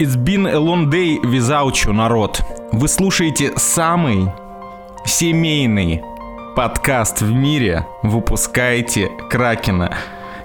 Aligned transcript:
It's 0.00 0.16
been 0.16 0.46
a 0.46 0.58
long 0.58 0.88
day 0.88 1.18
without 1.18 1.84
you, 1.84 1.92
народ. 1.92 2.40
Вы 2.72 2.88
слушаете 2.88 3.52
самый 3.58 4.30
семейный 5.04 6.00
подкаст 6.56 7.20
в 7.20 7.30
мире. 7.30 7.86
Выпускаете 8.02 9.10
Кракена. 9.28 9.94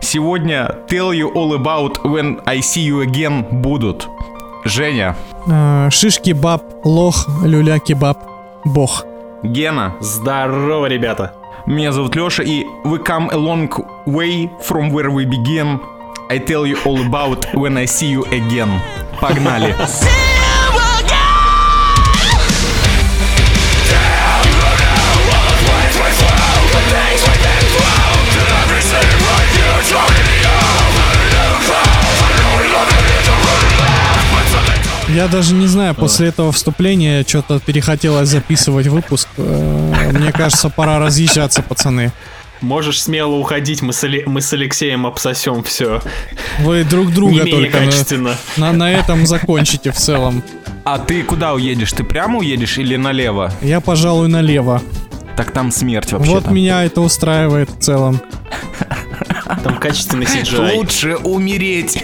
Сегодня 0.01 0.69
Tell 0.89 1.13
You 1.13 1.31
All 1.33 1.57
About 1.57 2.03
When 2.03 2.43
I 2.45 2.57
See 2.57 2.85
You 2.85 3.05
Again 3.05 3.61
будут. 3.61 4.09
Женя. 4.65 5.15
Э, 5.47 5.87
Шишки 5.89 6.33
баб, 6.33 6.61
лох, 6.83 7.25
люля 7.45 7.79
кебаб, 7.79 8.17
бог. 8.65 9.05
Гена. 9.41 9.93
Здорово, 10.01 10.87
ребята. 10.87 11.33
Меня 11.65 11.93
зовут 11.93 12.13
Леша, 12.17 12.43
и 12.43 12.65
we 12.83 13.01
come 13.01 13.29
a 13.31 13.37
long 13.37 13.69
way 14.05 14.49
from 14.67 14.91
where 14.91 15.09
we 15.09 15.23
begin. 15.25 15.79
I 16.29 16.39
tell 16.39 16.65
you 16.65 16.77
all 16.83 16.99
about 17.05 17.45
when 17.53 17.77
I 17.77 17.85
see 17.85 18.09
you 18.09 18.25
again. 18.33 18.81
Погнали. 19.27 19.75
Я 35.07 35.27
даже 35.27 35.53
не 35.53 35.65
знаю, 35.65 35.95
после 35.95 36.27
этого 36.27 36.51
вступления 36.51 37.23
что-то 37.27 37.59
перехотелось 37.59 38.29
записывать 38.29 38.87
выпуск. 38.87 39.27
Э, 39.37 40.11
Мне 40.11 40.31
кажется, 40.31 40.69
пора 40.69 40.99
разъезжаться, 40.99 41.63
пацаны. 41.63 42.11
Можешь 42.65 42.99
смело 43.03 43.35
уходить, 43.35 43.83
мы 43.83 43.93
с, 43.93 44.03
Али- 44.03 44.23
мы 44.25 44.41
с 44.41 44.51
Алексеем 44.51 45.05
обсосем 45.05 45.61
все. 45.61 46.01
Вы 46.61 46.83
друг 46.83 47.11
друга 47.13 47.43
Не 47.43 47.51
только 47.51 47.79
на- 47.79 47.85
качественно. 47.85 48.35
на, 48.57 48.73
на 48.73 48.91
этом 48.91 49.27
закончите 49.27 49.91
в 49.91 49.95
целом. 49.97 50.41
А 50.83 50.97
ты 50.97 51.21
куда 51.21 51.53
уедешь? 51.53 51.93
Ты 51.93 52.03
прямо 52.03 52.39
уедешь 52.39 52.79
или 52.79 52.95
налево? 52.95 53.53
Я, 53.61 53.81
пожалуй, 53.81 54.29
налево. 54.29 54.81
Так 55.37 55.51
там 55.51 55.69
смерть 55.71 56.11
вообще. 56.11 56.31
Вот 56.31 56.49
меня 56.49 56.83
это 56.83 57.01
устраивает 57.01 57.69
в 57.69 57.79
целом. 57.83 58.19
Там 59.63 59.77
качественный 59.77 60.25
CGI. 60.25 60.75
Лучше 60.75 61.17
умереть. 61.17 62.03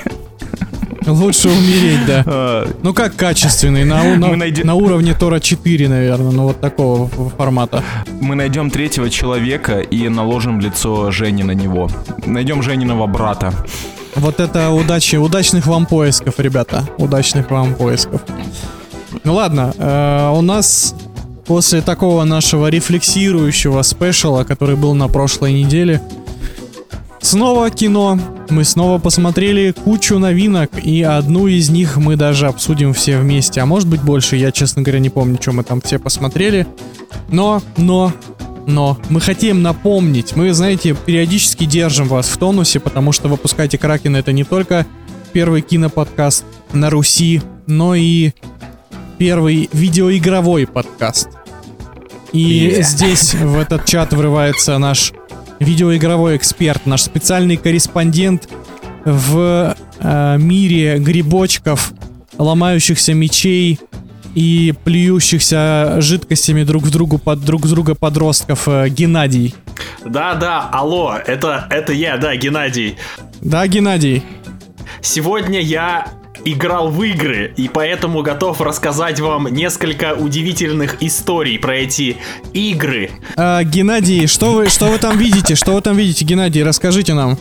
Лучше 1.11 1.49
умереть, 1.49 2.05
да. 2.07 2.23
А, 2.27 2.67
Ну 2.83 2.93
как 2.93 3.15
качественный? 3.15 3.83
На, 3.85 4.03
на- 4.15 4.35
найдем- 4.35 4.65
на 4.65 4.75
уровне 4.75 5.13
Тора 5.13 5.39
4, 5.39 5.87
наверное, 5.89 6.31
ну 6.31 6.43
вот 6.43 6.59
такого 6.61 7.07
формата. 7.37 7.83
Мы 8.21 8.35
найдем 8.35 8.69
третьего 8.69 9.09
человека 9.09 9.79
и 9.79 10.09
наложим 10.09 10.59
лицо 10.59 11.11
Жени 11.11 11.43
на 11.43 11.51
него. 11.51 11.89
Найдем 12.25 12.61
Жениного 12.63 13.07
брата. 13.07 13.53
Вот 14.15 14.39
это 14.39 14.69
удачи, 14.71 15.15
удачных 15.15 15.67
вам 15.67 15.85
поисков, 15.85 16.39
ребята. 16.39 16.83
Удачных 16.97 17.49
вам 17.51 17.73
поисков. 17.75 18.21
Ну 19.23 19.33
ладно, 19.35 19.73
э, 19.77 20.29
у 20.35 20.41
нас 20.41 20.95
после 21.45 21.81
такого 21.81 22.23
нашего 22.23 22.67
рефлексирующего 22.69 23.81
спешала, 23.83 24.43
который 24.43 24.75
был 24.75 24.93
на 24.95 25.07
прошлой 25.07 25.53
неделе, 25.53 26.01
снова 27.21 27.69
кино. 27.69 28.19
Мы 28.49 28.63
снова 28.65 28.99
посмотрели 28.99 29.71
кучу 29.71 30.19
новинок, 30.19 30.71
и 30.83 31.03
одну 31.03 31.47
из 31.47 31.69
них 31.69 31.97
мы 31.97 32.15
даже 32.15 32.47
обсудим 32.47 32.93
все 32.93 33.17
вместе. 33.17 33.61
А 33.61 33.65
может 33.65 33.87
быть 33.87 34.01
больше, 34.01 34.35
я, 34.35 34.51
честно 34.51 34.81
говоря, 34.81 34.99
не 34.99 35.09
помню, 35.09 35.37
что 35.41 35.53
мы 35.53 35.63
там 35.63 35.79
все 35.81 35.99
посмотрели. 35.99 36.67
Но, 37.29 37.61
но, 37.77 38.11
но 38.67 38.97
мы 39.09 39.21
хотим 39.21 39.61
напомнить, 39.61 40.35
мы, 40.35 40.53
знаете, 40.53 40.95
периодически 41.05 41.65
держим 41.65 42.07
вас 42.07 42.27
в 42.27 42.37
тонусе, 42.37 42.79
потому 42.79 43.11
что 43.11 43.29
выпускайте 43.29 43.77
Кракен 43.77 44.15
это 44.15 44.33
не 44.33 44.43
только 44.43 44.85
первый 45.31 45.61
киноподкаст 45.61 46.43
на 46.73 46.89
Руси, 46.89 47.41
но 47.67 47.95
и 47.95 48.31
первый 49.17 49.69
видеоигровой 49.71 50.67
подкаст. 50.67 51.29
И 52.33 52.69
Yeah. 52.69 52.83
здесь 52.83 53.33
в 53.33 53.57
этот 53.57 53.85
чат 53.85 54.13
врывается 54.13 54.77
наш 54.77 55.13
видеоигровой 55.61 56.37
эксперт, 56.37 56.85
наш 56.85 57.03
специальный 57.03 57.57
корреспондент 57.57 58.49
в 59.05 59.75
э, 59.99 60.37
мире 60.37 60.97
грибочков, 60.97 61.93
ломающихся 62.37 63.13
мечей 63.13 63.79
и 64.33 64.73
плюющихся 64.83 65.97
жидкостями 65.99 66.63
друг 66.63 66.83
в 66.83 66.91
другу 66.91 67.17
под 67.17 67.43
друг 67.43 67.65
с 67.65 67.69
друга 67.69 67.95
подростков 67.95 68.67
э, 68.67 68.89
Геннадий. 68.89 69.53
Да-да, 70.03 70.67
алло, 70.71 71.15
это, 71.25 71.67
это 71.69 71.93
я, 71.93 72.17
да, 72.17 72.35
Геннадий. 72.35 72.97
Да, 73.41 73.67
Геннадий? 73.67 74.23
Сегодня 75.01 75.59
я 75.59 76.07
играл 76.45 76.89
в 76.89 77.03
игры, 77.03 77.53
и 77.57 77.67
поэтому 77.67 78.21
готов 78.21 78.61
рассказать 78.61 79.19
вам 79.19 79.47
несколько 79.47 80.13
удивительных 80.13 81.01
историй 81.01 81.59
про 81.59 81.77
эти 81.77 82.17
игры. 82.53 83.11
А, 83.35 83.63
Геннадий, 83.63 84.27
что 84.27 84.53
вы, 84.53 84.69
что 84.69 84.85
вы 84.85 84.97
там 84.97 85.17
видите? 85.17 85.55
Что 85.55 85.73
вы 85.73 85.81
там 85.81 85.95
видите, 85.97 86.25
Геннадий? 86.25 86.63
Расскажите 86.63 87.13
нам. 87.13 87.37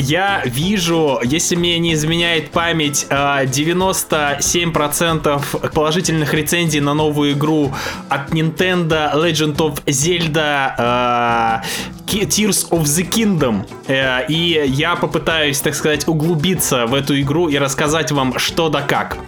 Я 0.00 0.42
вижу, 0.46 1.20
если 1.22 1.56
мне 1.56 1.78
не 1.78 1.92
изменяет 1.92 2.50
память, 2.50 3.06
э, 3.10 3.44
97% 3.46 5.70
положительных 5.74 6.32
рецензий 6.32 6.80
на 6.80 6.94
новую 6.94 7.32
игру 7.32 7.74
от 8.08 8.30
Nintendo 8.30 9.12
Legend 9.14 9.56
of 9.56 9.84
Zelda 9.84 10.72
э, 10.78 11.60
Tears 12.06 12.70
of 12.70 12.84
the 12.84 13.06
Kingdom. 13.08 13.66
Э, 13.88 14.24
И 14.28 14.62
я 14.68 14.96
попытаюсь, 14.96 15.60
так 15.60 15.74
сказать, 15.74 16.08
углубиться 16.08 16.86
в 16.86 16.94
эту 16.94 17.20
игру 17.20 17.48
и 17.48 17.58
рассказать 17.58 18.10
вам 18.10 18.38
что 18.38 18.70
да 18.70 18.80
как. 18.80 19.18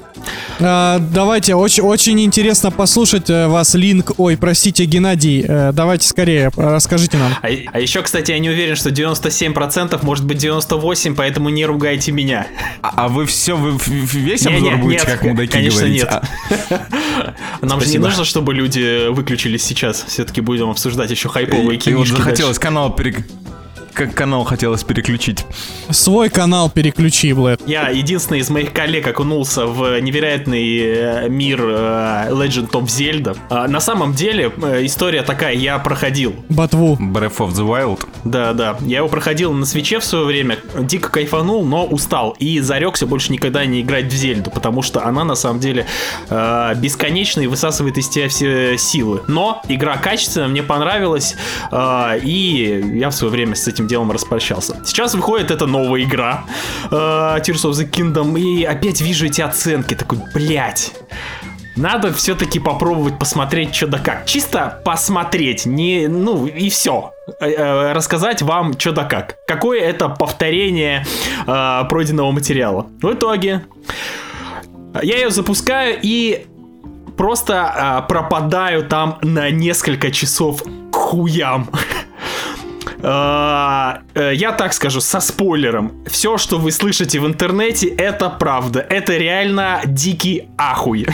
А, 0.60 0.98
давайте, 0.98 1.54
очень, 1.54 1.82
очень 1.82 2.20
интересно 2.20 2.70
послушать 2.70 3.28
э, 3.30 3.48
вас, 3.48 3.74
Линк. 3.74 4.12
Ой, 4.18 4.36
простите, 4.36 4.84
Геннадий. 4.84 5.44
э, 5.46 5.72
давайте 5.72 6.06
скорее, 6.06 6.50
э, 6.56 6.74
расскажите 6.74 7.16
нам. 7.18 7.32
А, 7.42 7.48
а 7.72 7.80
еще, 7.80 8.02
кстати, 8.02 8.30
я 8.30 8.38
не 8.38 8.48
уверен, 8.48 8.76
что 8.76 8.90
97%, 8.90 9.98
может 10.04 10.24
быть 10.24 10.42
98%, 10.44 11.14
поэтому 11.16 11.48
не 11.48 11.66
ругайте 11.66 12.12
меня. 12.12 12.46
А, 12.82 12.92
а 13.04 13.08
вы 13.08 13.26
все, 13.26 13.56
вы 13.56 13.78
весь 13.86 14.44
Не, 14.44 14.54
обзор 14.54 14.72
не, 14.76 14.82
будете 14.82 15.06
нет, 15.06 15.10
как 15.18 15.22
мудаки 15.24 15.52
конечно, 15.52 15.80
говорить? 15.80 16.02
нет. 16.02 16.08
А, 16.10 16.22
Нам 17.62 17.80
же 17.80 17.86
не 17.86 17.92
Спасибо. 17.92 18.04
нужно, 18.06 18.24
чтобы 18.24 18.54
люди 18.54 19.08
выключились 19.08 19.62
сейчас. 19.64 20.04
Все-таки 20.08 20.40
будем 20.40 20.70
обсуждать 20.70 21.10
еще 21.10 21.28
хайповые 21.28 21.76
и 21.78 21.92
вот 21.92 22.04
кинишки. 22.04 22.16
захотелось 22.16 22.58
канал 22.58 22.94
перек- 22.96 23.24
Как 23.94 24.14
канал 24.14 24.44
хотелось 24.44 24.84
переключить. 24.84 25.44
Свой 25.90 26.30
канал 26.30 26.70
переключи, 26.70 27.32
Блэд. 27.34 27.60
Я 27.66 27.90
единственный 27.90 28.40
из 28.40 28.48
моих 28.48 28.72
коллег 28.72 29.06
окунулся 29.06 29.66
в 29.66 30.00
невероятный 30.00 30.78
э, 30.78 31.28
мир 31.28 31.60
э, 31.62 32.28
Legend 32.30 32.70
of 32.70 32.84
Zelda. 32.84 33.36
А, 33.50 33.68
На 33.68 33.80
самом 33.80 34.14
деле, 34.14 34.50
э, 34.62 34.86
история 34.86 35.22
такая, 35.22 35.54
я 35.54 35.78
проходил. 35.78 36.34
Ботву. 36.48 36.96
Breath 36.98 37.36
of 37.38 37.50
the 37.50 37.66
Wild. 37.66 38.06
Да, 38.24 38.54
да. 38.54 38.78
Я 38.80 38.98
его 38.98 39.08
проходил 39.08 39.52
на 39.52 39.66
свече 39.66 39.98
в 40.00 40.04
свое 40.04 40.24
время, 40.24 40.58
дико 40.78 41.10
кайфанул, 41.10 41.64
но 41.66 41.84
устал. 41.84 42.34
И 42.38 42.60
зарекся 42.60 43.06
больше 43.06 43.30
никогда 43.30 43.66
не 43.66 43.82
играть 43.82 44.06
в 44.06 44.16
Зельду, 44.16 44.50
потому 44.50 44.80
что 44.80 45.04
она 45.04 45.24
на 45.24 45.34
самом 45.34 45.60
деле 45.60 45.86
э, 46.30 46.74
бесконечна 46.76 47.42
и 47.42 47.46
высасывает 47.46 47.98
из 47.98 48.08
тебя 48.08 48.28
все 48.30 48.78
силы. 48.78 49.22
Но 49.28 49.62
игра 49.68 49.98
качественная, 49.98 50.48
мне 50.48 50.62
понравилась, 50.62 51.36
и 51.72 52.84
я 52.94 53.10
в 53.10 53.14
свое 53.14 53.30
время 53.30 53.54
с 53.54 53.68
этим 53.68 53.81
делом 53.86 54.10
распрощался. 54.12 54.76
Сейчас 54.84 55.14
выходит 55.14 55.50
эта 55.50 55.66
новая 55.66 56.02
игра, 56.02 56.44
э, 56.90 56.94
Tears 56.94 57.64
of 57.64 57.72
the 57.72 57.88
Kingdom, 57.88 58.38
и 58.38 58.64
опять 58.64 59.00
вижу 59.00 59.26
эти 59.26 59.40
оценки, 59.40 59.94
такой, 59.94 60.18
блять. 60.34 60.92
Надо 61.74 62.12
все-таки 62.12 62.58
попробовать 62.58 63.18
посмотреть, 63.18 63.74
что 63.74 63.86
да 63.86 63.98
как. 63.98 64.26
Чисто 64.26 64.80
посмотреть, 64.84 65.64
не, 65.64 66.06
ну 66.06 66.46
и 66.46 66.68
все. 66.68 67.12
Рассказать 67.40 68.42
вам, 68.42 68.78
что 68.78 68.92
да 68.92 69.04
как. 69.04 69.36
Какое 69.46 69.80
это 69.80 70.08
повторение 70.10 71.06
э, 71.46 71.84
пройденного 71.88 72.30
материала. 72.30 72.86
В 73.00 73.14
итоге 73.14 73.64
я 75.02 75.16
ее 75.16 75.30
запускаю 75.30 75.98
и 76.02 76.46
просто 77.16 78.02
э, 78.04 78.08
пропадаю 78.08 78.84
там 78.84 79.18
на 79.22 79.50
несколько 79.50 80.10
часов 80.10 80.62
к 80.90 80.94
хуям. 80.94 81.70
Э, 83.02 83.98
э, 84.14 84.34
Я 84.34 84.52
так 84.52 84.72
скажу, 84.72 85.00
со 85.00 85.20
спойлером. 85.20 85.92
Все, 86.06 86.38
что 86.38 86.58
вы 86.58 86.70
слышите 86.72 87.18
в 87.20 87.26
интернете, 87.26 87.88
это 87.88 88.30
правда. 88.30 88.80
Это 88.80 89.16
реально 89.16 89.80
дикий 89.84 90.48
ахуй. 90.56 91.06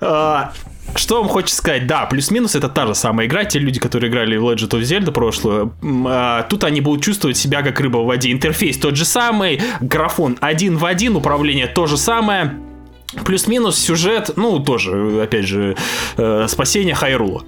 Э, 0.00 0.44
Что 0.94 1.20
вам 1.20 1.28
хочется 1.28 1.56
сказать? 1.56 1.86
Да, 1.86 2.06
плюс-минус 2.06 2.54
это 2.54 2.68
та 2.68 2.86
же 2.86 2.94
самая 2.94 3.26
игра. 3.26 3.44
Те 3.44 3.58
люди, 3.58 3.78
которые 3.78 4.10
играли 4.10 4.36
в 4.36 4.44
Legend 4.44 4.70
of 4.70 4.80
Zelda 4.80 5.12
прошлую, 5.12 5.74
а, 6.06 6.42
тут 6.44 6.64
они 6.64 6.80
будут 6.80 7.04
чувствовать 7.04 7.36
себя 7.36 7.62
как 7.62 7.78
рыба 7.80 7.98
в 7.98 8.06
воде. 8.06 8.32
Интерфейс 8.32 8.78
тот 8.78 8.96
же 8.96 9.04
самый, 9.04 9.60
графон 9.80 10.38
один 10.40 10.76
в 10.76 10.84
один, 10.84 11.16
управление 11.16 11.66
то 11.66 11.86
же 11.86 11.96
самое. 11.96 12.54
Плюс-минус 13.24 13.78
сюжет, 13.78 14.30
ну, 14.36 14.58
тоже, 14.58 15.22
опять 15.22 15.46
же, 15.46 15.76
э, 16.16 16.46
спасение 16.48 16.94
Хайрула. 16.94 17.42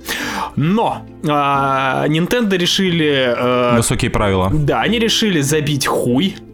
Но 0.57 1.03
а, 1.29 2.07
Nintendo 2.09 2.57
решили... 2.57 3.35
э, 3.37 3.77
Высокие 3.77 4.11
правила. 4.11 4.51
да, 4.53 4.81
они 4.81 4.99
решили 4.99 5.41
забить 5.43 5.87
хуй 5.87 6.37
э, 6.39 6.50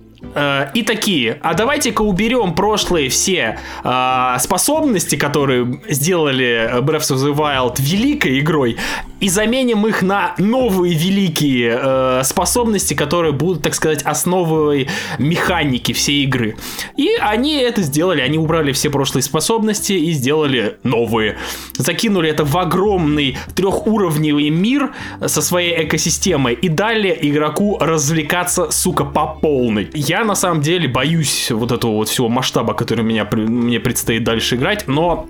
и 0.74 0.82
такие, 0.82 1.38
а 1.42 1.54
давайте-ка 1.54 2.02
уберем 2.02 2.54
прошлые 2.54 3.08
все 3.08 3.58
э, 3.82 4.36
способности, 4.38 5.16
которые 5.16 5.80
сделали 5.88 6.80
Breath 6.80 7.12
of 7.12 7.16
the 7.16 7.34
Wild 7.34 7.76
великой 7.78 8.40
игрой, 8.40 8.76
и 9.20 9.28
заменим 9.28 9.86
их 9.86 10.02
на 10.02 10.34
новые 10.38 10.94
великие 10.94 11.78
э, 11.80 12.22
способности, 12.24 12.94
которые 12.94 13.32
будут, 13.32 13.62
так 13.62 13.74
сказать, 13.74 14.02
основой 14.02 14.88
механики 15.18 15.92
всей 15.92 16.24
игры. 16.24 16.56
И 16.96 17.10
они 17.20 17.56
это 17.56 17.82
сделали, 17.82 18.20
они 18.20 18.36
убрали 18.36 18.72
все 18.72 18.90
прошлые 18.90 19.22
способности 19.22 19.94
и 19.94 20.12
сделали 20.12 20.76
новые. 20.82 21.36
Закинули 21.78 22.28
это 22.30 22.44
в 22.44 22.56
огромный 22.58 23.38
трехуровневый 23.54 24.50
мир 24.50 24.92
со 25.24 25.40
своей 25.40 25.84
экосистемой 25.84 26.54
и 26.54 26.68
дали 26.68 27.16
игроку 27.22 27.78
развлекаться, 27.78 28.70
сука, 28.70 29.04
по 29.04 29.26
полной. 29.26 29.88
Я 29.94 30.15
на 30.24 30.34
самом 30.34 30.60
деле 30.60 30.88
боюсь 30.88 31.50
вот 31.50 31.72
этого 31.72 31.92
вот 31.92 32.08
всего 32.08 32.28
масштаба, 32.28 32.74
который 32.74 33.04
меня, 33.04 33.28
мне 33.32 33.80
предстоит 33.80 34.24
дальше 34.24 34.56
играть, 34.56 34.88
но 34.88 35.26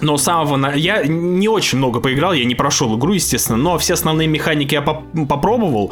но 0.00 0.16
самого... 0.16 0.56
На... 0.56 0.72
Я 0.72 1.02
не 1.04 1.48
очень 1.48 1.78
много 1.78 2.00
поиграл, 2.00 2.32
я 2.32 2.44
не 2.44 2.54
прошел 2.54 2.96
игру, 2.96 3.12
естественно, 3.12 3.58
но 3.58 3.78
все 3.78 3.94
основные 3.94 4.28
механики 4.28 4.74
я 4.74 4.82
поп 4.82 5.04
попробовал, 5.28 5.90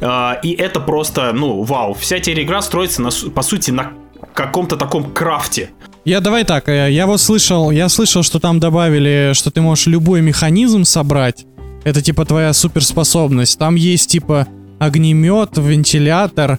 э, 0.00 0.32
и 0.42 0.52
это 0.52 0.80
просто, 0.80 1.32
ну, 1.32 1.62
вау. 1.62 1.94
Вся 1.94 2.20
теперь 2.20 2.44
игра 2.44 2.62
строится, 2.62 3.02
на, 3.02 3.10
по 3.34 3.42
сути, 3.42 3.70
на 3.72 3.92
каком-то 4.34 4.76
таком 4.76 5.10
крафте. 5.12 5.70
Я 6.04 6.20
давай 6.20 6.44
так, 6.44 6.68
э, 6.68 6.90
я 6.90 7.06
вот 7.06 7.20
слышал, 7.20 7.70
я 7.70 7.88
слышал, 7.88 8.22
что 8.22 8.38
там 8.38 8.60
добавили, 8.60 9.32
что 9.34 9.50
ты 9.50 9.60
можешь 9.60 9.86
любой 9.86 10.22
механизм 10.22 10.84
собрать. 10.84 11.44
Это 11.84 12.02
типа 12.02 12.24
твоя 12.24 12.52
суперспособность. 12.52 13.58
Там 13.58 13.74
есть 13.74 14.10
типа 14.10 14.46
огнемет, 14.78 15.50
вентилятор, 15.56 16.58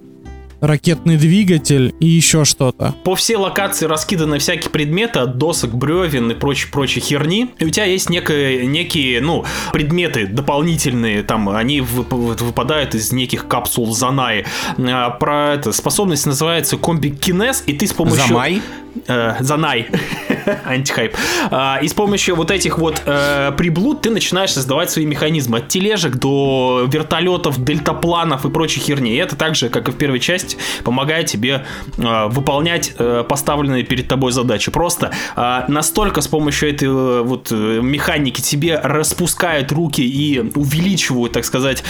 ракетный 0.61 1.17
двигатель 1.17 1.93
и 1.99 2.07
еще 2.07 2.45
что-то. 2.45 2.95
По 3.03 3.15
всей 3.15 3.35
локации 3.35 3.85
раскиданы 3.85 4.39
всякие 4.39 4.69
предметы 4.69 5.19
от 5.19 5.37
досок, 5.37 5.73
бревен 5.73 6.31
и 6.31 6.35
прочей 6.35 6.69
прочей 6.71 7.01
херни. 7.01 7.49
И 7.59 7.65
у 7.65 7.69
тебя 7.69 7.85
есть 7.85 8.09
некие, 8.09 8.65
некие 8.65 9.21
ну, 9.21 9.43
предметы 9.73 10.27
дополнительные, 10.27 11.23
там, 11.23 11.49
они 11.49 11.81
выпадают 11.81 12.95
из 12.95 13.11
неких 13.11 13.47
капсул 13.47 13.93
Занай. 13.93 14.45
А, 14.77 15.09
про 15.09 15.55
это 15.55 15.71
способность 15.71 16.25
называется 16.25 16.77
комби 16.77 17.09
кинез, 17.09 17.63
и 17.65 17.73
ты 17.73 17.87
с 17.87 17.93
помощью... 17.93 18.27
Замай? 18.27 18.61
Э, 19.07 19.35
Занай. 19.39 19.87
Антихайп. 20.65 21.15
А, 21.49 21.79
и 21.81 21.87
с 21.87 21.93
помощью 21.93 22.35
вот 22.35 22.51
этих 22.51 22.77
вот 22.77 23.01
э, 23.05 23.51
приблуд 23.57 24.01
ты 24.01 24.09
начинаешь 24.09 24.53
создавать 24.53 24.89
свои 24.91 25.05
механизмы. 25.05 25.59
От 25.59 25.67
тележек 25.67 26.15
до 26.15 26.87
вертолетов, 26.91 27.63
дельтапланов 27.63 28.45
и 28.45 28.49
прочей 28.49 28.79
херни. 28.79 29.13
И 29.13 29.15
это 29.15 29.35
так 29.35 29.55
же, 29.55 29.69
как 29.69 29.87
и 29.89 29.91
в 29.91 29.95
первой 29.95 30.19
части, 30.19 30.57
помогает 30.83 31.27
тебе 31.27 31.65
э, 31.97 32.27
выполнять 32.27 32.93
поставленные 33.27 33.83
перед 33.83 34.07
тобой 34.07 34.31
задачи. 34.31 34.71
Просто 34.71 35.11
настолько 35.35 36.21
с 36.21 36.27
помощью 36.27 36.69
этой 36.69 36.89
вот 37.23 37.51
механики 37.51 38.41
тебе 38.41 38.77
распускают 38.77 39.71
руки 39.71 40.01
и 40.01 40.39
увеличивают, 40.55 41.33
так 41.33 41.45
сказать, 41.45 41.83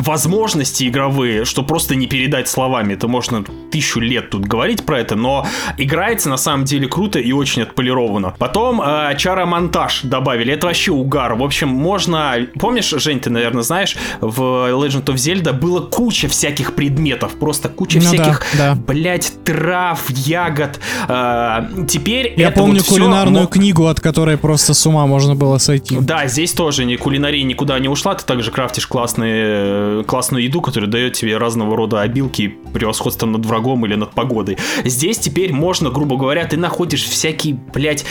возможности 0.00 0.88
игровые, 0.88 1.44
что 1.44 1.62
просто 1.62 1.94
не 1.94 2.06
передать 2.06 2.48
словами. 2.48 2.94
Это 2.94 3.08
можно 3.08 3.44
тысячу 3.70 4.00
лет 4.00 4.30
тут 4.30 4.44
говорить 4.46 4.84
про 4.84 5.00
это, 5.00 5.16
но 5.16 5.46
играется 5.76 6.28
на 6.28 6.36
самом 6.36 6.64
деле 6.64 6.88
круто 6.88 7.18
и 7.18 7.32
очень 7.32 7.62
отполировано. 7.62 8.34
Потом 8.38 8.80
э, 8.80 9.14
чара-монтаж 9.16 10.02
добавили, 10.04 10.52
это 10.54 10.66
вообще 10.66 10.92
угар. 10.92 11.34
В 11.34 11.42
общем, 11.42 11.68
можно... 11.68 12.34
Помнишь, 12.58 12.88
Жень, 12.90 13.20
ты, 13.20 13.30
наверное, 13.30 13.62
знаешь, 13.62 13.96
в 14.20 14.40
Legend 14.40 15.04
of 15.04 15.14
Zelda 15.14 15.52
было 15.52 15.80
куча 15.80 16.28
всяких 16.28 16.74
предметов, 16.74 17.32
просто 17.38 17.68
куча 17.68 17.98
Ну 17.98 18.04
всяких, 18.06 18.44
да, 18.56 18.74
да. 18.74 18.80
блять, 18.80 19.32
трав, 19.44 20.00
ягод. 20.10 20.78
Э, 21.08 21.60
теперь 21.88 22.34
Я 22.36 22.48
это 22.48 22.60
помню 22.60 22.80
вот 22.80 22.88
кулинарную 22.88 23.44
мо- 23.44 23.48
книгу, 23.50 23.86
от 23.86 24.00
которой 24.00 24.36
просто 24.36 24.74
с 24.74 24.86
ума 24.86 25.06
можно 25.06 25.34
было 25.34 25.58
сойти. 25.58 25.96
да, 26.00 26.26
здесь 26.26 26.52
тоже 26.52 26.84
не 26.84 26.96
кулинария 26.96 27.44
никуда 27.44 27.78
не 27.78 27.88
ушла, 27.88 28.14
ты 28.14 28.24
также 28.24 28.50
крафтишь 28.50 28.86
классные, 28.86 29.87
классную 30.06 30.44
еду, 30.44 30.60
которая 30.60 30.90
дает 30.90 31.14
тебе 31.14 31.36
разного 31.36 31.76
рода 31.76 32.00
обилки, 32.00 32.54
превосходство 32.72 33.26
над 33.26 33.44
врагом 33.46 33.84
или 33.86 33.94
над 33.94 34.12
погодой. 34.12 34.58
Здесь 34.84 35.18
теперь 35.18 35.52
можно, 35.52 35.90
грубо 35.90 36.16
говоря, 36.16 36.44
ты 36.44 36.56
находишь 36.56 37.04
всякие, 37.04 37.58
блядь, 37.72 38.04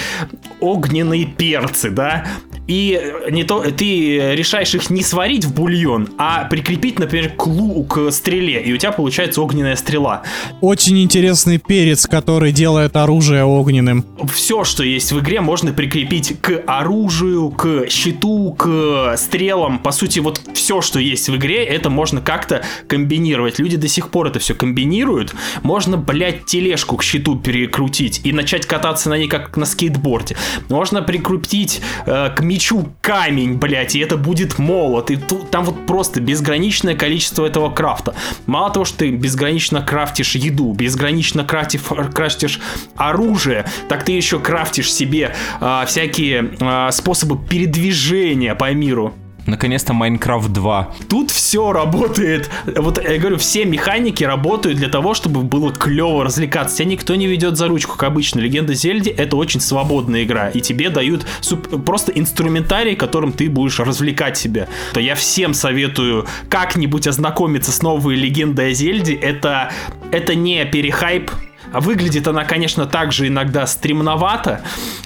огненные 0.60 1.26
перцы, 1.26 1.90
да, 1.90 2.26
и 2.68 3.02
не 3.32 3.44
то 3.44 3.64
ты 3.72 4.36
решаешь 4.36 4.76
их 4.76 4.90
не 4.90 5.02
сварить 5.02 5.46
в 5.46 5.54
бульон, 5.54 6.10
а 6.18 6.46
прикрепить, 6.46 7.00
например, 7.00 7.30
к, 7.30 7.48
лу- 7.48 7.86
к 7.86 8.12
стреле, 8.12 8.62
и 8.62 8.74
у 8.74 8.78
тебя 8.78 8.92
получается 8.92 9.42
огненная 9.42 9.76
стрела. 9.76 10.24
Очень 10.62 11.02
интересный 11.02 11.60
перец, 11.60 12.06
который 12.08 12.52
делает 12.52 12.96
оружие 12.96 13.46
огненным. 13.46 14.06
все, 14.34 14.64
что 14.64 14.84
есть 14.84 15.12
в 15.12 15.20
игре, 15.20 15.40
можно 15.40 15.72
прикрепить 15.72 16.36
к 16.42 16.64
оружию, 16.68 17.52
к 17.52 17.90
щиту, 17.90 18.54
к 18.58 19.16
стрелам. 19.18 19.80
По 19.80 19.92
сути, 19.92 20.20
вот 20.20 20.42
все, 20.54 20.82
что 20.82 21.00
есть 21.00 21.30
в 21.30 21.36
игре, 21.38 21.64
это 21.68 21.90
можно 21.90 22.22
как-то 22.22 22.64
комбинировать. 22.88 23.60
Люди 23.60 23.78
до 23.78 23.88
сих 23.88 24.10
пор 24.10 24.28
это 24.28 24.40
все 24.40 24.56
комбинируют. 24.56 25.34
Можно, 25.64 25.98
блядь, 25.98 26.46
тележку 26.46 26.98
к 26.98 27.04
щиту 27.04 27.38
перекрутить 27.38 28.22
и 28.24 28.34
начать 28.34 28.66
кататься 28.66 29.10
на 29.10 29.18
ней, 29.18 29.28
как 29.28 29.56
на 29.58 29.66
скейтборде. 29.66 30.38
Можно 30.70 31.02
прикрутить 31.02 31.82
э, 32.06 32.30
к 32.36 32.42
мечу 32.42 32.90
камень, 33.02 33.56
блядь, 33.56 33.96
и 33.96 34.00
это 34.00 34.18
будет 34.18 34.60
молот. 34.60 35.12
И 35.12 35.16
тут, 35.16 35.52
там 35.52 35.66
вот 35.66 35.86
просто 35.86 36.22
безграничное 36.22 36.96
количество 36.96 37.46
этого 37.46 37.70
крафта. 37.70 38.16
Мало 38.46 38.72
того, 38.72 38.86
что 38.86 39.00
ты 39.00 39.12
безгранично 39.12 39.82
крафтишь 39.82 40.36
еду, 40.36 40.74
безгранично 40.74 41.44
крафтишь, 41.44 41.82
крафтишь 42.14 42.60
оружие, 42.96 43.66
так 43.90 44.04
ты 44.04 44.14
еще 44.14 44.40
крафтишь 44.40 44.94
себе 44.94 45.36
а, 45.60 45.86
всякие 45.86 46.52
а, 46.60 46.92
способы 46.92 47.38
передвижения 47.38 48.56
по 48.56 48.72
миру. 48.74 49.14
Наконец-то 49.48 49.94
Майнкрафт 49.94 50.50
2. 50.50 50.94
Тут 51.10 51.32
все 51.32 51.72
работает. 51.72 52.50
Вот 52.66 53.02
я 53.02 53.18
говорю, 53.18 53.38
все 53.38 53.64
механики 53.66 54.24
работают 54.24 54.78
для 54.78 54.90
того, 54.90 55.14
чтобы 55.14 55.42
было 55.42 55.72
клево 55.72 56.26
развлекаться. 56.26 56.78
Тебя 56.78 56.90
никто 56.90 57.16
не 57.16 57.28
ведет 57.28 57.56
за 57.58 57.68
ручку, 57.68 57.94
как 57.94 58.10
обычно. 58.10 58.42
Легенда 58.42 58.74
Зельди 58.74 59.10
это 59.10 59.38
очень 59.38 59.62
свободная 59.62 60.24
игра. 60.26 60.50
И 60.50 60.60
тебе 60.60 60.90
дают 60.90 61.26
суп- 61.40 61.86
просто 61.86 62.12
инструментарий, 62.12 62.96
которым 62.96 63.32
ты 63.32 63.50
будешь 63.50 63.80
развлекать 63.80 64.38
себя. 64.38 64.68
То 64.94 65.00
я 65.00 65.16
всем 65.16 65.54
советую 65.54 66.28
как-нибудь 66.50 67.08
ознакомиться 67.08 67.72
с 67.72 67.82
новой 67.82 68.16
легендой 68.16 68.72
о 68.72 68.74
Зельде. 68.74 69.16
Это, 69.16 69.72
это 70.12 70.36
не 70.36 70.66
перехайп, 70.66 71.32
а 71.74 71.80
выглядит 71.80 72.28
она, 72.28 72.46
конечно, 72.46 72.86
также 72.86 73.28
иногда 73.28 73.68
стремновато, 73.68 74.62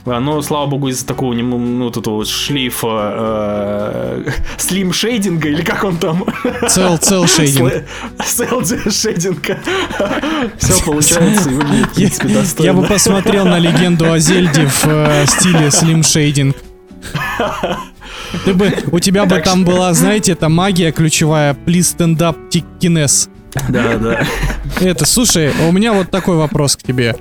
а, 0.05 0.19
но, 0.19 0.41
слава 0.41 0.67
богу, 0.67 0.89
из-за 0.89 1.05
такого 1.05 1.33
ну, 1.33 1.85
вот 1.85 1.97
этого 1.97 2.15
вот 2.15 2.27
шлейфа 2.27 4.23
э, 4.25 4.31
слим 4.57 4.93
шейдинга, 4.93 5.49
или 5.49 5.61
как 5.61 5.83
он 5.83 5.97
там? 5.97 6.25
Цел, 6.67 6.97
цел 6.97 7.27
шейдинг. 7.27 7.83
Сел 8.23 8.63
шейдинга. 8.65 9.59
Все 10.57 10.83
получается 10.85 11.49
и 11.49 11.53
выглядит, 11.53 11.87
в 11.87 11.93
принципе, 11.93 12.27
Я 12.29 12.39
достойно. 12.39 12.73
бы 12.73 12.87
посмотрел 12.87 13.45
на 13.45 13.59
легенду 13.59 14.11
о 14.11 14.19
Зельде 14.19 14.67
в 14.67 14.85
э, 14.87 15.25
стиле 15.25 15.71
Shading. 16.01 16.55
Ты 18.45 18.53
бы, 18.53 18.73
у 18.91 18.99
тебя 18.99 19.25
бы 19.25 19.39
там 19.39 19.65
была, 19.65 19.93
знаете, 19.93 20.33
это 20.33 20.49
магия 20.49 20.91
ключевая, 20.91 21.53
please 21.53 21.95
stand 21.97 22.17
up, 22.17 22.37
кинес. 22.79 23.29
Да, 23.69 23.97
да. 23.97 24.25
Это, 24.81 25.05
слушай, 25.05 25.51
у 25.67 25.71
меня 25.71 25.93
вот 25.93 26.09
такой 26.09 26.37
вопрос 26.37 26.75
к 26.75 26.81
тебе. 26.81 27.15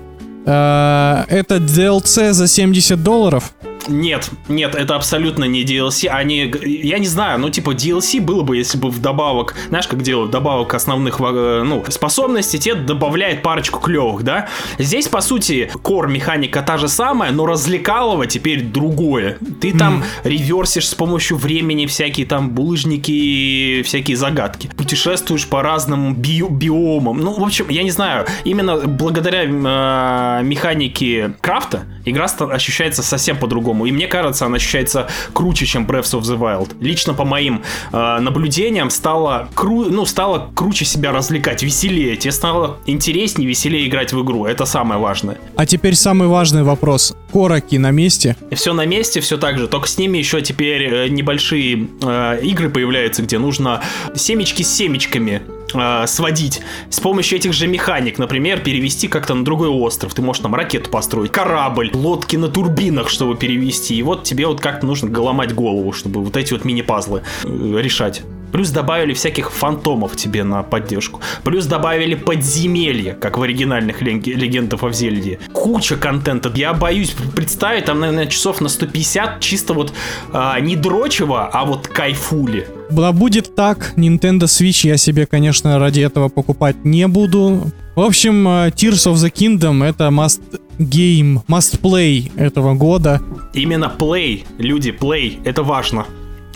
Э, 0.47 1.25
Это 1.29 1.57
DLC 1.57 2.33
за 2.33 2.49
70 2.49 3.03
долларов? 3.03 3.53
Нет, 3.91 4.31
нет, 4.49 4.75
это 4.75 4.95
абсолютно 4.95 5.45
не 5.45 5.65
DLC. 5.65 6.07
Они, 6.07 6.53
я 6.65 6.99
не 6.99 7.07
знаю, 7.07 7.39
ну 7.41 7.51
типа 7.51 7.73
DLC 7.73 8.21
было 8.21 8.43
бы, 8.43 8.57
если 8.57 8.79
бы 8.79 8.89
вдобавок, 8.89 9.55
знаешь, 9.69 9.89
как 9.89 10.03
делают, 10.03 10.31
добавок 10.31 10.75
основных, 10.75 11.21
э, 11.21 11.63
ну, 11.65 11.85
способностей, 11.89 12.59
тебе 12.59 12.77
добавляет 12.77 13.43
парочку 13.43 13.81
клевых, 13.81 14.23
да? 14.23 14.49
Здесь, 14.79 15.09
по 15.09 15.21
сути, 15.21 15.71
кор 15.83 16.09
механика 16.09 16.63
та 16.63 16.79
же 16.79 16.89
самая, 16.89 17.33
но 17.33 17.47
развлекалово 17.47 18.27
теперь 18.27 18.63
другое. 18.63 19.39
Ты 19.61 19.77
там 19.77 20.05
реверсишь 20.25 20.89
с 20.89 20.95
помощью 20.95 21.37
времени 21.37 21.87
всякие 21.87 22.27
там 22.27 22.51
булыжники, 22.51 23.83
всякие 23.83 24.17
загадки. 24.17 24.71
Путешествуешь 24.77 25.47
по 25.47 25.63
разным 25.63 26.15
био- 26.15 26.51
биомам. 26.51 27.19
Ну, 27.19 27.33
в 27.33 27.43
общем, 27.43 27.67
я 27.69 27.83
не 27.83 27.91
знаю, 27.91 28.27
именно 28.45 28.77
благодаря 28.87 29.43
э, 29.45 30.43
механике 30.45 31.35
крафта 31.41 31.85
игра 32.11 32.27
ощущается 32.27 33.03
совсем 33.03 33.39
по-другому. 33.39 33.87
И 33.87 33.93
мне 33.93 34.07
кажется, 34.07 34.47
она 34.47 34.57
ощущается 34.57 35.09
круче, 35.33 35.67
чем 35.67 35.87
Breath 35.87 36.19
of 36.19 36.23
the 36.23 36.39
Wild. 36.39 36.77
Лично 36.81 37.15
по 37.15 37.25
моим 37.25 37.63
э, 37.93 38.19
наблюдениям 38.21 38.91
стало, 38.91 39.49
кру- 39.55 39.91
ну, 39.91 40.07
стало 40.07 40.51
круче 40.55 40.85
себя 40.85 41.13
развлекать, 41.13 41.63
веселее. 41.63 42.17
Тебе 42.17 42.33
стало 42.33 42.79
интереснее, 42.87 43.49
веселее 43.49 43.87
играть 43.87 44.13
в 44.13 44.23
игру. 44.23 44.47
Это 44.47 44.65
самое 44.65 45.01
важное. 45.01 45.39
А 45.57 45.67
теперь 45.67 45.95
самый 45.95 46.29
важный 46.29 46.63
вопрос. 46.63 47.15
Короки 47.33 47.77
на 47.77 47.91
месте? 47.91 48.37
Все 48.53 48.73
на 48.73 48.87
месте, 48.87 49.21
все 49.21 49.39
так 49.39 49.59
же. 49.59 49.69
Только 49.69 49.89
с 49.89 49.99
ними 49.99 50.19
еще 50.19 50.43
теперь 50.43 50.83
э, 50.83 51.09
небольшие 51.09 51.89
э, 52.03 52.41
игры 52.43 52.71
появляются, 52.71 53.23
где 53.23 53.39
нужно 53.39 53.83
семечки 54.15 54.63
с 54.63 54.75
семечками 54.75 55.43
э, 55.75 56.07
сводить 56.07 56.61
с 56.89 57.01
помощью 57.01 57.39
этих 57.39 57.53
же 57.53 57.67
механик, 57.67 58.19
например, 58.19 58.61
перевести 58.61 59.09
как-то 59.09 59.35
на 59.35 59.45
другой 59.45 59.69
остров. 59.69 60.15
Ты 60.15 60.23
можешь 60.23 60.43
там 60.43 60.55
ракету 60.55 60.91
построить, 60.91 61.33
корабль, 61.33 61.91
лодки 61.93 62.37
на 62.37 62.49
турбинах, 62.49 63.09
чтобы 63.09 63.37
перевести. 63.37 63.97
И 63.97 64.03
вот 64.03 64.25
тебе 64.25 64.47
вот 64.47 64.61
как-то 64.61 64.87
нужно 64.87 65.21
ломать 65.21 65.55
голову, 65.55 65.93
чтобы 65.93 66.23
вот 66.23 66.37
эти 66.37 66.53
вот 66.53 66.65
мини-пазлы 66.65 67.23
э, 67.45 67.49
решать. 67.81 68.23
Плюс 68.53 68.71
добавили 68.71 69.15
всяких 69.15 69.51
фантомов 69.51 70.17
тебе 70.17 70.45
на 70.45 70.63
поддержку. 70.63 71.21
Плюс 71.45 71.67
добавили 71.67 72.15
подземелья, 72.15 73.15
как 73.15 73.39
в 73.39 73.43
оригинальных 73.43 74.03
легендах 74.03 74.83
о 74.83 74.93
Зельде. 74.93 75.39
Куча 75.53 75.97
контента. 75.97 76.51
Я 76.55 76.75
боюсь 76.75 77.15
представить, 77.35 77.85
там, 77.85 78.01
наверное, 78.01 78.27
часов 78.27 78.61
на 78.61 78.69
150 78.69 79.41
чисто 79.41 79.75
вот 79.75 79.93
а, 80.33 80.59
не 80.61 80.77
дрочево, 80.77 81.49
а 81.53 81.65
вот 81.65 81.89
кайфули. 81.89 82.67
Да 82.91 83.13
будет 83.13 83.55
так. 83.55 83.95
Nintendo 83.97 84.45
Switch 84.45 84.87
я 84.87 84.97
себе, 84.97 85.27
конечно, 85.27 85.79
ради 85.79 86.01
этого 86.01 86.29
покупать 86.29 86.85
не 86.85 87.07
буду. 87.07 87.71
В 87.95 88.01
общем, 88.01 88.47
а, 88.49 88.69
Tears 88.69 89.13
of 89.13 89.15
the 89.15 89.33
Kingdom 89.33 89.85
это 89.85 90.05
must 90.09 90.41
game, 90.79 91.41
must 91.49 91.81
play 91.81 92.31
этого 92.37 92.75
года. 92.75 93.21
Именно 93.53 93.93
play, 93.99 94.45
люди, 94.59 94.91
play, 94.91 95.39
это 95.45 95.63
важно. 95.63 96.07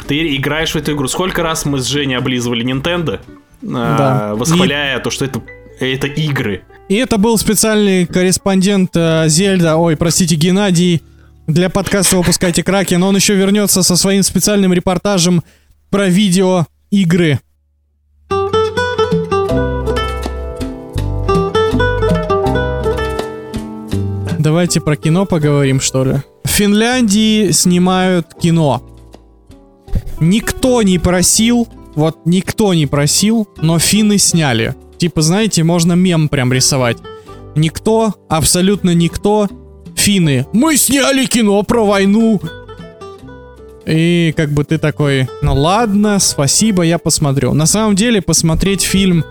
Ты 0.07 0.37
играешь 0.37 0.73
в 0.73 0.77
эту 0.77 0.93
игру. 0.93 1.09
Сколько 1.09 1.43
раз 1.43 1.65
мы 1.65 1.79
с 1.79 1.87
Женей 1.87 2.19
облизывали 2.19 2.65
Nintendo, 2.65 3.21
а, 3.63 3.97
да. 3.99 4.35
восхваляя 4.35 4.99
и... 4.99 5.03
то, 5.03 5.11
что 5.11 5.25
это, 5.25 5.41
это 5.81 6.07
игры. 6.07 6.63
И 6.89 6.97
это 6.97 7.17
был 7.17 7.39
специальный 7.39 8.05
корреспондент 8.05 8.91
э, 8.95 9.25
Зельда, 9.29 9.77
ой, 9.77 9.97
простите, 9.97 10.35
Геннадий, 10.35 11.03
для 11.47 11.71
подкаста 11.71 12.19
«Выпускайте 12.19 12.63
Кракен». 12.63 13.03
Он 13.03 13.17
еще 13.17 13.35
вернется 13.35 13.83
со 13.83 13.97
своим 13.97 14.23
специальным 14.23 14.75
репортажем 14.75 15.43
про 15.91 16.09
видеоигры. 16.09 17.41
Давайте 24.39 24.83
про 24.83 24.97
кино 24.97 25.25
поговорим, 25.25 25.81
что 25.81 26.05
ли. 26.05 26.17
В 26.45 26.49
Финляндии 26.49 27.51
снимают 27.51 28.35
кино. 28.35 28.94
Никто 30.21 30.83
не 30.83 30.99
просил, 30.99 31.69
вот 31.95 32.19
никто 32.25 32.75
не 32.75 32.87
просил, 32.87 33.49
но 33.61 33.79
финны 33.79 34.19
сняли. 34.19 34.75
Типа, 34.99 35.23
знаете, 35.23 35.65
можно 35.65 35.95
мем 35.95 36.29
прям 36.29 36.53
рисовать. 36.53 36.99
Никто, 37.57 38.15
абсолютно 38.29 38.95
никто, 38.95 39.49
финны. 39.95 40.47
Мы 40.53 40.77
сняли 40.77 41.27
кино 41.27 41.63
про 41.63 41.85
войну. 41.85 42.41
И 43.87 44.33
как 44.37 44.51
бы 44.51 44.65
ты 44.65 44.79
такой, 44.79 45.29
ну 45.43 45.55
ладно, 45.55 46.19
спасибо, 46.19 46.83
я 46.83 46.99
посмотрю. 46.99 47.53
На 47.53 47.67
самом 47.67 47.97
деле 47.97 48.23
посмотреть 48.23 48.81
фильм 48.81 49.25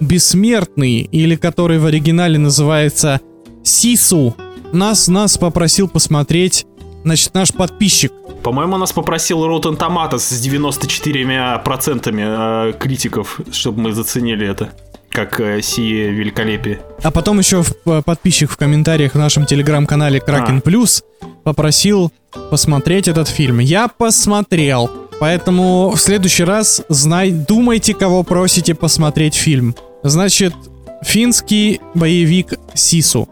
«Бессмертный», 0.00 1.02
или 1.02 1.36
который 1.36 1.78
в 1.78 1.86
оригинале 1.86 2.38
называется 2.38 3.20
«Сису», 3.62 4.34
нас, 4.72 5.08
нас 5.08 5.36
попросил 5.36 5.88
посмотреть, 5.88 6.66
значит, 7.04 7.34
наш 7.34 7.52
подписчик 7.52 8.12
по-моему, 8.42 8.78
нас 8.78 8.92
попросил 8.92 9.46
Rotten 9.46 9.78
Tomatoes 9.78 10.20
с 10.20 10.46
94% 10.46 12.10
э, 12.10 12.72
критиков, 12.78 13.40
чтобы 13.52 13.82
мы 13.82 13.92
заценили 13.92 14.46
это 14.46 14.70
как 15.10 15.40
э, 15.40 15.60
сие 15.60 16.12
великолепие. 16.12 16.80
А 17.02 17.10
потом 17.10 17.38
еще 17.38 17.62
в, 17.62 17.72
э, 17.86 18.02
подписчик 18.02 18.50
в 18.50 18.56
комментариях 18.56 19.14
в 19.14 19.18
нашем 19.18 19.44
телеграм-канале 19.44 20.20
Кракен 20.20 20.58
а. 20.58 20.60
Плюс 20.60 21.02
попросил 21.44 22.12
посмотреть 22.50 23.08
этот 23.08 23.28
фильм. 23.28 23.58
Я 23.58 23.88
посмотрел. 23.88 24.90
Поэтому 25.18 25.90
в 25.90 26.00
следующий 26.00 26.44
раз 26.44 26.82
знай, 26.88 27.30
думайте, 27.30 27.92
кого 27.92 28.22
просите 28.22 28.74
посмотреть 28.74 29.34
фильм. 29.34 29.74
Значит, 30.02 30.54
финский 31.02 31.80
боевик 31.94 32.54
Сису. 32.74 33.28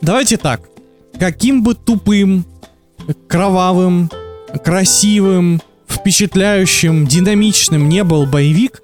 Давайте 0.00 0.36
так 0.36 0.60
каким 1.18 1.62
бы 1.62 1.74
тупым, 1.74 2.44
кровавым, 3.26 4.10
красивым, 4.64 5.60
впечатляющим, 5.86 7.06
динамичным 7.06 7.88
не 7.88 8.04
был 8.04 8.26
боевик, 8.26 8.82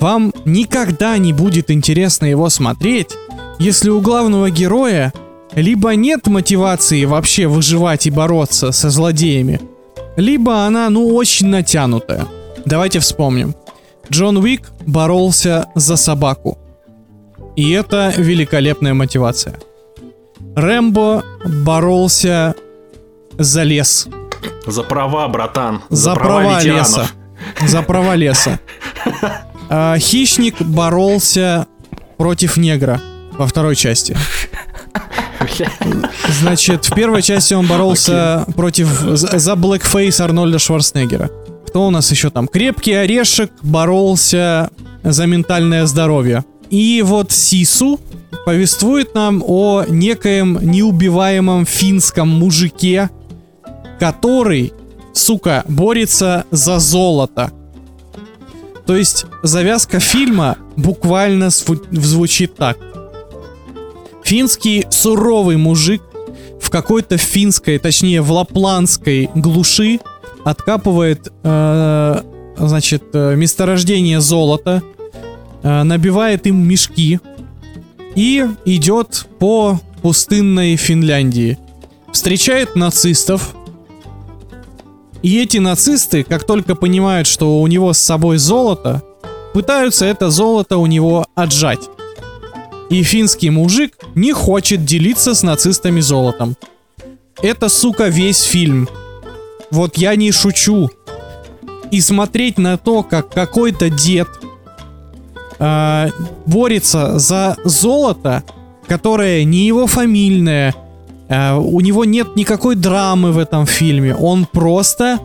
вам 0.00 0.32
никогда 0.44 1.18
не 1.18 1.32
будет 1.32 1.70
интересно 1.70 2.26
его 2.26 2.48
смотреть, 2.48 3.10
если 3.58 3.90
у 3.90 4.00
главного 4.00 4.50
героя 4.50 5.12
либо 5.54 5.94
нет 5.94 6.26
мотивации 6.26 7.04
вообще 7.04 7.46
выживать 7.46 8.06
и 8.06 8.10
бороться 8.10 8.72
со 8.72 8.88
злодеями, 8.88 9.60
либо 10.16 10.64
она, 10.64 10.88
ну, 10.90 11.14
очень 11.14 11.48
натянутая. 11.48 12.26
Давайте 12.64 13.00
вспомним. 13.00 13.54
Джон 14.10 14.38
Уик 14.38 14.70
боролся 14.86 15.66
за 15.74 15.96
собаку. 15.96 16.58
И 17.56 17.70
это 17.70 18.12
великолепная 18.16 18.94
мотивация. 18.94 19.58
Рэмбо 20.56 21.22
боролся 21.64 22.54
за 23.38 23.62
лес. 23.62 24.08
За 24.66 24.82
права, 24.82 25.28
братан. 25.28 25.80
За, 25.90 25.96
за 26.02 26.14
права, 26.14 26.40
права 26.40 26.64
леса. 26.64 27.08
За 27.66 27.82
права 27.82 28.16
леса. 28.16 28.58
А, 29.72 29.96
хищник 29.98 30.60
боролся 30.62 31.66
против 32.18 32.56
негра 32.56 33.00
во 33.38 33.46
второй 33.46 33.76
части. 33.76 34.16
Значит, 36.40 36.86
в 36.86 36.94
первой 36.94 37.22
части 37.22 37.54
он 37.54 37.66
боролся 37.66 38.44
okay. 38.48 38.54
против 38.54 38.88
за 38.88 39.52
Blackface 39.52 40.22
Арнольда 40.22 40.58
Шварценеггера. 40.58 41.30
Кто 41.68 41.86
у 41.86 41.90
нас 41.90 42.10
еще 42.10 42.30
там? 42.30 42.48
Крепкий 42.48 42.94
орешек 42.94 43.52
боролся 43.62 44.70
за 45.04 45.26
ментальное 45.26 45.86
здоровье. 45.86 46.44
И 46.70 47.02
вот 47.04 47.32
Сису 47.32 48.00
повествует 48.46 49.14
нам 49.14 49.42
о 49.44 49.84
некоем 49.88 50.58
неубиваемом 50.62 51.66
финском 51.66 52.28
мужике, 52.28 53.10
который, 53.98 54.72
сука, 55.12 55.64
борется 55.68 56.44
за 56.50 56.78
золото. 56.78 57.50
То 58.86 58.96
есть 58.96 59.26
завязка 59.42 60.00
фильма 60.00 60.56
буквально 60.76 61.50
звучит 61.50 62.54
так. 62.56 62.78
Финский 64.24 64.86
суровый 64.90 65.56
мужик 65.56 66.02
в 66.60 66.70
какой-то 66.70 67.16
финской, 67.16 67.78
точнее 67.78 68.22
в 68.22 68.30
лапландской 68.30 69.28
глуши 69.34 69.98
откапывает, 70.44 71.32
э, 71.42 72.22
значит, 72.56 73.02
э, 73.12 73.34
месторождение 73.34 74.20
золота, 74.20 74.82
набивает 75.62 76.46
им 76.46 76.66
мешки, 76.66 77.20
и 78.14 78.46
идет 78.64 79.26
по 79.38 79.80
пустынной 80.02 80.76
Финляндии. 80.76 81.58
Встречает 82.12 82.76
нацистов. 82.76 83.54
И 85.22 85.38
эти 85.38 85.58
нацисты, 85.58 86.24
как 86.24 86.44
только 86.44 86.74
понимают, 86.74 87.26
что 87.26 87.60
у 87.60 87.66
него 87.66 87.92
с 87.92 87.98
собой 87.98 88.38
золото, 88.38 89.02
пытаются 89.52 90.06
это 90.06 90.30
золото 90.30 90.78
у 90.78 90.86
него 90.86 91.26
отжать. 91.34 91.88
И 92.88 93.02
финский 93.02 93.50
мужик 93.50 93.96
не 94.14 94.32
хочет 94.32 94.84
делиться 94.84 95.34
с 95.34 95.42
нацистами 95.42 96.00
золотом. 96.00 96.56
Это, 97.42 97.68
сука, 97.68 98.08
весь 98.08 98.42
фильм. 98.42 98.88
Вот 99.70 99.96
я 99.96 100.16
не 100.16 100.32
шучу. 100.32 100.90
И 101.90 102.00
смотреть 102.00 102.58
на 102.58 102.76
то, 102.76 103.02
как 103.02 103.32
какой-то 103.32 103.90
дед 103.90 104.28
э, 105.60 106.08
борется 106.46 107.18
за 107.18 107.56
золото, 107.64 108.42
которое 108.88 109.44
не 109.44 109.66
его 109.66 109.86
фамильное. 109.86 110.74
Э, 111.28 111.54
у 111.54 111.80
него 111.80 112.04
нет 112.04 112.34
никакой 112.34 112.74
драмы 112.74 113.32
в 113.32 113.38
этом 113.38 113.66
фильме. 113.66 114.16
Он 114.16 114.46
просто 114.46 115.20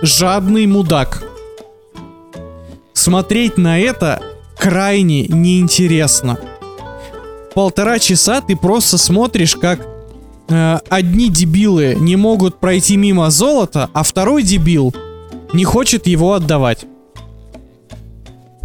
жадный 0.00 0.66
мудак. 0.66 1.22
Смотреть 2.94 3.58
на 3.58 3.78
это 3.78 4.22
крайне 4.56 5.26
неинтересно. 5.26 6.38
Полтора 7.54 7.98
часа 7.98 8.40
ты 8.40 8.56
просто 8.56 8.96
смотришь, 8.96 9.56
как 9.56 9.86
э, 10.48 10.78
одни 10.88 11.28
дебилы 11.28 11.96
не 11.98 12.16
могут 12.16 12.60
пройти 12.60 12.96
мимо 12.96 13.30
золота, 13.30 13.90
а 13.92 14.02
второй 14.02 14.42
дебил 14.42 14.94
не 15.52 15.64
хочет 15.64 16.06
его 16.06 16.32
отдавать. 16.32 16.86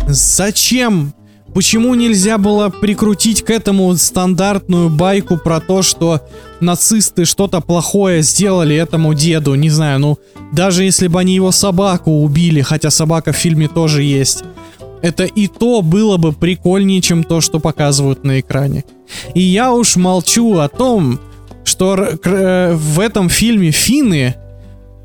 Зачем? 0.08 1.14
Почему 1.54 1.96
нельзя 1.96 2.38
было 2.38 2.70
прикрутить 2.70 3.44
к 3.44 3.50
этому 3.50 3.96
стандартную 3.96 4.90
байку 4.90 5.38
про 5.38 5.60
то, 5.60 5.82
что 5.82 6.22
нацисты 6.60 7.26
что-то 7.26 7.62
плохое 7.62 8.22
сделали 8.22 8.76
этому 8.76 9.14
деду? 9.14 9.56
Не 9.56 9.70
знаю, 9.70 10.00
ну, 10.00 10.18
даже 10.54 10.84
если 10.84 11.08
бы 11.08 11.20
они 11.20 11.36
его 11.36 11.52
собаку 11.52 12.12
убили, 12.12 12.62
хотя 12.62 12.90
собака 12.90 13.32
в 13.32 13.38
фильме 13.38 13.68
тоже 13.68 14.04
есть. 14.04 14.44
Это 15.02 15.26
и 15.26 15.48
то 15.48 15.82
было 15.82 16.18
бы 16.18 16.32
прикольнее, 16.32 17.02
чем 17.02 17.24
то, 17.24 17.42
что 17.42 17.60
показывают 17.60 18.24
на 18.24 18.40
экране. 18.40 18.84
И 19.34 19.42
я 19.42 19.74
уж 19.74 19.96
молчу 19.96 20.58
о 20.60 20.70
том, 20.70 21.20
что 21.64 21.96
э, 21.96 22.74
в 22.76 23.00
этом 23.00 23.30
фильме 23.30 23.72
финны 23.72 24.36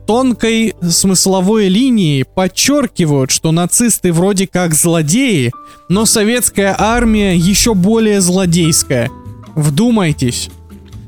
тонкой 0.06 0.74
смысловой 0.82 1.68
линией 1.68 2.24
подчеркивают, 2.24 3.30
что 3.30 3.52
нацисты 3.52 4.12
вроде 4.12 4.46
как 4.46 4.74
злодеи, 4.74 5.52
но 5.88 6.06
советская 6.06 6.74
армия 6.78 7.36
еще 7.36 7.74
более 7.74 8.20
злодейская. 8.20 9.10
Вдумайтесь. 9.54 10.50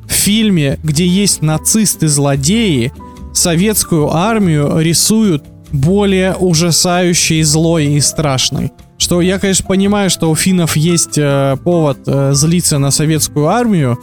В 0.07 0.13
фильме, 0.13 0.79
где 0.83 1.07
есть 1.07 1.43
нацисты-злодеи, 1.43 2.93
советскую 3.33 4.15
армию 4.15 4.79
рисуют 4.79 5.45
более 5.73 6.35
ужасающей, 6.35 7.43
злой 7.43 7.87
и 7.87 8.01
страшной. 8.01 8.73
Что 8.97 9.21
я, 9.21 9.39
конечно, 9.39 9.67
понимаю, 9.67 10.09
что 10.09 10.31
у 10.31 10.35
финнов 10.37 10.77
есть 10.77 11.19
э, 11.19 11.57
повод 11.65 11.99
э, 12.07 12.33
злиться 12.33 12.79
на 12.79 12.91
советскую 12.91 13.49
армию, 13.49 13.99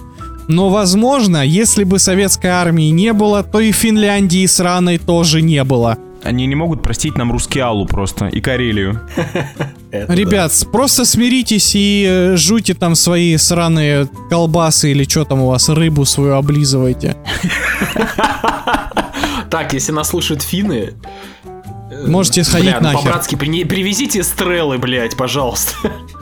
но, 0.48 0.70
возможно, 0.70 1.46
если 1.46 1.84
бы 1.84 2.00
советской 2.00 2.48
армии 2.48 2.90
не 2.90 3.14
было, 3.14 3.44
то 3.44 3.60
и 3.60 3.72
Финляндии 3.72 4.46
сраной 4.46 4.98
тоже 4.98 5.42
не 5.42 5.64
было. 5.64 5.98
Они 6.24 6.46
не 6.46 6.54
могут 6.56 6.84
простить 6.84 7.18
нам 7.18 7.32
русский 7.32 7.60
Аллу 7.60 7.88
просто 7.88 8.28
и 8.28 8.42
Карелию. 8.42 9.02
Ребят, 9.92 10.52
просто 10.72 11.04
смиритесь 11.04 11.72
и 11.74 12.06
э, 12.08 12.36
жуйте 12.38 12.76
там 12.76 12.94
свои 12.96 13.36
сраные 13.38 14.08
колбасы 14.30 14.92
или 14.92 15.04
что 15.04 15.26
там 15.26 15.42
у 15.42 15.48
вас, 15.48 15.68
рыбу 15.70 16.06
свою 16.06 16.34
облизывайте. 16.36 17.16
Так, 19.50 19.74
если 19.74 19.92
нас 19.92 20.08
слушают 20.08 20.42
финны... 20.44 20.94
э, 21.44 22.08
Можете 22.08 22.46
сходить 22.46 22.70
бля, 22.70 22.78
ну, 22.80 22.86
нахер. 22.86 23.00
по-братски, 23.02 23.36
при- 23.36 23.66
привезите 23.66 24.24
стрелы, 24.24 24.78
блядь, 24.78 25.18
пожалуйста. 25.18 25.74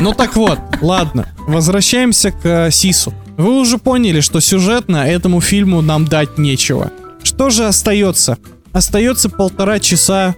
Ну 0.00 0.12
так 0.12 0.36
вот, 0.36 0.58
ладно, 0.82 1.28
возвращаемся 1.46 2.30
к 2.30 2.44
э, 2.44 2.70
Сису. 2.70 3.14
Вы 3.36 3.60
уже 3.60 3.78
поняли, 3.78 4.20
что 4.20 4.40
сюжетно 4.40 4.98
этому 4.98 5.40
фильму 5.40 5.80
нам 5.80 6.04
дать 6.04 6.38
нечего. 6.38 6.90
Что 7.22 7.50
же 7.50 7.66
остается? 7.66 8.38
Остается 8.72 9.28
полтора 9.28 9.80
часа 9.80 10.34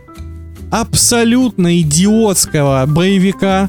абсолютно 0.71 1.81
идиотского 1.81 2.85
боевика, 2.87 3.69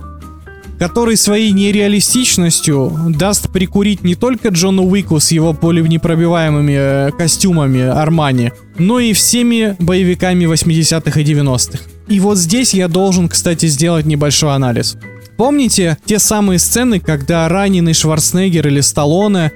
который 0.79 1.17
своей 1.17 1.51
нереалистичностью 1.51 2.93
даст 3.09 3.51
прикурить 3.51 4.03
не 4.03 4.15
только 4.15 4.49
Джону 4.49 4.83
Уику 4.83 5.19
с 5.19 5.31
его 5.31 5.53
пуленепробиваемыми 5.53 6.75
э, 7.07 7.11
костюмами 7.11 7.81
Армани, 7.81 8.51
но 8.77 8.99
и 8.99 9.13
всеми 9.13 9.75
боевиками 9.79 10.45
80-х 10.45 11.19
и 11.19 11.23
90-х. 11.23 11.79
И 12.07 12.19
вот 12.19 12.37
здесь 12.37 12.73
я 12.73 12.87
должен, 12.87 13.27
кстати, 13.29 13.65
сделать 13.65 14.05
небольшой 14.05 14.53
анализ. 14.55 14.97
Помните 15.35 15.97
те 16.05 16.19
самые 16.19 16.57
сцены, 16.57 16.99
когда 16.99 17.47
раненый 17.47 17.93
Шварценеггер 17.93 18.67
или 18.67 18.79
Сталлоне 18.81 19.51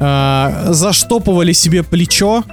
э, 0.00 0.66
заштопывали 0.70 1.52
себе 1.52 1.82
плечо 1.82 2.44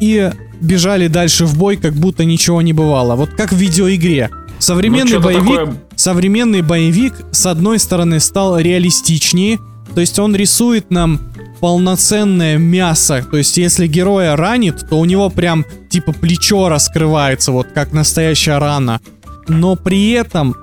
и 0.00 0.30
бежали 0.60 1.06
дальше 1.08 1.44
в 1.46 1.56
бой, 1.58 1.76
как 1.76 1.94
будто 1.94 2.24
ничего 2.24 2.60
не 2.62 2.72
бывало. 2.72 3.14
Вот 3.14 3.30
как 3.30 3.52
в 3.52 3.56
видеоигре. 3.56 4.30
Современный 4.58 5.14
Ну, 5.14 5.20
боевик, 5.22 5.42
такое- 5.58 5.74
современный 5.96 6.62
боевик 6.62 7.14
с 7.30 7.46
одной 7.46 7.78
стороны 7.78 8.20
стал 8.20 8.58
реалистичнее, 8.58 9.58
то 9.94 10.00
есть 10.00 10.18
он 10.18 10.34
рисует 10.36 10.90
нам 10.90 11.29
полноценное 11.60 12.58
мясо. 12.58 13.24
То 13.30 13.36
есть 13.36 13.56
если 13.56 13.86
героя 13.86 14.36
ранит, 14.36 14.88
то 14.88 14.98
у 14.98 15.04
него 15.04 15.30
прям 15.30 15.64
типа 15.88 16.12
плечо 16.12 16.68
раскрывается, 16.68 17.52
вот 17.52 17.68
как 17.74 17.92
настоящая 17.92 18.58
рана. 18.58 19.00
Но 19.48 19.76
при 19.76 20.10
этом 20.10 20.54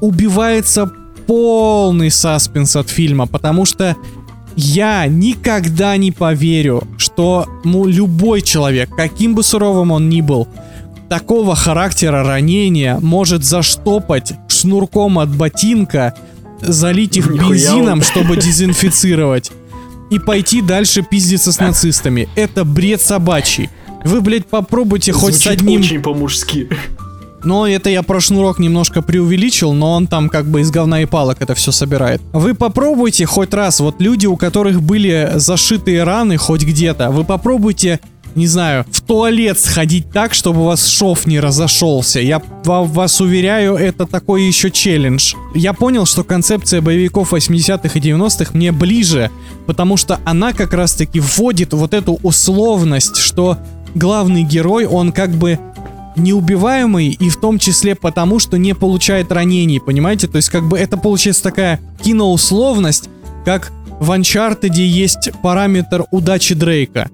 убивается 0.00 0.90
полный 1.26 2.10
саспенс 2.10 2.76
от 2.76 2.88
фильма, 2.88 3.26
потому 3.26 3.64
что 3.64 3.96
я 4.56 5.06
никогда 5.06 5.96
не 5.96 6.10
поверю, 6.10 6.82
что 6.96 7.46
ну, 7.64 7.86
любой 7.86 8.42
человек, 8.42 8.90
каким 8.94 9.34
бы 9.34 9.42
суровым 9.42 9.92
он 9.92 10.08
ни 10.08 10.20
был, 10.20 10.48
такого 11.08 11.54
характера 11.54 12.24
ранения 12.24 12.98
может 13.00 13.44
заштопать 13.44 14.32
шнурком 14.48 15.18
от 15.18 15.28
ботинка, 15.28 16.14
залить 16.60 17.16
их 17.16 17.30
Нихуя 17.30 17.50
бензином, 17.50 17.98
он. 17.98 18.02
чтобы 18.02 18.36
дезинфицировать, 18.36 19.52
и 20.10 20.18
пойти 20.18 20.62
дальше 20.62 21.02
пиздиться 21.02 21.52
с 21.52 21.58
нацистами. 21.58 22.28
Это 22.34 22.64
бред 22.64 23.00
собачий. 23.00 23.70
Вы, 24.04 24.20
блядь, 24.20 24.46
попробуйте 24.46 25.12
хоть 25.12 25.34
с 25.34 25.42
Звучит 25.42 25.60
одним... 25.60 25.80
очень 25.80 26.02
по-мужски. 26.02 26.68
Но 27.44 27.66
это 27.68 27.88
я 27.88 28.02
про 28.02 28.20
шнурок 28.20 28.58
немножко 28.58 29.00
преувеличил, 29.00 29.72
но 29.72 29.92
он 29.92 30.06
там 30.06 30.28
как 30.28 30.46
бы 30.46 30.60
из 30.60 30.70
говна 30.70 31.02
и 31.02 31.04
палок 31.06 31.40
это 31.40 31.54
все 31.54 31.70
собирает. 31.70 32.20
Вы 32.32 32.54
попробуйте 32.54 33.26
хоть 33.26 33.54
раз, 33.54 33.80
вот 33.80 34.00
люди, 34.00 34.26
у 34.26 34.36
которых 34.36 34.82
были 34.82 35.32
зашитые 35.36 36.02
раны 36.02 36.36
хоть 36.36 36.64
где-то, 36.64 37.10
вы 37.10 37.24
попробуйте, 37.24 38.00
не 38.38 38.46
знаю, 38.46 38.84
в 38.90 39.02
туалет 39.02 39.58
сходить 39.58 40.10
так, 40.10 40.32
чтобы 40.32 40.60
у 40.60 40.64
вас 40.64 40.86
шов 40.86 41.26
не 41.26 41.40
разошелся. 41.40 42.20
Я 42.20 42.40
ва- 42.64 42.82
вас 42.84 43.20
уверяю, 43.20 43.74
это 43.74 44.06
такой 44.06 44.44
еще 44.44 44.70
челлендж. 44.70 45.34
Я 45.54 45.72
понял, 45.72 46.06
что 46.06 46.24
концепция 46.24 46.80
боевиков 46.80 47.32
80-х 47.32 47.98
и 47.98 48.00
90-х 48.00 48.50
мне 48.54 48.72
ближе, 48.72 49.30
потому 49.66 49.96
что 49.96 50.20
она 50.24 50.52
как 50.52 50.72
раз-таки 50.72 51.20
вводит 51.20 51.72
вот 51.74 51.92
эту 51.92 52.18
условность, 52.22 53.16
что 53.16 53.58
главный 53.94 54.44
герой, 54.44 54.86
он 54.86 55.12
как 55.12 55.30
бы 55.30 55.58
неубиваемый 56.16 57.08
и 57.08 57.28
в 57.28 57.36
том 57.40 57.58
числе 57.58 57.94
потому, 57.94 58.38
что 58.38 58.58
не 58.58 58.74
получает 58.74 59.32
ранений, 59.32 59.80
понимаете? 59.80 60.26
То 60.26 60.36
есть 60.36 60.48
как 60.48 60.66
бы 60.68 60.78
это 60.78 60.96
получается 60.96 61.42
такая 61.42 61.80
киноусловность, 62.02 63.08
как 63.44 63.72
в 64.00 64.10
Uncharted 64.10 64.74
есть 64.76 65.30
параметр 65.42 66.04
удачи 66.10 66.54
Дрейка. 66.54 67.10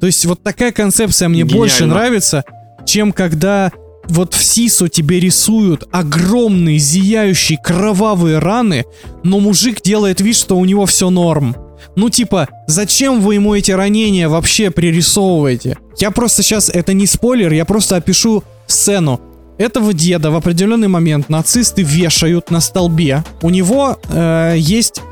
То 0.00 0.06
есть 0.06 0.24
вот 0.24 0.42
такая 0.42 0.72
концепция 0.72 1.28
мне 1.28 1.42
Гениально. 1.42 1.58
больше 1.58 1.86
нравится, 1.86 2.44
чем 2.86 3.12
когда 3.12 3.70
вот 4.08 4.34
в 4.34 4.42
Сису 4.42 4.88
тебе 4.88 5.20
рисуют 5.20 5.84
огромные 5.92 6.78
зияющие 6.78 7.58
кровавые 7.62 8.38
раны, 8.38 8.84
но 9.22 9.40
мужик 9.40 9.82
делает 9.82 10.20
вид, 10.20 10.36
что 10.36 10.56
у 10.56 10.64
него 10.64 10.86
все 10.86 11.10
норм. 11.10 11.54
Ну 11.96 12.10
типа, 12.10 12.48
зачем 12.66 13.20
вы 13.20 13.34
ему 13.34 13.54
эти 13.54 13.72
ранения 13.72 14.28
вообще 14.28 14.70
пририсовываете? 14.70 15.78
Я 15.98 16.10
просто 16.10 16.42
сейчас, 16.42 16.68
это 16.68 16.92
не 16.92 17.06
спойлер, 17.06 17.52
я 17.52 17.64
просто 17.64 17.96
опишу 17.96 18.42
сцену. 18.66 19.20
Этого 19.58 19.92
деда 19.92 20.30
в 20.30 20.36
определенный 20.36 20.88
момент 20.88 21.28
нацисты 21.28 21.82
вешают 21.82 22.50
на 22.50 22.60
столбе. 22.60 23.24
У 23.42 23.50
него 23.50 23.98
э, 24.08 24.54
есть, 24.56 25.02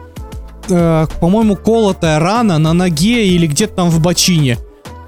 э, 0.70 1.06
по-моему, 1.20 1.54
колотая 1.54 2.18
рана 2.18 2.56
на 2.56 2.72
ноге 2.72 3.28
или 3.28 3.46
где-то 3.46 3.74
там 3.74 3.90
в 3.90 4.00
бочине. 4.00 4.56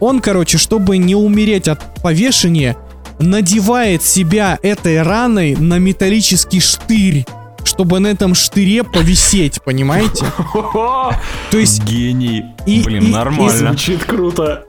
Он, 0.01 0.21
короче, 0.21 0.59
чтобы 0.59 0.99
не 0.99 1.15
умереть 1.15 1.69
от 1.69 1.81
повешения, 2.03 2.77
надевает 3.19 4.03
себя 4.03 4.59
этой 4.63 5.03
раной 5.03 5.55
на 5.57 5.79
металлический 5.79 6.61
штырь, 6.61 7.25
чтобы 7.65 8.01
на 8.01 8.07
этом 8.09 8.35
штыре 8.35 8.83
повисеть, 8.83 9.63
понимаете? 9.63 10.25
То 11.51 11.59
есть 11.59 11.85
Гений. 11.85 12.45
И- 12.67 12.83
Блин, 12.83 13.05
и- 13.05 13.09
и 13.09 13.13
нормально. 13.13 13.69
Звучит 13.69 14.05
круто. 14.05 14.65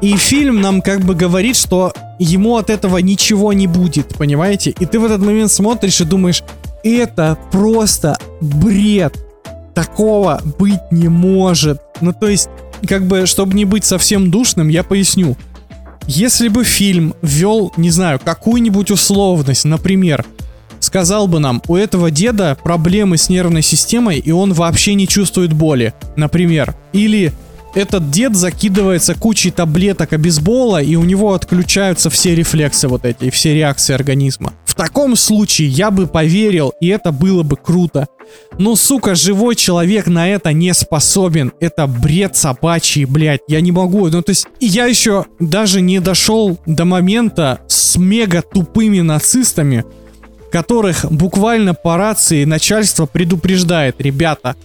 И 0.00 0.14
фильм 0.16 0.60
нам 0.60 0.80
как 0.82 1.00
бы 1.00 1.14
говорит, 1.14 1.56
что 1.56 1.92
ему 2.20 2.56
от 2.56 2.70
этого 2.70 2.98
ничего 2.98 3.52
не 3.52 3.66
будет, 3.66 4.14
понимаете? 4.16 4.70
И 4.78 4.86
ты 4.86 5.00
в 5.00 5.04
этот 5.04 5.20
момент 5.20 5.50
смотришь 5.50 6.00
и 6.00 6.04
думаешь, 6.04 6.44
это 6.84 7.36
просто 7.50 8.16
бред. 8.40 9.16
Такого 9.74 10.40
быть 10.58 10.78
не 10.92 11.08
может. 11.08 11.80
Ну 12.00 12.12
то 12.12 12.28
есть, 12.28 12.48
как 12.86 13.06
бы, 13.06 13.26
чтобы 13.26 13.54
не 13.54 13.64
быть 13.64 13.84
совсем 13.84 14.30
душным, 14.30 14.68
я 14.68 14.82
поясню. 14.82 15.36
Если 16.06 16.48
бы 16.48 16.64
фильм 16.64 17.14
ввел, 17.22 17.72
не 17.76 17.90
знаю, 17.90 18.18
какую-нибудь 18.18 18.90
условность, 18.90 19.64
например, 19.64 20.24
сказал 20.80 21.28
бы 21.28 21.38
нам, 21.38 21.62
у 21.68 21.76
этого 21.76 22.10
деда 22.10 22.56
проблемы 22.62 23.18
с 23.18 23.28
нервной 23.28 23.62
системой, 23.62 24.18
и 24.18 24.30
он 24.30 24.52
вообще 24.52 24.94
не 24.94 25.06
чувствует 25.06 25.52
боли, 25.52 25.92
например. 26.16 26.74
Или 26.92 27.32
этот 27.74 28.10
дед 28.10 28.34
закидывается 28.34 29.14
кучей 29.14 29.50
таблеток 29.50 30.12
обезбола, 30.12 30.82
и 30.82 30.96
у 30.96 31.04
него 31.04 31.34
отключаются 31.34 32.10
все 32.10 32.34
рефлексы 32.34 32.88
вот 32.88 33.04
эти, 33.04 33.30
все 33.30 33.54
реакции 33.54 33.94
организма. 33.94 34.52
В 34.64 34.74
таком 34.74 35.16
случае 35.16 35.68
я 35.68 35.90
бы 35.90 36.06
поверил, 36.06 36.72
и 36.80 36.88
это 36.88 37.12
было 37.12 37.42
бы 37.42 37.56
круто. 37.56 38.06
Но, 38.58 38.76
сука, 38.76 39.14
живой 39.14 39.56
человек 39.56 40.06
на 40.06 40.28
это 40.28 40.52
не 40.52 40.72
способен. 40.74 41.52
Это 41.60 41.86
бред 41.86 42.36
собачий, 42.36 43.04
блядь. 43.04 43.40
Я 43.48 43.60
не 43.60 43.72
могу. 43.72 44.08
Ну, 44.08 44.22
то 44.22 44.30
есть, 44.30 44.46
я 44.60 44.86
еще 44.86 45.26
даже 45.40 45.80
не 45.80 46.00
дошел 46.00 46.58
до 46.66 46.84
момента 46.84 47.60
с 47.66 47.96
мега 47.96 48.42
тупыми 48.42 49.00
нацистами, 49.00 49.84
которых 50.52 51.04
буквально 51.10 51.74
по 51.74 51.96
рации 51.96 52.44
начальство 52.44 53.06
предупреждает, 53.06 53.96
ребята, 54.00 54.56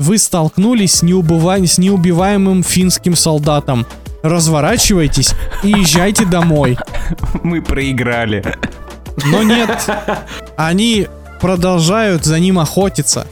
вы 0.00 0.16
столкнулись 0.18 0.94
с, 0.94 1.02
неубыва- 1.02 1.64
с 1.64 1.78
неубиваемым 1.78 2.64
финским 2.64 3.14
солдатом. 3.14 3.86
Разворачивайтесь 4.22 5.34
и 5.62 5.68
езжайте 5.68 6.24
домой. 6.24 6.78
Мы 7.42 7.62
проиграли. 7.62 8.42
Но 9.26 9.42
нет, 9.42 9.70
они 10.56 11.06
продолжают 11.40 12.24
за 12.24 12.38
ним 12.40 12.58
охотиться. 12.58 13.26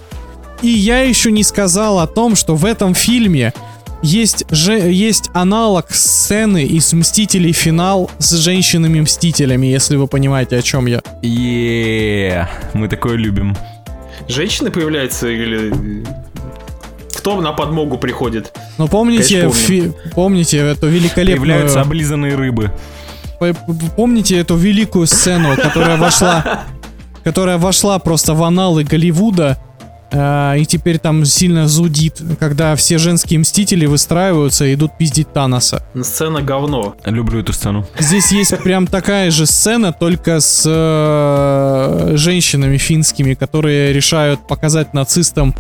И 0.61 0.69
я 0.69 1.01
еще 1.01 1.31
не 1.31 1.43
сказал 1.43 2.01
о 2.01 2.07
том, 2.07 2.37
что 2.37 2.55
в 2.55 2.65
этом 2.65 2.95
фильме 2.95 3.55
есть, 4.03 4.45
же, 4.51 4.73
есть 4.73 5.31
аналог 5.33 5.91
сцены 5.91 6.65
из 6.65 6.93
«Мстителей. 6.93 7.53
Финал» 7.53 8.11
с 8.19 8.33
женщинами-мстителями, 8.35 9.67
если 9.67 9.97
вы 9.97 10.07
понимаете, 10.07 10.59
о 10.59 10.63
чем 10.63 10.87
я. 10.87 11.01
е 11.23 12.49
мы 12.75 12.89
такое 12.89 13.17
любим. 13.17 13.57
Женщины 14.29 14.71
появляются 14.71 15.29
или... 15.29 15.73
Кто 17.19 17.41
на 17.41 17.53
подмогу 17.53 17.99
приходит? 17.99 18.53
Ну 18.79 18.87
помните, 18.87 19.41
Конечно, 19.41 19.61
фи- 19.61 19.93
помните 20.15 20.59
эту 20.59 20.87
великолепную... 20.87 21.41
Появляются 21.41 21.81
облизанные 21.81 22.37
рыбы. 22.37 22.71
Помните 23.97 24.39
эту 24.39 24.55
великую 24.55 25.09
сцену, 25.09 25.57
которая 25.57 25.97
вошла, 25.97 26.63
которая 27.25 27.59
вошла 27.59 27.99
просто 27.99 28.35
в 28.35 28.43
аналы 28.45 28.85
Голливуда, 28.85 29.59
а, 30.13 30.55
и 30.55 30.65
теперь 30.65 30.99
там 30.99 31.25
сильно 31.25 31.67
зудит, 31.67 32.23
когда 32.39 32.77
все 32.77 32.99
женские 32.99 33.41
мстители 33.41 33.87
выстраиваются 33.87 34.65
и 34.65 34.75
идут 34.75 34.97
пиздить 34.97 35.33
Таноса. 35.33 35.85
Сцена 36.01 36.41
говно. 36.41 36.95
Люблю 37.05 37.41
эту 37.41 37.53
сцену. 37.53 37.85
Здесь 37.99 38.31
есть 38.31 38.57
прям 38.63 38.87
такая 38.87 39.33
же 39.33 39.45
сцена, 39.45 39.93
только 39.93 40.39
с 40.39 40.63
э, 40.67 42.13
женщинами 42.17 42.77
финскими, 42.79 43.35
которые 43.35 43.93
решают 43.93 44.47
показать 44.47 44.95
нацистам, 44.95 45.53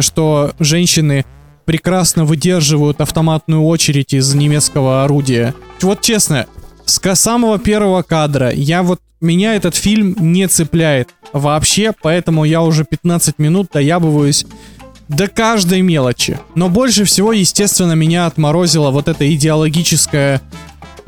что 0.00 0.52
женщины 0.58 1.24
прекрасно 1.64 2.24
выдерживают 2.24 3.00
автоматную 3.00 3.62
очередь 3.62 4.14
из 4.14 4.34
немецкого 4.34 5.04
орудия. 5.04 5.54
Вот 5.82 6.00
честно, 6.00 6.46
с 6.86 7.14
самого 7.14 7.58
первого 7.58 8.02
кадра 8.02 8.50
я 8.50 8.82
вот 8.82 9.00
меня 9.20 9.54
этот 9.54 9.74
фильм 9.74 10.16
не 10.18 10.46
цепляет 10.46 11.10
вообще, 11.32 11.92
поэтому 12.02 12.44
я 12.44 12.62
уже 12.62 12.84
15 12.84 13.38
минут 13.38 13.68
доябываюсь 13.72 14.46
до 15.08 15.28
каждой 15.28 15.80
мелочи. 15.80 16.38
Но 16.54 16.68
больше 16.68 17.04
всего, 17.04 17.32
естественно, 17.32 17.92
меня 17.92 18.26
отморозила 18.26 18.90
вот 18.90 19.08
эта 19.08 19.32
идеологическая 19.34 20.40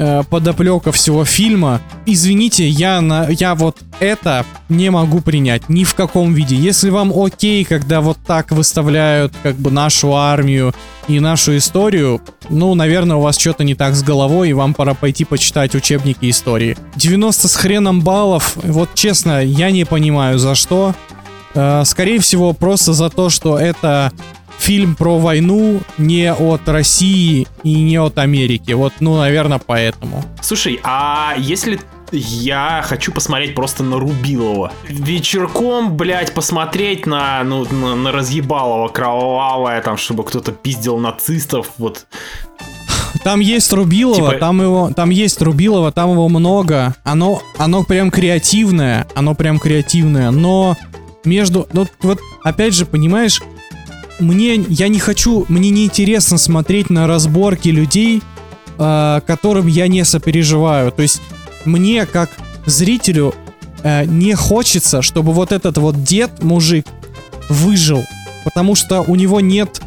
э, 0.00 0.22
подоплека 0.28 0.90
всего 0.92 1.24
фильма. 1.24 1.80
Извините, 2.06 2.66
я, 2.66 3.00
на, 3.00 3.28
я 3.28 3.54
вот 3.54 3.76
это 4.00 4.44
не 4.68 4.90
могу 4.90 5.20
принять 5.20 5.68
ни 5.68 5.84
в 5.84 5.94
каком 5.94 6.32
виде. 6.32 6.56
Если 6.56 6.90
вам 6.90 7.12
окей, 7.14 7.64
когда 7.64 8.00
вот 8.00 8.16
так 8.26 8.50
выставляют 8.50 9.32
как 9.42 9.56
бы 9.56 9.70
нашу 9.70 10.16
армию 10.16 10.74
и 11.06 11.20
нашу 11.20 11.56
историю, 11.56 12.22
ну, 12.48 12.74
наверное, 12.74 13.18
у 13.18 13.20
вас 13.20 13.38
что-то 13.38 13.62
не 13.62 13.74
так 13.74 13.94
с 13.94 14.02
головой, 14.02 14.50
и 14.50 14.54
вам 14.54 14.74
пора 14.74 14.94
пойти 14.94 15.24
почитать 15.24 15.74
учебники 15.74 16.30
истории. 16.30 16.76
90 16.96 17.46
с 17.48 17.54
хреном 17.54 18.00
баллов, 18.00 18.56
вот 18.56 18.88
честно, 18.94 19.44
я 19.44 19.70
не 19.70 19.84
понимаю 19.84 20.38
за 20.38 20.54
что. 20.54 20.94
Э, 21.54 21.82
Скорее 21.84 22.20
всего, 22.20 22.54
просто 22.54 22.94
за 22.94 23.10
то, 23.10 23.28
что 23.28 23.58
это 23.58 24.12
фильм 24.60 24.94
про 24.94 25.18
войну 25.18 25.80
не 25.98 26.32
от 26.32 26.68
России 26.68 27.46
и 27.64 27.74
не 27.82 27.96
от 27.98 28.18
Америки. 28.18 28.72
Вот, 28.72 28.92
ну, 29.00 29.16
наверное, 29.16 29.60
поэтому. 29.64 30.22
Слушай, 30.42 30.78
а 30.84 31.34
если 31.38 31.80
я 32.12 32.84
хочу 32.84 33.12
посмотреть 33.12 33.54
просто 33.54 33.82
на 33.82 33.98
Рубилова. 33.98 34.72
Вечерком, 34.88 35.96
блядь, 35.96 36.34
посмотреть 36.34 37.06
на, 37.06 37.42
ну, 37.44 37.64
на, 37.70 37.94
на 37.94 38.12
разъебалово 38.12 38.88
кровавое, 38.88 39.80
там, 39.80 39.96
чтобы 39.96 40.24
кто-то 40.24 40.52
пиздил 40.52 40.98
нацистов, 40.98 41.70
вот. 41.78 42.06
Там 43.24 43.40
есть 43.40 43.72
Рубилова, 43.72 44.16
Типа- 44.16 44.38
там 44.38 44.62
его, 44.62 44.90
там 44.94 45.10
есть 45.10 45.40
Рубилова, 45.40 45.92
там 45.92 46.10
его 46.12 46.28
много. 46.28 46.94
Оно, 47.04 47.42
оно 47.58 47.84
прям 47.84 48.10
креативное, 48.10 49.06
оно 49.14 49.34
прям 49.34 49.58
креативное, 49.58 50.30
но 50.30 50.76
между, 51.24 51.68
ну 51.72 51.86
вот 52.02 52.18
опять 52.42 52.74
же, 52.74 52.86
понимаешь, 52.86 53.40
мне, 54.20 54.56
я 54.68 54.88
не 54.88 54.98
хочу, 54.98 55.44
мне 55.48 55.70
не 55.70 55.85
интересно 55.85 56.38
смотреть 56.38 56.90
на 56.90 57.06
разборки 57.06 57.68
людей, 57.68 58.22
э, 58.78 59.20
которым 59.26 59.66
я 59.66 59.88
не 59.88 60.04
сопереживаю. 60.04 60.92
То 60.92 61.02
есть 61.02 61.20
мне 61.64 62.06
как 62.06 62.30
зрителю 62.66 63.35
э, 63.83 64.04
не 64.04 64.35
хочется, 64.35 65.02
чтобы 65.02 65.33
вот 65.33 65.52
этот 65.52 65.78
вот 65.78 66.02
дед 66.02 66.42
мужик 66.42 66.87
выжил, 67.48 68.04
потому 68.44 68.74
что 68.74 69.02
у 69.02 69.16
него 69.16 69.40
нет 69.40 69.80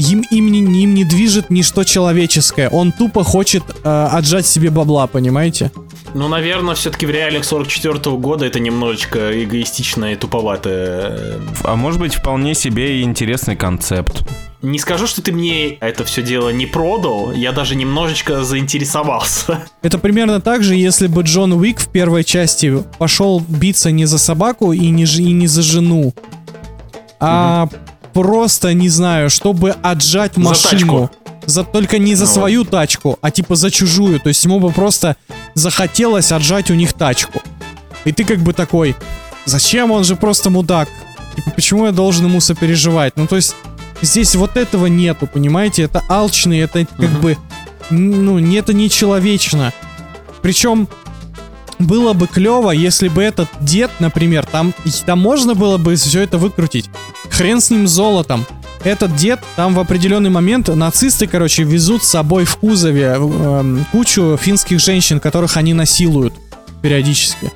им, 0.00 0.24
им, 0.30 0.50
не, 0.50 0.60
им 0.60 0.94
не 0.94 1.04
движет 1.04 1.50
ничто 1.50 1.84
человеческое. 1.84 2.68
Он 2.68 2.92
тупо 2.92 3.22
хочет 3.22 3.62
э, 3.84 4.08
отжать 4.12 4.46
себе 4.46 4.70
бабла, 4.70 5.06
понимаете? 5.06 5.70
Ну, 6.14 6.28
наверное, 6.28 6.74
все-таки 6.74 7.06
в 7.06 7.10
реалиях 7.10 7.44
44 7.44 8.16
года 8.16 8.44
это 8.44 8.58
немножечко 8.58 9.44
эгоистично 9.44 10.12
и 10.12 10.16
туповато. 10.16 11.40
А 11.64 11.76
может 11.76 12.00
быть, 12.00 12.14
вполне 12.14 12.54
себе 12.54 13.00
и 13.00 13.02
интересный 13.02 13.56
концепт. 13.56 14.26
Не 14.62 14.78
скажу, 14.78 15.06
что 15.06 15.22
ты 15.22 15.32
мне 15.32 15.74
это 15.74 16.04
все 16.04 16.22
дело 16.22 16.50
не 16.50 16.66
продал, 16.66 17.32
я 17.32 17.52
даже 17.52 17.76
немножечко 17.76 18.44
заинтересовался. 18.44 19.64
Это 19.82 19.98
примерно 19.98 20.38
так 20.42 20.62
же, 20.62 20.74
если 20.74 21.06
бы 21.06 21.22
Джон 21.22 21.54
Уик 21.54 21.80
в 21.80 21.88
первой 21.88 22.24
части 22.24 22.84
пошел 22.98 23.40
биться 23.40 23.90
не 23.90 24.04
за 24.04 24.18
собаку 24.18 24.74
и 24.74 24.90
не, 24.90 25.04
и 25.04 25.32
не 25.32 25.46
за 25.46 25.62
жену, 25.62 26.12
а 27.20 27.70
просто, 28.12 28.74
не 28.74 28.88
знаю, 28.88 29.30
чтобы 29.30 29.70
отжать 29.82 30.32
За 30.34 30.40
машину. 30.40 31.08
тачку. 31.08 31.10
За, 31.46 31.64
только 31.64 31.98
не 31.98 32.14
за 32.14 32.24
Ну 32.26 32.30
свою 32.30 32.64
тачку, 32.64 33.18
а 33.22 33.30
типа 33.30 33.56
за 33.56 33.70
чужую. 33.70 34.20
То 34.20 34.28
есть 34.28 34.44
ему 34.44 34.60
бы 34.60 34.70
просто 34.70 35.16
захотелось 35.54 36.32
отжать 36.32 36.70
у 36.70 36.74
них 36.74 36.92
тачку. 36.92 37.42
И 38.04 38.12
ты 38.12 38.24
как 38.24 38.38
бы 38.38 38.52
такой, 38.52 38.94
зачем 39.46 39.90
он 39.90 40.04
же 40.04 40.16
просто 40.16 40.50
мудак? 40.50 40.88
Типа, 41.36 41.50
почему 41.50 41.86
я 41.86 41.92
должен 41.92 42.26
ему 42.26 42.40
сопереживать? 42.40 43.16
Ну, 43.16 43.26
то 43.26 43.36
есть, 43.36 43.54
здесь 44.02 44.34
вот 44.34 44.56
этого 44.56 44.86
нету, 44.86 45.26
понимаете? 45.26 45.82
Это 45.82 46.02
алчный, 46.08 46.58
это 46.60 46.84
как 46.86 46.98
Мгм. 47.10 47.20
бы, 47.20 47.36
ну, 47.90 48.38
не- 48.38 48.56
это 48.56 48.72
нечеловечно. 48.72 49.72
Причем, 50.42 50.88
было 51.80 52.12
бы 52.12 52.26
клево, 52.26 52.70
если 52.70 53.08
бы 53.08 53.22
этот 53.22 53.48
дед, 53.60 53.90
например, 53.98 54.46
там, 54.46 54.74
там 55.06 55.18
можно 55.18 55.54
было 55.54 55.78
бы 55.78 55.96
все 55.96 56.22
это 56.22 56.38
выкрутить. 56.38 56.90
Хрен 57.30 57.60
с 57.60 57.70
ним 57.70 57.88
золотом. 57.88 58.46
Этот 58.84 59.14
дед, 59.16 59.40
там 59.56 59.74
в 59.74 59.80
определенный 59.80 60.30
момент 60.30 60.68
нацисты, 60.68 61.26
короче, 61.26 61.64
везут 61.64 62.02
с 62.02 62.08
собой 62.08 62.44
в 62.44 62.56
кузове 62.56 63.16
эм, 63.16 63.84
кучу 63.92 64.38
финских 64.40 64.80
женщин, 64.80 65.20
которых 65.20 65.56
они 65.56 65.74
насилуют 65.74 66.32
периодически. 66.80 67.52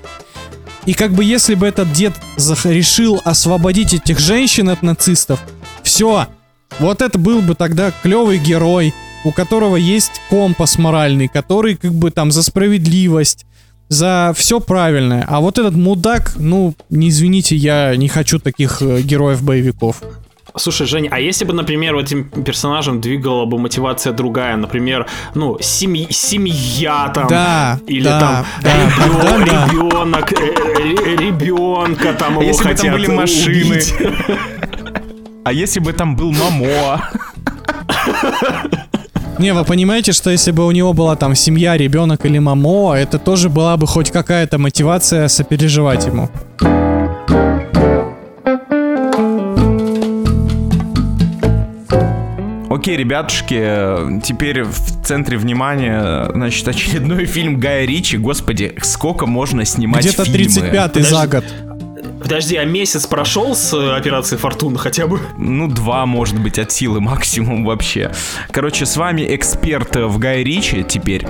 И 0.84 0.92
как 0.92 1.12
бы 1.12 1.24
если 1.24 1.54
бы 1.54 1.66
этот 1.66 1.92
дед 1.92 2.12
решил 2.64 3.22
освободить 3.24 3.94
этих 3.94 4.18
женщин 4.18 4.68
от 4.68 4.82
нацистов, 4.82 5.40
все, 5.82 6.26
вот 6.78 7.00
это 7.00 7.18
был 7.18 7.40
бы 7.40 7.54
тогда 7.54 7.90
клевый 8.02 8.38
герой, 8.38 8.92
у 9.24 9.32
которого 9.32 9.76
есть 9.76 10.20
компас 10.28 10.76
моральный, 10.76 11.28
который 11.28 11.76
как 11.76 11.94
бы 11.94 12.10
там 12.10 12.30
за 12.30 12.42
справедливость, 12.42 13.46
за 13.88 14.32
все 14.36 14.60
правильное. 14.60 15.24
А 15.28 15.40
вот 15.40 15.58
этот 15.58 15.74
мудак, 15.76 16.32
ну, 16.36 16.74
не 16.90 17.08
извините, 17.08 17.56
я 17.56 17.94
не 17.96 18.08
хочу 18.08 18.38
таких 18.38 18.82
э, 18.82 19.00
героев-боевиков. 19.02 20.02
Слушай, 20.56 20.86
Жень, 20.86 21.08
а 21.10 21.18
если 21.18 21.44
бы, 21.44 21.52
например, 21.52 21.96
этим 21.96 22.24
персонажем 22.44 23.00
двигала 23.00 23.44
бы 23.44 23.58
мотивация 23.58 24.12
другая, 24.12 24.56
например, 24.56 25.06
ну, 25.34 25.58
семь- 25.60 26.06
семья 26.10 27.10
там, 27.12 27.26
Да, 27.26 27.80
или 27.88 28.04
да, 28.04 28.20
там 28.20 28.46
да, 28.62 28.70
ребё- 28.70 29.44
да, 29.46 29.66
ребенок, 29.68 30.32
э, 30.32 31.16
ребенка 31.16 32.12
там 32.14 32.38
А 32.38 32.42
его 32.42 32.50
если 32.50 32.62
бы 32.62 32.68
там 32.68 32.76
хотят 32.76 32.92
были 32.92 33.06
машины? 33.08 33.64
убить. 33.64 33.94
А 35.46 35.52
если 35.52 35.78
бы 35.80 35.92
там 35.92 36.16
был 36.16 36.32
Мамо? 36.32 37.10
Не, 39.38 39.52
вы 39.52 39.64
понимаете, 39.64 40.12
что 40.12 40.30
если 40.30 40.52
бы 40.52 40.66
у 40.66 40.70
него 40.70 40.92
была 40.92 41.16
там 41.16 41.34
семья, 41.34 41.76
ребенок 41.76 42.24
или 42.24 42.38
мамо, 42.38 42.94
это 42.94 43.18
тоже 43.18 43.48
была 43.48 43.76
бы 43.76 43.86
хоть 43.86 44.10
какая-то 44.10 44.58
мотивация 44.58 45.28
сопереживать 45.28 46.06
ему. 46.06 46.30
Окей, 52.70 52.96
ребятушки, 52.96 54.20
теперь 54.22 54.62
в 54.62 55.04
центре 55.04 55.38
внимания, 55.38 56.28
значит, 56.34 56.68
очередной 56.68 57.24
фильм 57.24 57.58
Гая 57.58 57.86
Ричи. 57.86 58.18
Господи, 58.18 58.74
сколько 58.82 59.26
можно 59.26 59.64
снимать 59.64 60.04
Где-то 60.04 60.24
фильмы? 60.24 60.68
35-й 60.68 61.02
за 61.02 61.26
год. 61.26 61.44
Подожди, 62.24 62.56
а 62.56 62.64
месяц 62.64 63.06
прошел 63.06 63.54
с 63.54 63.74
э, 63.74 63.94
операции 63.94 64.37
Фортуна 64.38 64.78
хотя 64.78 65.06
бы? 65.06 65.20
Ну, 65.37 65.68
два, 65.68 66.06
может 66.06 66.40
быть, 66.40 66.58
от 66.58 66.72
силы 66.72 66.98
максимум 67.02 67.66
вообще. 67.66 68.12
Короче, 68.50 68.87
с 68.87 68.96
вами 68.96 69.26
эксперт 69.37 69.94
в 69.94 70.16
Гай 70.18 70.42
Ричи 70.42 70.82
теперь. 70.88 71.26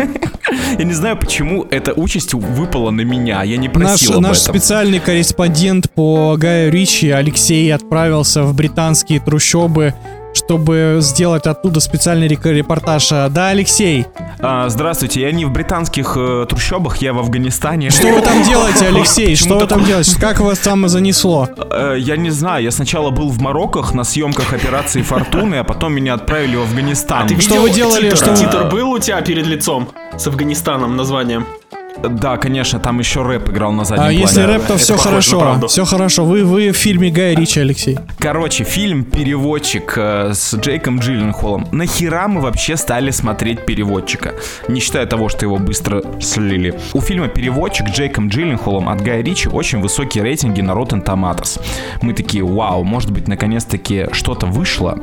Я 0.78 0.84
не 0.84 0.94
знаю, 0.94 1.18
почему 1.18 1.66
эта 1.70 1.92
участь 1.92 2.32
выпала 2.32 2.90
на 2.90 3.02
меня. 3.02 3.42
Я 3.42 3.58
не 3.58 3.68
Наш, 3.68 3.74
просил 3.76 4.14
об 4.14 4.22
наш 4.22 4.40
этом. 4.40 4.54
специальный 4.54 4.98
корреспондент 4.98 5.90
по 5.90 6.34
Гаю 6.38 6.72
Ричи 6.72 7.10
Алексей 7.10 7.72
отправился 7.74 8.42
в 8.42 8.54
британские 8.54 9.20
трущобы, 9.20 9.92
чтобы 10.34 10.98
сделать 11.00 11.46
оттуда 11.46 11.80
специальный 11.80 12.28
репортаж. 12.28 13.10
А, 13.12 13.28
Да, 13.28 13.48
Алексей, 13.48 14.06
А, 14.40 14.68
здравствуйте, 14.68 15.20
я 15.20 15.32
не 15.32 15.44
в 15.44 15.50
британских 15.50 16.14
э, 16.16 16.46
трущобах, 16.48 16.98
я 16.98 17.12
в 17.12 17.18
Афганистане. 17.18 17.90
что 17.90 18.08
вы 18.08 18.20
там 18.22 18.42
делаете, 18.42 18.86
Алексей? 18.86 19.36
Что 19.36 19.58
вы 19.58 19.66
там 19.66 19.84
делаете? 19.84 20.18
Как 20.20 20.40
вас 20.40 20.58
там 20.58 20.88
занесло? 20.88 21.48
Э, 21.70 21.96
Я 21.98 22.16
не 22.16 22.30
знаю, 22.30 22.64
я 22.64 22.70
сначала 22.70 23.10
был 23.10 23.28
в 23.28 23.40
Марокках 23.40 23.92
на 23.94 24.04
съемках 24.04 24.52
операции 24.52 25.02
Фортуны, 25.02 25.56
а 25.56 25.64
потом 25.64 25.92
меня 25.92 26.14
отправили 26.14 26.56
в 26.56 26.62
Афганистан. 26.62 27.24
А 27.24 27.28
ты 27.28 27.40
Что 27.40 27.60
вы 27.60 27.70
делали, 27.70 28.10
Титр? 28.10 28.16
что 28.16 28.36
Титр 28.36 28.64
был 28.70 28.90
у 28.90 28.98
тебя 28.98 29.20
перед 29.20 29.46
лицом 29.46 29.90
с 30.16 30.26
Афганистаном 30.26 30.96
названием? 30.96 31.46
Да, 32.02 32.36
конечно, 32.36 32.78
там 32.78 32.98
еще 32.98 33.22
рэп 33.22 33.50
играл 33.50 33.72
на 33.72 33.84
заднем 33.84 34.02
А 34.04 34.06
плане. 34.06 34.20
если 34.20 34.42
рэп, 34.42 34.66
то 34.66 34.74
это 34.74 34.76
все 34.78 34.96
хорошо. 34.96 35.66
Все 35.68 35.84
хорошо. 35.84 36.24
Вы, 36.24 36.44
вы 36.44 36.70
в 36.70 36.76
фильме 36.76 37.10
Гая 37.10 37.34
Ричи, 37.34 37.60
Алексей. 37.60 37.98
Короче, 38.18 38.64
фильм 38.64 39.04
«Переводчик» 39.04 39.94
э, 39.96 40.32
с 40.34 40.54
Джейком 40.54 41.00
Джилленхолом. 41.00 41.66
Нахера 41.72 42.28
мы 42.28 42.40
вообще 42.40 42.76
стали 42.76 43.10
смотреть 43.10 43.66
«Переводчика»? 43.66 44.34
Не 44.68 44.80
считая 44.80 45.06
того, 45.06 45.28
что 45.28 45.44
его 45.44 45.58
быстро 45.58 46.02
слили. 46.20 46.74
У 46.92 47.00
фильма 47.00 47.28
«Переводчик» 47.28 47.88
с 47.88 47.92
Джейком 47.92 48.28
Джилленхолом 48.28 48.88
от 48.88 49.00
Гая 49.02 49.22
Ричи 49.22 49.48
очень 49.48 49.80
высокие 49.80 50.24
рейтинги 50.24 50.60
на 50.60 50.72
Rotten 50.72 51.04
Tomatoes. 51.04 51.60
Мы 52.02 52.12
такие, 52.14 52.44
вау, 52.44 52.84
может 52.84 53.10
быть, 53.10 53.28
наконец-таки 53.28 54.06
что-то 54.12 54.46
вышло? 54.46 54.98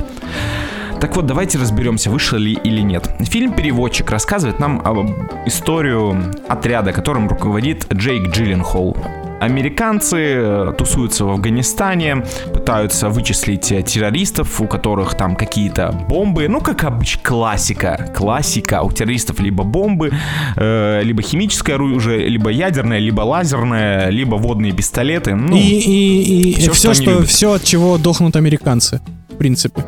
Так 1.00 1.16
вот, 1.16 1.28
давайте 1.28 1.60
разберемся, 1.60 2.10
вышло 2.10 2.38
ли 2.38 2.54
или 2.54 2.82
нет. 2.82 3.08
Фильм 3.20 3.54
«Переводчик» 3.54 4.10
рассказывает 4.10 4.60
нам 4.60 4.82
об 4.84 5.12
историю 5.46 6.34
отряда, 6.48 6.92
которым 6.92 7.28
руководит 7.28 7.86
Джейк 7.94 8.32
Джилленхол. 8.32 8.98
Американцы 9.40 10.18
э, 10.18 10.74
тусуются 10.76 11.26
в 11.26 11.30
Афганистане, 11.30 12.24
пытаются 12.52 13.10
вычислить 13.10 13.72
э, 13.72 13.84
террористов, 13.84 14.60
у 14.60 14.66
которых 14.66 15.16
там 15.16 15.36
какие-то 15.36 15.92
бомбы. 16.10 16.48
Ну, 16.48 16.60
как 16.60 16.84
обычно, 16.84 17.22
классика. 17.22 18.12
Классика. 18.16 18.82
У 18.82 18.92
террористов 18.92 19.40
либо 19.40 19.64
бомбы, 19.64 20.12
э, 20.56 21.02
либо 21.04 21.22
химическое 21.22 21.76
оружие, 21.76 22.28
либо 22.28 22.50
ядерное, 22.50 22.98
либо 22.98 23.22
лазерное, 23.22 24.10
либо 24.10 24.36
водные 24.36 24.72
пистолеты. 24.72 25.36
Ну, 25.36 25.56
и 25.56 25.60
и, 25.60 26.52
и 26.54 26.70
все, 26.70 26.74
что 26.74 26.90
они 26.90 27.02
что, 27.02 27.12
любят. 27.12 27.28
все, 27.28 27.54
от 27.54 27.64
чего 27.64 28.00
дохнут 28.00 28.36
американцы, 28.36 29.00
в 29.30 29.36
принципе. 29.36 29.84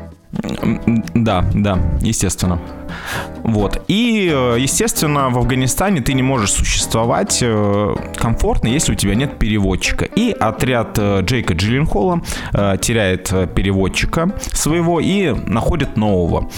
Да, 1.15 1.43
да, 1.53 1.79
естественно. 2.01 2.59
Вот. 3.43 3.81
И, 3.87 4.29
э, 4.33 4.57
естественно, 4.59 5.29
в 5.29 5.37
Афганистане 5.37 6.01
ты 6.01 6.13
не 6.13 6.23
можешь 6.23 6.51
существовать 6.51 7.39
э, 7.41 7.95
комфортно, 8.15 8.67
если 8.67 8.93
у 8.93 8.95
тебя 8.95 9.15
нет 9.15 9.39
переводчика. 9.39 10.05
И 10.05 10.31
отряд 10.31 10.97
э, 10.99 11.21
Джейка 11.21 11.53
Джилленхола 11.53 12.21
теряет 12.81 13.29
переводчика 13.53 14.33
своего 14.53 14.99
и 14.99 15.33
находит 15.45 15.97
нового. 15.97 16.49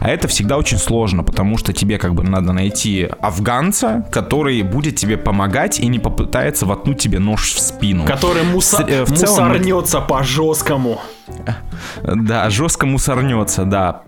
А 0.00 0.08
это 0.08 0.28
всегда 0.28 0.56
очень 0.56 0.78
сложно, 0.78 1.22
потому 1.24 1.58
что 1.58 1.72
тебе 1.72 1.98
как 1.98 2.14
бы 2.14 2.22
надо 2.22 2.52
найти 2.52 3.08
афганца, 3.20 4.06
который 4.10 4.62
будет 4.62 4.96
тебе 4.96 5.16
помогать 5.16 5.80
и 5.80 5.86
не 5.88 5.98
попытается 5.98 6.66
воткнуть 6.66 6.98
тебе 6.98 7.18
нож 7.18 7.52
в 7.52 7.60
спину. 7.60 8.04
Который 8.04 8.42
муса... 8.42 8.84
Э, 8.88 9.04
в 9.04 9.12
целом- 9.12 9.48
мусорнется 9.48 10.00
по-жесткому. 10.00 11.00
Да, 12.02 12.48
жестко 12.50 12.86
мусорнется, 12.86 13.64
да. 13.64 14.02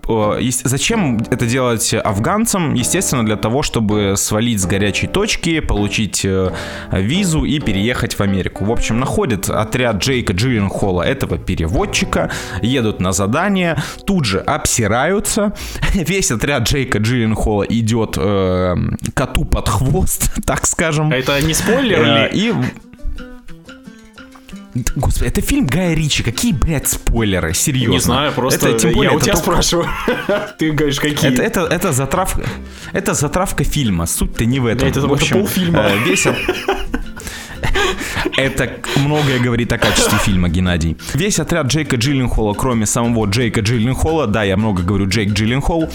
Зачем 0.63 1.19
это 1.29 1.45
делать 1.45 1.70
афганцам? 1.77 2.73
Естественно, 2.73 3.25
для 3.25 3.35
того, 3.35 3.61
чтобы 3.63 4.13
свалить 4.17 4.59
с 4.59 4.65
горячей 4.65 5.07
точки, 5.07 5.59
получить 5.59 6.25
э, 6.25 6.51
визу 6.91 7.43
и 7.43 7.59
переехать 7.59 8.13
в 8.15 8.21
Америку. 8.21 8.65
В 8.65 8.71
общем, 8.71 8.99
находит 8.99 9.49
отряд 9.49 9.97
Джейка 9.97 10.33
Джилленхола, 10.33 11.03
этого 11.03 11.37
переводчика, 11.37 12.31
едут 12.61 12.99
на 12.99 13.11
задание, 13.11 13.77
тут 14.05 14.25
же 14.25 14.39
обсираются. 14.39 15.53
Весь 15.93 16.31
отряд 16.31 16.63
Джейка 16.63 16.99
Джилленхола 16.99 17.63
идет 17.63 18.15
э, 18.17 18.75
коту 19.13 19.45
под 19.45 19.69
хвост, 19.69 20.31
так 20.45 20.65
скажем. 20.65 21.11
А 21.11 21.15
это 21.15 21.41
не 21.41 21.53
спойлер 21.53 21.99
Э, 22.01 22.29
ли? 22.31 22.49
И... 22.49 22.53
Господи, 24.95 25.27
это 25.27 25.41
фильм 25.41 25.65
Гая 25.65 25.93
Ричи. 25.93 26.23
Какие, 26.23 26.53
блядь, 26.53 26.87
спойлеры? 26.87 27.53
Серьезно. 27.53 27.91
Не 27.93 27.99
знаю, 27.99 28.31
просто 28.31 28.69
Это, 28.69 28.79
тем 28.79 28.93
более, 28.93 29.09
я 29.11 29.15
у 29.15 29.17
это 29.17 29.25
тебя 29.25 29.33
только- 29.35 29.43
спрашиваю. 29.61 29.87
Ты 30.59 30.71
говоришь, 30.71 30.99
какие? 30.99 31.31
Это, 31.33 31.43
это, 31.43 31.61
это 31.61 31.91
затравка, 31.91 32.43
это 32.93 33.13
затравка 33.13 33.63
фильма. 33.65 34.05
Суть-то 34.05 34.45
не 34.45 34.59
в 34.59 34.65
этом. 34.65 34.87
Это- 34.87 35.01
В 35.01 35.05
это 35.05 35.13
общем, 35.13 35.39
полфильма. 35.39 35.79
э, 35.89 35.97
весь 36.05 36.25
Это 38.37 38.69
многое 38.97 39.39
говорит 39.39 39.71
о 39.73 39.77
качестве 39.77 40.17
фильма, 40.19 40.49
Геннадий. 40.49 40.97
Весь 41.13 41.39
отряд 41.39 41.67
Джейка 41.67 41.97
Джилленхола, 41.97 42.53
кроме 42.53 42.85
самого 42.85 43.25
Джейка 43.25 43.61
Джилленхола, 43.61 44.27
да, 44.27 44.43
я 44.43 44.57
много 44.57 44.83
говорю 44.83 45.07
Джейк 45.07 45.33
Джилленхол, 45.33 45.89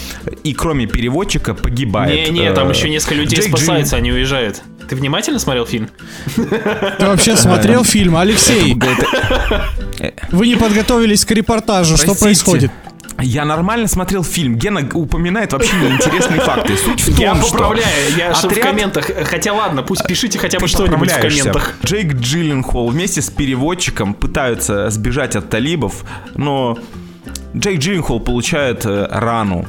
и 0.44 0.52
кроме 0.54 0.86
переводчика 0.86 1.54
погибает. 1.54 2.30
Не-не, 2.30 2.52
там 2.52 2.68
Э, 2.68 2.72
еще 2.72 2.88
несколько 2.90 3.14
людей 3.14 3.38
Джейк 3.38 3.48
спасаются, 3.48 3.96
они 3.96 4.12
уезжают. 4.12 4.62
Ты 4.88 4.96
внимательно 4.96 5.38
смотрел 5.38 5.66
фильм? 5.66 5.88
Ты 6.36 7.06
вообще 7.06 7.36
смотрел 7.36 7.84
фильм? 7.84 8.16
Алексей, 8.16 8.76
вы 10.30 10.46
не 10.46 10.56
подготовились 10.56 11.24
к 11.24 11.30
репортажу. 11.32 11.96
Что 11.96 12.14
происходит? 12.14 12.70
Я 13.18 13.44
нормально 13.44 13.88
смотрел 13.88 14.22
фильм. 14.24 14.56
Гена 14.56 14.86
упоминает 14.92 15.52
вообще 15.52 15.74
неинтересные 15.76 16.40
факты. 16.40 16.76
Суть 16.76 17.00
в 17.00 17.06
том, 17.06 17.16
Я 17.18 17.34
что 17.36 17.50
поправляю, 17.52 18.16
я 18.16 18.34
что 18.34 18.48
в 18.48 18.52
отряд- 18.52 18.66
комментах. 18.66 19.10
Хотя 19.24 19.52
ладно, 19.54 19.82
пусть 19.82 20.06
пишите 20.06 20.38
хотя 20.38 20.58
бы 20.58 20.68
что-нибудь 20.68 21.10
в 21.10 21.20
комментах. 21.20 21.74
Джейк 21.84 22.14
Джилленхол 22.14 22.88
вместе 22.90 23.22
с 23.22 23.30
переводчиком 23.30 24.12
пытаются 24.14 24.90
сбежать 24.90 25.34
от 25.34 25.48
талибов, 25.48 26.04
но 26.34 26.78
Джейк 27.56 27.80
Джилленхол 27.80 28.20
получает 28.20 28.84
э, 28.84 29.06
рану. 29.10 29.66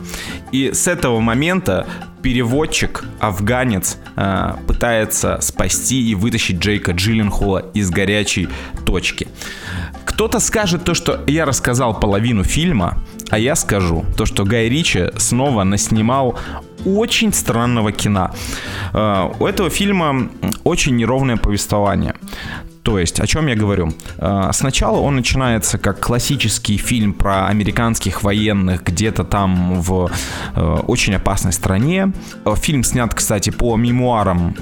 И 0.51 0.71
с 0.73 0.87
этого 0.87 1.19
момента 1.21 1.87
переводчик, 2.21 3.05
афганец, 3.19 3.97
э, 4.17 4.53
пытается 4.67 5.39
спасти 5.41 6.09
и 6.09 6.15
вытащить 6.15 6.59
Джейка 6.59 6.91
Джилленхола 6.91 7.59
из 7.73 7.89
горячей 7.91 8.49
точки. 8.85 9.27
Кто-то 10.03 10.39
скажет 10.39 10.83
то, 10.83 10.93
что 10.93 11.21
я 11.27 11.45
рассказал 11.45 11.97
половину 11.97 12.43
фильма, 12.43 12.97
а 13.29 13.37
я 13.39 13.55
скажу 13.55 14.05
то, 14.15 14.25
что 14.25 14.45
Гай 14.45 14.69
Ричи 14.69 15.09
снова 15.17 15.63
наснимал 15.63 16.37
очень 16.85 17.33
странного 17.33 17.91
кино. 17.91 18.31
Э, 18.93 19.29
У 19.39 19.45
этого 19.45 19.69
фильма 19.69 20.29
очень 20.63 20.95
неровное 20.95 21.37
повествование. 21.37 22.13
То 22.83 22.99
есть, 22.99 23.19
о 23.19 23.27
чем 23.27 23.47
я 23.47 23.55
говорю? 23.55 23.91
Э, 24.17 24.49
Сначала 24.53 24.99
он 24.99 25.15
начинается 25.17 25.77
как 25.77 25.99
классический 25.99 26.77
фильм 26.77 27.13
про 27.13 27.47
американских 27.47 28.23
военных 28.23 28.83
где-то 28.83 29.23
там 29.25 29.81
в 29.81 30.09
э, 30.55 30.77
очень 30.87 31.15
опасной 31.15 31.51
стране. 31.51 32.13
Фильм 32.57 32.83
снят, 32.83 33.13
кстати, 33.13 33.49
по 33.49 33.75
мемуарам 33.75 34.55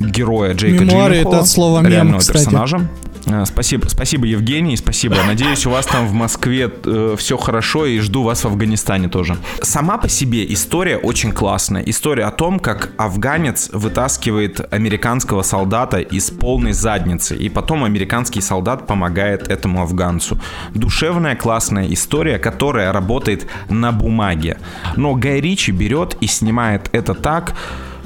героя 0.00 0.54
Джейка 0.54 0.84
Мемуары 0.84 1.14
Джилленхола, 1.14 1.34
это 1.34 1.40
от 1.42 1.48
слова 1.48 1.80
мем, 1.80 1.92
реального 1.92 2.18
кстати. 2.20 2.38
персонажа. 2.38 2.80
Э, 3.26 3.44
Спасибо, 3.44 3.88
спасибо, 3.88 4.26
Евгений, 4.26 4.76
спасибо. 4.76 5.16
Надеюсь, 5.26 5.66
у 5.66 5.70
вас 5.70 5.86
там 5.86 6.06
в 6.06 6.12
Москве 6.12 6.70
все 7.16 7.36
хорошо 7.36 7.86
и 7.86 7.98
жду 8.00 8.22
вас 8.22 8.44
в 8.44 8.46
Афганистане 8.46 9.08
тоже. 9.08 9.36
Сама 9.62 9.98
по 9.98 10.08
себе 10.08 10.50
история 10.52 10.96
очень 10.96 11.32
классная. 11.32 11.82
История 11.82 12.24
о 12.24 12.30
том, 12.30 12.58
как 12.58 12.90
афганец 12.96 13.70
вытаскивает 13.72 14.72
американского 14.72 15.42
солдата 15.42 15.98
из 15.98 16.30
полной 16.30 16.72
задницы, 16.72 17.36
и 17.36 17.48
потом 17.48 17.84
американский 17.84 18.40
солдат 18.40 18.86
помогает 18.86 19.48
этому 19.48 19.82
афганцу. 19.82 20.38
Душевная, 20.74 21.36
классная 21.36 21.92
история, 21.92 22.38
которая 22.38 22.92
работает 22.92 23.46
на 23.68 23.92
бумаге. 23.92 24.58
Но 24.96 25.14
Гай 25.14 25.40
Ричи 25.40 25.72
берет 25.72 26.16
и 26.20 26.26
снимает 26.26 26.88
это 26.92 27.14
так, 27.14 27.54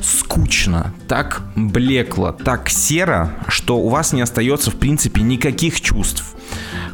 скучно, 0.05 0.93
так 1.09 1.43
блекло, 1.57 2.33
так 2.33 2.69
серо, 2.69 3.35
что 3.49 3.79
у 3.79 3.88
вас 3.88 4.12
не 4.12 4.21
остается 4.21 4.71
в 4.71 4.77
принципе 4.77 5.23
никаких 5.23 5.81
чувств. 5.81 6.35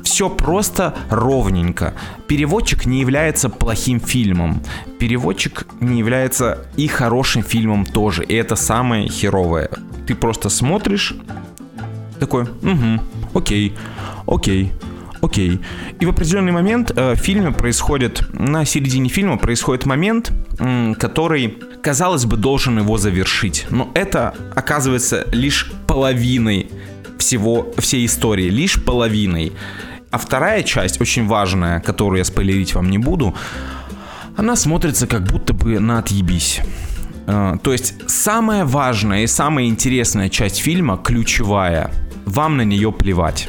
Все 0.02 0.30
просто 0.30 0.94
ровненько. 1.10 1.94
Переводчик 2.26 2.86
не 2.86 3.00
является 3.00 3.48
плохим 3.48 4.00
фильмом. 4.00 4.62
Переводчик 4.98 5.66
не 5.80 5.98
является 5.98 6.66
и 6.76 6.88
хорошим 6.88 7.42
фильмом 7.42 7.84
тоже. 7.84 8.24
И 8.24 8.34
это 8.34 8.56
самое 8.56 9.08
херовое. 9.08 9.70
Ты 10.06 10.14
просто 10.14 10.48
смотришь, 10.48 11.14
такой, 12.18 12.44
угу, 12.44 13.02
окей, 13.34 13.74
окей, 14.26 14.72
окей. 15.20 15.60
И 15.98 16.06
в 16.06 16.10
определенный 16.10 16.52
момент 16.52 16.92
э, 16.94 17.14
в 17.14 17.18
фильме 17.18 17.50
происходит, 17.50 18.22
на 18.32 18.64
середине 18.64 19.08
фильма 19.08 19.36
происходит 19.38 19.86
момент, 19.86 20.32
который, 20.98 21.58
казалось 21.82 22.24
бы, 22.24 22.36
должен 22.36 22.78
его 22.78 22.98
завершить. 22.98 23.66
Но 23.70 23.90
это 23.94 24.34
оказывается 24.54 25.26
лишь 25.32 25.70
половиной 25.86 26.70
всего, 27.18 27.72
всей 27.78 28.06
истории, 28.06 28.48
лишь 28.48 28.82
половиной. 28.82 29.52
А 30.10 30.18
вторая 30.18 30.62
часть, 30.62 31.00
очень 31.00 31.26
важная, 31.26 31.80
которую 31.80 32.18
я 32.18 32.24
спойлерить 32.24 32.74
вам 32.74 32.90
не 32.90 32.98
буду, 32.98 33.34
она 34.36 34.56
смотрится 34.56 35.06
как 35.06 35.24
будто 35.24 35.52
бы 35.52 35.78
на 35.78 35.98
отъебись. 35.98 36.60
Э, 37.26 37.56
То 37.62 37.72
есть 37.72 37.94
самая 38.08 38.64
важная 38.64 39.22
и 39.22 39.26
самая 39.26 39.66
интересная 39.66 40.28
часть 40.28 40.58
фильма, 40.58 40.96
ключевая, 40.96 41.90
вам 42.24 42.56
на 42.56 42.62
нее 42.62 42.90
плевать. 42.92 43.48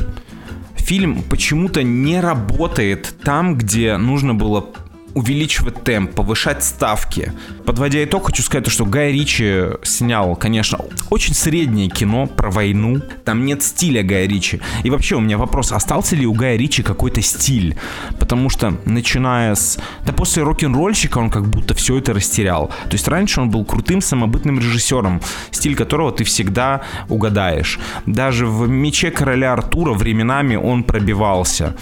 фильм 0.76 1.24
почему-то 1.24 1.84
не 1.84 2.20
работает 2.20 3.16
там, 3.24 3.56
где 3.56 3.98
нужно 3.98 4.34
было 4.34 4.66
увеличивать 5.14 5.84
темп, 5.84 6.16
повышать 6.16 6.64
ставки. 6.64 7.34
Подводя 7.66 8.04
итог, 8.04 8.28
хочу 8.28 8.44
сказать, 8.44 8.68
что 8.68 8.86
Гай 8.86 9.12
Ричи 9.12 9.64
снял, 9.84 10.36
конечно, 10.36 10.80
очень 11.10 11.34
среднее 11.34 11.90
кино 11.90 12.28
про 12.28 12.50
войну. 12.50 13.02
Там 13.26 13.46
нет 13.46 13.64
стиля 13.64 14.04
Гая 14.04 14.28
Ричи. 14.28 14.62
И 14.84 14.90
вообще 14.90 15.16
у 15.16 15.20
меня 15.20 15.38
вопрос, 15.38 15.72
остался 15.72 16.16
ли 16.16 16.26
у 16.26 16.34
Гая 16.34 16.58
Ричи 16.58 16.84
какой-то 16.84 17.22
стиль? 17.22 17.78
Потому 18.20 18.50
что, 18.50 18.78
начиная 18.86 19.56
с... 19.56 19.78
Да 20.06 20.14
после 20.14 20.44
рок-н-ролльщика 20.44 21.18
он 21.18 21.30
как 21.30 21.48
будто 21.48 21.74
все 21.74 21.98
это 21.98 22.14
растерял. 22.14 22.68
То 22.68 22.94
есть 22.94 23.08
раньше 23.08 23.42
он 23.42 23.50
был 23.50 23.66
крутым 23.66 24.02
самобытным 24.02 24.60
режиссером, 24.60 25.22
стиль 25.52 25.76
которого 25.76 26.12
ты 26.12 26.24
всегда 26.24 26.82
угадаешь. 27.10 27.80
Даже 28.06 28.46
в 28.46 28.68
«Мече 28.68 29.12
короля 29.12 29.54
Артура» 29.54 29.94
временами 29.94 30.56
он 30.56 30.84
пробивался. 30.84 31.76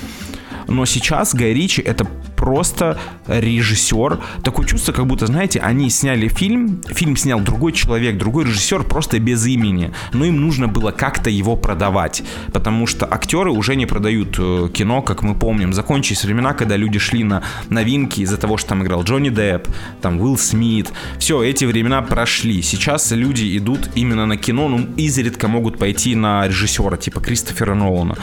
Но 0.69 0.86
сейчас 0.86 1.34
Гай 1.34 1.53
Ричи 1.53 1.82
это 1.82 2.05
просто 2.36 2.97
режиссер. 3.27 4.19
Такое 4.43 4.65
чувство, 4.65 4.93
как 4.93 5.05
будто, 5.08 5.25
знаете, 5.25 5.60
они 5.60 5.89
сняли 5.89 6.27
фильм, 6.29 6.82
фильм 6.88 7.17
снял 7.17 7.41
другой 7.41 7.73
человек, 7.73 8.17
другой 8.17 8.45
режиссер, 8.45 8.84
просто 8.84 9.19
без 9.19 9.45
имени. 9.45 9.91
Но 10.13 10.25
им 10.25 10.39
нужно 10.39 10.67
было 10.67 10.91
как-то 10.91 11.29
его 11.29 11.55
продавать, 11.55 12.23
потому 12.53 12.88
что 12.88 13.05
актеры 13.05 13.51
уже 13.51 13.75
не 13.75 13.86
продают 13.86 14.38
э, 14.39 14.69
кино, 14.73 15.01
как 15.01 15.23
мы 15.23 15.36
помним. 15.36 15.73
Закончились 15.73 16.23
времена, 16.23 16.53
когда 16.53 16.77
люди 16.77 16.99
шли 16.99 17.23
на 17.23 17.43
новинки 17.69 18.21
из-за 18.21 18.38
того, 18.38 18.58
что 18.58 18.69
там 18.69 18.84
играл 18.84 19.03
Джонни 19.03 19.29
Депп, 19.29 19.67
там 20.01 20.21
Уилл 20.21 20.38
Смит. 20.38 20.93
Все, 21.17 21.43
эти 21.43 21.65
времена 21.65 22.01
прошли. 22.01 22.62
Сейчас 22.62 23.12
люди 23.12 23.58
идут 23.58 23.89
именно 23.95 24.25
на 24.25 24.38
кино, 24.38 24.69
ну, 24.69 24.88
изредка 24.97 25.47
могут 25.47 25.77
пойти 25.77 26.15
на 26.15 26.47
режиссера, 26.47 26.97
типа 26.97 27.19
Кристофера 27.19 27.73
Нолана. 27.73 28.15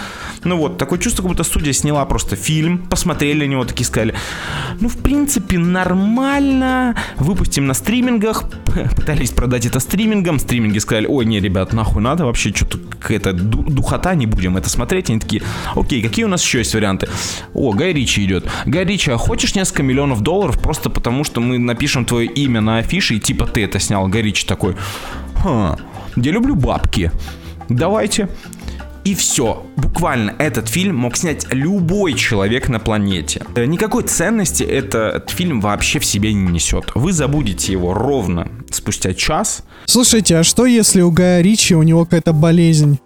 Ну 0.45 0.57
вот, 0.57 0.79
такое 0.79 0.99
чувство, 0.99 1.23
как 1.23 1.33
будто 1.33 1.45
студия 1.45 1.73
сняла 1.73 2.05
просто 2.07 2.36
фильм, 2.37 2.79
посмотрели 2.79 3.45
на 3.45 3.51
него, 3.51 3.65
такие 3.65 3.87
сказали, 3.87 4.15
ну, 4.81 4.89
в 4.89 4.97
принципе, 4.99 5.59
нормально, 5.59 6.95
выпустим 7.17 7.67
на 7.67 7.75
стримингах, 7.75 8.45
пытались 8.97 9.31
продать 9.31 9.67
это 9.67 9.81
стримингом, 9.81 10.39
стриминги 10.39 10.79
сказали, 10.79 11.07
ой, 11.07 11.25
не, 11.25 11.41
ребят, 11.41 11.73
нахуй 11.73 12.03
надо, 12.03 12.27
вообще 12.27 12.55
что-то 12.55 12.79
какая-то 12.79 13.33
духота, 13.33 14.15
не 14.15 14.27
будем 14.27 14.57
это 14.57 14.69
смотреть, 14.69 15.11
они 15.11 15.19
такие, 15.19 15.43
окей, 15.75 16.03
какие 16.03 16.25
у 16.25 16.29
нас 16.29 16.43
еще 16.43 16.59
есть 16.59 16.75
варианты? 16.75 17.09
О, 17.55 17.73
Гай 17.73 17.93
Ричи 17.93 18.25
идет. 18.25 18.47
Гай 18.67 18.85
Ричи, 18.85 19.11
а 19.11 19.17
хочешь 19.17 19.55
несколько 19.55 19.83
миллионов 19.83 20.21
долларов 20.21 20.61
просто 20.61 20.91
потому, 20.91 21.25
что 21.25 21.41
мы 21.41 21.59
напишем 21.59 22.05
твое 22.05 22.27
имя 22.27 22.61
на 22.61 22.79
афише, 22.79 23.15
и 23.15 23.21
типа 23.21 23.47
ты 23.47 23.65
это 23.65 23.79
снял, 23.81 24.07
Гай 24.09 24.23
Ричи 24.23 24.47
такой, 24.47 24.77
ха, 25.43 25.79
я 26.17 26.33
люблю 26.33 26.55
бабки. 26.55 27.11
Давайте. 27.69 28.29
И 29.07 29.15
все. 29.15 29.65
Буквально 29.77 30.35
этот 30.39 30.69
фильм 30.69 30.97
мог 30.97 31.17
снять 31.17 31.47
любой 31.53 32.15
человек 32.15 32.69
на 32.69 32.81
планете. 32.81 33.41
Э, 33.55 33.65
никакой 33.65 34.03
ценности 34.03 34.65
этот 34.65 35.31
фильм 35.31 35.61
вообще 35.61 36.01
в 36.01 36.05
себе 36.05 36.33
не 36.33 36.51
несет. 36.51 36.91
Вы 36.97 37.13
забудете 37.13 37.71
его 37.71 37.95
ровно 37.95 38.49
спустя 38.69 39.15
час. 39.15 39.63
Слушайте, 39.85 40.39
а 40.39 40.43
что 40.43 40.67
если 40.67 41.03
у 41.03 41.13
Гая 41.13 41.41
Ричи 41.41 41.77
у 41.77 41.85
него 41.85 42.05
какая-то 42.05 42.33
болезнь? 42.33 42.99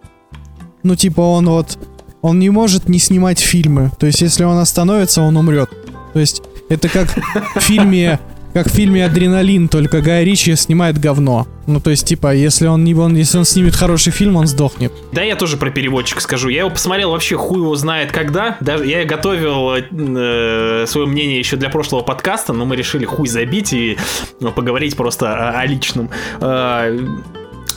Ну, 0.82 0.96
типа 0.96 1.20
он 1.20 1.50
вот... 1.50 1.78
Он 2.22 2.38
не 2.38 2.48
может 2.48 2.88
не 2.88 2.98
снимать 2.98 3.38
фильмы. 3.38 3.90
То 3.98 4.06
есть, 4.06 4.22
если 4.22 4.44
он 4.44 4.56
остановится, 4.56 5.20
он 5.20 5.36
умрет. 5.36 5.68
То 6.14 6.20
есть, 6.20 6.40
это 6.70 6.88
как 6.88 7.08
в 7.56 7.60
фильме 7.60 8.18
как 8.52 8.68
в 8.68 8.70
фильме 8.70 9.04
«Адреналин», 9.04 9.68
только 9.68 10.00
Гай 10.00 10.24
Ричи 10.24 10.54
снимает 10.56 10.98
говно. 10.98 11.46
Ну, 11.66 11.80
то 11.80 11.90
есть, 11.90 12.06
типа, 12.06 12.34
если 12.34 12.66
он, 12.66 12.82
не, 12.82 12.94
он, 12.94 13.14
если 13.14 13.38
он 13.38 13.44
снимет 13.44 13.76
хороший 13.76 14.12
фильм, 14.12 14.36
он 14.36 14.46
сдохнет. 14.46 14.92
Да, 15.12 15.22
я 15.22 15.36
тоже 15.36 15.56
про 15.56 15.70
переводчика 15.70 16.20
скажу. 16.20 16.48
Я 16.48 16.60
его 16.60 16.70
посмотрел 16.70 17.12
вообще 17.12 17.36
хуй 17.36 17.58
его 17.58 17.76
знает 17.76 18.10
когда. 18.10 18.56
Даже 18.60 18.86
я 18.86 19.04
готовил 19.04 19.74
э, 19.74 20.84
свое 20.86 21.06
мнение 21.06 21.38
еще 21.38 21.56
для 21.56 21.68
прошлого 21.70 22.02
подкаста, 22.02 22.52
но 22.52 22.64
мы 22.64 22.76
решили 22.76 23.04
хуй 23.04 23.28
забить 23.28 23.72
и 23.72 23.96
ну, 24.40 24.50
поговорить 24.50 24.96
просто 24.96 25.32
о, 25.32 25.60
о 25.60 25.66
личном. 25.66 26.10
Э, 26.40 26.98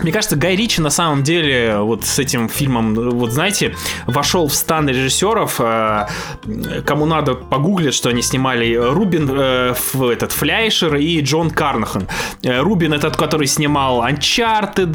мне 0.02 0.12
кажется, 0.12 0.36
Гай 0.36 0.56
Ричи 0.56 0.82
на 0.82 0.90
самом 0.90 1.24
деле 1.24 1.78
вот 1.80 2.06
с 2.06 2.20
этим 2.20 2.50
фильмом, 2.50 2.94
вот 2.94 3.32
знаете, 3.32 3.76
вошел 4.08 4.48
в 4.48 4.54
стан 4.54 4.90
режиссеров, 4.90 5.60
э, 5.60 6.08
кому 6.86 7.06
надо 7.06 7.36
погуглить, 7.36 7.94
что 7.94 8.10
они 8.10 8.22
снимали 8.22 8.76
Рубин, 8.76 9.30
э, 9.32 9.74
этот 10.12 10.32
Фляйшер 10.32 10.96
и 10.96 11.22
Джон 11.22 11.52
Карнахан. 11.52 12.08
Э, 12.44 12.60
Рубин 12.60 12.94
этот, 12.94 13.16
который 13.16 13.48
снимал 13.48 14.04
Uncharted, 14.04 14.94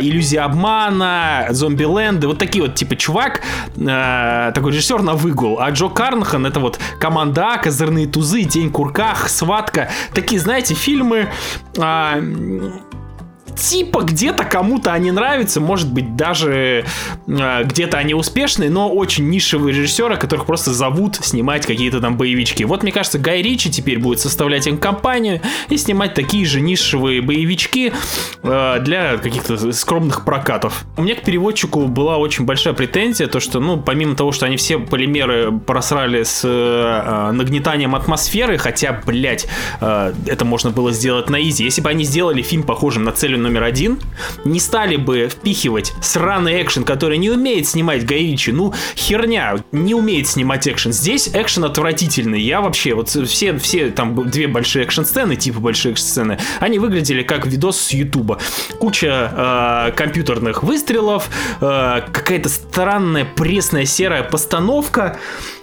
Иллюзия 0.00 0.40
обмана, 0.40 1.46
Зомбиленды, 1.50 2.26
вот 2.26 2.38
такие 2.38 2.64
вот 2.64 2.74
типа 2.74 2.96
чувак, 2.96 3.42
такой 3.74 4.72
режиссер 4.72 5.02
на 5.02 5.14
выгул. 5.14 5.58
А 5.60 5.70
Джо 5.70 5.88
Карнахан 5.88 6.46
это 6.46 6.60
вот 6.60 6.78
Команда 7.00 7.54
А, 7.54 7.58
Козырные 7.58 8.06
тузы, 8.06 8.42
День 8.42 8.70
курках, 8.70 9.28
Сватка. 9.28 9.90
Такие, 10.12 10.40
знаете, 10.40 10.74
фильмы 10.74 11.28
типа 13.58 14.02
где-то 14.02 14.44
кому-то 14.44 14.92
они 14.92 15.10
нравятся, 15.10 15.60
может 15.60 15.92
быть 15.92 16.16
даже 16.16 16.84
э, 17.26 17.64
где-то 17.64 17.98
они 17.98 18.14
успешные, 18.14 18.70
но 18.70 18.88
очень 18.88 19.28
нишевые 19.28 19.74
режиссеры, 19.74 20.16
которых 20.16 20.46
просто 20.46 20.72
зовут 20.72 21.16
снимать 21.16 21.66
какие-то 21.66 22.00
там 22.00 22.16
боевички. 22.16 22.62
Вот 22.62 22.82
мне 22.82 22.92
кажется, 22.92 23.18
Гай 23.18 23.42
Ричи 23.42 23.70
теперь 23.70 23.98
будет 23.98 24.20
составлять 24.20 24.66
им 24.66 24.78
компанию 24.78 25.40
и 25.68 25.76
снимать 25.76 26.14
такие 26.14 26.46
же 26.46 26.60
нишевые 26.60 27.20
боевички 27.20 27.92
э, 28.42 28.76
для 28.80 29.18
каких-то 29.18 29.72
скромных 29.72 30.24
прокатов. 30.24 30.84
У 30.96 31.02
меня 31.02 31.16
к 31.16 31.22
переводчику 31.22 31.86
была 31.86 32.18
очень 32.18 32.44
большая 32.44 32.74
претензия, 32.74 33.26
то 33.26 33.40
что, 33.40 33.60
ну, 33.60 33.78
помимо 33.78 34.14
того, 34.14 34.32
что 34.32 34.46
они 34.46 34.56
все 34.56 34.78
полимеры 34.78 35.52
просрали 35.52 36.22
с 36.22 36.42
э, 36.44 37.30
нагнетанием 37.32 37.94
атмосферы, 37.94 38.58
хотя, 38.58 39.00
блядь, 39.04 39.46
э, 39.80 40.14
это 40.26 40.44
можно 40.44 40.70
было 40.70 40.92
сделать 40.92 41.28
на 41.28 41.42
изи. 41.42 41.64
Если 41.64 41.80
бы 41.80 41.90
они 41.90 42.04
сделали 42.04 42.42
фильм 42.42 42.62
похожим 42.62 43.04
на 43.04 43.12
целью 43.12 43.38
номер 43.48 43.64
один, 43.64 43.98
не 44.44 44.60
стали 44.60 44.96
бы 44.96 45.28
впихивать 45.28 45.94
сраный 46.02 46.62
экшен, 46.62 46.84
который 46.84 47.18
не 47.18 47.30
умеет 47.30 47.66
снимать 47.66 48.04
Гайричи. 48.04 48.52
Ну, 48.52 48.74
херня, 48.94 49.56
не 49.72 49.94
умеет 49.94 50.28
снимать 50.28 50.68
экшен. 50.68 50.92
Здесь 50.92 51.30
экшен 51.32 51.64
отвратительный. 51.64 52.40
Я 52.40 52.60
вообще, 52.60 52.94
вот 52.94 53.08
все, 53.08 53.56
все 53.58 53.90
там 53.90 54.28
две 54.30 54.48
большие 54.48 54.84
экшен-сцены, 54.84 55.36
типа 55.36 55.60
большие 55.60 55.94
экшен-сцены, 55.94 56.38
они 56.60 56.78
выглядели 56.78 57.22
как 57.22 57.46
видос 57.46 57.80
с 57.80 57.92
Ютуба. 57.92 58.38
Куча 58.78 59.88
э, 59.88 59.92
компьютерных 59.96 60.62
выстрелов, 60.62 61.28
э, 61.60 62.02
какая-то 62.12 62.48
странная 62.48 63.24
пресная 63.24 63.86
серая 63.86 64.22
постановка. 64.22 65.18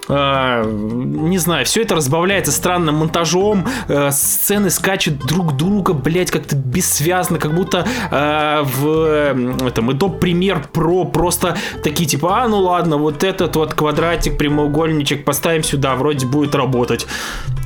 Э, 0.08 0.64
не 0.66 1.38
знаю, 1.38 1.64
все 1.64 1.82
это 1.82 1.94
разбавляется 1.94 2.52
странным 2.52 2.96
монтажом, 2.96 3.66
э, 3.88 4.10
сцены 4.10 4.70
скачут 4.70 5.18
друг 5.18 5.56
друга, 5.56 5.92
блять, 5.92 6.30
как-то 6.30 6.56
бессвязно, 6.56 7.38
как 7.38 7.54
будто 7.54 7.86
э, 8.10 8.62
в 8.62 9.66
этом 9.66 9.90
Adobe 9.90 10.18
Premiere 10.20 10.64
Pro 10.72 11.10
просто 11.10 11.56
такие 11.82 12.08
типа, 12.08 12.42
а 12.42 12.48
ну 12.48 12.58
ладно, 12.58 12.96
вот 12.96 13.24
этот 13.24 13.56
вот 13.56 13.74
квадратик, 13.74 14.38
прямоугольничек 14.38 15.24
поставим 15.24 15.62
сюда, 15.62 15.94
вроде 15.96 16.26
будет 16.26 16.54
работать. 16.54 17.06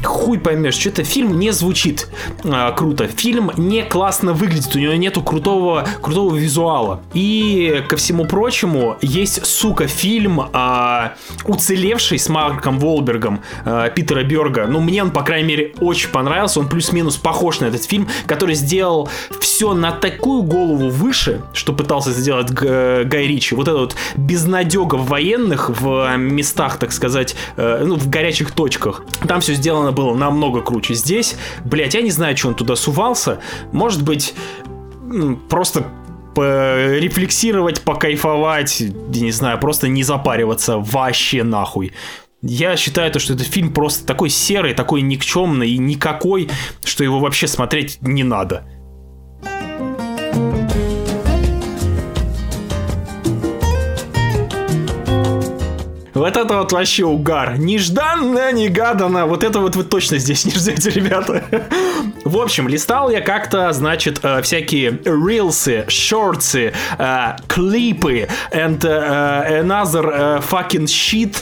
Хуй 0.02 0.38
поймешь, 0.38 0.74
что-то 0.74 1.04
фильм 1.04 1.38
не 1.38 1.50
звучит 1.50 2.08
э, 2.44 2.72
круто, 2.76 3.06
фильм 3.06 3.50
не 3.56 3.82
классно 3.82 4.32
выглядит, 4.32 4.74
у 4.74 4.78
него 4.78 4.94
нету 4.94 5.22
крутого, 5.22 5.86
крутого 6.00 6.34
визуала. 6.36 7.02
И 7.12 7.82
ко 7.88 7.96
всему 7.96 8.24
прочему, 8.24 8.96
есть, 9.02 9.44
сука, 9.44 9.86
фильм 9.86 10.40
э, 10.40 11.10
уцелевший 11.44 12.18
с 12.18 12.28
Марком 12.28 12.78
Волбергом 12.78 13.40
э, 13.64 13.90
Питера 13.94 14.22
Берга. 14.22 14.66
Ну, 14.66 14.80
мне 14.80 15.02
он, 15.02 15.10
по 15.10 15.22
крайней 15.22 15.48
мере, 15.48 15.74
очень 15.80 16.10
понравился. 16.10 16.60
Он 16.60 16.68
плюс-минус 16.68 17.16
похож 17.16 17.60
на 17.60 17.66
этот 17.66 17.84
фильм, 17.84 18.08
который 18.26 18.54
сделал 18.54 19.08
все 19.40 19.74
на 19.74 19.92
такую 19.92 20.42
голову 20.42 20.88
выше, 20.88 21.42
что 21.52 21.72
пытался 21.72 22.12
сделать 22.12 22.50
Г- 22.50 23.04
Гай 23.04 23.26
Ричи. 23.26 23.54
Вот 23.54 23.68
это 23.68 23.78
вот 23.78 23.96
безнадега 24.16 24.94
в 24.94 25.06
военных, 25.06 25.68
в 25.70 26.16
местах, 26.16 26.78
так 26.78 26.92
сказать, 26.92 27.34
э, 27.56 27.82
ну, 27.84 27.96
в 27.96 28.08
горячих 28.08 28.52
точках. 28.52 29.02
Там 29.28 29.40
все 29.40 29.54
сделано 29.54 29.89
было 29.92 30.14
намного 30.14 30.60
круче. 30.60 30.94
Здесь, 30.94 31.36
блять, 31.64 31.94
я 31.94 32.02
не 32.02 32.10
знаю, 32.10 32.36
что 32.36 32.48
он 32.48 32.54
туда 32.54 32.76
сувался. 32.76 33.40
Может 33.72 34.02
быть, 34.02 34.34
просто 35.48 35.86
порефлексировать, 36.34 37.80
покайфовать, 37.82 38.80
не 38.80 39.32
знаю, 39.32 39.58
просто 39.58 39.88
не 39.88 40.02
запариваться 40.02 40.78
вообще 40.78 41.42
нахуй. 41.42 41.92
Я 42.42 42.76
считаю, 42.76 43.12
то, 43.12 43.18
что 43.18 43.34
этот 43.34 43.46
фильм 43.46 43.72
просто 43.72 44.06
такой 44.06 44.30
серый, 44.30 44.72
такой 44.72 45.02
никчемный 45.02 45.70
и 45.70 45.78
никакой, 45.78 46.48
что 46.84 47.04
его 47.04 47.18
вообще 47.18 47.46
смотреть 47.46 47.98
не 48.00 48.24
надо. 48.24 48.64
Вот 56.20 56.36
это 56.36 56.58
вот 56.58 56.72
вообще 56.72 57.06
угар. 57.06 57.56
Нежданно, 57.56 58.52
негаданно. 58.52 59.24
Вот 59.24 59.42
это 59.42 59.58
вот 59.58 59.74
вы 59.74 59.84
точно 59.84 60.18
здесь 60.18 60.44
не 60.44 60.52
ждете, 60.52 60.90
ребята. 60.90 61.42
В 62.26 62.36
общем, 62.36 62.68
листал 62.68 63.08
я 63.08 63.22
как-то, 63.22 63.72
значит, 63.72 64.20
э, 64.22 64.42
всякие 64.42 65.00
рилсы, 65.04 65.86
шорты, 65.88 66.74
э, 66.98 67.36
клипы 67.48 68.28
and 68.52 68.80
uh, 68.80 69.62
another 69.62 70.42
fucking 70.42 70.84
shit 70.84 71.38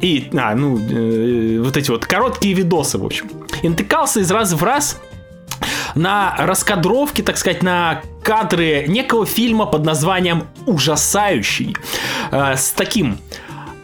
и, 0.00 0.30
а, 0.36 0.54
ну, 0.56 1.62
вот 1.62 1.76
эти 1.76 1.90
вот 1.90 2.04
короткие 2.04 2.54
видосы, 2.54 2.98
в 2.98 3.04
общем. 3.04 3.30
И 3.62 3.68
из 3.68 4.30
раза 4.30 4.56
в 4.56 4.64
раз 4.64 4.98
на 5.94 6.34
раскадровки, 6.38 7.22
так 7.22 7.36
сказать, 7.36 7.62
на 7.62 8.02
кадры 8.22 8.84
некого 8.88 9.26
фильма 9.26 9.66
под 9.66 9.84
названием 9.84 10.44
«Ужасающий». 10.66 11.76
Э, 12.30 12.56
с 12.56 12.70
таким 12.70 13.18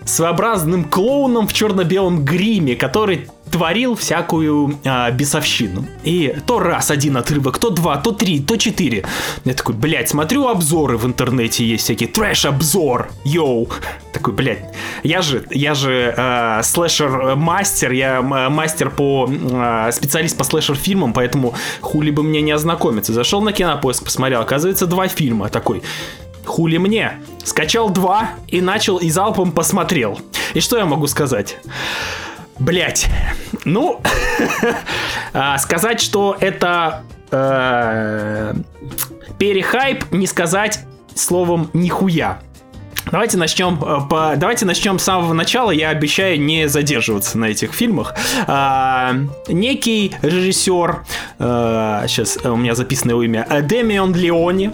своеобразным 0.05 0.85
клоуном 0.85 1.49
в 1.49 1.53
черно-белом 1.53 2.25
гриме, 2.25 2.77
который 2.77 3.29
творил 3.55 3.95
всякую 3.95 4.81
а, 4.85 5.13
бесовщину. 5.13 5.87
И 6.03 6.35
то 6.45 6.59
раз 6.59 6.91
один 6.91 7.17
отрывок, 7.17 7.59
то 7.59 7.71
два, 7.71 7.99
то 7.99 8.11
три, 8.11 8.41
то 8.41 8.57
четыре. 8.57 9.05
Я 9.45 9.55
такой, 9.55 9.77
блядь, 9.77 10.09
смотрю 10.09 10.49
обзоры 10.49 10.97
в 10.97 11.07
интернете, 11.07 11.65
есть 11.65 11.85
всякие 11.85 12.09
трэш-обзор, 12.09 13.11
йоу. 13.25 13.69
Такой, 14.13 14.35
блядь, 14.35 14.75
я 15.05 15.23
же, 15.23 15.47
я 15.51 15.75
же 15.75 16.13
э, 16.17 16.63
слэшер-мастер, 16.65 17.93
я 17.93 18.23
мастер 18.23 18.91
по, 18.91 19.31
э, 19.31 19.93
специалист 19.93 20.37
по 20.37 20.43
слэшер-фильмам, 20.43 21.13
поэтому 21.13 21.55
хули 21.81 22.11
бы 22.11 22.25
мне 22.25 22.43
не 22.43 22.51
ознакомиться. 22.51 23.13
Зашел 23.13 23.41
на 23.41 23.53
кинопоиск, 23.53 24.03
посмотрел, 24.03 24.41
оказывается, 24.41 24.87
два 24.87 25.07
фильма. 25.07 25.49
Такой, 25.49 25.85
хули 26.45 26.79
мне. 26.79 27.21
Скачал 27.45 27.89
два 27.89 28.31
и 28.49 28.61
начал 28.61 28.97
и 28.97 29.11
залпом 29.11 29.53
посмотрел. 29.53 30.19
И 30.55 30.61
что 30.61 30.77
я 30.77 30.87
могу 30.87 31.07
сказать? 31.07 31.57
Блять. 32.59 33.09
Ну, 33.65 34.01
а, 35.33 35.59
сказать, 35.59 36.01
что 36.01 36.37
это 36.39 37.03
э, 37.31 38.55
перехайп, 39.39 40.13
не 40.13 40.27
сказать 40.27 40.81
словом 41.15 41.71
нихуя. 41.73 42.41
Давайте 43.15 43.39
начнем, 43.39 43.77
э, 43.81 44.09
по, 44.11 44.35
давайте 44.37 44.67
начнем 44.67 44.99
с 44.99 45.05
самого 45.05 45.35
начала. 45.35 45.71
Я 45.71 45.91
обещаю 45.91 46.41
не 46.41 46.69
задерживаться 46.69 47.39
на 47.39 47.45
этих 47.45 47.73
фильмах. 47.73 48.13
А, 48.49 49.15
некий 49.47 50.17
режиссер, 50.21 51.05
а, 51.39 52.05
сейчас 52.09 52.39
у 52.43 52.57
меня 52.57 52.75
записано 52.75 53.13
его 53.13 53.23
имя, 53.23 53.47
Демион 53.63 54.17
Леони, 54.17 54.73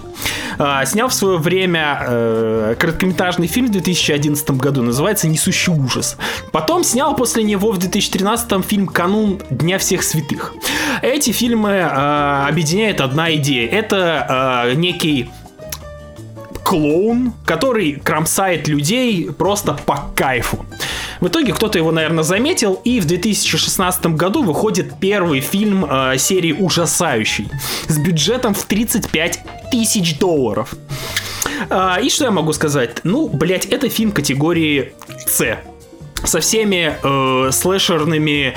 а, 0.58 0.86
снял 0.86 1.08
в 1.08 1.12
свое 1.12 1.36
время 1.36 1.98
а, 2.00 2.74
короткометражный 2.76 3.46
фильм 3.46 3.66
в 3.66 3.72
2011 3.72 4.52
году, 4.52 4.80
называется 4.80 5.28
«Несущий 5.28 5.74
ужас». 5.74 6.16
Потом 6.50 6.82
снял 6.82 7.14
после 7.14 7.44
него 7.44 7.72
в 7.72 7.76
2013 7.76 8.64
фильм 8.64 8.86
«Канун 8.86 9.42
Дня 9.50 9.76
всех 9.76 10.02
святых». 10.02 10.54
Эти 11.02 11.30
фильмы 11.32 11.82
а, 11.82 12.46
объединяет 12.48 13.02
одна 13.02 13.34
идея. 13.34 13.68
Это 13.68 14.26
а, 14.26 14.72
некий 14.72 15.28
клоун, 16.70 17.32
который 17.46 17.94
кромсает 17.94 18.68
людей 18.68 19.28
просто 19.36 19.72
по 19.74 20.04
кайфу. 20.14 20.64
В 21.18 21.26
итоге 21.26 21.52
кто-то 21.52 21.78
его, 21.78 21.90
наверное, 21.90 22.22
заметил, 22.22 22.74
и 22.84 23.00
в 23.00 23.06
2016 23.06 24.06
году 24.14 24.44
выходит 24.44 25.00
первый 25.00 25.40
фильм 25.40 25.84
э, 25.84 26.16
серии 26.16 26.52
«Ужасающий» 26.52 27.48
с 27.88 27.98
бюджетом 27.98 28.54
в 28.54 28.62
35 28.66 29.40
тысяч 29.72 30.16
долларов. 30.20 30.72
А, 31.70 31.98
и 32.00 32.08
что 32.08 32.26
я 32.26 32.30
могу 32.30 32.52
сказать? 32.52 32.98
Ну, 33.02 33.26
блять, 33.28 33.66
это 33.66 33.88
фильм 33.88 34.12
категории 34.12 34.92
С. 35.26 35.58
Со 36.22 36.38
всеми 36.38 36.94
э, 37.02 37.50
слэшерными 37.50 38.54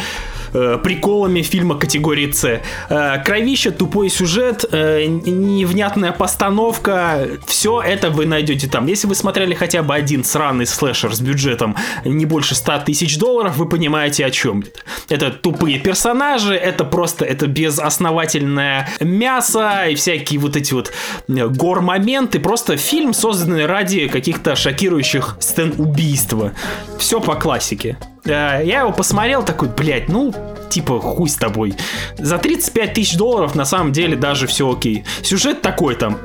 э, 0.54 0.78
приколами 0.84 1.42
фильма 1.42 1.78
категории 1.78 2.32
С. 2.32 2.62
Э, 2.90 3.24
кровище, 3.24 3.72
тупой 3.72 4.10
сюжет, 4.10 4.66
э, 4.72 5.06
невнятная 5.06 6.12
постановка, 6.12 7.28
все 7.46 7.82
это 7.82 8.10
вы 8.10 8.26
найдете 8.26 8.68
там. 8.68 8.88
Если 8.88 9.08
вы 9.08 9.16
смотрели 9.16 9.54
хотя 9.54 9.84
бы 9.84 9.94
один 9.94 10.24
сраный 10.24 10.66
слэшер 10.66 11.14
с 11.14 11.22
бюджетом 11.22 11.76
не 12.06 12.26
больше 12.26 12.56
100 12.56 12.80
тысяч 12.86 13.18
долларов, 13.18 13.58
вы 13.58 13.68
понимаете, 13.68 14.26
о 14.26 14.32
чем 14.32 14.64
это. 15.10 15.32
тупые 15.32 15.80
персонажи, 15.80 16.56
это 16.56 16.84
просто, 16.84 17.26
это 17.26 17.48
безосновательное 17.48 18.90
мясо 19.00 19.86
и 19.90 19.96
всякие 19.96 20.40
вот 20.40 20.56
эти 20.56 20.74
вот 20.74 20.92
гор-моменты. 21.28 22.40
Просто 22.40 22.78
фильм, 22.78 23.14
созданный 23.14 23.66
ради 23.66 24.08
каких-то 24.08 24.56
шокирующих 24.56 25.38
сцен 25.40 25.74
убийства. 25.78 26.54
Все 26.98 27.20
по 27.20 27.36
классике. 27.36 27.98
Э, 28.26 28.62
я 28.64 28.82
его 28.82 28.92
посмотрел, 28.92 29.44
такой, 29.44 29.70
блядь, 29.70 30.10
ну, 30.10 30.34
типа, 30.74 31.00
хуй 31.00 31.30
с 31.30 31.36
тобой. 31.36 31.76
За 32.18 32.38
35 32.38 32.94
тысяч 32.94 33.16
долларов 33.16 33.56
на 33.56 33.66
самом 33.66 33.92
деле 33.92 34.16
даже 34.16 34.48
все 34.48 34.72
окей. 34.72 35.04
Сюжет 35.22 35.62
такой 35.62 35.96
там. 35.96 36.18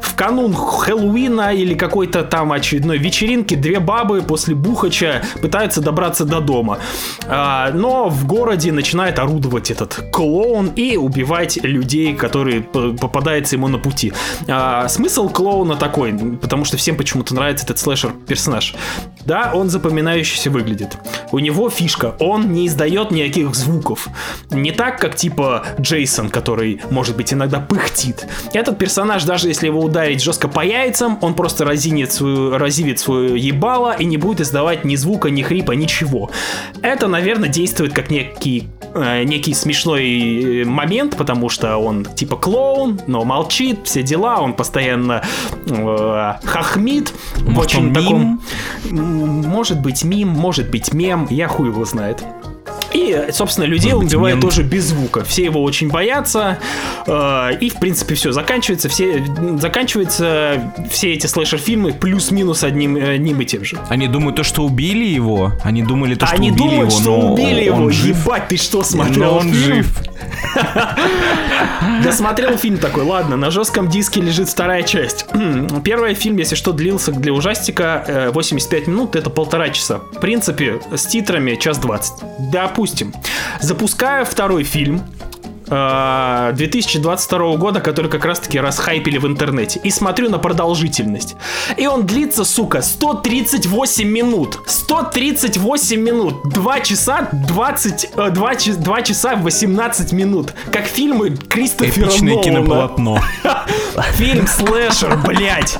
В 0.00 0.14
канун 0.14 0.54
Хэллоуина 0.54 1.54
или 1.54 1.74
какой-то 1.74 2.24
там 2.24 2.52
очередной 2.52 2.98
вечеринки 2.98 3.54
две 3.54 3.78
бабы 3.78 4.22
после 4.22 4.54
бухача 4.54 5.22
пытаются 5.42 5.80
добраться 5.80 6.24
до 6.24 6.40
дома. 6.40 6.78
А, 7.26 7.70
но 7.72 8.08
в 8.08 8.26
городе 8.26 8.72
начинает 8.72 9.18
орудовать 9.18 9.70
этот 9.70 10.10
клоун 10.12 10.68
и 10.76 10.96
убивать 10.96 11.58
людей, 11.62 12.14
которые 12.14 12.62
попадаются 12.62 13.56
ему 13.56 13.68
на 13.68 13.78
пути. 13.78 14.12
А, 14.48 14.88
смысл 14.88 15.28
клоуна 15.28 15.76
такой, 15.76 16.12
потому 16.40 16.64
что 16.64 16.76
всем 16.76 16.96
почему-то 16.96 17.34
нравится 17.34 17.64
этот 17.64 17.78
слэшер 17.78 18.12
персонаж. 18.26 18.74
Да, 19.26 19.52
он 19.54 19.68
запоминающийся 19.68 20.50
выглядит. 20.50 20.96
У 21.32 21.38
него 21.38 21.68
фишка, 21.70 22.14
он 22.18 22.52
не 22.52 22.66
издает 22.66 23.10
никаких 23.10 23.54
звуков. 23.54 23.89
Не 24.50 24.72
так, 24.72 24.98
как 24.98 25.16
типа 25.16 25.64
Джейсон, 25.80 26.28
который, 26.28 26.80
может 26.90 27.16
быть, 27.16 27.32
иногда 27.32 27.60
пыхтит. 27.60 28.26
Этот 28.52 28.78
персонаж, 28.78 29.24
даже 29.24 29.48
если 29.48 29.66
его 29.66 29.80
ударить 29.80 30.22
жестко 30.22 30.48
по 30.48 30.64
яйцам, 30.64 31.18
он 31.20 31.34
просто 31.34 31.64
разинет 31.64 32.12
свою, 32.12 32.58
разивит 32.58 33.00
свое 33.00 33.38
ебало 33.38 33.96
и 33.96 34.04
не 34.04 34.16
будет 34.16 34.40
издавать 34.40 34.84
ни 34.84 34.96
звука, 34.96 35.30
ни 35.30 35.42
хрипа, 35.42 35.72
ничего. 35.72 36.30
Это, 36.82 37.08
наверное, 37.08 37.48
действует 37.48 37.92
как 37.92 38.10
некий 38.10 38.68
э, 38.94 39.24
некий 39.24 39.54
смешной 39.54 40.62
э, 40.62 40.64
момент, 40.64 41.16
потому 41.16 41.48
что 41.48 41.76
он 41.76 42.04
типа 42.04 42.36
клоун, 42.36 43.00
но 43.06 43.24
молчит, 43.24 43.80
все 43.84 44.02
дела, 44.02 44.40
он 44.40 44.54
постоянно 44.54 45.22
э, 45.66 46.32
хохмит 46.44 47.12
Может, 47.40 47.74
очень 47.74 47.94
таком, 47.94 48.42
может 48.90 49.80
быть 49.80 50.04
мим, 50.04 50.28
может 50.28 50.70
быть 50.70 50.92
мем, 50.92 51.26
я 51.30 51.48
хуй 51.48 51.68
его 51.68 51.84
знает. 51.84 52.24
И, 52.92 53.28
собственно, 53.32 53.64
людей 53.64 53.92
он 53.92 54.04
убивает 54.06 54.40
тоже 54.40 54.62
без 54.62 54.84
звука. 54.84 55.24
Все 55.24 55.44
его 55.44 55.62
очень 55.62 55.88
боятся. 55.88 56.58
Э, 57.06 57.50
и, 57.60 57.70
в 57.70 57.74
принципе, 57.76 58.14
все. 58.14 58.32
Заканчивается 58.32 58.88
все, 58.88 59.24
заканчивается 59.58 60.72
все 60.90 61.12
эти 61.14 61.26
слэшер-фильмы 61.26 61.92
плюс-минус 61.92 62.64
одним, 62.64 62.96
одним 62.96 63.40
и 63.40 63.44
тем 63.44 63.64
же. 63.64 63.78
Они 63.88 64.08
думают 64.08 64.36
то, 64.36 64.42
что 64.44 64.62
убили 64.64 65.04
его. 65.04 65.52
Они 65.62 65.82
думали 65.82 66.14
то, 66.14 66.26
что 66.26 66.34
Они 66.34 66.50
убили 66.50 66.62
думают, 66.68 66.90
его, 66.90 67.00
что 67.00 67.16
но 67.16 67.32
убили 67.34 67.64
его. 67.64 67.76
он 67.84 67.92
жив. 67.92 68.16
Ебать, 68.24 68.48
ты 68.48 68.56
что 68.56 68.82
смотрел 68.82 69.32
Но 69.32 69.38
он 69.38 69.52
фильм? 69.52 69.76
жив. 69.76 69.86
Досмотрел 72.04 72.56
фильм 72.56 72.78
такой, 72.78 73.04
ладно, 73.04 73.36
на 73.36 73.50
жестком 73.50 73.88
диске 73.88 74.20
лежит 74.20 74.48
вторая 74.48 74.82
часть. 74.82 75.26
Первый 75.84 76.14
фильм, 76.14 76.36
если 76.38 76.54
что, 76.54 76.72
длился 76.72 77.12
для 77.12 77.32
ужастика 77.32 78.04
э, 78.06 78.30
85 78.30 78.86
минут, 78.86 79.16
это 79.16 79.30
полтора 79.30 79.70
часа. 79.70 79.98
В 79.98 80.20
принципе, 80.20 80.80
с 80.94 81.06
титрами 81.06 81.56
час 81.56 81.78
20. 81.78 82.12
Допустим. 82.80 83.12
Запускаю 83.60 84.24
второй 84.24 84.64
фильм, 84.64 85.02
э, 85.68 86.52
2022 86.54 87.56
года, 87.56 87.80
который 87.80 88.10
как 88.10 88.24
раз-таки 88.24 88.58
расхайпили 88.58 89.18
в 89.18 89.26
интернете. 89.26 89.80
И 89.84 89.90
смотрю 89.90 90.30
на 90.30 90.38
продолжительность. 90.38 91.36
И 91.76 91.86
он 91.86 92.06
длится, 92.06 92.42
сука, 92.46 92.80
138 92.80 94.08
минут. 94.08 94.60
138 94.66 96.00
минут. 96.00 96.48
2 96.48 96.80
часа 96.80 97.28
20... 97.32 98.08
э, 98.16 98.30
2, 98.30 98.54
ча- 98.56 98.72
2 98.74 99.02
часа 99.02 99.36
18 99.36 100.12
минут. 100.12 100.54
Как 100.72 100.86
фильмы 100.86 101.36
Кристофера 101.36 102.06
Эпичное 102.06 102.30
Нолана. 102.32 102.42
кинополотно. 102.42 103.22
Фильм 104.14 104.46
слэшер, 104.46 105.18
блять. 105.18 105.78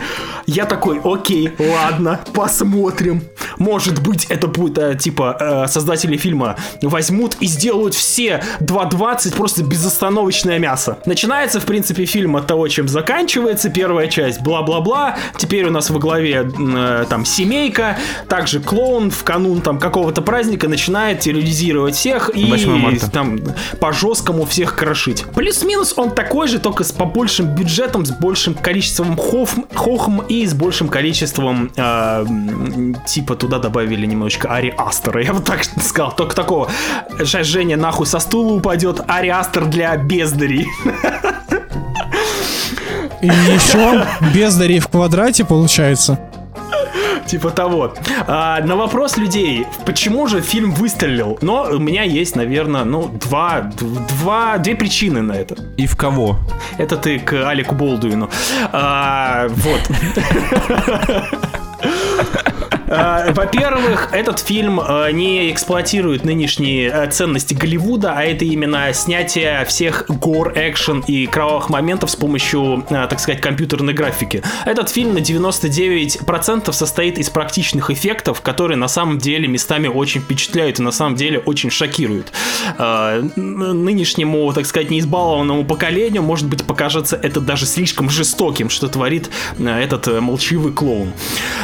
Я 0.52 0.64
такой, 0.64 1.00
окей, 1.04 1.52
ладно, 1.60 2.18
посмотрим. 2.34 3.22
Может 3.58 4.02
быть, 4.02 4.26
это 4.30 4.48
будет, 4.48 4.78
э, 4.78 4.96
типа, 4.96 5.36
э, 5.38 5.68
создатели 5.68 6.16
фильма 6.16 6.56
возьмут 6.82 7.36
и 7.38 7.46
сделают 7.46 7.94
все 7.94 8.42
2.20 8.58 9.36
просто 9.36 9.62
безостановочное 9.62 10.58
мясо. 10.58 10.98
Начинается, 11.06 11.60
в 11.60 11.66
принципе, 11.66 12.04
фильм 12.04 12.34
от 12.34 12.48
того, 12.48 12.66
чем 12.66 12.88
заканчивается 12.88 13.70
первая 13.70 14.08
часть, 14.08 14.40
бла-бла-бла. 14.40 15.16
Теперь 15.36 15.66
у 15.66 15.70
нас 15.70 15.88
во 15.88 16.00
главе 16.00 16.50
э, 16.58 17.04
там 17.08 17.24
семейка, 17.24 17.96
также 18.28 18.58
клоун 18.58 19.12
в 19.12 19.22
канун 19.22 19.60
там 19.60 19.78
какого-то 19.78 20.20
праздника 20.20 20.68
начинает 20.68 21.20
терроризировать 21.20 21.94
всех 21.94 22.28
и 22.34 22.44
8 22.44 22.76
марта. 22.76 23.08
там 23.08 23.38
по 23.78 23.92
жесткому 23.92 24.46
всех 24.46 24.74
крошить. 24.74 25.24
Плюс-минус 25.32 25.94
он 25.96 26.10
такой 26.10 26.48
же, 26.48 26.58
только 26.58 26.82
с 26.82 26.90
побольшим 26.90 27.54
бюджетом, 27.54 28.04
с 28.04 28.10
большим 28.10 28.54
количеством 28.54 29.16
хофм, 29.16 29.64
хохм 29.72 30.22
и 30.22 30.39
и 30.42 30.46
с 30.46 30.54
большим 30.54 30.88
количеством, 30.88 31.70
э, 31.76 32.24
типа, 33.06 33.36
туда 33.36 33.58
добавили 33.58 34.06
немножечко 34.06 34.48
Ари 34.48 34.74
Астера. 34.76 35.22
Я 35.22 35.32
вот 35.32 35.44
так 35.44 35.64
сказал, 35.82 36.14
только 36.14 36.34
такого. 36.34 36.70
Сейчас 37.18 37.46
Женя 37.46 37.76
нахуй 37.76 38.06
со 38.06 38.18
стула 38.18 38.54
упадет, 38.54 39.00
Ари 39.06 39.28
Астер 39.28 39.66
для 39.66 39.96
бездарей. 39.96 40.66
И 43.22 43.26
еще 43.26 44.06
бездари 44.34 44.78
в 44.78 44.88
квадрате 44.88 45.44
получается. 45.44 46.18
Типа 47.30 47.50
того. 47.50 47.94
А, 48.26 48.60
на 48.60 48.74
вопрос 48.74 49.16
людей, 49.16 49.64
почему 49.86 50.26
же 50.26 50.40
фильм 50.40 50.72
выстрелил? 50.72 51.38
Но 51.42 51.62
у 51.70 51.78
меня 51.78 52.02
есть, 52.02 52.34
наверное, 52.34 52.82
ну, 52.82 53.08
два, 53.08 53.70
два, 54.20 54.58
две 54.58 54.74
причины 54.74 55.22
на 55.22 55.34
это. 55.34 55.54
И 55.76 55.86
в 55.86 55.96
кого? 55.96 56.40
Это 56.76 56.96
ты 56.96 57.20
к 57.20 57.48
Алику 57.48 57.76
Болдуину. 57.76 58.28
А, 58.72 59.46
вот. 59.48 59.80
Э, 62.90 63.32
во-первых, 63.32 64.08
этот 64.12 64.40
фильм 64.40 64.80
э, 64.80 65.12
не 65.12 65.52
эксплуатирует 65.52 66.24
нынешние 66.24 66.90
э, 66.90 67.10
ценности 67.10 67.54
Голливуда, 67.54 68.14
а 68.16 68.24
это 68.24 68.44
именно 68.44 68.92
снятие 68.92 69.64
всех 69.66 70.06
гор, 70.08 70.52
экшен 70.56 71.04
и 71.06 71.26
кровавых 71.26 71.68
моментов 71.70 72.10
с 72.10 72.16
помощью, 72.16 72.84
так 72.88 73.20
сказать, 73.20 73.40
компьютерной 73.40 73.94
графики. 73.94 74.42
Этот 74.64 74.88
фильм 74.88 75.14
на 75.14 75.18
99% 75.18 76.72
состоит 76.72 77.18
из 77.18 77.30
практичных 77.30 77.90
эффектов, 77.90 78.40
которые 78.40 78.76
на 78.76 78.88
самом 78.88 79.18
деле 79.18 79.46
местами 79.46 79.86
очень 79.86 80.20
впечатляют 80.20 80.80
и 80.80 80.82
на 80.82 80.90
самом 80.90 81.14
деле 81.14 81.38
очень 81.38 81.70
шокируют. 81.70 82.32
Нынешнему, 83.36 84.52
так 84.52 84.66
сказать, 84.66 84.90
неизбалованному 84.90 85.64
поколению, 85.64 86.22
может 86.22 86.48
быть, 86.48 86.64
покажется 86.64 87.18
это 87.22 87.40
даже 87.40 87.66
слишком 87.66 88.10
жестоким, 88.10 88.68
что 88.68 88.88
творит 88.88 89.30
этот 89.58 90.20
молчаливый 90.20 90.72
клоун. 90.72 91.12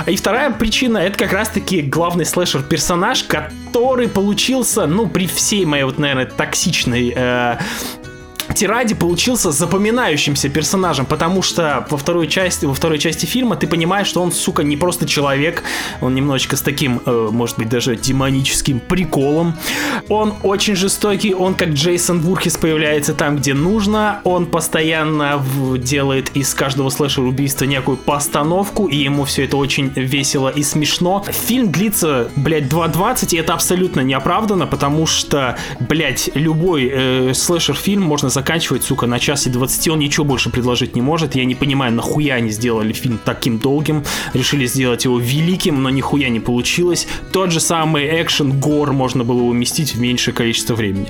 И 0.07 0.16
вторая 0.16 0.51
причина 0.51 0.99
это 0.99 1.16
как 1.17 1.33
раз-таки 1.33 1.83
главный 1.83 2.25
слэшер-персонаж, 2.25 3.25
который 3.25 4.09
получился, 4.09 4.87
ну, 4.87 5.09
при 5.09 5.27
всей 5.27 5.64
моей 5.64 5.85
вот, 5.85 5.99
наверное, 5.99 6.27
токсичной 6.27 7.12
э, 7.14 7.59
Тиради 8.55 8.94
получился 8.94 9.51
запоминающимся 9.51 10.49
персонажем, 10.49 11.07
потому 11.07 11.42
что 11.42 11.86
во 11.90 11.97
второй 11.97 12.28
части, 12.28 12.64
во 12.66 12.74
второй 12.74 12.99
части 12.99 13.26
фильма 13.26 13.57
ты 13.57 13.66
понимаешь, 13.66 14.07
что 14.07 14.22
он, 14.22 14.32
сука, 14.32 14.62
не 14.62 14.76
просто 14.76 15.07
человек, 15.07 15.62
он 16.01 16.14
немножечко 16.14 16.57
с 16.57 16.62
таким, 16.62 17.01
э, 17.05 17.28
может 17.30 17.59
быть, 17.59 17.68
даже 17.68 17.97
демоническим 17.97 18.80
приколом. 18.80 19.57
Он 20.09 20.34
очень 20.42 20.76
жестокий, 20.76 21.34
он 21.34 21.55
как 21.55 21.70
Джейсон 21.70 22.20
Вурхис 22.20 22.57
появляется 22.57 23.14
там, 23.14 23.36
где 23.36 23.55
нужно, 23.55 24.20
он 24.24 24.47
постоянно 24.47 25.38
в, 25.38 25.78
делает 25.78 26.36
из 26.36 26.55
каждого 26.55 26.90
слэшера 26.90 27.24
убийства 27.24 27.64
некую 27.64 27.97
постановку, 27.97 28.86
и 28.86 28.97
ему 28.97 29.24
все 29.24 29.44
это 29.44 29.57
очень 29.57 29.92
весело 29.94 30.49
и 30.49 30.62
смешно. 30.62 31.24
Фильм 31.28 31.72
длится, 31.72 32.30
блядь, 32.36 32.64
2.20, 32.64 33.34
и 33.34 33.38
это 33.38 33.55
абсолютно 33.55 34.01
неоправданно, 34.01 34.66
потому 34.66 35.07
что, 35.07 35.59
блядь, 35.80 36.30
любой 36.34 36.90
э, 36.92 37.34
слэшер-фильм 37.34 38.03
можно 38.03 38.30
заканчивать, 38.37 38.84
сука, 38.84 39.07
на 39.07 39.18
час 39.18 39.47
и 39.47 39.51
20, 39.51 39.89
он 39.89 39.99
ничего 39.99 40.26
больше 40.26 40.51
предложить 40.51 40.95
не 40.95 41.01
может. 41.01 41.34
Я 41.34 41.47
не 41.47 41.55
понимаю, 41.55 41.93
нахуя 41.93 42.34
они 42.34 42.51
сделали 42.51 42.93
фильм 42.93 43.18
таким 43.24 43.59
долгим, 43.59 44.05
решили 44.34 44.66
сделать 44.66 45.07
его 45.07 45.18
великим, 45.18 45.82
но 45.82 45.89
нихуя 45.89 46.28
не 46.28 46.41
получилось. 46.41 47.09
Тот 47.32 47.51
же 47.51 47.61
самый 47.61 48.22
экшен, 48.22 48.61
гор 48.61 48.93
можно 48.93 49.24
было 49.24 49.43
уместить 49.43 49.95
в 49.95 50.01
меньшее 50.01 50.34
количество 50.34 50.74
времени. 50.74 51.07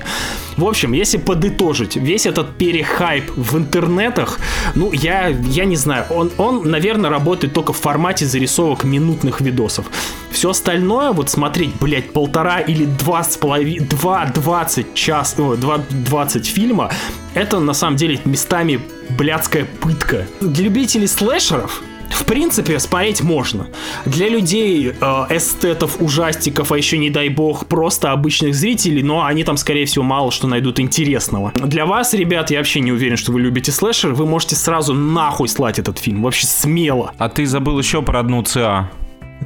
В 0.55 0.65
общем, 0.65 0.93
если 0.93 1.17
подытожить, 1.17 1.97
весь 1.97 2.25
этот 2.25 2.55
перехайп 2.57 3.29
в 3.35 3.57
интернетах, 3.57 4.39
ну, 4.75 4.93
я, 4.93 5.27
я 5.27 5.65
не 5.65 5.75
знаю, 5.75 6.05
он, 6.09 6.31
он, 6.37 6.71
наверное, 6.71 7.09
работает 7.09 7.53
только 7.53 7.73
в 7.73 7.77
формате 7.77 8.25
зарисовок 8.25 8.85
минутных 8.85 9.41
видосов. 9.41 9.85
Все 10.31 10.51
остальное, 10.51 11.11
вот 11.11 11.29
смотреть, 11.29 11.71
блядь, 11.79 12.13
полтора 12.13 12.59
или 12.59 12.85
два 12.85 13.23
с 13.23 13.37
половиной, 13.37 13.85
два 13.87 14.25
двадцать 14.25 14.93
час, 14.93 15.35
два 15.35 15.79
двадцать 15.89 16.45
фильма, 16.45 16.91
это 17.33 17.59
на 17.59 17.73
самом 17.73 17.97
деле 17.97 18.19
местами 18.25 18.79
блядская 19.09 19.65
пытка. 19.65 20.25
Для 20.41 20.65
любителей 20.65 21.07
слэшеров 21.07 21.81
в 22.09 22.25
принципе, 22.25 22.79
смотреть 22.79 23.21
можно. 23.21 23.67
Для 24.05 24.27
людей, 24.27 24.89
э, 24.89 25.25
эстетов, 25.29 25.97
ужастиков, 25.99 26.71
а 26.71 26.77
еще, 26.77 26.97
не 26.97 27.09
дай 27.09 27.29
бог, 27.29 27.67
просто 27.67 28.11
обычных 28.11 28.55
зрителей, 28.55 29.03
но 29.03 29.25
они 29.25 29.43
там, 29.43 29.57
скорее 29.57 29.85
всего, 29.85 30.03
мало 30.03 30.31
что 30.31 30.47
найдут 30.47 30.79
интересного. 30.79 31.51
Для 31.55 31.85
вас, 31.85 32.13
ребят, 32.13 32.49
я 32.51 32.57
вообще 32.57 32.79
не 32.79 32.91
уверен, 32.91 33.17
что 33.17 33.31
вы 33.31 33.41
любите 33.41 33.71
слэшер, 33.71 34.13
вы 34.13 34.25
можете 34.25 34.55
сразу 34.55 34.93
нахуй 34.93 35.47
слать 35.47 35.79
этот 35.79 35.99
фильм, 35.99 36.23
вообще 36.23 36.47
смело. 36.47 37.11
А 37.17 37.29
ты 37.29 37.45
забыл 37.45 37.77
еще 37.77 38.01
про 38.01 38.19
одну 38.19 38.41
ЦА. 38.41 38.89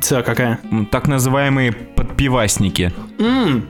ЦА 0.01 0.22
какая? 0.22 0.59
Так 0.91 1.07
называемые 1.07 1.74
подпивасники. 1.74 2.93
Ммм, 3.19 3.67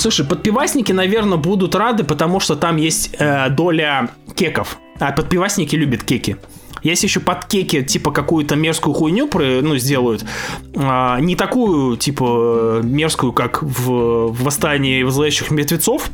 Слушай, 0.00 0.24
подпивасники, 0.24 0.92
наверное, 0.92 1.36
будут 1.36 1.74
рады, 1.74 2.04
потому 2.04 2.40
что 2.40 2.56
там 2.56 2.78
есть 2.78 3.14
э, 3.18 3.50
доля 3.50 4.10
кеков. 4.34 4.78
А 4.98 5.12
подпивасники 5.12 5.76
любят 5.76 6.04
кеки. 6.04 6.38
Если 6.82 7.06
еще 7.06 7.20
под 7.20 7.44
кеки, 7.44 7.82
типа, 7.82 8.10
какую-то 8.10 8.56
мерзкую 8.56 8.94
хуйню 8.94 9.28
ну, 9.34 9.76
сделают, 9.76 10.24
а, 10.74 11.20
не 11.20 11.36
такую, 11.36 11.98
типа, 11.98 12.80
мерзкую, 12.82 13.34
как 13.34 13.62
в, 13.62 14.32
«Восстании 14.42 15.04
зловещих 15.04 15.50
мертвецов», 15.50 16.10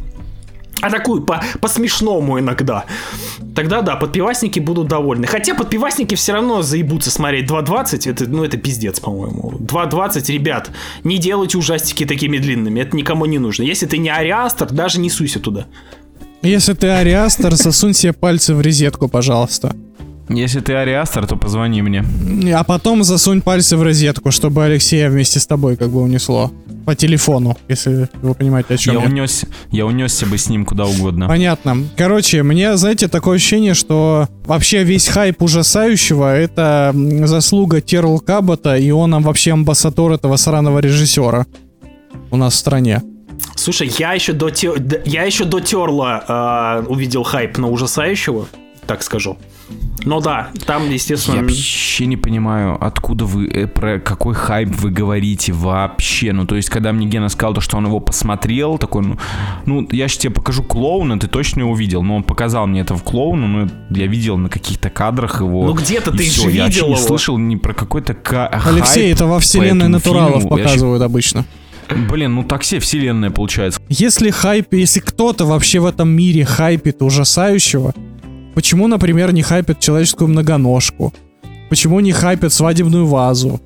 а 0.80 0.90
такую 0.90 1.22
по, 1.22 1.42
по 1.60 1.68
смешному 1.68 2.38
иногда. 2.38 2.84
Тогда 3.54 3.82
да, 3.82 3.96
подпивасники 3.96 4.60
будут 4.60 4.88
довольны. 4.88 5.26
Хотя 5.26 5.54
подпивасники 5.54 6.14
все 6.14 6.32
равно 6.32 6.62
заебутся 6.62 7.10
смотреть 7.10 7.50
2.20. 7.50 8.10
Это, 8.10 8.26
ну, 8.28 8.44
это 8.44 8.56
пиздец, 8.56 9.00
по-моему. 9.00 9.54
2.20, 9.60 10.32
ребят, 10.32 10.70
не 11.04 11.18
делайте 11.18 11.58
ужастики 11.58 12.04
такими 12.04 12.38
длинными. 12.38 12.80
Это 12.80 12.96
никому 12.96 13.26
не 13.26 13.38
нужно. 13.38 13.62
Если 13.62 13.86
ты 13.86 13.98
не 13.98 14.10
ариастер, 14.10 14.70
даже 14.70 15.00
не 15.00 15.10
суйся 15.10 15.40
туда. 15.40 15.66
Если 16.42 16.74
ты 16.74 16.88
ариастер, 16.88 17.54
засунь 17.56 17.94
себе 17.94 18.12
пальцы 18.12 18.54
в 18.54 18.60
розетку, 18.60 19.08
пожалуйста. 19.08 19.74
Если 20.28 20.60
ты 20.60 20.74
ариастер, 20.74 21.26
то 21.26 21.36
позвони 21.36 21.82
мне. 21.82 22.04
А 22.52 22.64
потом 22.64 23.04
засунь 23.04 23.40
пальцы 23.40 23.76
в 23.76 23.82
розетку, 23.82 24.32
чтобы 24.32 24.64
Алексея 24.64 25.08
вместе 25.08 25.38
с 25.38 25.46
тобой 25.46 25.76
как 25.76 25.90
бы 25.90 26.00
унесло. 26.02 26.50
По 26.84 26.94
телефону, 26.94 27.56
если 27.68 28.08
вы 28.22 28.34
понимаете, 28.34 28.74
о 28.74 28.76
чем 28.76 28.94
я. 28.94 29.00
Я, 29.00 29.06
унес, 29.06 29.44
я 29.70 29.86
унесся 29.86 30.26
бы 30.26 30.38
с 30.38 30.48
ним 30.48 30.64
куда 30.64 30.86
угодно. 30.86 31.26
Понятно. 31.26 31.78
Короче, 31.96 32.42
мне, 32.42 32.76
знаете, 32.76 33.08
такое 33.08 33.36
ощущение, 33.36 33.74
что 33.74 34.28
вообще 34.44 34.84
весь 34.84 35.08
хайп 35.08 35.42
ужасающего— 35.42 36.36
это 36.36 36.92
заслуга 37.24 37.80
Терл 37.80 38.20
Кабота, 38.20 38.76
и 38.76 38.90
он 38.90 39.10
нам 39.10 39.22
вообще 39.22 39.52
амбассадор 39.52 40.12
этого 40.12 40.36
сраного 40.36 40.78
режиссера 40.78 41.46
у 42.30 42.36
нас 42.36 42.54
в 42.54 42.56
стране. 42.56 43.02
Слушай, 43.56 43.90
я 43.98 44.12
еще 44.12 44.32
до, 44.32 44.50
я 45.04 45.24
еще 45.24 45.44
до 45.44 45.60
Терла 45.60 46.82
э, 46.84 46.86
увидел 46.88 47.22
хайп 47.22 47.58
на 47.58 47.68
ужасающего, 47.68 48.46
так 48.86 49.02
скажу. 49.02 49.38
Ну 50.04 50.20
да, 50.20 50.50
там, 50.66 50.88
естественно... 50.88 51.36
Я 51.36 51.42
вообще 51.42 52.06
не 52.06 52.16
понимаю, 52.16 52.78
откуда 52.80 53.24
вы, 53.24 53.48
э, 53.48 53.66
про 53.66 53.98
какой 53.98 54.34
хайп 54.34 54.68
вы 54.76 54.90
говорите 54.90 55.52
вообще. 55.52 56.32
Ну, 56.32 56.46
то 56.46 56.54
есть, 56.54 56.70
когда 56.70 56.92
мне 56.92 57.06
Гена 57.06 57.28
сказал, 57.28 57.54
то, 57.54 57.60
что 57.60 57.76
он 57.76 57.86
его 57.86 57.98
посмотрел, 57.98 58.78
такой, 58.78 59.02
ну, 59.02 59.18
ну 59.64 59.88
я 59.90 60.06
же 60.06 60.16
тебе 60.16 60.32
покажу 60.32 60.62
клоуна, 60.62 61.18
ты 61.18 61.26
точно 61.26 61.60
его 61.60 61.74
видел. 61.74 62.02
Но 62.04 62.16
он 62.16 62.22
показал 62.22 62.68
мне 62.68 62.82
это 62.82 62.94
в 62.94 63.02
клоуну, 63.02 63.48
ну, 63.48 63.68
я 63.90 64.06
видел 64.06 64.36
на 64.36 64.48
каких-то 64.48 64.90
кадрах 64.90 65.40
его. 65.40 65.66
Ну, 65.66 65.72
где-то 65.72 66.12
ты 66.12 66.22
все. 66.22 66.42
же 66.42 66.50
я 66.50 66.68
видел 66.68 66.86
не 66.86 66.94
его. 66.94 67.02
слышал 67.02 67.36
ни 67.36 67.56
про 67.56 67.74
какой-то 67.74 68.14
ка- 68.14 68.46
Алексей, 68.46 69.06
хайп 69.06 69.16
это 69.16 69.26
во 69.26 69.40
вселенной 69.40 69.88
натуралов 69.88 70.42
фильму. 70.42 70.56
показывают 70.56 71.02
обычно. 71.02 71.44
Блин, 71.88 72.34
ну 72.34 72.44
так 72.44 72.62
все 72.62 72.78
вселенная 72.78 73.30
получается. 73.30 73.80
Если 73.88 74.30
хайп, 74.30 74.72
если 74.72 75.00
кто-то 75.00 75.46
вообще 75.46 75.80
в 75.80 75.86
этом 75.86 76.08
мире 76.08 76.44
хайпит 76.44 77.02
ужасающего, 77.02 77.94
Почему, 78.56 78.88
например, 78.88 79.34
не 79.34 79.42
хайпят 79.42 79.80
человеческую 79.80 80.28
многоножку? 80.28 81.12
Почему 81.68 82.00
не 82.00 82.12
хайпят 82.12 82.54
свадебную 82.54 83.06
вазу? 83.06 83.60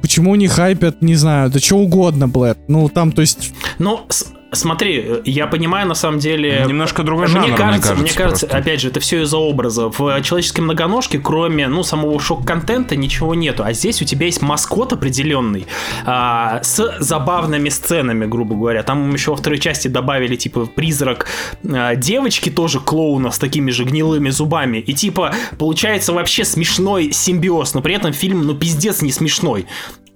Почему 0.00 0.36
не 0.36 0.46
хайпят, 0.46 1.02
не 1.02 1.16
знаю, 1.16 1.50
да 1.50 1.58
что 1.58 1.78
угодно, 1.78 2.28
Блэд? 2.28 2.56
Ну, 2.68 2.88
там, 2.88 3.10
то 3.10 3.20
есть... 3.20 3.52
Ну, 3.80 4.06
Смотри, 4.50 5.20
я 5.24 5.46
понимаю, 5.46 5.86
на 5.86 5.94
самом 5.94 6.18
деле... 6.18 6.64
Немножко 6.66 7.02
другой 7.02 7.26
жанр, 7.26 7.48
мне 7.48 7.56
кажется. 7.56 7.94
Мне 7.94 8.10
кажется, 8.10 8.46
просто. 8.46 8.56
опять 8.56 8.80
же, 8.80 8.88
это 8.88 8.98
все 8.98 9.22
из-за 9.22 9.36
образа. 9.36 9.88
В 9.90 10.22
человеческой 10.22 10.62
многоножке, 10.62 11.18
кроме, 11.18 11.68
ну, 11.68 11.82
самого 11.82 12.18
шок-контента, 12.18 12.96
ничего 12.96 13.34
нету. 13.34 13.62
А 13.62 13.74
здесь 13.74 14.00
у 14.00 14.06
тебя 14.06 14.26
есть 14.26 14.40
маскот 14.40 14.94
определенный 14.94 15.66
а, 16.06 16.62
с 16.62 16.96
забавными 16.98 17.68
сценами, 17.68 18.24
грубо 18.24 18.54
говоря. 18.54 18.82
Там 18.82 19.12
еще 19.12 19.32
во 19.32 19.36
второй 19.36 19.58
части 19.58 19.88
добавили, 19.88 20.36
типа, 20.36 20.64
призрак 20.64 21.26
а, 21.70 21.94
девочки, 21.94 22.48
тоже 22.48 22.80
клоуна 22.80 23.30
с 23.30 23.38
такими 23.38 23.70
же 23.70 23.84
гнилыми 23.84 24.30
зубами. 24.30 24.78
И, 24.78 24.94
типа, 24.94 25.34
получается 25.58 26.14
вообще 26.14 26.46
смешной 26.46 27.12
симбиоз, 27.12 27.74
но 27.74 27.82
при 27.82 27.94
этом 27.94 28.14
фильм, 28.14 28.46
ну, 28.46 28.54
пиздец 28.54 29.02
не 29.02 29.12
смешной 29.12 29.66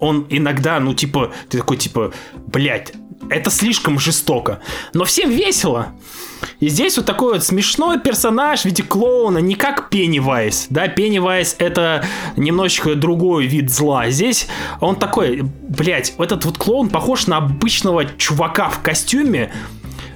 он 0.02 0.26
иногда, 0.30 0.80
ну, 0.80 0.94
типа, 0.94 1.32
ты 1.48 1.58
такой, 1.58 1.76
типа, 1.76 2.12
блядь, 2.48 2.92
это 3.30 3.50
слишком 3.50 3.98
жестоко. 3.98 4.60
Но 4.94 5.04
всем 5.04 5.30
весело. 5.30 5.88
И 6.60 6.68
здесь 6.68 6.96
вот 6.96 7.06
такой 7.06 7.34
вот 7.34 7.44
смешной 7.44 8.00
персонаж 8.00 8.62
в 8.62 8.64
виде 8.64 8.82
клоуна, 8.82 9.38
не 9.38 9.54
как 9.54 9.90
Пеннивайз. 9.90 10.66
Да, 10.70 10.88
Пеннивайз 10.88 11.56
это 11.58 12.04
немножечко 12.36 12.94
другой 12.94 13.46
вид 13.46 13.70
зла. 13.70 14.10
Здесь 14.10 14.48
он 14.80 14.96
такой, 14.96 15.42
блять, 15.42 16.14
этот 16.18 16.44
вот 16.44 16.58
клоун 16.58 16.88
похож 16.88 17.26
на 17.26 17.38
обычного 17.38 18.04
чувака 18.16 18.68
в 18.68 18.80
костюме, 18.80 19.52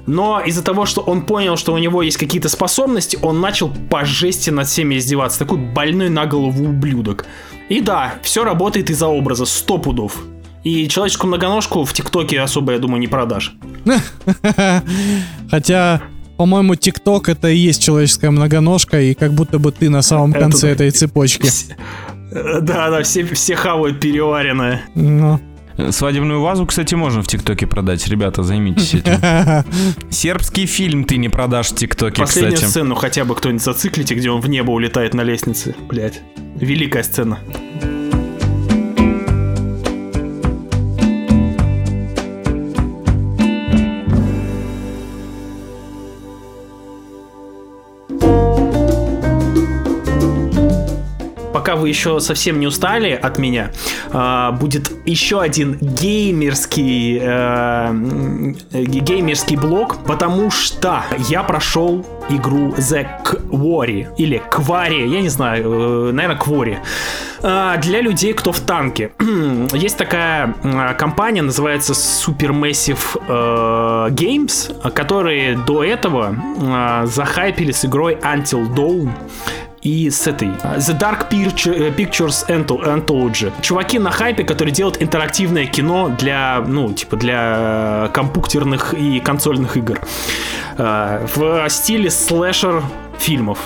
но 0.06 0.40
из-за 0.40 0.62
того, 0.62 0.86
что 0.86 1.00
он 1.00 1.22
понял, 1.22 1.56
что 1.56 1.72
у 1.72 1.78
него 1.78 2.02
есть 2.02 2.16
какие-то 2.16 2.48
способности, 2.48 3.18
он 3.22 3.40
начал 3.40 3.72
по 3.90 4.04
жести 4.04 4.50
над 4.50 4.68
всеми 4.68 4.98
издеваться. 4.98 5.40
Такой 5.40 5.58
больной 5.58 6.08
на 6.08 6.26
голову 6.26 6.64
ублюдок. 6.64 7.26
И 7.68 7.80
да, 7.80 8.14
все 8.22 8.44
работает 8.44 8.90
из-за 8.90 9.08
образа, 9.08 9.44
сто 9.46 9.78
пудов. 9.78 10.22
И 10.66 10.88
человеческую 10.88 11.28
многоножку 11.28 11.84
в 11.84 11.92
ТикТоке 11.92 12.40
особо, 12.40 12.72
я 12.72 12.80
думаю, 12.80 12.98
не 12.98 13.06
продашь. 13.06 13.54
Хотя, 15.50 16.02
по-моему, 16.36 16.74
ТикТок 16.74 17.28
это 17.28 17.48
и 17.48 17.56
есть 17.56 17.80
человеческая 17.80 18.30
многоножка, 18.32 19.00
и 19.00 19.14
как 19.14 19.32
будто 19.32 19.60
бы 19.60 19.70
ты 19.70 19.88
на 19.88 20.02
самом 20.02 20.32
конце 20.32 20.70
этой 20.70 20.90
цепочки. 20.90 21.48
Да, 22.32 22.90
да, 22.90 23.02
все, 23.04 23.24
все 23.24 23.54
хавают 23.54 24.00
переваренное. 24.00 24.82
Ну. 24.96 25.38
Свадебную 25.90 26.40
вазу, 26.40 26.66
кстати, 26.66 26.96
можно 26.96 27.22
в 27.22 27.28
ТикТоке 27.28 27.68
продать. 27.68 28.08
Ребята, 28.08 28.42
займитесь 28.42 28.94
этим. 28.94 29.20
Сербский 30.10 30.66
фильм 30.66 31.04
ты 31.04 31.16
не 31.18 31.28
продашь 31.28 31.68
в 31.68 31.76
ТикТоке, 31.76 32.22
Последнюю 32.22 32.54
кстати. 32.54 32.70
сцену 32.70 32.96
хотя 32.96 33.24
бы 33.24 33.36
кто-нибудь 33.36 33.62
зациклите, 33.62 34.16
где 34.16 34.30
он 34.30 34.40
в 34.40 34.48
небо 34.48 34.72
улетает 34.72 35.14
на 35.14 35.22
лестнице. 35.22 35.76
Блять. 35.88 36.22
Великая 36.56 37.04
сцена. 37.04 37.38
Вы 51.76 51.88
еще 51.88 52.20
совсем 52.20 52.60
не 52.60 52.66
устали 52.66 53.10
от 53.10 53.38
меня, 53.38 53.70
а, 54.10 54.52
будет 54.52 54.92
еще 55.06 55.40
один 55.40 55.78
геймерский 55.80 57.18
э, 57.20 57.92
геймерский 58.72 59.56
блог, 59.56 60.04
потому 60.04 60.50
что 60.50 61.04
я 61.28 61.42
прошел 61.42 62.04
игру 62.28 62.70
The 62.76 63.06
Quarry 63.24 64.08
или 64.16 64.42
Quarry, 64.50 65.06
я 65.06 65.20
не 65.20 65.28
знаю, 65.28 66.08
э, 66.08 66.12
наверное, 66.12 66.38
Quarry. 66.38 66.78
А, 67.42 67.76
для 67.76 68.00
людей, 68.00 68.32
кто 68.32 68.52
в 68.52 68.60
танке. 68.60 69.12
Есть 69.72 69.96
такая 69.96 70.54
компания, 70.98 71.42
называется 71.42 71.92
Supermassive 71.92 72.98
э, 73.28 74.10
Games, 74.10 74.90
которые 74.92 75.56
до 75.56 75.84
этого 75.84 76.34
захайпили 77.04 77.72
с 77.72 77.84
игрой 77.84 78.14
Until 78.14 78.74
Dawn 78.74 79.10
и 79.86 80.10
с 80.10 80.26
этой 80.26 80.48
The 80.48 80.98
Dark 80.98 81.30
Pictures 81.30 82.46
Anthology. 82.48 83.52
Чуваки 83.62 84.00
на 84.00 84.10
хайпе, 84.10 84.42
которые 84.42 84.74
делают 84.74 85.00
интерактивное 85.00 85.66
кино 85.66 86.08
для, 86.18 86.64
ну, 86.66 86.92
типа 86.92 87.16
для 87.16 88.10
компьютерных 88.12 88.94
и 88.94 89.20
консольных 89.20 89.76
игр. 89.76 90.00
В 90.76 91.68
стиле 91.68 92.10
слэшер 92.10 92.82
фильмов. 93.18 93.58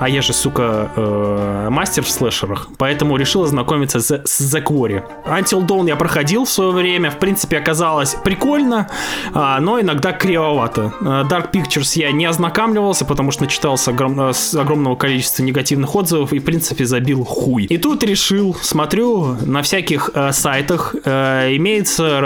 А 0.00 0.08
я 0.08 0.22
же, 0.22 0.32
сука, 0.32 0.90
э, 0.96 1.68
мастер 1.70 2.02
в 2.02 2.10
слэшерах, 2.10 2.68
поэтому 2.78 3.18
решил 3.18 3.42
ознакомиться 3.44 4.00
с, 4.00 4.22
с 4.24 4.54
The 4.54 4.64
Quarry. 4.64 5.02
Until 5.26 5.66
Dawn 5.66 5.88
я 5.88 5.96
проходил 5.96 6.46
в 6.46 6.50
свое 6.50 6.70
время, 6.70 7.10
в 7.10 7.18
принципе, 7.18 7.58
оказалось 7.58 8.16
прикольно, 8.24 8.88
э, 9.34 9.56
но 9.60 9.78
иногда 9.78 10.12
кривовато. 10.12 10.94
Dark 11.00 11.52
Pictures 11.52 11.98
я 11.98 12.12
не 12.12 12.24
ознакомливался, 12.24 13.04
потому 13.04 13.30
что 13.30 13.42
начитался 13.42 13.90
огром, 13.90 14.32
с 14.32 14.54
огромного 14.54 14.96
количества 14.96 15.42
негативных 15.42 15.94
отзывов 15.94 16.32
и, 16.32 16.38
в 16.38 16.44
принципе, 16.44 16.86
забил 16.86 17.24
хуй. 17.24 17.64
И 17.64 17.76
тут 17.76 18.02
решил, 18.02 18.56
смотрю, 18.62 19.36
на 19.42 19.60
всяких 19.60 20.10
э, 20.14 20.32
сайтах 20.32 20.94
э, 21.04 21.56
имеется 21.56 22.20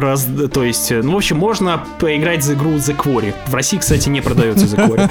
раз, 0.00 0.26
то 0.50 0.64
есть, 0.64 0.90
ну, 0.90 1.12
в 1.12 1.16
общем, 1.16 1.36
можно 1.36 1.84
поиграть 1.98 2.42
за 2.42 2.54
игру 2.54 2.70
The 2.70 2.96
Quarry. 2.96 3.34
В 3.48 3.54
России, 3.54 3.76
кстати, 3.76 4.08
не 4.08 4.22
продается 4.22 4.64
The 4.64 4.88
Quarry. 4.88 5.10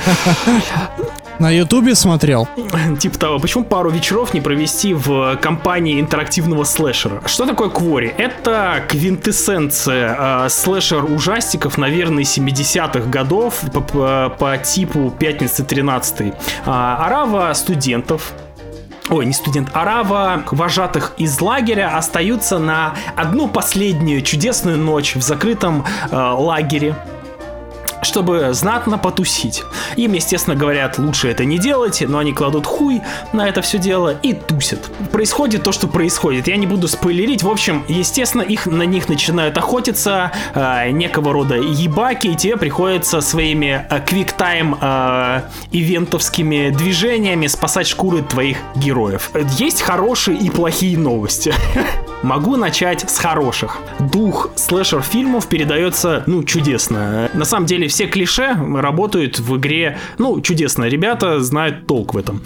На 1.41 1.49
Ютубе 1.49 1.95
смотрел? 1.95 2.47
Типа 2.99 3.17
того, 3.17 3.39
почему 3.39 3.63
пару 3.63 3.89
вечеров 3.89 4.35
не 4.35 4.41
провести 4.41 4.93
в 4.93 5.37
компании 5.37 5.99
интерактивного 5.99 6.65
слэшера? 6.65 7.23
Что 7.25 7.47
такое 7.47 7.69
Квори? 7.69 8.13
Это 8.15 8.83
квинтэссенция 8.87 10.45
э, 10.45 10.49
слэшер-ужастиков, 10.49 11.79
наверное, 11.79 12.25
70-х 12.25 13.09
годов 13.09 13.59
по, 13.71 14.57
типу 14.63 15.11
Пятницы 15.17 15.63
13 15.63 16.33
а, 16.67 17.07
Арава 17.07 17.51
студентов, 17.55 18.33
ой, 19.09 19.25
не 19.25 19.33
студент, 19.33 19.69
арава 19.73 20.43
вожатых 20.51 21.13
из 21.17 21.41
лагеря 21.41 21.97
остаются 21.97 22.59
на 22.59 22.93
одну 23.15 23.47
последнюю 23.47 24.21
чудесную 24.21 24.77
ночь 24.77 25.15
в 25.15 25.23
закрытом 25.23 25.85
э, 26.11 26.15
лагере 26.15 26.95
чтобы 28.01 28.53
знатно 28.53 28.97
потусить. 28.97 29.63
Им, 29.95 30.13
естественно, 30.13 30.55
говорят, 30.55 30.97
лучше 30.97 31.29
это 31.29 31.45
не 31.45 31.57
делать, 31.57 32.03
но 32.07 32.17
они 32.17 32.33
кладут 32.33 32.65
хуй 32.65 33.01
на 33.33 33.47
это 33.47 33.61
все 33.61 33.77
дело 33.77 34.15
и 34.21 34.33
тусят. 34.33 34.91
Происходит 35.11 35.63
то, 35.63 35.71
что 35.71 35.87
происходит. 35.87 36.47
Я 36.47 36.57
не 36.57 36.67
буду 36.67 36.87
спойлерить. 36.87 37.43
В 37.43 37.49
общем, 37.49 37.83
естественно, 37.87 38.41
их 38.41 38.65
на 38.65 38.83
них 38.83 39.09
начинают 39.09 39.57
охотиться 39.57 40.31
э, 40.53 40.91
некого 40.91 41.33
рода 41.33 41.55
ебаки, 41.55 42.27
и 42.27 42.35
тебе 42.35 42.57
приходится 42.57 43.21
своими 43.21 43.85
э, 43.89 43.99
квиктайм 44.01 44.77
э, 44.79 45.41
ивентовскими 45.71 46.69
движениями 46.69 47.47
спасать 47.47 47.87
шкуры 47.87 48.21
твоих 48.21 48.57
героев. 48.75 49.31
Есть 49.57 49.81
хорошие 49.81 50.37
и 50.37 50.49
плохие 50.49 50.97
новости. 50.97 51.53
Могу 52.23 52.55
начать 52.55 53.09
с 53.09 53.17
хороших. 53.17 53.79
Дух 53.99 54.49
слэшер 54.55 55.01
фильмов 55.01 55.47
передается, 55.47 56.23
ну, 56.27 56.43
чудесно. 56.43 57.29
На 57.33 57.45
самом 57.45 57.65
деле 57.65 57.87
все 57.87 58.05
клише 58.05 58.55
работают 58.75 59.39
в 59.39 59.57
игре, 59.57 59.97
ну, 60.19 60.39
чудесно. 60.41 60.85
Ребята 60.85 61.41
знают 61.41 61.87
толк 61.87 62.13
в 62.13 62.17
этом. 62.17 62.41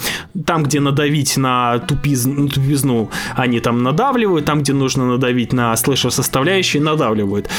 Там, 0.46 0.64
где 0.64 0.80
надавить 0.80 1.36
на, 1.36 1.80
тупиз, 1.80 2.26
на 2.26 2.48
тупизну, 2.48 3.10
они 3.36 3.60
там 3.60 3.84
надавливают. 3.84 4.46
Там, 4.46 4.62
где 4.62 4.72
нужно 4.72 5.06
надавить 5.06 5.52
на 5.52 5.76
слэшер 5.76 6.12
составляющие, 6.12 6.82
надавливают. 6.82 7.50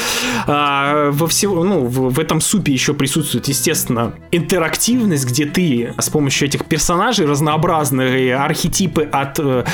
А, 0.47 1.11
во 1.11 1.27
всего, 1.27 1.63
ну, 1.63 1.85
в, 1.85 2.13
в 2.13 2.19
этом 2.19 2.41
супе 2.41 2.73
еще 2.73 2.95
присутствует, 2.95 3.47
естественно, 3.47 4.13
интерактивность, 4.31 5.27
где 5.27 5.45
ты 5.45 5.93
с 5.99 6.09
помощью 6.09 6.47
этих 6.47 6.65
персонажей 6.65 7.27
разнообразные 7.27 8.35
архетипы 8.35 9.03
от 9.03 9.39
э, 9.39 9.65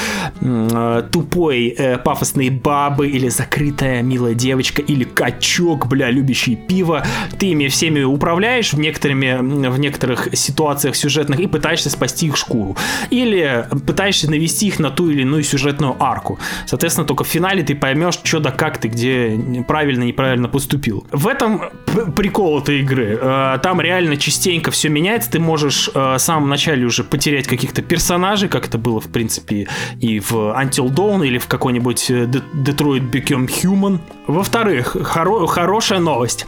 э, 0.42 1.04
тупой 1.10 1.68
э, 1.68 1.98
пафосной 2.00 2.33
бабы 2.50 3.10
или 3.10 3.30
закрытая 3.30 4.02
милая 4.02 4.34
девочка 4.34 4.82
или 4.82 5.04
качок, 5.04 5.88
бля, 5.88 6.10
любящий 6.10 6.56
пиво, 6.56 7.06
ты 7.40 7.48
ими 7.48 7.68
всеми 7.68 8.02
управляешь 8.04 8.74
в, 8.74 8.80
некоторыми, 8.80 9.70
в 9.70 9.80
некоторых 9.80 10.30
ситуациях 10.34 10.96
сюжетных 10.96 11.40
и 11.40 11.48
пытаешься 11.48 11.90
спасти 11.90 12.28
их 12.28 12.38
шкуру. 12.38 12.76
Или 13.10 13.66
пытаешься 13.86 14.30
навести 14.30 14.68
их 14.68 14.80
на 14.80 14.90
ту 14.90 15.10
или 15.10 15.22
иную 15.22 15.44
сюжетную 15.44 15.96
арку. 16.00 16.40
Соответственно, 16.66 17.08
только 17.08 17.24
в 17.24 17.28
финале 17.28 17.64
ты 17.64 17.76
поймешь, 17.76 18.20
что 18.24 18.40
да 18.40 18.52
как 18.52 18.78
ты, 18.78 18.88
где 18.88 19.64
правильно, 19.68 20.04
неправильно 20.04 20.48
поступил. 20.48 21.06
В 21.12 21.28
этом 21.28 21.62
прикол 22.16 22.60
этой 22.60 22.82
игры. 22.82 23.18
Э, 23.22 23.58
там 23.62 23.82
реально 23.82 24.18
частенько 24.18 24.72
все 24.72 24.90
меняется. 24.90 25.32
Ты 25.32 25.40
можешь 25.40 25.90
э, 25.94 26.16
в 26.16 26.20
самом 26.20 26.50
начале 26.50 26.86
уже 26.86 27.04
потерять 27.04 27.48
каких-то 27.48 27.82
персонажей, 27.82 28.50
как 28.50 28.68
это 28.68 28.78
было, 28.78 29.00
в 29.00 29.08
принципе, 29.08 29.68
и 30.00 30.20
в 30.20 30.34
Until 30.34 30.94
Dawn, 30.94 31.26
или 31.26 31.38
в 31.38 31.48
какой-нибудь 31.48 32.10
э, 32.10 32.23
Detroit 32.26 33.10
Become 33.12 33.48
Human. 33.48 34.00
Во-вторых, 34.28 34.96
хоро- 34.96 35.48
хорошая 35.48 36.00
новость. 36.00 36.46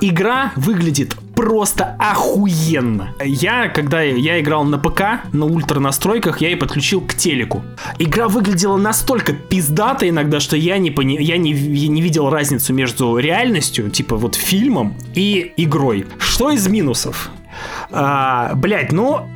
Игра 0.00 0.52
выглядит 0.56 1.16
просто 1.34 1.96
охуенно. 1.98 3.14
Я, 3.24 3.68
когда 3.68 4.02
я 4.02 4.38
играл 4.40 4.64
на 4.64 4.78
ПК, 4.78 5.22
на 5.32 5.46
ультра 5.46 5.80
настройках, 5.80 6.42
я 6.42 6.50
ее 6.50 6.56
подключил 6.56 7.00
к 7.00 7.14
телеку. 7.14 7.62
Игра 7.98 8.28
выглядела 8.28 8.76
настолько 8.76 9.32
пиздато 9.32 10.08
иногда, 10.08 10.40
что 10.40 10.56
я 10.56 10.76
не, 10.76 10.90
пони... 10.90 11.16
я 11.20 11.38
не, 11.38 11.52
я 11.52 11.88
не 11.88 12.02
видел 12.02 12.28
разницу 12.28 12.74
между 12.74 13.16
реальностью, 13.16 13.88
типа 13.90 14.16
вот 14.16 14.34
фильмом, 14.34 14.94
и 15.14 15.52
игрой. 15.56 16.06
Что 16.18 16.50
из 16.50 16.68
минусов? 16.68 17.30
А, 17.90 18.54
блять, 18.54 18.92
ну, 18.92 19.26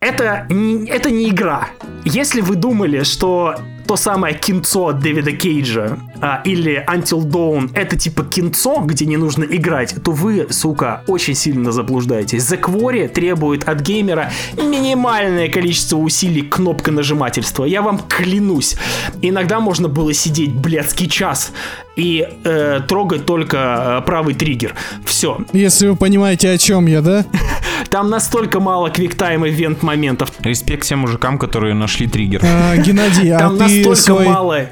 это, 0.00 0.48
это 0.50 1.10
не 1.10 1.28
игра. 1.28 1.68
Если 2.04 2.40
вы 2.40 2.56
думали, 2.56 3.04
что 3.04 3.56
то 3.86 3.96
самое 3.96 4.34
кинцо 4.34 4.88
от 4.88 5.00
Дэвида 5.00 5.32
Кейджа 5.32 5.98
а, 6.24 6.40
или 6.44 6.82
Until 6.88 7.22
Dawn 7.26 7.70
это 7.74 7.98
типа 7.98 8.24
кинцо, 8.24 8.80
где 8.80 9.04
не 9.04 9.18
нужно 9.18 9.44
играть, 9.44 9.94
то 10.02 10.12
вы, 10.12 10.46
сука, 10.48 11.02
очень 11.06 11.34
сильно 11.34 11.70
заблуждаетесь. 11.70 12.50
The 12.50 12.58
Quarry 12.58 13.08
требует 13.08 13.68
от 13.68 13.82
геймера 13.82 14.32
минимальное 14.56 15.50
количество 15.50 15.98
усилий 15.98 16.40
кнопка 16.40 16.90
нажимательства. 16.90 17.66
Я 17.66 17.82
вам 17.82 17.98
клянусь. 17.98 18.76
Иногда 19.20 19.60
можно 19.60 19.88
было 19.88 20.14
сидеть 20.14 20.54
блядский 20.54 21.10
час 21.10 21.52
и 21.94 22.26
э, 22.44 22.80
трогать 22.88 23.26
только 23.26 24.00
э, 24.00 24.06
правый 24.06 24.34
триггер. 24.34 24.74
Все. 25.04 25.38
Если 25.52 25.88
вы 25.88 25.96
понимаете, 25.96 26.50
о 26.50 26.56
чем 26.56 26.86
я, 26.86 27.02
да? 27.02 27.26
Там 27.90 28.10
настолько 28.10 28.60
мало 28.60 28.90
квиктайм 28.90 29.46
ивент 29.46 29.82
моментов. 29.82 30.32
Респект 30.40 30.84
всем 30.84 31.00
мужикам, 31.00 31.38
которые 31.38 31.74
нашли 31.74 32.06
триггер. 32.06 32.40
А, 32.42 32.76
Геннадий, 32.76 33.30
а 33.30 33.38
Там 33.38 33.58
ты 33.58 33.62
настолько 33.62 33.96
свой, 33.96 34.26
мало. 34.26 34.66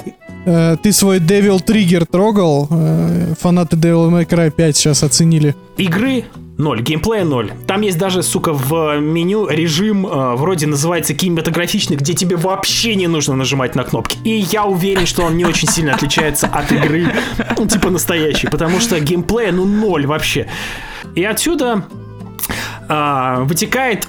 э, 0.44 0.76
ты 0.82 0.92
свой 0.92 1.18
Devil 1.18 1.41
Trigger 1.42 2.06
трогал? 2.06 2.68
Э, 2.70 3.34
фанаты 3.38 3.76
Devil 3.76 4.10
May 4.10 4.26
Cry 4.26 4.50
5 4.50 4.76
сейчас 4.76 5.02
оценили. 5.02 5.54
Игры 5.76 6.24
ноль, 6.58 6.82
геймплея 6.82 7.24
ноль. 7.24 7.52
Там 7.66 7.80
есть 7.82 7.98
даже, 7.98 8.22
сука, 8.22 8.52
в 8.52 8.98
меню 8.98 9.48
режим, 9.48 10.06
э, 10.06 10.34
вроде 10.36 10.66
называется 10.66 11.14
кинематографичный, 11.14 11.96
где 11.96 12.14
тебе 12.14 12.36
вообще 12.36 12.94
не 12.94 13.06
нужно 13.06 13.34
нажимать 13.34 13.74
на 13.74 13.84
кнопки. 13.84 14.18
И 14.24 14.30
я 14.30 14.64
уверен, 14.64 15.06
что 15.06 15.22
он 15.22 15.36
не 15.36 15.44
очень 15.44 15.68
сильно 15.68 15.94
отличается 15.94 16.46
от 16.46 16.70
игры, 16.72 17.12
ну, 17.58 17.66
типа 17.66 17.90
настоящей, 17.90 18.48
потому 18.48 18.80
что 18.80 18.98
геймплея, 19.00 19.52
ну, 19.52 19.64
ноль 19.64 20.06
вообще. 20.06 20.46
И 21.14 21.24
отсюда 21.24 21.84
а, 22.88 23.40
вытекает, 23.40 24.08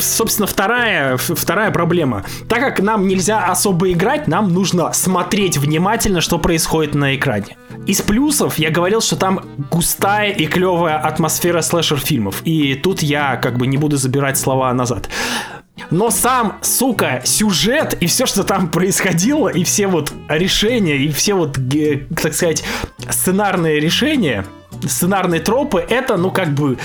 собственно, 0.00 0.46
вторая, 0.46 1.16
вторая 1.16 1.70
проблема. 1.70 2.24
Так 2.48 2.60
как 2.60 2.80
нам 2.80 3.06
нельзя 3.06 3.46
особо 3.46 3.90
играть, 3.92 4.28
нам 4.28 4.52
нужно 4.52 4.92
смотреть 4.92 5.58
внимательно, 5.58 6.20
что 6.20 6.38
происходит 6.38 6.94
на 6.94 7.14
экране. 7.14 7.56
Из 7.86 8.00
плюсов 8.00 8.58
я 8.58 8.70
говорил, 8.70 9.00
что 9.00 9.16
там 9.16 9.44
густая 9.70 10.30
и 10.30 10.46
клевая 10.46 10.98
атмосфера 10.98 11.60
слэшер-фильмов. 11.60 12.42
И 12.44 12.74
тут 12.74 13.02
я 13.02 13.36
как 13.36 13.58
бы 13.58 13.66
не 13.66 13.76
буду 13.76 13.96
забирать 13.96 14.38
слова 14.38 14.72
назад. 14.72 15.08
Но 15.90 16.10
сам, 16.10 16.58
сука, 16.62 17.20
сюжет 17.24 17.96
и 18.00 18.06
все, 18.06 18.26
что 18.26 18.44
там 18.44 18.68
происходило, 18.68 19.48
и 19.48 19.64
все 19.64 19.86
вот 19.88 20.12
решения, 20.28 20.96
и 20.96 21.10
все 21.10 21.34
вот, 21.34 21.58
так 22.22 22.32
сказать, 22.32 22.62
сценарные 23.10 23.80
решения, 23.80 24.46
сценарные 24.88 25.40
тропы, 25.40 25.84
это, 25.88 26.16
ну, 26.16 26.30
как 26.30 26.54
бы, 26.54 26.78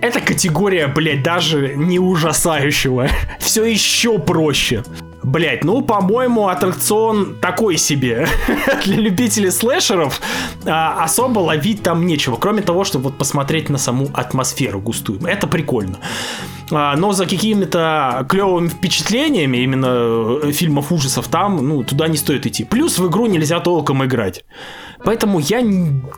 это 0.00 0.20
категория, 0.20 0.86
блядь, 0.88 1.22
даже 1.22 1.74
не 1.76 1.98
ужасающего. 1.98 3.08
Все 3.38 3.64
еще 3.64 4.18
проще. 4.18 4.82
Блять, 5.22 5.64
ну, 5.64 5.82
по-моему, 5.82 6.46
аттракцион 6.46 7.34
такой 7.40 7.78
себе. 7.78 8.28
Для 8.84 8.96
любителей 8.96 9.50
слэшеров 9.50 10.20
а, 10.64 11.02
особо 11.02 11.40
ловить 11.40 11.82
там 11.82 12.06
нечего, 12.06 12.36
кроме 12.36 12.62
того, 12.62 12.84
чтобы 12.84 13.06
вот 13.06 13.18
посмотреть 13.18 13.68
на 13.68 13.78
саму 13.78 14.08
атмосферу 14.14 14.80
густую. 14.80 15.20
Это 15.26 15.48
прикольно. 15.48 15.98
А, 16.70 16.96
но 16.96 17.12
за 17.12 17.26
какими-то 17.26 18.26
клевыми 18.28 18.68
впечатлениями 18.68 19.58
именно 19.58 20.40
э, 20.42 20.52
фильмов 20.52 20.90
ужасов 20.90 21.28
там, 21.28 21.66
ну, 21.66 21.84
туда 21.84 22.08
не 22.08 22.16
стоит 22.16 22.46
идти. 22.46 22.64
Плюс 22.64 22.98
в 22.98 23.08
игру 23.08 23.26
нельзя 23.26 23.60
толком 23.60 24.04
играть. 24.04 24.44
Поэтому 25.04 25.38
я, 25.38 25.62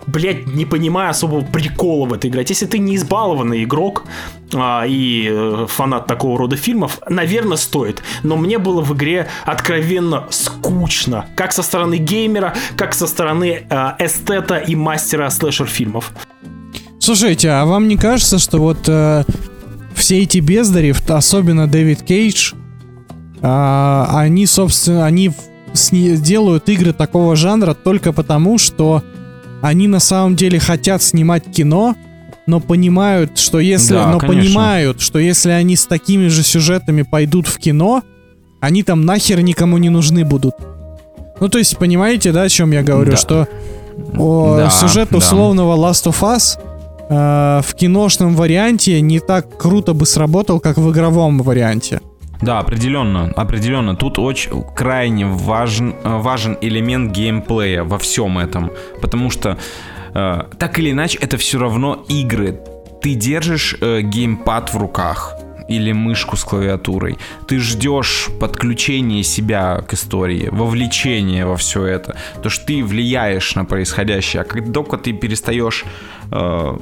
блядь, 0.06 0.46
не 0.46 0.64
понимаю 0.64 1.10
особого 1.10 1.42
прикола 1.42 2.06
в 2.06 2.12
этой 2.14 2.30
игре. 2.30 2.44
Если 2.48 2.66
ты 2.66 2.78
не 2.78 2.96
избалованный 2.96 3.64
игрок 3.64 4.04
а, 4.54 4.84
и 4.86 5.28
э, 5.30 5.66
фанат 5.68 6.06
такого 6.06 6.38
рода 6.38 6.56
фильмов, 6.56 6.98
наверное, 7.08 7.58
стоит. 7.58 8.02
Но 8.22 8.36
мне 8.36 8.58
было 8.58 8.80
в 8.80 8.94
игре 8.94 9.28
откровенно 9.44 10.26
скучно. 10.30 11.26
Как 11.36 11.52
со 11.52 11.62
стороны 11.62 11.96
геймера, 11.96 12.54
как 12.76 12.94
со 12.94 13.06
стороны 13.06 13.66
э, 13.68 13.92
эстета 13.98 14.56
и 14.56 14.74
мастера 14.74 15.28
слэшер-фильмов. 15.28 16.12
Слушайте, 16.98 17.50
а 17.50 17.66
вам 17.66 17.88
не 17.88 17.96
кажется, 17.96 18.38
что 18.38 18.58
вот 18.58 18.88
э, 18.88 19.24
все 19.98 20.22
эти 20.22 20.38
бездари, 20.38 20.94
особенно 21.08 21.66
Дэвид 21.66 22.02
Кейдж, 22.02 22.52
а, 23.40 24.08
они, 24.14 24.46
собственно, 24.46 25.04
они 25.06 25.30
делают 25.92 26.68
игры 26.68 26.92
такого 26.92 27.36
жанра 27.36 27.74
только 27.74 28.12
потому, 28.12 28.58
что 28.58 29.02
они 29.60 29.86
на 29.88 30.00
самом 30.00 30.36
деле 30.36 30.58
хотят 30.58 31.02
снимать 31.02 31.44
кино, 31.52 31.94
но 32.46 32.60
понимают, 32.60 33.38
что 33.38 33.60
если, 33.60 33.94
Да, 33.94 34.10
но 34.10 34.18
конечно. 34.18 34.42
понимают, 34.42 35.00
что 35.00 35.18
если 35.18 35.50
они 35.50 35.76
с 35.76 35.86
такими 35.86 36.28
же 36.28 36.42
сюжетами 36.42 37.02
пойдут 37.02 37.46
в 37.46 37.58
кино, 37.58 38.02
они 38.60 38.82
там 38.82 39.04
нахер 39.04 39.40
никому 39.42 39.78
не 39.78 39.90
нужны 39.90 40.24
будут. 40.24 40.54
Ну, 41.40 41.48
то 41.48 41.58
есть, 41.58 41.76
понимаете, 41.76 42.32
да, 42.32 42.42
о 42.42 42.48
чем 42.48 42.72
я 42.72 42.82
говорю? 42.82 43.12
Да. 43.12 43.16
Что 43.16 43.48
о, 44.16 44.56
Да, 44.56 44.70
сюжет 44.70 45.08
да. 45.10 45.18
условного 45.18 45.76
Last 45.76 46.06
of 46.10 46.20
Us 46.22 46.58
э, 47.08 47.60
в 47.62 47.74
киношном 47.74 48.34
варианте 48.34 49.00
не 49.00 49.20
так 49.20 49.56
круто 49.56 49.94
бы 49.94 50.06
сработал, 50.06 50.60
как 50.60 50.78
в 50.78 50.90
игровом 50.90 51.38
варианте. 51.38 52.00
Да, 52.40 52.60
определенно, 52.60 53.32
определенно. 53.36 53.96
Тут 53.96 54.18
очень 54.18 54.62
крайне 54.76 55.26
важен, 55.26 55.94
э, 56.04 56.18
важен 56.18 56.56
элемент 56.60 57.12
геймплея 57.12 57.82
во 57.84 57.98
всем 57.98 58.38
этом. 58.38 58.70
Потому 59.00 59.30
что 59.30 59.58
э, 60.14 60.42
так 60.58 60.78
или 60.78 60.92
иначе 60.92 61.18
это 61.18 61.36
все 61.36 61.58
равно 61.58 62.04
игры. 62.08 62.60
Ты 63.02 63.14
держишь 63.14 63.76
э, 63.80 64.02
геймпад 64.02 64.72
в 64.72 64.78
руках 64.78 65.34
или 65.68 65.92
мышку 65.92 66.36
с 66.36 66.44
клавиатурой. 66.44 67.18
Ты 67.46 67.58
ждешь 67.58 68.28
подключения 68.40 69.22
себя 69.22 69.82
к 69.86 69.94
истории, 69.94 70.48
вовлечения 70.50 71.46
во 71.46 71.56
все 71.56 71.84
это. 71.84 72.16
То, 72.42 72.48
что 72.48 72.66
ты 72.66 72.82
влияешь 72.82 73.54
на 73.54 73.64
происходящее. 73.64 74.42
А 74.42 74.44
как 74.44 74.72
только 74.72 74.96
ты 74.96 75.12
перестаешь 75.12 75.84
э, 76.30 76.76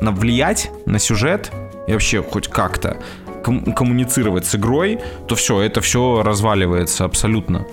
влиять 0.00 0.70
на 0.86 0.98
сюжет 0.98 1.50
и 1.86 1.92
вообще 1.92 2.22
хоть 2.22 2.48
как-то 2.48 2.98
ком- 3.42 3.72
коммуницировать 3.72 4.46
с 4.46 4.54
игрой, 4.54 5.00
то 5.26 5.34
все, 5.34 5.60
это 5.60 5.80
все 5.80 6.22
разваливается 6.22 7.04
абсолютно. 7.04 7.66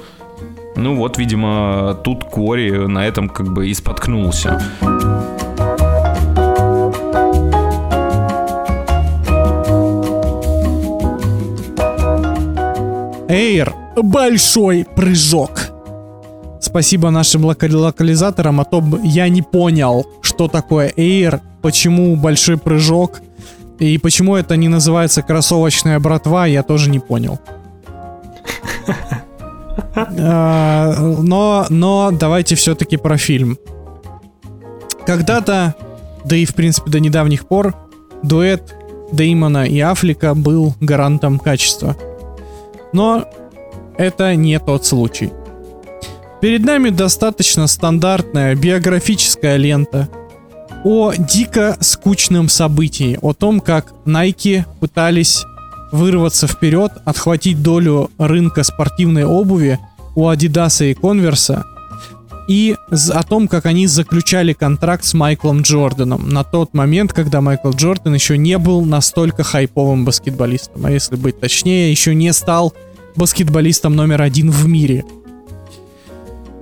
Ну 0.77 0.95
вот, 0.95 1.17
видимо, 1.17 1.97
тут 2.03 2.25
Кори 2.25 2.69
на 2.87 3.07
этом 3.07 3.29
как 3.29 3.53
бы 3.53 3.69
и 3.69 3.73
споткнулся. 3.73 4.61
Эйр, 13.27 13.73
большой 13.95 14.85
прыжок. 14.95 15.51
Спасибо 16.61 17.09
нашим 17.09 17.45
лока- 17.45 17.69
локализаторам, 17.71 18.59
а 18.59 18.65
то 18.65 18.83
я 19.03 19.29
не 19.29 19.41
понял, 19.41 20.05
что 20.21 20.47
такое 20.47 20.91
Эйр, 20.95 21.41
почему 21.61 22.15
большой 22.15 22.57
прыжок, 22.57 23.21
и 23.79 23.97
почему 23.97 24.35
это 24.35 24.55
не 24.55 24.67
называется 24.67 25.21
кроссовочная 25.21 25.99
братва, 25.99 26.45
я 26.45 26.63
тоже 26.63 26.89
не 26.89 26.99
понял. 26.99 27.39
А, 29.97 30.93
Но, 31.21 31.65
но 31.69 32.11
давайте 32.11 32.55
все-таки 32.55 32.97
про 32.97 33.17
фильм. 33.17 33.57
Когда-то, 35.05 35.73
да 36.25 36.35
и 36.35 36.43
в 36.45 36.53
принципе 36.53 36.91
до 36.91 36.99
недавних 36.99 37.47
пор, 37.47 37.73
дуэт 38.21 38.75
Деймона 39.13 39.65
и 39.65 39.79
Афлика 39.79 40.33
был 40.35 40.73
гарантом 40.81 41.39
качества. 41.39 41.95
Но 42.95 43.25
это 43.97 44.35
не 44.35 44.57
тот 44.57 44.85
случай. 44.85 45.33
Перед 46.39 46.63
нами 46.63 46.91
достаточно 46.91 47.67
стандартная 47.67 48.55
биографическая 48.55 49.57
лента 49.57 50.07
о 50.85 51.11
дико 51.11 51.75
скучном 51.81 52.47
событии, 52.47 53.19
о 53.21 53.33
том, 53.33 53.59
как 53.59 53.91
Nike 54.05 54.63
пытались 54.79 55.43
вырваться 55.91 56.47
вперед, 56.47 56.93
отхватить 57.03 57.61
долю 57.61 58.11
рынка 58.17 58.63
спортивной 58.63 59.25
обуви 59.25 59.77
у 60.15 60.29
Adidas 60.29 60.89
и 60.89 60.93
Converse, 60.93 61.65
и 62.47 62.75
о 62.91 63.23
том, 63.23 63.47
как 63.47 63.65
они 63.65 63.87
заключали 63.87 64.53
контракт 64.53 65.03
с 65.03 65.13
Майклом 65.13 65.61
Джорданом 65.61 66.29
на 66.29 66.43
тот 66.43 66.73
момент, 66.73 67.11
когда 67.13 67.41
Майкл 67.41 67.71
Джордан 67.71 68.13
еще 68.13 68.37
не 68.37 68.57
был 68.57 68.85
настолько 68.85 69.43
хайповым 69.43 70.05
баскетболистом, 70.05 70.85
а 70.85 70.91
если 70.91 71.15
быть 71.15 71.39
точнее, 71.39 71.89
еще 71.91 72.13
не 72.13 72.31
стал 72.33 72.73
баскетболистом 73.15 73.95
номер 73.95 74.21
один 74.21 74.51
в 74.51 74.67
мире. 74.67 75.05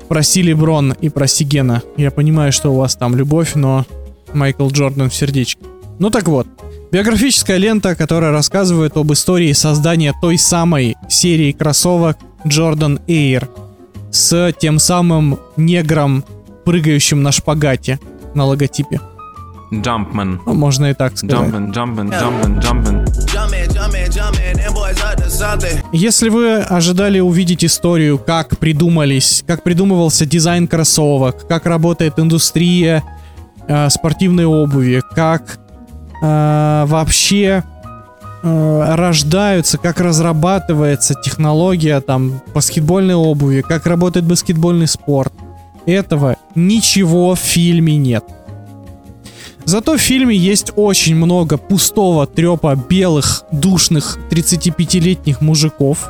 Прости, 0.08 0.42
Леброн, 0.42 0.94
и 0.94 1.10
прости, 1.10 1.44
Гена. 1.44 1.82
Я 1.98 2.12
понимаю, 2.12 2.52
что 2.52 2.72
у 2.72 2.78
вас 2.78 2.96
там 2.96 3.16
любовь, 3.16 3.56
но 3.56 3.86
Майкл 4.34 4.68
Джордан 4.70 5.10
в 5.10 5.16
сердечке. 5.16 5.64
Ну 6.00 6.10
так 6.10 6.28
вот, 6.28 6.48
биографическая 6.92 7.58
лента, 7.58 7.96
которая 7.96 8.32
рассказывает 8.32 8.98
об 8.98 9.12
истории 9.14 9.52
создания 9.54 10.14
той 10.22 10.38
самой 10.38 10.96
серии 11.10 11.52
кроссовок 11.52 12.18
Jordan 12.46 13.02
Air 13.08 13.48
с 14.12 14.54
тем 14.60 14.80
самым 14.80 15.40
негром, 15.58 16.24
прыгающим 16.66 17.24
на 17.24 17.32
шпагате 17.32 18.00
на 18.36 18.46
логотипе. 18.46 19.00
Jumpman. 19.72 20.40
Ну, 20.46 20.54
можно 20.54 20.92
и 20.92 20.94
так 20.94 21.18
сказать. 21.18 21.50
Jumpman, 21.50 21.74
jumpman, 21.74 22.10
jumpman, 22.10 22.62
jumpman. 22.62 23.06
Jumpin', 23.26 23.68
jumpin', 23.74 24.10
jumpin', 24.12 24.58
them 24.58 24.74
boys 24.74 25.02
up 25.02 25.23
Если 25.92 26.30
вы 26.30 26.58
ожидали 26.58 27.20
увидеть 27.20 27.66
историю, 27.66 28.18
как 28.18 28.58
придумались, 28.58 29.44
как 29.48 29.64
придумывался 29.64 30.26
дизайн 30.26 30.68
кроссовок, 30.68 31.48
как 31.48 31.66
работает 31.66 32.20
индустрия 32.20 33.04
э, 33.68 33.90
спортивной 33.90 34.46
обуви, 34.46 35.02
как 35.16 35.60
э, 36.22 36.86
вообще 36.88 37.64
э, 38.44 38.96
рождаются, 38.96 39.78
как 39.78 40.00
разрабатывается 40.00 41.16
технология 41.16 42.00
там 42.02 42.42
баскетбольной 42.54 43.16
обуви, 43.16 43.62
как 43.62 43.86
работает 43.86 44.26
баскетбольный 44.26 44.88
спорт, 44.88 45.34
этого 45.86 46.38
ничего 46.56 47.36
в 47.36 47.40
фильме 47.40 47.98
нет. 47.98 48.24
Зато 49.66 49.98
в 49.98 50.02
фильме 50.02 50.36
есть 50.36 50.74
очень 50.76 51.16
много 51.16 51.58
пустого 51.58 52.28
трепа 52.28 52.76
белых, 52.76 53.44
душных 53.52 54.18
35-летних 54.30 55.42
мужиков. 55.42 56.10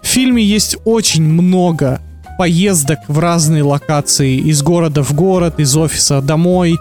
В 0.00 0.06
фильме 0.06 0.42
есть 0.42 0.76
очень 0.84 1.24
много 1.24 2.00
поездок 2.38 3.00
в 3.08 3.18
разные 3.18 3.64
локации, 3.64 4.36
из 4.36 4.62
города 4.62 5.02
в 5.02 5.12
город, 5.14 5.58
из 5.58 5.76
офиса 5.76 6.20
домой, 6.22 6.78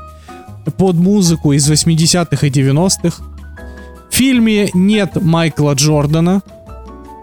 под 0.78 0.96
музыку 0.96 1.54
из 1.54 1.70
80-х 1.70 2.46
и 2.46 2.50
90-х. 2.52 3.24
В 4.10 4.16
фильме 4.16 4.70
нет 4.74 5.22
Майкла 5.22 5.74
Джордана, 5.74 6.42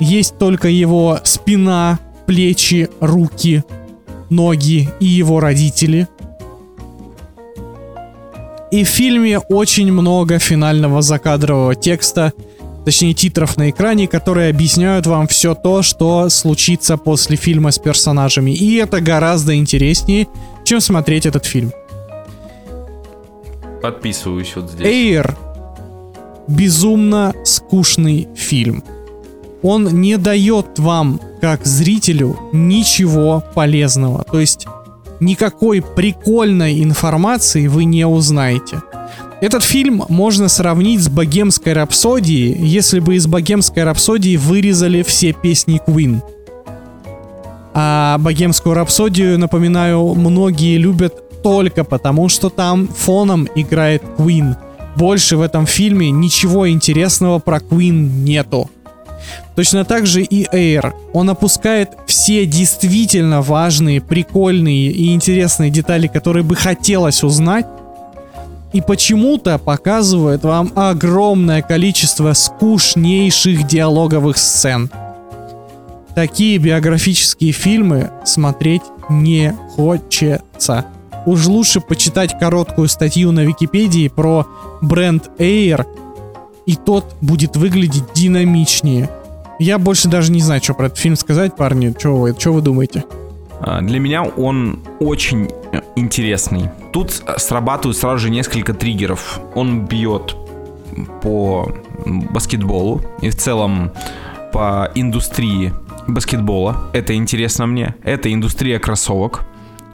есть 0.01 0.39
только 0.39 0.69
его 0.69 1.21
спина, 1.23 2.01
плечи, 2.27 2.89
руки, 3.01 3.63
ноги 4.29 4.91
и 4.99 5.07
его 5.07 5.39
родители– 5.39 6.09
и 8.75 8.83
в 8.83 8.89
фильме 8.89 9.39
очень 9.39 9.93
много 9.93 10.41
финального 10.41 11.01
закадрового 11.01 11.77
текста, 11.77 12.33
точнее 12.85 13.15
титров 13.15 13.57
на 13.57 13.71
экране, 13.71 14.09
которые 14.09 14.51
объясняют 14.51 15.07
вам 15.07 15.29
все 15.29 15.55
то, 15.55 15.83
что 15.83 16.29
случится 16.29 16.97
после 16.97 17.37
фильма 17.37 17.71
с 17.71 17.79
персонажами. 17.79 18.51
И 18.51 18.75
это 18.75 19.01
гораздо 19.01 19.55
интереснее, 19.55 20.27
чем 20.65 20.81
смотреть 20.81 21.25
этот 21.25 21.45
фильм. 21.45 21.71
Подписываюсь 23.81 24.53
вот 24.57 24.69
здесь. 24.69 24.85
Эйр 24.85 25.37
безумно 26.49 27.33
скучный 27.45 28.27
фильм. 28.35 28.83
Он 29.63 30.01
не 30.01 30.17
дает 30.17 30.81
вам, 30.81 31.21
как 31.41 31.65
зрителю, 31.65 32.37
ничего 32.53 33.45
полезного. 33.55 34.25
То 34.25 34.41
есть 34.41 34.67
никакой 35.25 35.83
прикольной 35.83 36.83
информации 36.83 37.67
вы 37.67 37.85
не 37.85 38.07
узнаете. 38.07 38.83
Этот 39.41 39.63
фильм 39.63 40.05
можно 40.09 40.49
сравнить 40.49 41.01
с 41.01 41.09
«Богемской 41.09 41.73
рапсодией», 41.73 42.57
если 42.67 43.01
бы 43.01 43.17
из 43.17 43.27
«Богемской 43.27 43.85
рапсодии» 43.85 44.37
вырезали 44.37 45.03
все 45.03 45.33
песни 45.33 45.81
Queen. 45.87 46.23
А 47.75 48.17
«Богемскую 48.19 48.75
рапсодию», 48.75 49.39
напоминаю, 49.39 50.15
многие 50.15 50.79
любят 50.79 51.43
только 51.43 51.85
потому, 51.85 52.29
что 52.29 52.49
там 52.49 52.89
фоном 52.89 53.49
играет 53.55 54.03
Queen. 54.17 54.57
Больше 54.97 55.37
в 55.37 55.43
этом 55.43 55.67
фильме 55.67 56.11
ничего 56.11 56.71
интересного 56.71 57.39
про 57.39 57.59
Queen 57.59 58.25
нету. 58.25 58.71
Точно 59.55 59.85
так 59.85 60.07
же 60.07 60.23
и 60.23 60.45
Air. 60.45 60.93
Он 61.13 61.31
опускает 61.31 61.91
все 62.07 62.47
действительно 62.47 63.43
важные, 63.43 64.01
прикольные 64.01 64.91
и 64.91 65.13
интересные 65.15 65.71
детали, 65.71 66.07
которые 66.07 66.43
бы 66.43 66.57
хотелось 66.57 67.23
узнать, 67.23 67.67
и 68.73 68.81
почему-то 68.81 69.59
показывает 69.59 70.43
вам 70.43 70.73
огромное 70.75 71.63
количество 71.63 72.33
скучнейших 72.33 73.67
диалоговых 73.67 74.37
сцен. 74.37 74.91
Такие 76.17 76.59
биографические 76.59 77.53
фильмы 77.53 78.11
смотреть 78.25 78.83
не 79.09 79.53
хочется. 79.77 80.87
Уж 81.27 81.47
лучше 81.47 81.81
почитать 81.81 82.39
короткую 82.39 82.89
статью 82.89 83.33
на 83.33 83.41
Википедии 83.41 84.09
про 84.09 84.47
бренд 84.83 85.31
Air, 85.39 85.87
и 86.67 86.77
тот 86.77 87.15
будет 87.21 87.57
выглядеть 87.57 88.13
динамичнее– 88.15 89.11
я 89.59 89.79
больше 89.79 90.09
даже 90.09 90.33
не 90.33 90.41
знаю, 90.41 90.63
что 90.63 90.75
про 90.75 90.87
этот 90.87 90.99
фильм 90.99 91.17
сказать, 91.17 91.57
парни. 91.57 91.95
Что 91.97 92.17
вы, 92.17 92.35
что 92.37 92.53
вы 92.53 92.61
думаете? 92.61 93.05
А, 93.61 93.81
для 93.81 94.01
меня 94.01 94.25
он 94.25 94.81
очень 94.99 95.51
интересный. 95.95 96.71
Тут 96.93 97.23
срабатывают 97.37 97.97
сразу 97.97 98.19
же 98.19 98.31
несколько 98.31 98.75
триггеров. 98.75 99.41
Он 99.55 99.87
бьет 99.87 100.37
по 101.23 101.73
баскетболу 102.05 103.03
и 103.21 103.31
в 103.31 103.37
целом 103.37 103.93
по 104.53 104.91
индустрии 104.95 105.73
баскетбола. 106.09 106.91
Это 106.93 107.15
интересно 107.15 107.67
мне. 107.67 107.95
Это 108.03 108.33
индустрия 108.33 108.81
кроссовок 108.81 109.45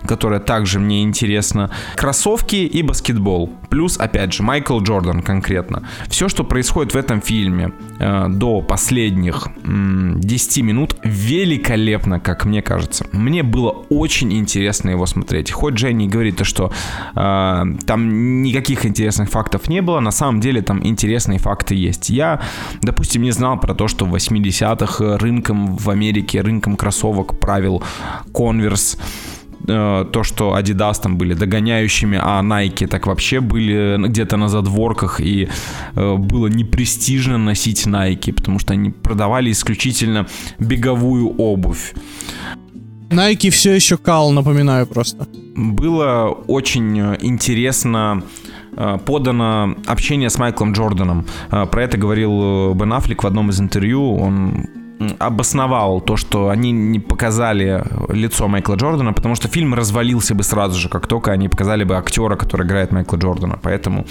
которая 0.07 0.40
также 0.40 0.78
мне 0.78 1.03
интересна. 1.03 1.70
Кроссовки 1.96 2.57
и 2.57 2.82
баскетбол. 2.82 3.51
Плюс, 3.68 3.98
опять 3.98 4.32
же, 4.32 4.42
Майкл 4.42 4.80
Джордан 4.80 5.22
конкретно. 5.22 5.84
Все, 6.09 6.28
что 6.28 6.44
происходит 6.44 6.94
в 6.94 6.96
этом 6.96 7.20
фильме 7.20 7.72
э, 7.98 8.26
до 8.28 8.62
последних 8.62 9.48
э, 9.64 10.12
10 10.16 10.62
минут, 10.64 10.96
великолепно, 11.05 12.20
как 12.20 12.44
мне 12.44 12.62
кажется. 12.62 13.07
Мне 13.12 13.42
было 13.42 13.70
очень 13.88 14.32
интересно 14.32 14.90
его 14.90 15.07
смотреть. 15.07 15.51
Хоть 15.53 15.74
Дженни 15.74 16.09
говорит, 16.09 16.36
то, 16.36 16.44
что 16.44 16.72
э, 17.14 17.64
там 17.86 18.42
никаких 18.42 18.86
интересных 18.86 19.30
фактов 19.30 19.68
не 19.68 19.82
было, 19.82 20.01
на 20.01 20.11
самом 20.11 20.40
деле 20.40 20.62
там 20.62 20.84
интересные 20.84 21.38
факты 21.38 21.74
есть. 21.74 22.11
Я, 22.11 22.40
допустим, 22.82 23.22
не 23.22 23.30
знал 23.30 23.59
про 23.59 23.74
то, 23.74 23.88
что 23.88 24.05
в 24.05 24.14
80-х 24.14 25.18
рынком 25.18 25.76
в 25.76 25.90
Америке, 25.90 26.40
рынком 26.40 26.76
кроссовок 26.76 27.38
правил 27.38 27.82
Converse 28.32 28.98
Э, 29.68 30.06
то, 30.11 30.24
что 30.24 30.56
Adidas 30.58 31.02
там 31.02 31.16
были 31.16 31.34
догоняющими, 31.34 32.18
а 32.20 32.42
Nike 32.42 32.86
так 32.86 33.06
вообще 33.06 33.40
были 33.40 33.96
где-то 34.08 34.36
на 34.36 34.48
задворках, 34.48 35.20
и 35.20 35.48
э, 35.94 36.16
было 36.16 36.46
непрестижно 36.46 37.38
носить 37.38 37.86
Nike, 37.86 38.32
потому 38.32 38.58
что 38.58 38.72
они 38.72 38.90
продавали 38.90 39.50
исключительно 39.50 40.26
беговую 40.58 41.28
обувь. 41.36 41.94
Nike 43.11 43.50
все 43.50 43.74
еще 43.74 43.96
кал, 43.96 44.32
напоминаю 44.32 44.86
просто. 44.86 45.26
Было 45.56 46.28
очень 46.46 46.98
интересно 47.20 48.22
э, 48.76 48.98
подано 49.04 49.74
общение 49.86 50.30
с 50.30 50.38
Майклом 50.38 50.72
Джорданом. 50.72 51.26
Про 51.50 51.82
это 51.82 51.98
говорил 51.98 52.74
Бен 52.74 52.92
Аффлек 52.92 53.24
в 53.24 53.26
одном 53.26 53.50
из 53.50 53.61
интервью. 53.61 54.16
Он 54.16 54.80
обосновал 55.18 56.01
то, 56.01 56.16
что 56.16 56.51
они 56.51 56.72
не 56.72 56.98
показали 56.98 57.82
лицо 58.09 58.48
Майкла 58.48 58.74
Джордана, 58.74 59.12
потому 59.12 59.34
что 59.34 59.48
фильм 59.48 59.74
развалился 59.74 60.34
бы 60.34 60.42
сразу 60.42 60.78
же, 60.78 60.88
как 60.88 61.07
только 61.07 61.32
они 61.32 61.48
показали 61.48 61.84
бы 61.84 61.96
актера, 61.96 62.36
который 62.36 62.66
играет 62.66 62.92
Майкла 62.92 63.16
Джордана. 63.16 63.59
Поэтому 63.62 64.07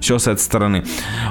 все 0.00 0.18
с 0.18 0.28
этой 0.28 0.40
стороны. 0.40 0.84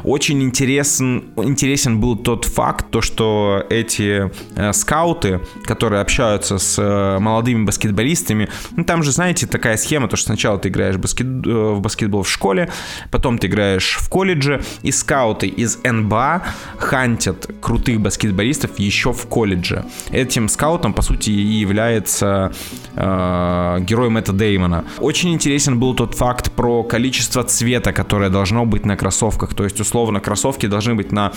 Очень 0.03 0.43
интересен, 0.43 1.25
интересен 1.37 1.99
был 1.99 2.17
тот 2.17 2.45
факт, 2.45 2.87
то, 2.91 3.01
что 3.01 3.65
эти 3.69 4.31
э, 4.55 4.73
скауты, 4.73 5.39
которые 5.63 6.01
общаются 6.01 6.57
с 6.57 6.77
э, 6.77 7.19
молодыми 7.19 7.63
баскетболистами, 7.65 8.49
ну, 8.75 8.83
там 8.83 9.03
же, 9.03 9.11
знаете, 9.11 9.47
такая 9.47 9.77
схема, 9.77 10.07
то, 10.07 10.17
что 10.17 10.27
сначала 10.27 10.59
ты 10.59 10.69
играешь 10.69 10.97
баскет, 10.97 11.25
э, 11.25 11.49
в 11.49 11.79
баскетбол 11.79 12.23
в 12.23 12.29
школе, 12.29 12.69
потом 13.09 13.37
ты 13.37 13.47
играешь 13.47 13.97
в 14.01 14.09
колледже, 14.09 14.61
и 14.81 14.91
скауты 14.91 15.47
из 15.47 15.79
НБА 15.83 16.43
хантят 16.77 17.49
крутых 17.61 18.01
баскетболистов 18.01 18.77
еще 18.79 18.96
еще 18.97 19.13
в 19.13 19.27
колледже. 19.27 19.85
Этим 20.11 20.49
скаутом, 20.49 20.93
по 20.93 21.01
сути, 21.01 21.29
и 21.29 21.59
является 21.61 22.51
э, 22.95 23.77
герой 23.81 24.09
Мэтта 24.09 24.33
Деймона. 24.33 24.85
Очень 24.99 25.33
интересен 25.33 25.79
был 25.79 25.93
тот 25.93 26.15
факт 26.15 26.51
про 26.51 26.83
количество 26.83 27.43
цвета, 27.43 27.93
которое 27.93 28.29
должно 28.29 28.65
быть 28.65 28.85
на 28.85 28.97
кроссовках. 28.97 29.53
То 29.53 29.63
есть, 29.63 29.79
условно, 29.79 30.19
кроссовки 30.19 30.65
должны 30.65 30.95
быть 30.95 31.11
на 31.11 31.31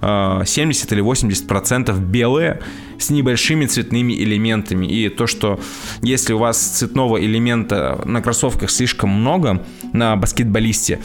э, 0.00 0.42
70 0.44 0.92
или 0.92 1.00
80 1.00 1.46
процентов 1.46 2.00
белые 2.00 2.60
с 2.98 3.10
небольшими 3.10 3.66
цветными 3.66 4.12
элементами. 4.12 4.86
И 4.86 5.08
то, 5.08 5.26
что 5.26 5.60
если 6.02 6.32
у 6.32 6.38
вас 6.38 6.58
цветного 6.58 7.24
элемента 7.24 8.00
на 8.04 8.22
кроссовках 8.22 8.70
слишком 8.70 9.10
много 9.10 9.64
на 9.92 10.16
баскетболисте, 10.16 11.00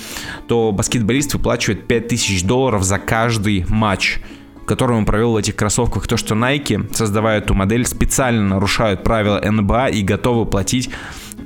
то 0.48 0.72
баскетболист 0.72 1.34
выплачивает 1.36 1.88
5000 1.88 2.44
долларов 2.44 2.84
за 2.84 2.98
каждый 2.98 3.66
матч 3.68 4.20
которую 4.70 5.00
он 5.00 5.06
провел 5.06 5.32
в 5.32 5.36
этих 5.36 5.56
кроссовках, 5.56 6.08
то, 6.08 6.16
что 6.16 6.36
Nike, 6.36 6.96
создавая 6.96 7.40
эту 7.40 7.56
модель, 7.56 7.88
специально 7.88 8.44
нарушают 8.44 9.04
правила 9.04 9.42
НБА 9.44 9.88
и 9.88 10.04
готовы 10.04 10.46
платить 10.46 10.92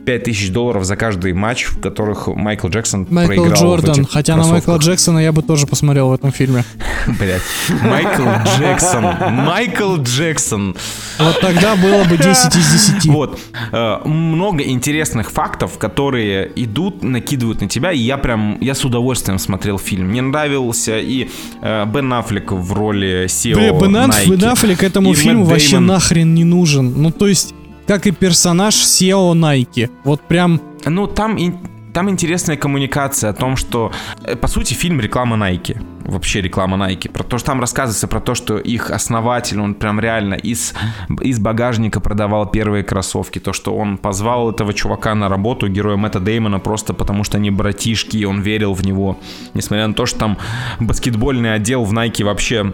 5000 0.05 0.49
долларов 0.49 0.83
за 0.85 0.95
каждый 0.95 1.33
матч, 1.33 1.65
в 1.65 1.79
которых 1.79 2.27
Майкл 2.27 2.67
Джексон 2.67 3.07
Майкл 3.09 3.33
проиграл 3.33 3.55
Джордан. 3.55 3.95
в 3.95 3.99
этих 3.99 4.11
Хотя 4.11 4.35
на 4.35 4.45
Майкла. 4.47 4.77
Джексона 4.77 5.19
я 5.19 5.31
бы 5.31 5.41
тоже 5.41 5.67
посмотрел 5.67 6.09
в 6.09 6.13
этом 6.13 6.31
фильме. 6.31 6.63
Блять. 7.19 7.41
Майкл 7.81 8.23
Джексон. 8.57 9.03
Майкл 9.31 9.97
Джексон. 9.97 10.75
Вот 11.19 11.39
тогда 11.41 11.75
было 11.75 12.03
бы 12.03 12.17
10 12.17 12.55
из 12.55 12.71
10. 12.99 13.05
Вот. 13.05 13.39
Э, 13.71 13.97
Много 14.05 14.63
интересных 14.63 15.31
фактов, 15.31 15.77
которые 15.77 16.51
идут, 16.55 17.03
накидывают 17.03 17.61
на 17.61 17.69
тебя, 17.69 17.91
и 17.91 17.99
я 17.99 18.17
прям, 18.17 18.57
я 18.61 18.73
с 18.73 18.83
удовольствием 18.85 19.39
смотрел 19.39 19.77
фильм. 19.77 20.07
Мне 20.09 20.21
нравился 20.21 20.99
и 20.99 21.29
э, 21.61 21.85
Бен 21.85 22.11
Аффлек 22.13 22.51
в 22.51 22.73
роли 22.73 23.25
SEO 23.25 23.55
Бля, 23.55 23.71
Бен 23.73 24.45
Аффлек 24.45 24.83
этому 24.83 25.13
фильму 25.13 25.45
вообще 25.45 25.79
нахрен 25.79 26.33
не 26.33 26.43
нужен. 26.43 26.93
Ну, 27.01 27.11
то 27.11 27.27
есть, 27.27 27.53
как 27.87 28.07
и 28.07 28.11
персонаж 28.11 28.75
SEO 28.75 29.33
Nike. 29.33 29.89
Вот 30.03 30.21
прям... 30.21 30.61
Ну, 30.85 31.07
там, 31.07 31.37
ин- 31.37 31.57
там 31.93 32.09
интересная 32.09 32.57
коммуникация 32.57 33.29
о 33.29 33.33
том, 33.33 33.55
что, 33.55 33.91
э, 34.23 34.35
по 34.35 34.47
сути, 34.47 34.73
фильм 34.73 34.99
реклама 34.99 35.37
Nike. 35.37 35.77
Вообще 36.05 36.41
реклама 36.41 36.77
Nike. 36.77 37.09
Про 37.09 37.23
то, 37.23 37.37
что 37.37 37.47
там 37.47 37.61
рассказывается 37.61 38.07
про 38.07 38.19
то, 38.19 38.35
что 38.35 38.57
их 38.57 38.91
основатель, 38.91 39.59
он 39.59 39.75
прям 39.75 39.99
реально 39.99 40.33
из, 40.33 40.73
из 41.21 41.39
багажника 41.39 41.99
продавал 41.99 42.49
первые 42.49 42.83
кроссовки. 42.83 43.39
То, 43.39 43.53
что 43.53 43.75
он 43.75 43.97
позвал 43.97 44.51
этого 44.51 44.73
чувака 44.73 45.15
на 45.15 45.29
работу, 45.29 45.69
героя 45.69 45.95
Мэтта 45.95 46.19
Деймона, 46.19 46.59
просто 46.59 46.93
потому 46.93 47.23
что 47.23 47.37
они 47.37 47.51
братишки, 47.51 48.17
и 48.17 48.25
он 48.25 48.41
верил 48.41 48.73
в 48.73 48.83
него. 48.85 49.19
Несмотря 49.53 49.87
на 49.87 49.93
то, 49.93 50.05
что 50.05 50.19
там 50.19 50.37
баскетбольный 50.79 51.53
отдел 51.53 51.83
в 51.83 51.93
Nike 51.93 52.23
вообще 52.25 52.73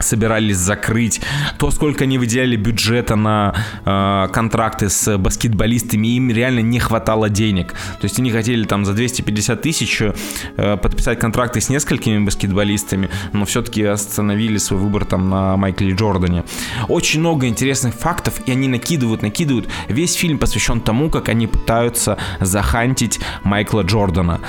собирались 0.00 0.56
закрыть, 0.56 1.20
то 1.58 1.70
сколько 1.70 2.04
они 2.04 2.18
выделяли 2.18 2.56
бюджета 2.56 3.16
на 3.16 3.54
э, 3.84 4.28
контракты 4.32 4.88
с 4.88 5.16
баскетболистами, 5.18 6.08
им 6.08 6.30
реально 6.30 6.60
не 6.60 6.78
хватало 6.78 7.28
денег. 7.28 7.72
То 7.72 8.04
есть 8.04 8.18
они 8.18 8.30
хотели 8.30 8.64
там 8.64 8.84
за 8.84 8.92
250 8.92 9.60
тысяч 9.62 10.02
э, 10.02 10.76
подписать 10.76 11.18
контракты 11.18 11.60
с 11.60 11.68
несколькими 11.68 12.24
баскетболистами, 12.24 13.08
но 13.32 13.44
все-таки 13.44 13.82
остановили 13.84 14.58
свой 14.58 14.80
выбор 14.80 15.04
там 15.04 15.28
на 15.30 15.56
Майкле 15.56 15.94
Джордане. 15.94 16.44
Очень 16.88 17.20
много 17.20 17.46
интересных 17.46 17.94
фактов, 17.94 18.40
и 18.46 18.52
они 18.52 18.68
накидывают, 18.68 19.22
накидывают. 19.22 19.68
Весь 19.88 20.14
фильм 20.14 20.38
посвящен 20.38 20.80
тому, 20.80 21.10
как 21.10 21.28
они 21.28 21.46
пытаются 21.46 22.18
захантить 22.40 23.20
Майкла 23.42 23.82
Джордана. 23.82 24.40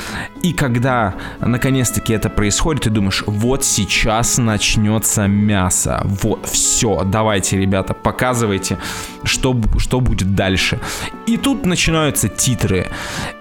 И 0.42 0.54
когда 0.54 1.16
наконец-таки 1.40 2.14
это 2.14 2.30
происходит, 2.30 2.84
ты 2.84 2.90
думаешь, 2.90 3.24
вот 3.26 3.64
сейчас 3.64 4.38
начнется 4.38 5.28
мясо. 5.36 6.02
Вот, 6.06 6.48
все, 6.48 7.04
давайте, 7.06 7.58
ребята, 7.60 7.94
показывайте, 7.94 8.78
что, 9.24 9.56
что 9.78 10.00
будет 10.00 10.36
дальше. 10.36 10.80
И 11.28 11.38
тут 11.38 11.66
начинаются 11.66 12.30
титры. 12.30 12.88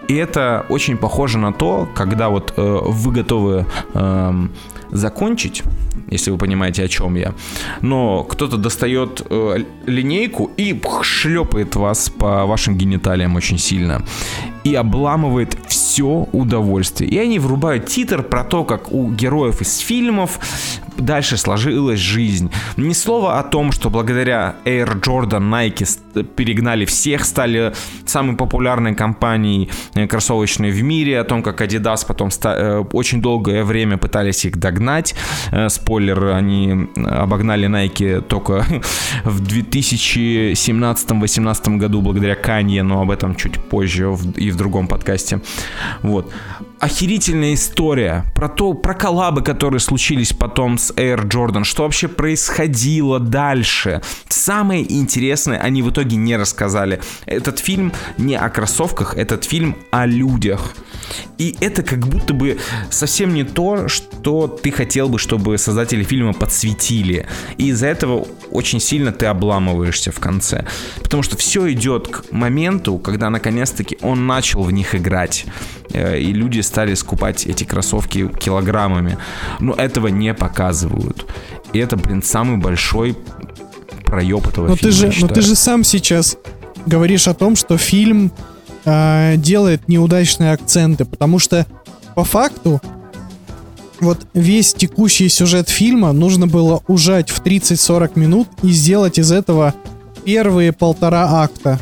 И 0.09 0.15
это 0.15 0.67
очень 0.69 0.97
похоже 0.97 1.39
на 1.39 1.53
то, 1.53 1.89
когда 1.95 2.29
вот 2.29 2.55
э, 2.57 2.79
вы 2.83 3.13
готовы 3.13 3.67
эм, 3.95 4.53
закончить, 4.91 5.63
если 6.11 6.31
вы 6.31 6.39
понимаете, 6.39 6.85
о 6.85 6.89
чем 6.89 7.17
я. 7.17 7.35
Но 7.81 8.25
кто-то 8.25 8.57
достает 8.57 9.23
э, 9.29 9.65
линейку 9.87 10.51
и 10.57 10.81
шлепает 11.03 11.77
вас 11.77 12.11
по 12.11 12.47
вашим 12.47 12.77
гениталиям 12.77 13.37
очень 13.37 13.59
сильно. 13.59 14.03
И 14.65 14.75
обламывает 14.75 15.57
все 15.69 16.29
удовольствие. 16.33 17.11
И 17.11 17.19
они 17.19 17.39
врубают 17.39 17.87
титр 17.87 18.23
про 18.23 18.45
то, 18.45 18.65
как 18.65 18.93
у 18.93 19.11
героев 19.11 19.61
из 19.61 19.79
фильмов 19.79 20.39
дальше 20.97 21.37
сложилась 21.37 22.01
жизнь. 22.01 22.51
Ни 22.77 22.93
слова 22.93 23.39
о 23.39 23.43
том, 23.43 23.73
что 23.73 23.91
благодаря 23.91 24.57
Air 24.65 25.01
Jordan 25.01 25.51
Nike 25.51 26.25
перегнали 26.25 26.85
всех, 26.85 27.25
стали 27.25 27.73
самой 28.07 28.37
популярной 28.37 28.95
компанией 28.95 29.71
э, 29.95 30.07
кроссовочной 30.07 30.71
в 30.71 30.81
мире, 30.83 31.19
о 31.21 31.25
том, 31.25 31.43
как 31.43 31.61
Adidas 31.61 32.07
потом 32.07 32.31
э, 32.45 32.85
очень 32.93 33.21
долгое 33.21 33.65
время 33.65 33.99
пытались 33.99 34.45
их 34.45 34.59
догнать. 34.59 35.17
Э, 35.51 35.69
Спойлер, 35.69 36.29
они 36.29 36.87
обогнали 36.97 37.69
Nike 37.69 38.21
только 38.21 38.65
в 39.25 39.43
2017-2018 39.43 41.77
году 41.77 42.03
благодаря 42.03 42.37
Канье, 42.37 42.83
но 42.83 43.03
об 43.03 43.11
этом 43.11 43.35
чуть 43.35 43.61
позже 43.61 44.17
и 44.37 44.51
в 44.55 44.57
другом 44.57 44.89
подкасте. 44.89 45.41
Вот. 46.03 46.33
Охерительная 46.85 47.55
история 47.55 48.27
про 48.35 48.47
то, 48.47 48.75
про 48.75 48.93
коллабы, 48.93 49.41
которые 49.41 49.81
случились 49.81 50.35
потом 50.35 50.77
с 50.77 50.93
Air 50.97 51.27
Jordan, 51.27 51.65
что 51.65 51.85
вообще 51.85 52.09
происходило 52.09 53.19
дальше. 53.19 54.03
Самое 54.29 54.85
интересное 54.93 55.59
они 55.59 55.81
в 55.81 55.89
итоге 55.89 56.17
не 56.17 56.37
рассказали. 56.37 57.01
Этот 57.25 57.59
фильм 57.59 57.91
не 58.19 58.37
о 58.37 58.51
кроссовках, 58.51 59.17
этот 59.17 59.45
фильм 59.45 59.79
о 59.93 60.05
людях. 60.05 60.75
И 61.39 61.57
это 61.61 61.83
как 61.83 62.07
будто 62.07 62.35
бы 62.35 62.59
совсем 62.91 63.33
не 63.33 63.45
то, 63.45 63.89
что 63.89 64.47
ты 64.47 64.71
хотел 64.71 65.09
бы, 65.09 65.19
чтобы 65.19 65.57
создатели 65.57 66.03
фильма 66.03 66.35
подсветили. 66.35 67.27
И 67.57 67.69
из-за 67.69 67.87
этого 67.87 68.27
очень 68.51 68.81
сильно 68.81 69.11
ты 69.11 69.25
обламываешься 69.25 70.13
в 70.13 70.21
конце. 70.21 70.67
Потому 71.03 71.23
что 71.23 71.39
все 71.39 71.73
идет 71.73 72.09
к 72.09 72.31
моменту, 72.31 72.99
когда 72.99 73.31
наконец-таки 73.31 73.97
он 74.03 74.27
начал 74.27 74.63
в 74.63 74.71
них 74.71 74.95
играть. 74.95 75.47
Э, 75.93 76.19
И 76.19 76.33
люди 76.33 76.61
стали 76.75 76.95
скупать 76.95 77.47
эти 77.47 77.63
кроссовки 77.63 78.27
килограммами. 78.41 79.17
Но 79.61 79.75
этого 79.75 80.09
не 80.09 80.35
показывают. 80.35 81.25
И 81.73 81.79
это, 81.79 81.97
блин, 81.97 82.21
самый 82.21 82.57
большой 82.57 83.17
проеб 84.05 84.45
этого 84.49 84.67
Но 84.67 84.77
фильма. 84.77 84.93
ты 84.93 85.13
же, 85.13 85.21
но 85.21 85.29
ты 85.29 85.41
же 85.41 85.55
сам 85.55 85.85
сейчас 85.85 86.37
говоришь 86.85 87.29
о 87.29 87.35
том, 87.35 87.55
что 87.55 87.79
фильм 87.79 88.33
э, 88.85 89.35
делает 89.37 89.87
неудачные 89.87 90.53
акценты, 90.53 91.05
потому 91.05 91.39
что 91.39 91.65
по 92.17 92.25
факту 92.25 92.81
вот 94.01 94.27
весь 94.35 94.75
текущий 94.75 95.29
сюжет 95.29 95.69
фильма 95.69 96.11
нужно 96.11 96.49
было 96.49 96.83
ужать 96.89 97.31
в 97.31 97.41
30-40 97.41 98.19
минут 98.19 98.49
и 98.65 98.73
сделать 98.73 99.21
из 99.21 99.31
этого 99.31 99.75
первые 100.25 100.73
полтора 100.73 101.41
акта. 101.45 101.79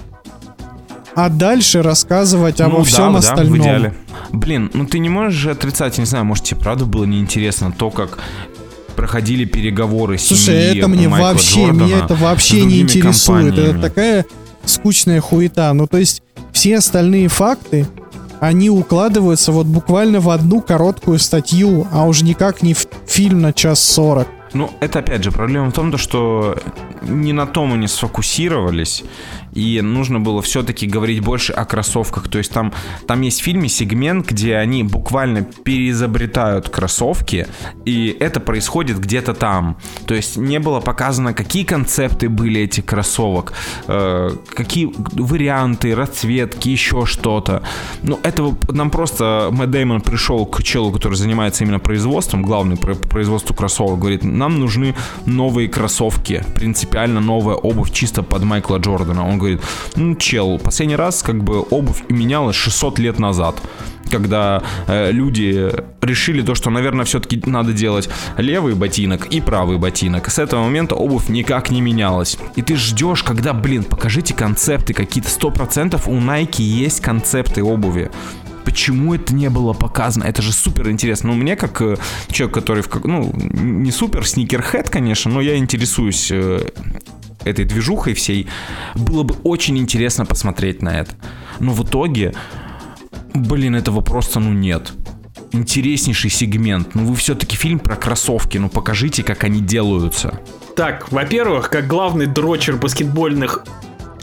А 1.14 1.30
дальше 1.30 1.82
рассказывать 1.82 2.60
обо 2.60 2.78
Ну 2.78 2.84
всем 2.84 3.06
да, 3.06 3.12
да, 3.12 3.18
остальном. 3.20 3.58
в 3.58 3.62
идеале. 3.62 3.94
Блин, 4.32 4.70
ну 4.74 4.86
ты 4.86 4.98
не 4.98 5.08
можешь 5.08 5.38
же 5.38 5.50
отрицать, 5.50 5.98
не 5.98 6.04
знаю, 6.04 6.24
может 6.24 6.44
тебе 6.44 6.60
правда 6.60 6.84
было 6.86 7.04
неинтересно 7.04 7.70
то, 7.70 7.90
как 7.90 8.18
проходили 8.96 9.44
переговоры 9.44 10.18
Слушай, 10.18 10.68
семьи 10.68 10.78
это 10.78 10.88
мне 10.88 11.08
Майкла 11.08 11.28
вообще, 11.28 11.60
Джордана 11.60 11.82
меня 11.84 11.98
это 12.04 12.16
с 12.16 12.20
вообще 12.20 12.64
не 12.64 12.80
интересует. 12.80 13.58
Это 13.58 13.80
такая 13.80 14.26
скучная 14.64 15.20
хуета. 15.20 15.72
Ну, 15.72 15.86
то 15.86 15.98
есть, 15.98 16.22
все 16.52 16.78
остальные 16.78 17.28
факты, 17.28 17.86
они 18.40 18.70
укладываются 18.70 19.52
вот 19.52 19.66
буквально 19.66 20.20
в 20.20 20.30
одну 20.30 20.60
короткую 20.60 21.18
статью, 21.18 21.86
а 21.92 22.06
уж 22.06 22.22
никак 22.22 22.62
не 22.62 22.74
в 22.74 22.86
фильм 23.06 23.40
на 23.40 23.52
час 23.52 23.80
сорок. 23.80 24.28
Ну, 24.52 24.70
это 24.80 24.98
опять 24.98 25.24
же 25.24 25.30
проблема 25.30 25.70
в 25.70 25.72
том, 25.72 25.90
то, 25.90 25.98
что 25.98 26.58
не 27.02 27.32
на 27.32 27.46
том 27.46 27.72
они 27.72 27.86
сфокусировались, 27.88 29.04
и 29.52 29.80
нужно 29.80 30.20
было 30.20 30.42
все-таки 30.42 30.86
говорить 30.86 31.20
больше 31.20 31.52
о 31.52 31.64
кроссовках. 31.64 32.28
То 32.28 32.38
есть 32.38 32.52
там, 32.52 32.72
там 33.06 33.20
есть 33.22 33.40
в 33.40 33.44
фильме 33.44 33.68
сегмент, 33.68 34.26
где 34.28 34.56
они 34.56 34.82
буквально 34.82 35.42
переизобретают 35.42 36.68
кроссовки, 36.68 37.46
и 37.84 38.16
это 38.18 38.40
происходит 38.40 38.98
где-то 38.98 39.34
там. 39.34 39.76
То 40.06 40.14
есть 40.14 40.36
не 40.36 40.58
было 40.58 40.80
показано, 40.80 41.34
какие 41.34 41.64
концепты 41.64 42.28
были 42.28 42.62
этих 42.62 42.84
кроссовок, 42.84 43.52
э, 43.88 44.30
какие 44.54 44.92
варианты, 45.12 45.94
расцветки, 45.94 46.68
еще 46.68 47.06
что-то. 47.06 47.62
Ну, 48.02 48.18
этого 48.22 48.56
нам 48.70 48.90
просто 48.90 49.48
Мэтт 49.50 49.70
Дэймон 49.70 50.00
пришел 50.00 50.46
к 50.46 50.62
челу, 50.62 50.92
который 50.92 51.14
занимается 51.14 51.64
именно 51.64 51.78
производством, 51.78 52.42
главный 52.42 52.76
по 52.76 52.94
производству 52.94 53.54
кроссовок, 53.54 53.98
говорит, 53.98 54.24
нам 54.24 54.60
нужны 54.60 54.94
новые 55.26 55.68
кроссовки, 55.68 56.44
принципиально 56.54 57.20
новая 57.20 57.54
обувь 57.54 57.90
чисто 57.90 58.22
под 58.22 58.44
Майкла 58.44 58.78
Джордана. 58.78 59.26
Он 59.26 59.38
говорит, 59.42 59.60
ну, 59.96 60.14
чел, 60.16 60.58
последний 60.58 60.96
раз 60.96 61.22
как 61.22 61.42
бы 61.42 61.60
обувь 61.60 62.02
менялась 62.08 62.56
600 62.56 62.98
лет 62.98 63.18
назад 63.18 63.60
когда 64.10 64.62
э, 64.88 65.10
люди 65.10 65.72
решили 66.02 66.42
то, 66.42 66.54
что, 66.54 66.68
наверное, 66.68 67.06
все-таки 67.06 67.42
надо 67.46 67.72
делать 67.72 68.10
левый 68.36 68.74
ботинок 68.74 69.26
и 69.26 69.40
правый 69.40 69.78
ботинок. 69.78 70.28
С 70.28 70.38
этого 70.38 70.64
момента 70.64 70.94
обувь 70.94 71.30
никак 71.30 71.70
не 71.70 71.80
менялась. 71.80 72.36
И 72.54 72.60
ты 72.60 72.76
ждешь, 72.76 73.22
когда, 73.22 73.54
блин, 73.54 73.84
покажите 73.84 74.34
концепты 74.34 74.92
какие-то. 74.92 75.30
Сто 75.30 75.50
процентов 75.50 76.08
у 76.08 76.12
Nike 76.12 76.62
есть 76.62 77.00
концепты 77.00 77.64
обуви. 77.64 78.10
Почему 78.64 79.14
это 79.14 79.34
не 79.34 79.50
было 79.50 79.72
показано? 79.72 80.24
Это 80.24 80.42
же 80.42 80.52
супер 80.52 80.90
интересно. 80.90 81.30
Ну, 81.30 81.34
мне 81.34 81.56
как 81.56 81.80
э, 81.82 81.96
человек, 82.30 82.54
который, 82.54 82.82
в, 82.82 83.04
ну, 83.04 83.32
не 83.34 83.90
супер 83.90 84.26
сникерхед, 84.26 84.88
конечно, 84.88 85.30
но 85.30 85.40
я 85.40 85.56
интересуюсь 85.56 86.30
э, 86.30 86.60
этой 87.44 87.64
движухой 87.64 88.14
всей, 88.14 88.46
было 88.94 89.22
бы 89.22 89.34
очень 89.42 89.78
интересно 89.78 90.26
посмотреть 90.26 90.82
на 90.82 91.00
это. 91.00 91.12
Но 91.60 91.72
в 91.72 91.84
итоге, 91.84 92.34
блин, 93.34 93.76
этого 93.76 94.00
просто, 94.00 94.40
ну, 94.40 94.52
нет. 94.52 94.92
Интереснейший 95.52 96.30
сегмент. 96.30 96.94
Ну, 96.94 97.04
вы 97.04 97.16
все-таки 97.16 97.56
фильм 97.56 97.78
про 97.78 97.96
кроссовки, 97.96 98.58
ну, 98.58 98.68
покажите, 98.68 99.22
как 99.22 99.44
они 99.44 99.60
делаются. 99.60 100.40
Так, 100.76 101.12
во-первых, 101.12 101.68
как 101.68 101.86
главный 101.86 102.26
дрочер 102.26 102.76
баскетбольных 102.76 103.64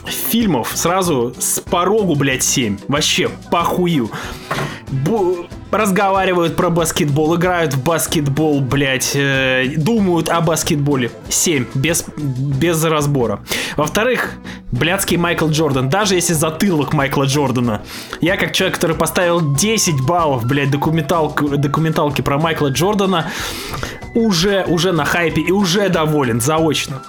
фильмов 0.05 0.71
сразу 0.75 1.33
с 1.39 1.59
порогу, 1.59 2.15
блядь, 2.15 2.43
7. 2.43 2.77
Вообще, 2.87 3.29
похую. 3.51 4.09
Бу 4.89 5.47
разговаривают 5.71 6.55
про 6.55 6.69
баскетбол, 6.69 7.35
играют 7.35 7.73
в 7.73 7.83
баскетбол, 7.83 8.59
блядь, 8.61 9.11
э, 9.15 9.73
думают 9.77 10.29
о 10.29 10.41
баскетболе. 10.41 11.11
7, 11.29 11.65
без, 11.75 12.05
без 12.17 12.83
разбора. 12.83 13.41
Во-вторых, 13.77 14.33
блядский 14.71 15.17
Майкл 15.17 15.47
Джордан, 15.49 15.89
даже 15.89 16.15
если 16.15 16.33
затылок 16.33 16.93
Майкла 16.93 17.25
Джордана. 17.25 17.81
Я 18.21 18.37
как 18.37 18.53
человек, 18.53 18.75
который 18.75 18.95
поставил 18.95 19.55
10 19.55 20.01
баллов, 20.05 20.45
блядь, 20.45 20.71
документалку, 20.71 21.49
документалки 21.49 22.21
про 22.21 22.39
Майкла 22.39 22.69
Джордана, 22.69 23.31
уже, 24.15 24.65
уже 24.67 24.91
на 24.91 25.05
хайпе 25.05 25.41
и 25.41 25.51
уже 25.51 25.89
доволен, 25.89 26.41
заочно. 26.41 27.03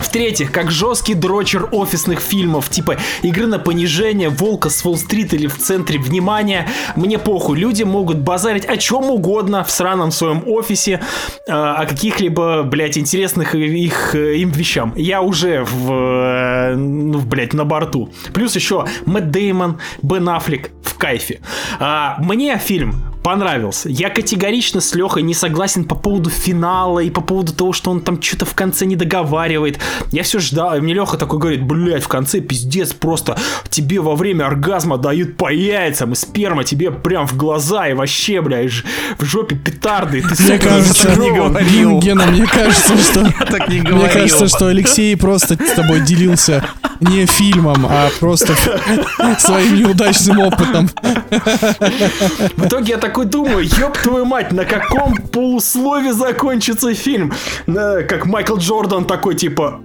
В-третьих, 0.00 0.50
как 0.50 0.70
жесткий 0.70 1.14
дрочер 1.14 1.68
офисных 1.70 2.20
фильмов, 2.20 2.68
типа 2.68 2.96
«Игры 3.22 3.46
на 3.46 3.58
понижение», 3.58 4.28
«Волка 4.28 4.70
с 4.70 4.82
Фолл-стрит» 4.82 5.34
или 5.34 5.46
«В 5.46 5.58
центре 5.58 5.98
внимания», 5.98 6.68
мне 6.96 7.18
похуй, 7.18 7.58
люди 7.58 7.82
могут 7.82 8.18
базарить 8.18 8.64
о 8.64 8.76
чем 8.76 9.10
угодно 9.10 9.62
в 9.62 9.70
сраном 9.70 10.10
своем 10.10 10.42
офисе, 10.46 11.00
э, 11.46 11.52
о 11.52 11.86
каких-либо, 11.86 12.62
блядь, 12.62 12.98
интересных 12.98 13.54
их, 13.54 14.14
э, 14.14 14.36
им 14.36 14.50
вещам. 14.50 14.92
Я 14.96 15.22
уже 15.22 15.64
в, 15.64 15.92
э, 15.92 16.74
ну, 16.74 17.20
блядь, 17.20 17.52
на 17.52 17.64
борту. 17.64 18.10
Плюс 18.32 18.56
еще 18.56 18.86
Мэтт 19.06 19.30
Деймон, 19.30 19.78
Бен 20.02 20.28
Аффлек 20.28 20.70
в 20.82 20.96
кайфе. 20.96 21.40
А, 21.78 22.16
мне 22.20 22.58
фильм 22.58 23.09
понравился. 23.30 23.88
Я 23.88 24.10
категорично 24.10 24.80
с 24.80 24.92
Лехой 24.92 25.22
не 25.22 25.34
согласен 25.34 25.84
по 25.84 25.94
поводу 25.94 26.30
финала 26.30 26.98
и 26.98 27.10
по 27.10 27.20
поводу 27.20 27.52
того, 27.52 27.72
что 27.72 27.92
он 27.92 28.00
там 28.00 28.20
что-то 28.20 28.44
в 28.44 28.54
конце 28.54 28.86
не 28.86 28.96
договаривает. 28.96 29.78
Я 30.10 30.24
все 30.24 30.40
ждал, 30.40 30.76
и 30.76 30.80
мне 30.80 30.94
Леха 30.94 31.16
такой 31.16 31.38
говорит, 31.38 31.62
блядь, 31.62 32.02
в 32.02 32.08
конце 32.08 32.40
пиздец, 32.40 32.92
просто 32.92 33.38
тебе 33.68 34.00
во 34.00 34.16
время 34.16 34.46
оргазма 34.46 34.98
дают 34.98 35.36
по 35.36 35.52
яйцам, 35.52 36.12
и 36.12 36.16
сперма 36.16 36.64
тебе 36.64 36.90
прям 36.90 37.28
в 37.28 37.36
глаза, 37.36 37.86
и 37.86 37.94
вообще, 37.94 38.40
блядь, 38.40 38.72
в 39.16 39.24
жопе 39.24 39.54
петарды. 39.54 40.22
Ты, 40.22 40.42
мне 40.42 40.58
кажется, 40.58 41.14
не 41.20 41.30
говорил. 41.30 42.00
Гена, 42.00 42.26
мне 42.26 42.46
кажется, 42.46 42.98
что... 42.98 43.32
Так. 43.50 43.68
Мне 43.68 44.08
кажется, 44.08 44.48
что 44.48 44.66
Алексей 44.66 45.16
просто 45.16 45.54
с 45.54 45.72
тобой 45.72 46.00
делился 46.00 46.64
не 47.00 47.26
фильмом, 47.26 47.86
а 47.88 48.10
просто 48.20 48.54
своим 49.38 49.76
неудачным 49.76 50.40
опытом. 50.40 50.88
В 52.56 52.66
итоге 52.66 52.92
я 52.92 52.98
такой 52.98 53.26
думаю, 53.26 53.64
ёб 53.64 53.96
твою 53.98 54.24
мать, 54.24 54.52
на 54.52 54.64
каком 54.64 55.14
полуслове 55.16 56.12
закончится 56.12 56.94
фильм? 56.94 57.32
Как 57.66 58.26
Майкл 58.26 58.56
Джордан 58.56 59.04
такой, 59.04 59.34
типа! 59.34 59.80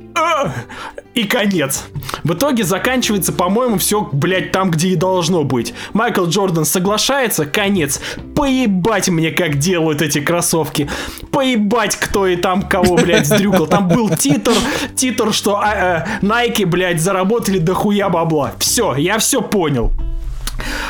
И 1.13 1.23
конец. 1.23 1.85
В 2.23 2.33
итоге 2.33 2.63
заканчивается, 2.63 3.31
по-моему, 3.31 3.77
все, 3.77 4.07
блядь, 4.11 4.51
там, 4.51 4.69
где 4.69 4.89
и 4.89 4.95
должно 4.95 5.43
быть. 5.43 5.73
Майкл 5.93 6.25
Джордан 6.25 6.65
соглашается, 6.65 7.45
конец. 7.45 8.01
Поебать 8.35 9.09
мне, 9.09 9.31
как 9.31 9.57
делают 9.57 10.01
эти 10.01 10.19
кроссовки. 10.19 10.89
Поебать, 11.31 11.95
кто 11.95 12.27
и 12.27 12.35
там 12.35 12.63
кого, 12.63 12.97
блядь, 12.97 13.27
сдрюкал. 13.27 13.67
Там 13.67 13.87
был 13.87 14.09
титр, 14.09 14.53
титр, 14.95 15.33
что 15.33 15.59
а, 15.61 16.05
э, 16.21 16.25
Nike, 16.25 16.65
блядь, 16.65 17.01
заработали 17.01 17.59
дохуя 17.59 18.09
бабла. 18.09 18.53
Все, 18.59 18.95
я 18.95 19.17
все 19.17 19.41
понял. 19.41 19.91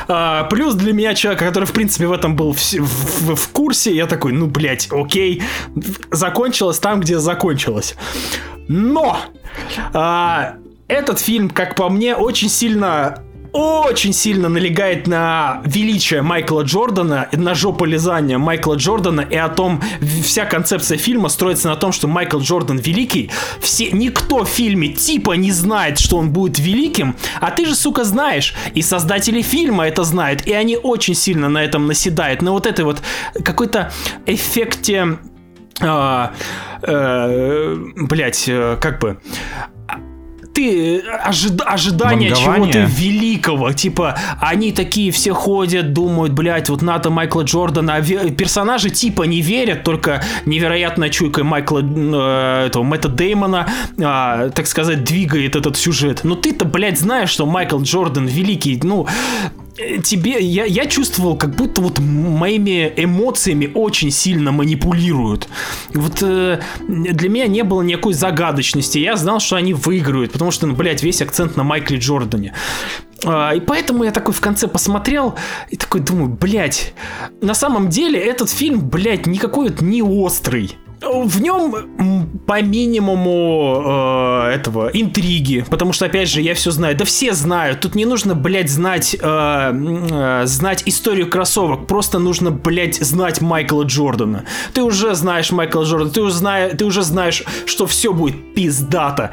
А, 0.07 0.43
плюс 0.45 0.75
для 0.75 0.93
меня 0.93 1.13
человек, 1.13 1.41
который, 1.41 1.65
в 1.65 1.71
принципе, 1.71 2.07
в 2.07 2.11
этом 2.11 2.35
был 2.35 2.53
в, 2.53 2.59
в, 2.59 3.35
в 3.35 3.47
курсе, 3.49 3.95
я 3.95 4.05
такой, 4.07 4.33
ну, 4.33 4.47
блядь, 4.47 4.89
окей, 4.91 5.41
закончилось 6.11 6.79
там, 6.79 6.99
где 6.99 7.19
закончилось. 7.19 7.95
Но 8.67 9.17
а, 9.93 10.55
этот 10.87 11.19
фильм, 11.19 11.49
как 11.49 11.75
по 11.75 11.89
мне, 11.89 12.15
очень 12.15 12.49
сильно 12.49 13.21
очень 13.57 14.11
сильно 14.11 14.49
налегает 14.49 15.07
на 15.07 15.61
величие 15.63 16.21
Майкла 16.21 16.63
Джордана, 16.63 17.29
на 17.31 17.55
жополизание 17.55 18.37
Майкла 18.37 18.75
Джордана 18.75 19.21
и 19.21 19.37
о 19.37 19.47
том, 19.47 19.81
вся 20.23 20.43
концепция 20.43 20.97
фильма 20.97 21.29
строится 21.29 21.69
на 21.69 21.77
том, 21.77 21.93
что 21.93 22.09
Майкл 22.09 22.39
Джордан 22.39 22.79
великий. 22.79 23.31
Все, 23.61 23.91
никто 23.91 24.43
в 24.43 24.49
фильме 24.49 24.89
типа 24.89 25.33
не 25.33 25.53
знает, 25.53 25.99
что 25.99 26.17
он 26.17 26.31
будет 26.31 26.59
великим, 26.59 27.15
а 27.39 27.49
ты 27.49 27.65
же, 27.65 27.75
сука, 27.75 28.03
знаешь. 28.03 28.53
И 28.73 28.81
создатели 28.81 29.41
фильма 29.41 29.87
это 29.87 30.03
знают, 30.03 30.45
и 30.45 30.51
они 30.51 30.75
очень 30.75 31.15
сильно 31.15 31.47
на 31.47 31.63
этом 31.63 31.87
наседают. 31.87 32.41
На 32.41 32.51
вот 32.51 32.65
этой 32.65 32.83
вот 32.83 33.01
какой-то 33.41 33.93
эффекте 34.25 35.17
а, 35.81 36.33
э, 36.81 37.75
блять, 37.95 38.45
э, 38.47 38.77
как 38.79 38.99
бы 38.99 39.17
ты 40.55 40.99
ожид, 41.01 41.61
ожидание 41.65 42.33
чего-то 42.33 42.79
великого, 42.79 43.73
типа 43.73 44.17
они 44.39 44.71
такие 44.71 45.11
все 45.11 45.33
ходят, 45.33 45.91
думают, 45.91 46.31
блядь, 46.31 46.69
вот 46.69 46.81
надо 46.81 47.09
Майкла 47.09 47.41
Джордана, 47.41 47.95
а 47.95 48.01
персонажи 48.01 48.89
типа 48.89 49.23
не 49.23 49.41
верят, 49.41 49.83
только 49.83 50.23
невероятная 50.45 51.09
чуйка 51.09 51.43
Майкла 51.43 51.81
э, 51.83 52.67
этого 52.67 52.83
Мэтта 52.83 53.09
Деймона, 53.09 53.67
э, 53.97 54.51
так 54.55 54.65
сказать, 54.67 55.03
двигает 55.03 55.57
этот 55.57 55.75
сюжет. 55.75 56.21
Но 56.23 56.35
ты-то, 56.35 56.63
блядь, 56.63 56.99
знаешь, 56.99 57.29
что 57.29 57.45
Майкл 57.45 57.81
Джордан 57.81 58.25
великий, 58.25 58.79
ну 58.81 59.07
тебе, 59.75 60.39
я, 60.39 60.65
я 60.65 60.85
чувствовал, 60.85 61.37
как 61.37 61.55
будто 61.55 61.81
вот 61.81 61.99
моими 61.99 62.93
эмоциями 62.95 63.69
очень 63.73 64.11
сильно 64.11 64.51
манипулируют. 64.51 65.47
Вот 65.93 66.21
э, 66.21 66.61
для 66.87 67.29
меня 67.29 67.47
не 67.47 67.63
было 67.63 67.81
никакой 67.81 68.13
загадочности. 68.13 68.97
Я 68.99 69.15
знал, 69.17 69.39
что 69.39 69.57
они 69.57 69.73
выиграют, 69.73 70.31
потому 70.31 70.51
что, 70.51 70.67
ну, 70.67 70.75
блядь, 70.75 71.03
весь 71.03 71.21
акцент 71.21 71.57
на 71.57 71.63
Майкле 71.63 71.97
Джордане. 71.97 72.53
А, 73.25 73.51
и 73.51 73.59
поэтому 73.59 74.03
я 74.03 74.11
такой 74.11 74.33
в 74.33 74.41
конце 74.41 74.67
посмотрел 74.67 75.35
и 75.69 75.75
такой 75.75 76.01
думаю, 76.01 76.29
блядь, 76.29 76.93
на 77.41 77.53
самом 77.53 77.89
деле 77.89 78.19
этот 78.19 78.49
фильм, 78.49 78.87
блядь, 78.89 79.25
никакой 79.25 79.69
вот 79.69 79.81
не 79.81 80.01
острый 80.01 80.77
в 81.01 81.41
нем 81.41 82.39
по 82.45 82.61
минимуму 82.61 83.83
э, 83.85 84.55
этого 84.55 84.89
интриги, 84.93 85.65
потому 85.69 85.93
что 85.93 86.05
опять 86.05 86.29
же 86.29 86.41
я 86.41 86.53
все 86.53 86.71
знаю, 86.71 86.95
да 86.95 87.05
все 87.05 87.33
знают, 87.33 87.81
тут 87.81 87.95
не 87.95 88.05
нужно, 88.05 88.35
блядь, 88.35 88.69
знать 88.69 89.15
э, 89.19 89.19
э, 89.21 90.41
знать 90.45 90.83
историю 90.85 91.29
кроссовок, 91.29 91.87
просто 91.87 92.19
нужно, 92.19 92.51
блядь, 92.51 92.95
знать 92.95 93.41
Майкла 93.41 93.83
Джордана. 93.83 94.45
Ты 94.73 94.83
уже 94.83 95.15
знаешь 95.15 95.51
Майкла 95.51 95.83
Джордана, 95.83 96.11
ты 96.11 96.21
уже 96.21 96.35
знаешь, 96.35 96.73
ты 96.77 96.85
уже 96.85 97.01
знаешь, 97.01 97.43
что 97.65 97.87
все 97.87 98.13
будет 98.13 98.53
пиздато 98.53 99.31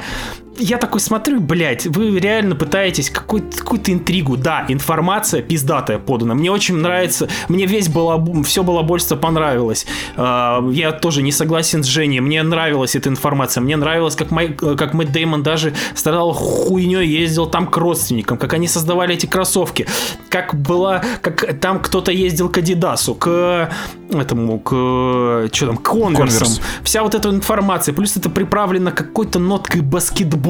я 0.57 0.77
такой 0.77 0.99
смотрю, 0.99 1.39
блядь, 1.39 1.87
вы 1.87 2.19
реально 2.19 2.55
пытаетесь 2.55 3.09
какую-то 3.09 3.57
какую 3.57 3.81
интригу. 3.87 4.37
Да, 4.37 4.65
информация 4.67 5.41
пиздатая 5.41 5.97
подана. 5.97 6.35
Мне 6.35 6.51
очень 6.51 6.75
нравится, 6.75 7.27
мне 7.49 7.65
весь 7.65 7.89
было, 7.89 8.23
все 8.43 8.63
балабольство 8.63 9.15
понравилось. 9.15 9.85
А, 10.15 10.63
я 10.71 10.91
тоже 10.91 11.21
не 11.21 11.31
согласен 11.31 11.83
с 11.83 11.87
Женей. 11.87 12.19
Мне 12.19 12.43
нравилась 12.43 12.95
эта 12.95 13.09
информация. 13.09 13.61
Мне 13.61 13.77
нравилось, 13.77 14.15
как, 14.15 14.31
Май, 14.31 14.49
как 14.49 14.93
Мэтт 14.93 15.11
Деймон 15.11 15.43
даже 15.43 15.73
страдал 15.95 16.33
хуйней, 16.33 17.07
ездил 17.07 17.47
там 17.47 17.67
к 17.67 17.75
родственникам, 17.77 18.37
как 18.37 18.53
они 18.53 18.67
создавали 18.67 19.15
эти 19.15 19.25
кроссовки, 19.25 19.87
как 20.29 20.55
была, 20.55 21.03
как 21.21 21.59
там 21.59 21.79
кто-то 21.79 22.11
ездил 22.11 22.49
к 22.49 22.57
Адидасу, 22.59 23.15
к 23.15 23.71
этому, 24.11 24.59
к, 24.59 25.49
что 25.51 25.67
там, 25.67 25.77
к 25.77 25.83
конверсам. 25.83 26.47
Вся 26.83 27.03
вот 27.03 27.15
эта 27.15 27.29
информация, 27.29 27.93
плюс 27.93 28.15
это 28.15 28.29
приправлено 28.29 28.91
какой-то 28.91 29.39
ноткой 29.39 29.81
баскетбола. 29.81 30.42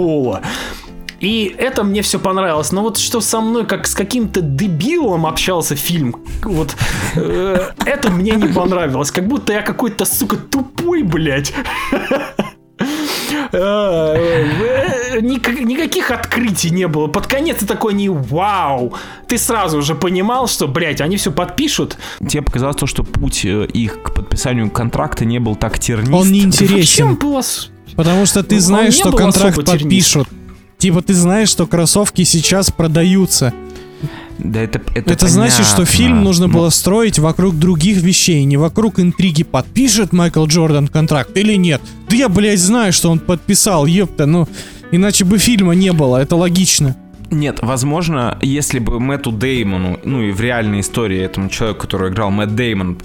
И 1.24 1.56
это 1.58 1.86
мне 1.86 2.02
все 2.02 2.20
понравилось. 2.20 2.74
Но 2.74 2.82
вот 2.82 2.98
что 2.98 3.22
со 3.22 3.39
мной, 3.39 3.66
как 3.66 3.88
с 3.88 3.96
каким-то 3.96 4.41
дебилом 4.41 5.26
общался 5.26 5.76
фильм, 5.76 6.18
вот 6.44 6.76
э, 7.16 7.72
это 7.86 8.12
мне 8.12 8.32
не 8.32 8.48
понравилось. 8.48 9.10
Как 9.10 9.26
будто 9.26 9.54
я 9.54 9.62
какой-то, 9.62 10.04
сука, 10.04 10.36
тупой, 10.36 11.04
блядь. 11.04 11.54
А, 13.54 14.16
э, 14.16 15.22
никаких 15.22 16.12
открытий 16.12 16.72
не 16.72 16.88
было. 16.88 17.08
Под 17.08 17.28
конец 17.28 17.60
ты 17.60 17.66
такой 17.66 17.94
не 17.94 18.10
вау. 18.10 18.94
Ты 19.28 19.38
сразу 19.38 19.78
уже 19.78 19.96
понимал, 19.96 20.48
что, 20.48 20.68
блядь, 20.68 21.00
они 21.00 21.16
все 21.16 21.32
подпишут. 21.32 21.98
Тебе 22.28 22.41
показалось 22.41 22.76
то, 22.76 22.88
что 22.88 23.04
путь 23.04 23.46
э, 23.46 23.66
их 23.66 24.02
к 24.04 24.14
подписанию 24.14 24.70
контракта 24.70 25.24
не 25.24 25.39
был 25.39 25.56
так 25.56 25.80
тернист. 25.80 26.14
Он 26.14 26.32
не 26.32 26.41
интересен. 26.41 27.18
Потому 27.95 28.25
что 28.25 28.43
ты 28.43 28.59
знаешь, 28.59 28.95
что 28.95 29.11
контракт 29.11 29.65
подпишут. 29.65 30.27
Типа 30.77 31.01
ты 31.01 31.13
знаешь, 31.13 31.49
что 31.49 31.65
кроссовки 31.67 32.23
сейчас 32.23 32.71
продаются. 32.71 33.53
Да 34.39 34.61
это, 34.61 34.81
это, 34.95 35.13
это 35.13 35.27
значит, 35.27 35.65
что 35.65 35.86
фильм 35.86 36.23
нужно 36.23 36.49
было 36.49 36.69
строить 36.69 37.19
вокруг 37.19 37.57
других 37.57 37.97
вещей, 38.01 38.43
не 38.43 38.57
вокруг 38.57 38.99
интриги, 38.99 39.43
подпишет 39.43 40.11
Майкл 40.11 40.45
Джордан 40.45 40.88
контракт 40.88 41.38
или 41.38 41.53
нет. 41.53 41.81
Да 42.09 42.15
я, 42.15 42.29
блядь, 42.29 42.59
знаю, 42.59 42.91
что 42.91 43.11
он 43.11 43.19
подписал, 43.19 43.86
ёпта, 43.86 44.25
ну, 44.25 44.47
иначе 44.91 45.23
бы 45.23 45.38
фильма 45.38 45.75
не 45.75 45.93
было, 45.93 46.17
это 46.17 46.36
логично. 46.36 46.95
Нет, 47.31 47.59
возможно, 47.61 48.38
если 48.41 48.79
бы 48.79 48.99
Мэтту 48.99 49.31
Деймону, 49.31 49.99
ну 50.03 50.21
и 50.21 50.31
в 50.31 50.41
реальной 50.41 50.81
истории 50.81 51.19
этому 51.19 51.49
человеку, 51.49 51.81
который 51.81 52.11
играл 52.11 52.29
Мэтт 52.29 52.55
Деймон, 52.55 52.99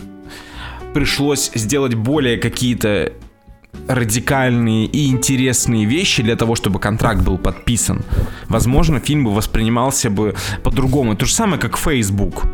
пришлось 0.92 1.50
сделать 1.54 1.94
более 1.94 2.36
какие-то 2.36 3.12
радикальные 3.88 4.86
и 4.86 5.08
интересные 5.08 5.84
вещи 5.84 6.22
для 6.22 6.36
того, 6.36 6.54
чтобы 6.54 6.78
контракт 6.78 7.22
был 7.22 7.38
подписан, 7.38 8.02
возможно, 8.48 9.00
фильм 9.00 9.24
бы 9.24 9.34
воспринимался 9.34 10.10
бы 10.10 10.34
по-другому. 10.62 11.16
То 11.16 11.26
же 11.26 11.34
самое, 11.34 11.60
как 11.60 11.76
Facebook. 11.76 12.44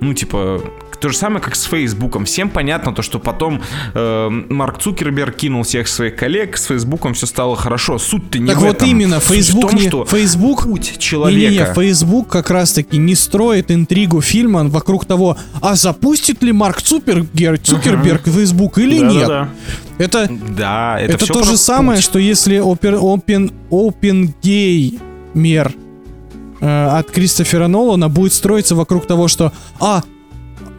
Ну, 0.00 0.14
типа, 0.14 0.60
то 1.00 1.08
же 1.08 1.16
самое, 1.16 1.40
как 1.42 1.56
с 1.56 1.64
Фейсбуком. 1.64 2.24
Всем 2.24 2.50
понятно 2.50 2.94
то, 2.94 3.02
что 3.02 3.18
потом 3.18 3.62
э, 3.94 4.28
Марк 4.28 4.78
Цукерберг 4.78 5.36
кинул 5.36 5.62
всех 5.62 5.88
своих 5.88 6.16
коллег, 6.16 6.56
с 6.56 6.66
Фейсбуком 6.66 7.14
все 7.14 7.26
стало 7.26 7.56
хорошо. 7.56 7.98
Суть-то 7.98 8.38
не 8.38 8.48
так 8.48 8.56
в 8.58 8.60
вот 8.60 8.76
этом. 8.76 8.88
именно, 8.88 9.18
том, 9.20 9.74
не- 9.74 9.88
что 9.88 10.04
Facebook- 10.04 10.64
путь 10.64 10.98
человека. 10.98 11.52
Не-не-не, 11.52 11.74
Facebook 11.74 12.28
как 12.28 12.50
раз-таки 12.50 12.98
не 12.98 13.14
строит 13.14 13.70
интригу 13.70 14.20
фильма 14.20 14.64
вокруг 14.68 15.04
того, 15.06 15.36
а 15.62 15.74
запустит 15.74 16.42
ли 16.42 16.52
Марк 16.52 16.82
Цукерберг, 16.82 17.62
Цукерберг 17.62 18.22
Facebook 18.24 18.78
или 18.78 18.98
нет. 18.98 19.28
Да-да-да. 19.28 19.48
Это, 19.98 20.28
Да, 20.56 20.98
это, 20.98 21.12
это, 21.14 21.26
то 21.26 21.42
же 21.44 21.56
самое, 21.58 21.96
путь. 21.98 22.04
что 22.04 22.18
если 22.18 22.58
Open, 22.58 22.98
Open, 23.00 23.52
Open 23.70 24.32
Gay 24.42 24.98
мер 25.34 25.72
э, 26.60 26.86
от 26.86 27.10
Кристофера 27.10 27.66
Нолана 27.66 28.08
будет 28.08 28.32
строиться 28.32 28.74
вокруг 28.74 29.06
того, 29.06 29.28
что 29.28 29.52
а 29.78 30.02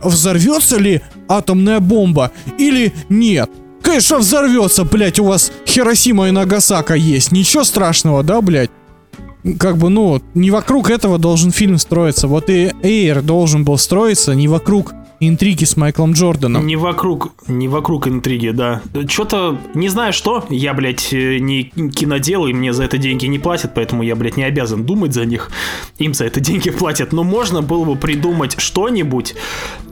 взорвется 0.02 0.78
ли 0.78 1.02
атомная 1.28 1.80
бомба 1.80 2.32
или 2.58 2.94
нет. 3.10 3.49
Конечно, 3.82 4.20
взорвется, 4.20 4.84
блять, 4.84 5.20
у 5.20 5.26
вас 5.26 5.52
Хиросима 5.66 6.28
и 6.28 6.32
Нагасака 6.32 6.94
есть. 6.94 7.32
Ничего 7.32 7.64
страшного, 7.64 8.24
да, 8.24 8.41
блять? 8.41 8.70
Как 9.58 9.78
бы, 9.78 9.90
ну, 9.90 10.22
не 10.36 10.52
вокруг 10.52 10.91
этого 10.91 11.18
должен 11.18 11.52
фильм 11.52 11.80
строиться. 11.80 12.28
Вот 12.28 12.49
и 12.49 12.74
Эйр 12.84 13.24
должен 13.24 13.66
был 13.66 13.78
строиться 13.80 14.36
не 14.36 14.48
вокруг 14.48 14.94
интриги 15.22 15.64
с 15.65 15.77
Майклом 15.77 16.14
Джорданом. 16.14 16.65
Не 16.65 16.76
вокруг, 16.76 17.34
не 17.48 17.68
вокруг 17.68 18.07
интриги, 18.07 18.49
да. 18.49 18.81
Что-то, 19.07 19.57
не 19.73 19.88
знаю 19.88 20.14
что, 20.14 20.45
я, 20.49 20.73
блядь, 20.73 21.14
э, 21.14 21.38
не 21.38 21.64
кинодел, 21.64 22.48
и 22.48 22.53
мне 22.53 22.73
за 22.73 22.84
это 22.84 22.98
деньги 22.98 23.27
не 23.27 23.39
платят, 23.39 23.73
поэтому 23.76 24.03
я, 24.03 24.15
блядь, 24.15 24.35
не 24.38 24.43
обязан 24.43 24.84
думать 24.84 25.14
за 25.14 25.26
них. 25.26 25.52
Им 25.99 26.14
за 26.14 26.26
это 26.26 26.39
деньги 26.41 26.72
платят. 26.72 27.14
Но 27.14 27.23
можно 27.23 27.61
было 27.61 27.85
бы 27.85 27.95
придумать 27.95 28.60
что-нибудь, 28.60 29.35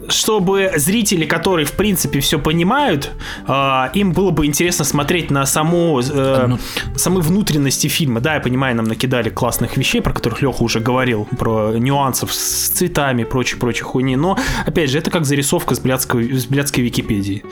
чтобы 0.07 0.71
зрители, 0.77 1.25
которые, 1.25 1.65
в 1.67 1.73
принципе, 1.73 2.19
все 2.19 2.39
понимают, 2.39 3.11
а, 3.45 3.91
им 3.93 4.11
было 4.11 4.31
бы 4.31 4.47
интересно 4.47 4.83
смотреть 4.83 5.29
на 5.29 5.45
саму, 5.45 5.99
э, 6.01 6.45
Ну. 6.47 6.57
самые 6.95 7.21
внутренности 7.21 7.85
фильма. 7.85 8.19
Да, 8.19 8.33
я 8.33 8.39
понимаю, 8.39 8.75
нам 8.75 8.85
накидали 8.85 9.29
классных 9.29 9.77
вещей, 9.77 10.01
про 10.01 10.11
которых 10.11 10.41
Леха 10.41 10.63
уже 10.63 10.79
говорил, 10.79 11.27
про 11.37 11.73
нюансов 11.77 12.33
с 12.33 12.69
цветами, 12.69 13.23
прочей-прочей 13.23 13.83
хуйни. 13.83 14.15
Но, 14.15 14.35
опять 14.65 14.89
же, 14.89 14.97
это 14.97 15.11
как 15.11 15.18
зарисовка 15.25 15.75
с 15.75 15.79
блядской, 15.79 16.31
с 16.33 16.45
блядской 16.45 16.83
Википедии. 16.83 17.43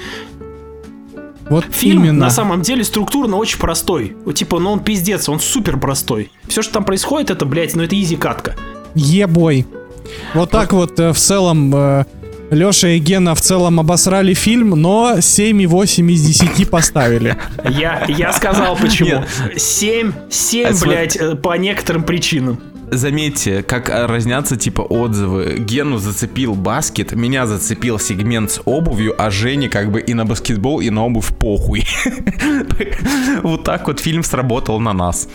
Вот 1.50 1.66
Фильм 1.72 2.04
именно. 2.04 2.26
на 2.26 2.30
самом 2.30 2.62
деле 2.62 2.84
структурно 2.84 3.38
очень 3.38 3.60
простой. 3.60 4.16
Типа, 4.36 4.60
ну 4.60 4.72
он 4.72 4.80
пиздец, 4.82 5.30
он 5.30 5.40
супер 5.40 5.78
простой. 5.78 6.30
Все, 6.48 6.62
что 6.62 6.74
там 6.74 6.84
происходит, 6.84 7.30
это, 7.30 7.46
блядь, 7.46 7.76
ну 7.76 7.84
это 7.84 8.00
изи 8.00 8.18
катка. 8.18 8.56
Ебой. 8.96 9.66
Вот 10.34 10.52
так 10.52 10.74
вот 10.74 11.00
э, 11.00 11.14
в 11.14 11.18
целом 11.18 11.74
э, 11.76 12.06
Леша 12.52 12.90
и 12.90 13.00
Гена 13.00 13.36
в 13.36 13.42
целом 13.42 13.80
обосрали 13.80 14.34
фильм, 14.34 14.70
но 14.72 15.16
7,8 15.18 16.12
из 16.12 16.26
10 16.26 16.70
поставили. 16.70 17.38
Я, 17.70 18.06
я 18.08 18.32
сказал 18.34 18.76
почему. 18.76 19.10
Нет. 19.10 19.28
7, 19.62 20.14
7, 20.30 20.68
А 20.68 20.86
блядь, 20.86 21.16
э, 21.18 21.36
по 21.36 21.58
некоторым 21.58 22.04
причинам. 22.04 22.60
Заметьте, 22.90 23.64
как 23.64 23.90
разнятся 23.90 24.56
типа 24.56 24.82
отзывы. 24.82 25.58
Гену 25.60 25.98
зацепил 25.98 26.56
баскет, 26.56 27.12
меня 27.12 27.46
зацепил 27.46 28.00
сегмент 28.00 28.52
с 28.52 28.62
обувью, 28.64 29.14
а 29.18 29.30
Жене 29.30 29.68
как 29.68 29.92
бы 29.92 30.00
и 30.00 30.14
на 30.14 30.26
баскетбол, 30.26 30.80
и 30.80 30.90
на 30.90 31.06
обувь 31.06 31.34
похуй. 31.38 31.86
Вот 33.44 33.64
так 33.64 33.88
вот 33.88 34.00
фильм 34.00 34.24
сработал 34.24 34.80
на 34.80 34.94
нас. 34.94 35.28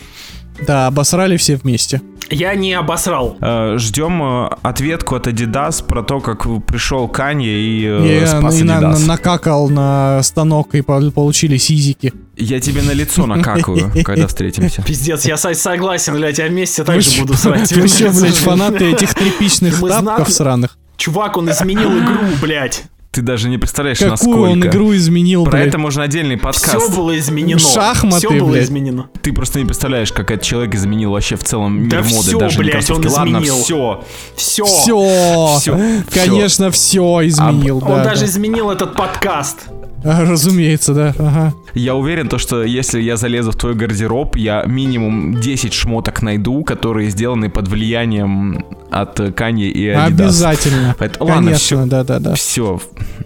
Да, 0.66 0.86
обосрали 0.86 1.36
все 1.36 1.56
вместе. 1.56 2.00
Я 2.30 2.54
не 2.54 2.72
обосрал. 2.72 3.36
Э, 3.40 3.76
Ждем 3.78 4.22
э, 4.22 4.48
ответку 4.62 5.16
от 5.16 5.26
Adidas 5.26 5.84
про 5.84 6.02
то, 6.02 6.20
как 6.20 6.46
пришел 6.64 7.08
Канье 7.08 7.52
и 7.52 7.84
э, 7.84 8.22
И, 8.22 8.26
спас 8.26 8.58
и 8.60 8.62
на- 8.62 8.80
на- 8.80 8.98
накакал 8.98 9.68
на 9.68 10.22
станок 10.22 10.74
и 10.74 10.80
по- 10.82 11.10
получили 11.10 11.58
сизики. 11.58 12.12
Я 12.36 12.60
тебе 12.60 12.80
на 12.82 12.92
лицо 12.92 13.26
накакаю, 13.26 13.92
когда 14.04 14.26
встретимся. 14.26 14.82
Пиздец, 14.82 15.26
я 15.26 15.36
со- 15.36 15.52
согласен, 15.54 16.14
блядь, 16.14 16.38
я 16.38 16.46
вместе 16.46 16.84
так 16.84 17.02
же 17.02 17.20
буду 17.20 17.34
срать. 17.34 17.70
Вы 17.72 17.88
что, 17.88 18.10
блядь, 18.10 18.36
фанаты 18.38 18.92
этих 18.92 19.14
тряпичных 19.14 19.78
тапков 19.80 20.30
сраных? 20.32 20.78
Чувак, 20.96 21.36
он 21.36 21.50
изменил 21.50 21.90
игру, 21.98 22.16
блядь. 22.40 22.84
Ты 23.12 23.20
даже 23.20 23.50
не 23.50 23.58
представляешь, 23.58 23.98
Какую 23.98 24.10
насколько. 24.12 24.38
он 24.52 24.66
игру 24.66 24.96
изменил, 24.96 25.44
Про 25.44 25.52
блядь? 25.52 25.68
это 25.68 25.76
можно 25.76 26.02
отдельный 26.02 26.36
Все 26.36 26.44
подкаст. 26.44 26.96
было 26.96 27.18
изменено. 27.18 27.60
Шахматы, 27.60 28.16
Все 28.26 28.30
было 28.30 28.52
блядь. 28.52 28.64
изменено. 28.64 29.10
Ты 29.20 29.34
просто 29.34 29.58
не 29.58 29.66
представляешь, 29.66 30.10
как 30.12 30.30
этот 30.30 30.42
человек 30.46 30.74
изменил 30.74 31.10
вообще 31.10 31.36
в 31.36 31.44
целом 31.44 31.82
мир 31.82 31.90
Да 31.90 31.98
моды, 31.98 32.08
всё, 32.08 32.38
даже 32.38 32.56
не 32.56 32.62
блядь, 32.62 32.72
кроссовки. 32.86 33.06
он 33.08 33.12
Ладно, 33.12 33.36
изменил. 33.36 33.56
все. 33.62 34.04
Все. 34.34 34.64
Все, 34.64 35.56
Всё, 35.60 35.78
конечно, 36.10 36.70
все 36.70 37.20
изменил, 37.28 37.78
Он 37.84 37.96
да, 37.98 38.04
даже 38.04 38.20
да. 38.20 38.26
изменил 38.28 38.70
этот 38.70 38.94
подкаст. 38.94 39.66
А, 40.04 40.24
Разумеется, 40.24 40.94
да. 40.94 41.14
Ага. 41.16 41.54
Я 41.74 41.94
уверен, 41.94 42.28
то, 42.28 42.36
что 42.38 42.64
если 42.64 43.00
я 43.00 43.16
залезу 43.16 43.52
в 43.52 43.56
твой 43.56 43.74
гардероб, 43.74 44.34
я 44.34 44.64
минимум 44.66 45.40
10 45.40 45.72
шмоток 45.72 46.22
найду, 46.22 46.64
которые 46.64 47.08
сделаны 47.08 47.48
под 47.50 47.68
влиянием 47.68 48.64
от 48.90 49.20
Канье 49.36 49.68
и 49.70 49.86
Adidas. 49.90 50.06
Обязательно. 50.06 50.96
Поэтому- 50.98 51.26
ладно, 51.30 51.42
Конечно, 51.52 51.58
всё. 51.82 51.86
да, 51.86 52.02
да, 52.02 52.18
да. 52.18 52.34
Все, 52.34 52.80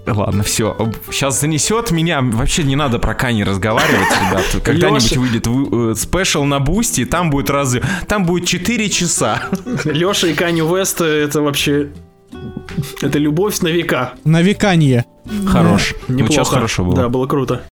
ладно, 0.07 0.43
все. 0.43 0.77
Сейчас 1.11 1.41
занесет 1.41 1.91
меня. 1.91 2.21
Вообще 2.21 2.63
не 2.63 2.77
надо 2.77 2.99
про 2.99 3.15
Кани 3.15 3.45
разговаривать, 3.45 4.09
ребят. 4.29 4.45
Когда-нибудь 4.65 5.17
выйдет 5.17 5.47
вы- 5.47 5.93
э, 5.93 5.95
special 5.95 6.45
на 6.45 6.61
Boosty, 6.61 7.03
и 7.03 7.05
там 7.05 7.31
будет 7.31 7.51
разве... 7.51 7.83
Там 8.09 8.25
будет 8.25 8.47
4 8.47 8.89
часа. 8.91 9.43
Леша 9.85 10.29
и 10.29 10.35
Канни 10.35 10.61
Уэст 10.63 11.01
это 11.01 11.43
вообще... 11.43 11.89
Это 13.01 13.19
любовь 13.19 13.61
на 13.61 13.69
века. 13.69 14.15
На 14.25 14.43
веканье. 14.43 15.05
Хорош. 15.47 15.95
Ну, 16.09 16.17
Неплохо. 16.17 16.33
сейчас 16.33 16.49
хорошо 16.49 16.85
было. 16.85 16.97
Да, 16.97 17.09
было 17.09 17.27
круто. 17.27 17.63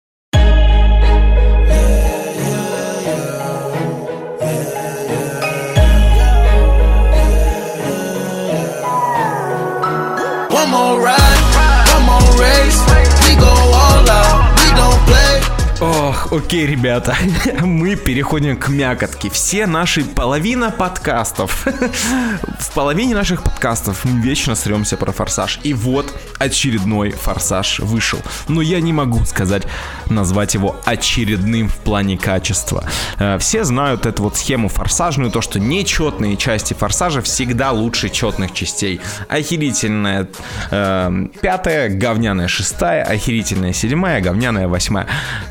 Ох, 16.15 16.33
окей, 16.33 16.65
ребята, 16.65 17.17
мы 17.63 17.97
переходим 17.97 18.57
к 18.57 18.69
мякотке. 18.69 19.29
Все 19.31 19.67
наши 19.67 20.05
половина 20.05 20.71
подкастов. 20.71 21.67
В 22.61 22.73
половине 22.73 23.15
наших 23.15 23.43
подкастов 23.43 24.05
мы 24.05 24.21
вечно 24.21 24.55
сремся 24.55 24.97
про 24.97 25.11
форсаж. 25.11 25.59
И 25.65 25.75
вот 25.75 26.15
очередной 26.39 27.11
форсаж 27.11 27.81
вышел. 27.81 28.21
Но 28.49 28.63
я 28.63 28.81
не 28.81 28.93
могу 28.93 29.25
сказать, 29.25 29.65
назвать 30.09 30.55
его 30.55 30.77
очередным 30.85 31.69
в 31.69 31.77
плане 31.79 32.17
качества. 32.17 32.85
Э, 33.19 33.39
Все 33.39 33.65
знают 33.65 34.07
эту 34.07 34.23
вот 34.23 34.37
схему 34.37 34.69
форсажную, 34.69 35.33
то, 35.33 35.41
что 35.41 35.59
нечетные 35.59 36.37
части 36.37 36.75
форсажа 36.75 37.23
всегда 37.23 37.73
лучше 37.73 38.09
четных 38.09 38.53
частей. 38.53 39.01
Охерительная 39.29 40.29
э, 40.71 41.27
пятая, 41.41 41.89
говняная 41.89 42.47
шестая, 42.49 43.03
охерительная 43.03 43.73
седьмая, 43.73 44.21
говняная 44.21 44.69
восьмая. 44.69 45.09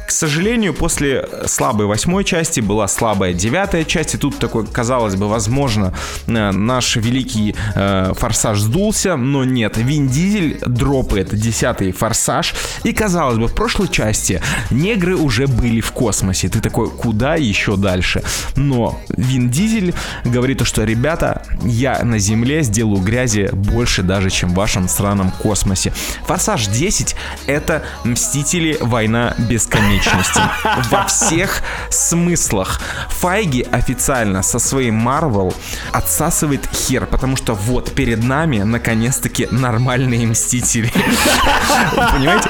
К 0.08 0.12
сожалению, 0.12 0.53
после 0.74 1.28
слабой 1.46 1.86
восьмой 1.86 2.24
части 2.24 2.60
была 2.60 2.88
слабая 2.88 3.34
девятая 3.34 3.84
часть, 3.84 4.16
и 4.16 4.18
тут 4.18 4.38
такой, 4.38 4.66
казалось 4.66 5.16
бы, 5.16 5.28
возможно, 5.28 5.94
э, 6.28 6.52
наш 6.52 6.96
великий 6.96 7.56
э, 7.76 8.14
форсаж 8.16 8.60
сдулся, 8.60 9.16
но 9.16 9.44
нет, 9.44 9.78
Вин 9.78 10.08
Дизель 10.08 10.60
дропает 10.66 11.36
десятый 11.36 11.92
форсаж, 11.92 12.54
и 12.84 12.94
казалось 12.94 13.38
бы, 13.38 13.48
в 13.48 13.56
прошлой 13.56 13.88
части 13.88 14.42
негры 14.70 15.16
уже 15.16 15.48
были 15.48 15.82
в 15.82 15.92
космосе, 15.92 16.50
ты 16.50 16.60
такой, 16.60 16.90
куда 16.90 17.36
еще 17.36 17.76
дальше? 17.76 18.24
Но 18.56 19.00
Вин 19.10 19.50
Дизель 19.50 19.94
говорит, 20.24 20.60
то, 20.60 20.66
что, 20.66 20.84
ребята, 20.84 21.44
я 21.64 22.04
на 22.04 22.20
Земле 22.20 22.64
сделаю 22.64 23.02
грязи 23.02 23.50
больше 23.52 24.04
даже, 24.04 24.30
чем 24.30 24.50
в 24.50 24.56
вашем 24.56 24.88
сраном 24.88 25.32
космосе. 25.32 25.92
Форсаж 26.28 26.68
10 26.68 27.16
это 27.48 27.84
Мстители 28.04 28.78
Война 28.80 29.36
Бесконечности. 29.38 30.42
Во 30.90 31.06
всех 31.06 31.62
смыслах. 31.90 32.80
Файги 33.10 33.66
официально 33.72 34.42
со 34.44 34.60
своим 34.60 35.08
Marvel 35.08 35.54
отсасывает 35.92 36.68
хер, 36.74 37.06
потому 37.06 37.36
что 37.36 37.54
вот 37.54 37.92
перед 37.94 38.24
нами 38.24 38.60
наконец-таки 38.60 39.48
нормальные 39.52 40.28
Мстители. 40.28 40.92
Понимаете? 41.96 42.50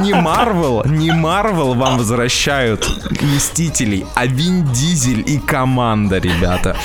Не 0.00 0.12
Marvel, 0.12 0.88
не 0.88 1.10
Marvel 1.10 1.74
вам 1.74 1.98
возвращают 1.98 2.88
Мстителей, 3.20 4.06
а 4.14 4.26
Вин 4.26 4.64
Дизель 4.72 5.22
и 5.26 5.38
команда, 5.38 6.18
ребята. 6.18 6.76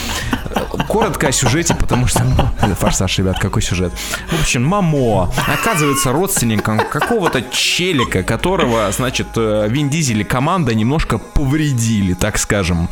коротко 0.88 1.28
о 1.28 1.32
сюжете, 1.32 1.76
потому 1.76 2.08
что, 2.08 2.24
ну, 2.24 2.76
форсаж, 2.76 3.18
ребят, 3.18 3.40
какой 3.40 3.62
сюжет. 3.62 3.94
В 4.32 4.42
общем, 4.42 4.64
Мамо 4.64 5.32
оказывается 5.48 6.12
родственником 6.12 6.80
какого-то 6.80 7.42
челика, 7.52 8.24
которого, 8.24 8.92
значит, 8.92 9.28
э, 9.36 9.68
Вин 9.70 9.90
Дизель 9.90 10.22
и 10.22 10.24
команда 10.24 10.47
немножко 10.56 11.18
повредили, 11.18 12.14
так 12.14 12.38
скажем. 12.38 12.88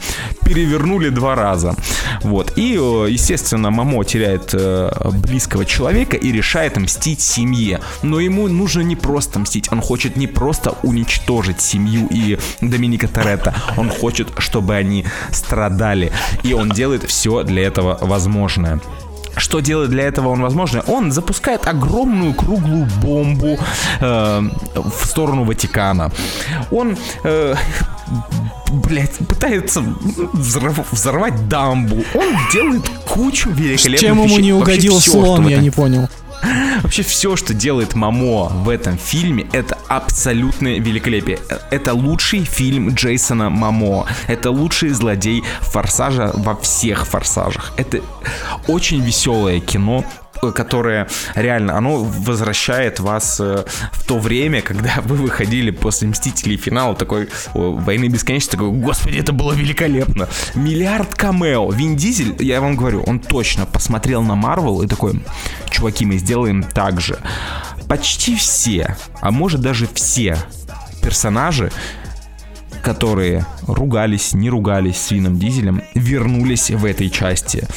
Перевернули 0.46 1.10
два 1.10 1.36
раза. 1.36 1.76
Вот. 2.24 2.58
И, 2.58 2.78
э, 2.80 3.08
естественно, 3.10 3.72
Мамо 3.72 4.04
теряет 4.04 4.54
э, 4.54 4.92
близкого 5.14 5.66
человека 5.66 6.18
и 6.18 6.32
решает 6.32 6.78
мстить 6.78 7.22
семье. 7.22 7.80
Но 8.04 8.20
ему 8.20 8.48
нужно 8.48 8.82
не 8.82 8.96
просто 8.96 9.40
мстить, 9.40 9.72
он 9.72 9.82
хочет 9.82 10.18
не 10.18 10.28
просто 10.28 10.76
уничтожить 10.84 11.62
семью 11.62 12.08
и 12.12 12.38
Доминика 12.62 13.08
Торетто, 13.08 13.54
он 13.78 13.90
хочет, 13.90 14.28
чтобы 14.38 14.76
они 14.76 15.06
страдали. 15.32 16.12
И 16.44 16.54
он 16.54 16.70
делает 16.70 17.04
все 17.04 17.44
для 17.44 17.64
этого 17.64 17.98
возможное. 18.02 18.80
Что 19.38 19.60
делает 19.60 19.90
для 19.90 20.04
этого 20.04 20.30
он 20.30 20.42
возможно? 20.42 20.82
Он 20.88 21.12
запускает 21.12 21.68
огромную 21.68 22.34
круглую 22.34 22.88
бомбу 23.02 23.58
э, 24.00 24.42
в 24.76 25.06
сторону 25.06 25.44
Ватикана. 25.44 26.12
Он 26.72 26.98
э, 27.24 27.56
блядь, 28.72 29.18
пытается 29.28 29.82
взорв- 29.82 30.86
взорвать 30.92 31.48
дамбу. 31.50 32.04
Он 32.14 32.36
делает 32.54 32.88
кучу 33.08 33.50
великолепных 33.50 34.00
Чем 34.00 34.18
ему 34.18 34.26
вещей. 34.26 34.42
не 34.42 34.54
Вообще 34.54 34.72
угодил 34.74 35.00
что 35.02 35.12
слон, 35.12 35.48
я 35.48 35.58
не 35.58 35.70
понял. 35.70 36.10
Вообще 36.82 37.04
все, 37.04 37.36
что 37.36 37.54
делает 37.54 37.96
Мамо 37.96 38.50
в 38.50 38.70
этом 38.70 38.98
фильме, 38.98 39.48
это 39.52 39.78
абсолютное 39.88 40.80
великолепие. 40.80 41.40
Это 41.72 41.94
лучший 41.94 42.44
фильм 42.44 42.94
Джейсона 42.94 43.50
Мамо. 43.50 44.06
Это 44.28 44.52
лучший 44.52 44.90
злодей 44.90 45.44
Форсажа 45.62 46.32
во 46.34 46.56
всех 46.56 47.06
Форсажах. 47.08 47.74
Это 47.78 48.02
очень 48.68 49.02
веселое 49.02 49.60
кино, 49.60 50.04
которое 50.52 51.08
реально, 51.36 51.78
оно 51.78 52.04
возвращает 52.04 53.00
вас 53.00 53.40
э, 53.40 53.66
в 53.92 54.04
то 54.06 54.20
время, 54.20 54.62
когда 54.62 54.96
вы 55.04 55.16
выходили 55.16 55.72
после 55.72 56.08
Мстителей 56.08 56.58
финала 56.58 56.96
такой 56.96 57.30
Войны 57.54 58.06
Бесконечности, 58.08 58.52
такой, 58.52 58.72
господи, 58.72 59.18
это 59.18 59.32
было 59.32 59.54
великолепно. 59.54 60.28
Миллиард 60.56 61.16
камео. 61.16 61.72
Вин 61.72 61.96
Дизель, 61.96 62.36
я 62.40 62.62
вам 62.62 62.76
говорю, 62.76 63.04
он 63.04 63.20
точно 63.20 63.66
посмотрел 63.66 64.22
на 64.22 64.36
Марвел 64.36 64.82
и 64.82 64.88
такой, 64.88 65.22
чуваки, 65.70 66.06
мы 66.06 66.18
сделаем 66.18 66.64
так 66.64 67.02
же. 67.02 67.18
Почти 67.88 68.36
все, 68.36 68.98
а 69.22 69.32
может 69.32 69.62
даже 69.62 69.88
все 69.94 70.38
персонажи, 71.02 71.72
которые 72.82 73.46
ругались, 73.68 74.34
не 74.34 74.50
ругались 74.50 74.98
с 74.98 75.12
Вином 75.12 75.38
Дизелем, 75.40 75.82
вернулись 75.94 76.72
в 76.72 76.86
этой 76.86 77.10
части. 77.10 77.68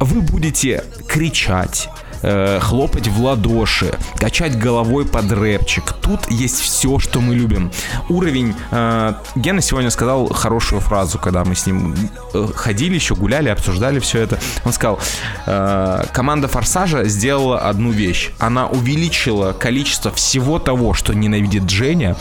Вы 0.00 0.20
будете 0.20 0.84
кричать, 1.08 1.88
э, 2.22 2.58
хлопать 2.60 3.08
в 3.08 3.22
ладоши, 3.22 3.94
качать 4.16 4.58
головой 4.58 5.06
под 5.06 5.30
рэпчик. 5.30 5.92
Тут 6.02 6.30
есть 6.30 6.60
все, 6.60 6.98
что 6.98 7.20
мы 7.20 7.34
любим. 7.34 7.70
Уровень... 8.08 8.54
э, 8.70 9.14
Гена 9.34 9.60
сегодня 9.60 9.90
сказал 9.90 10.28
хорошую 10.28 10.80
фразу, 10.80 11.18
когда 11.18 11.44
мы 11.44 11.54
с 11.54 11.66
ним 11.66 11.94
э, 12.34 12.48
ходили 12.54 12.94
еще, 12.94 13.14
гуляли, 13.14 13.48
обсуждали 13.48 13.98
все 14.00 14.20
это. 14.20 14.38
Он 14.64 14.72
сказал, 14.72 14.98
э, 15.46 16.04
команда 16.12 16.48
Форсажа 16.48 17.04
сделала 17.04 17.60
одну 17.60 17.90
вещь. 17.90 18.30
Она 18.38 18.66
увеличила 18.66 19.52
количество 19.52 20.10
всего 20.12 20.58
того, 20.58 20.94
что 20.94 21.14
ненавидит 21.14 21.64
Дженя, 21.64 22.16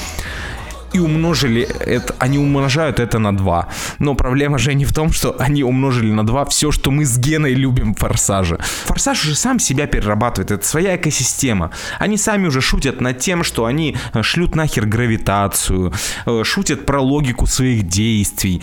и 0.93 0.99
умножили 0.99 1.61
это, 1.61 2.15
они 2.19 2.38
умножают 2.38 2.99
это 2.99 3.19
на 3.19 3.35
2. 3.35 3.68
Но 3.99 4.15
проблема 4.15 4.57
же 4.57 4.73
не 4.73 4.85
в 4.85 4.93
том, 4.93 5.11
что 5.11 5.35
они 5.39 5.63
умножили 5.63 6.11
на 6.11 6.26
2 6.26 6.45
все, 6.45 6.72
что 6.72 6.91
мы 6.91 7.05
с 7.05 7.18
Геной 7.18 7.53
любим 7.53 7.93
в 7.93 7.99
Форсаже. 7.99 8.57
Форсаж 8.85 9.23
уже 9.26 9.35
сам 9.35 9.59
себя 9.59 9.88
перерабатывает, 9.88 10.51
это 10.51 10.65
своя 10.65 10.95
экосистема. 10.95 11.72
Они 11.99 12.18
сами 12.18 12.47
уже 12.47 12.61
шутят 12.61 13.01
над 13.01 13.19
тем, 13.19 13.43
что 13.43 13.65
они 13.65 13.95
э, 14.13 14.22
шлют 14.22 14.55
нахер 14.55 14.85
гравитацию, 14.85 15.93
э, 16.26 16.43
шутят 16.43 16.85
про 16.85 17.01
логику 17.01 17.47
своих 17.47 17.88
действий. 17.88 18.61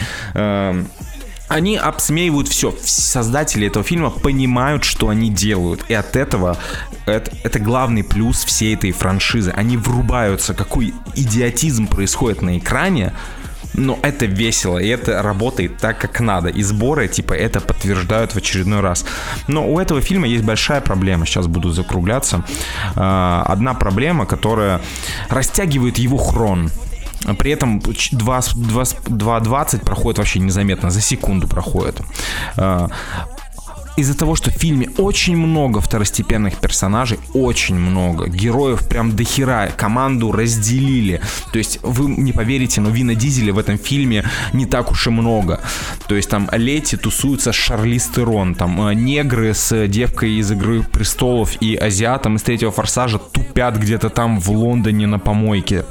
Они 1.49 1.77
обсмеивают 1.77 2.49
все. 2.49 2.75
Создатели 2.83 3.67
этого 3.67 3.85
фильма 3.85 4.11
понимают, 4.11 4.85
что 4.85 5.09
они 5.09 5.31
делают. 5.31 5.85
И 5.89 5.95
от 5.95 6.15
этого 6.15 6.59
это, 7.07 7.31
это 7.43 7.59
главный 7.59 8.05
плюс 8.05 8.45
всей 8.45 8.75
этой 8.75 8.93
франшизы. 8.93 9.51
Они 9.51 9.77
врубаются, 9.77 10.55
какой 10.55 10.95
идиотизм 11.15 11.87
происходит 11.87 12.43
на 12.43 12.59
экране. 12.59 13.13
Но 13.75 13.99
это 14.03 14.27
весело, 14.27 14.79
и 14.79 14.89
это 14.89 15.23
работает 15.23 15.79
так, 15.79 15.99
как 15.99 16.21
надо. 16.21 16.49
И 16.49 16.63
сборы, 16.63 17.07
типа, 17.07 17.35
это 17.35 17.61
подтверждают 17.61 18.33
в 18.33 18.37
очередной 18.37 18.81
раз. 18.81 19.05
Но 19.47 19.69
у 19.71 19.79
этого 19.79 20.01
фильма 20.01 20.27
есть 20.27 20.43
большая 20.43 20.81
проблема. 20.81 21.27
Сейчас 21.27 21.47
буду 21.47 21.71
закругляться. 21.71 22.45
А, 22.97 23.45
Одна 23.47 23.75
проблема, 23.75 24.27
которая 24.27 24.81
растягивает 25.29 25.99
его 25.99 26.17
хрон. 26.17 26.71
При 27.39 27.51
этом 27.51 27.79
2.20 27.79 29.85
проходит 29.85 30.19
вообще 30.19 30.39
незаметно, 30.39 30.91
за 30.91 31.01
секунду 31.01 31.49
проходит. 31.49 32.01
А, 32.57 32.89
Из-за 33.97 34.17
того, 34.17 34.37
что 34.37 34.51
в 34.51 34.55
фильме 34.55 34.89
очень 34.99 35.37
много 35.37 35.81
второстепенных 35.81 36.59
персонажей, 36.59 37.19
очень 37.35 37.75
много, 37.75 38.29
героев 38.29 38.89
прям 38.89 39.17
до 39.17 39.25
хера, 39.25 39.69
команду 39.77 40.31
разделили. 40.31 41.21
То 41.53 41.59
есть 41.59 41.81
вы 41.83 42.09
не 42.09 42.33
поверите, 42.33 42.81
но 42.81 42.91
Вина 42.91 43.17
Дизеля 43.17 43.53
в 43.53 43.59
этом 43.59 43.77
фильме 43.77 44.25
не 44.53 44.67
так 44.67 44.93
уж 44.93 45.09
и 45.09 45.11
много. 45.11 45.61
То 46.07 46.15
есть 46.15 46.31
там 46.31 46.49
Лети 46.53 46.97
тусуются 46.97 47.51
с 47.51 47.57
Шарлиз 47.57 48.07
Терон, 48.07 48.55
там 48.55 48.89
э, 48.89 48.95
негры 48.95 49.53
с 49.53 49.89
девкой 49.89 50.39
из 50.39 50.53
Игры 50.53 50.85
Престолов 50.85 51.61
и 51.61 51.75
азиатом 51.75 52.37
из 52.37 52.43
Третьего 52.43 52.71
Форсажа 52.71 53.19
тупят 53.19 53.77
где-то 53.77 54.11
там 54.11 54.39
в 54.39 54.49
Лондоне 54.51 55.09
на 55.09 55.19
помойке 55.19 55.85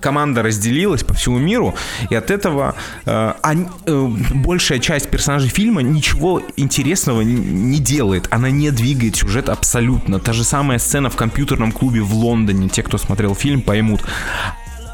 команда 0.00 0.42
разделилась 0.42 1.02
по 1.04 1.14
всему 1.14 1.38
миру, 1.38 1.74
и 2.10 2.14
от 2.14 2.30
этого 2.30 2.74
э, 3.06 3.32
они- 3.42 3.68
э, 3.86 4.08
большая 4.34 4.78
часть 4.78 5.08
персонажей 5.10 5.48
фильма 5.50 5.82
ничего 5.82 6.42
интересного 6.56 7.22
не 7.22 7.78
делает. 7.78 8.28
Она 8.30 8.50
не 8.50 8.70
двигает 8.70 9.16
сюжет 9.16 9.48
абсолютно. 9.48 10.18
Та 10.18 10.32
же 10.32 10.44
самая 10.44 10.78
сцена 10.78 11.10
в 11.10 11.16
компьютерном 11.16 11.72
клубе 11.72 12.00
в 12.00 12.14
Лондоне. 12.14 12.68
Те, 12.68 12.82
кто 12.82 12.98
смотрел 12.98 13.34
фильм, 13.34 13.60
поймут. 13.62 14.02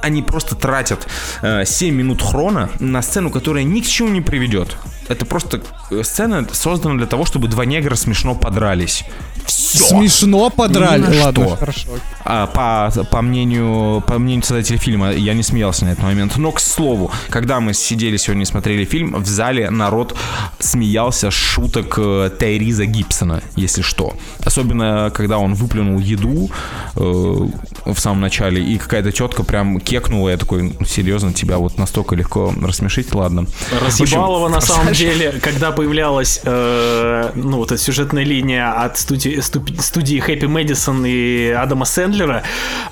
Они 0.02 0.20
просто 0.22 0.55
тратят 0.55 1.06
э, 1.40 1.64
7 1.64 1.94
минут 1.94 2.20
хрона 2.20 2.68
на 2.78 3.01
сцену, 3.01 3.31
которая 3.31 3.64
ни 3.64 3.81
к 3.81 3.86
чему 3.86 4.10
не 4.10 4.20
приведет. 4.20 4.76
Это 5.09 5.24
просто 5.24 5.62
э, 5.90 6.02
сцена 6.02 6.47
создана 6.52 6.97
для 6.97 7.06
того, 7.06 7.24
чтобы 7.24 7.48
два 7.48 7.64
негра 7.64 7.94
смешно 7.94 8.35
подрались. 8.35 9.05
Все. 9.47 9.85
Смешно 9.85 10.51
подрали. 10.51 11.03
Ни 11.03 11.21
Ладно, 11.21 11.47
что. 11.47 11.57
хорошо. 11.57 11.89
А, 12.25 12.47
по, 12.47 13.05
по 13.05 13.23
мнению 13.23 14.03
по 14.07 14.19
мнению 14.19 14.45
создателя 14.45 14.79
фильма, 14.79 15.12
я 15.12 15.35
не 15.35 15.43
смеялся 15.43 15.85
на 15.85 15.91
этот 15.91 16.05
момент. 16.05 16.37
Но, 16.37 16.53
к 16.53 16.61
слову, 16.61 17.11
когда 17.29 17.61
мы 17.61 17.75
сидели 17.75 18.16
сегодня 18.16 18.43
и 18.43 18.47
смотрели 18.47 18.85
фильм, 18.85 19.15
в 19.23 19.27
зале 19.27 19.71
народ 19.71 20.16
смеялся 20.59 21.31
с 21.31 21.35
шуток 21.35 21.95
э, 21.99 22.31
Тайриза 22.39 22.87
Гибсона, 22.87 23.43
если 23.57 23.83
что. 23.83 24.15
Особенно, 24.45 25.11
когда 25.15 25.39
он 25.39 25.55
выплюнул 25.55 25.99
еду 25.99 26.51
э, 26.97 27.01
в 27.01 27.99
самом 27.99 28.21
начале, 28.21 28.62
и 28.62 28.79
какая-то 28.79 29.12
тетка 29.12 29.43
прям 29.45 29.81
кекнула, 29.81 30.31
я 30.31 30.37
такой, 30.37 30.62
«Ну, 30.62 30.87
серьезно, 30.87 31.33
тебя 31.33 31.59
вот 31.59 31.79
настолько 31.79 32.15
легко 32.15 32.55
рассмешить, 32.62 33.15
ладно. 33.15 33.47
Разъебалово 33.85 34.49
на 34.49 34.61
самом 34.62 34.93
деле, 34.93 35.33
когда 35.43 35.73
появлялась 35.73 36.41
э, 36.45 37.31
ну, 37.35 37.59
вот 37.59 37.73
эта 37.73 37.81
сюжетная 37.81 38.25
линия 38.25 38.73
от 38.73 38.99
студии, 38.99 39.34
студии 39.43 40.19
Хэппи 40.20 40.47
Мэдисон 40.47 41.05
и 41.06 41.48
Адама 41.51 41.85
Сэндлера, 41.85 42.43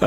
э, 0.00 0.06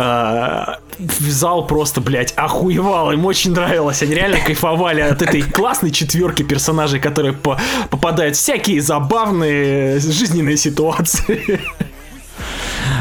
в 0.98 1.30
зал 1.30 1.68
просто, 1.68 2.02
блядь, 2.02 2.34
охуевал. 2.38 3.12
Им 3.12 3.26
очень 3.26 3.52
нравилось. 3.52 4.02
Они 4.02 4.16
реально 4.16 4.38
кайфовали 4.40 5.02
от 5.02 5.22
этой 5.22 5.42
классной 5.42 5.92
четверки 5.92 6.44
персонажей, 6.44 7.00
которые 7.00 7.34
по- 7.34 7.60
попадают 7.90 8.36
в 8.36 8.40
всякие 8.40 8.82
забавные 8.82 10.00
жизненные 10.00 10.58
ситуации. 10.58 11.60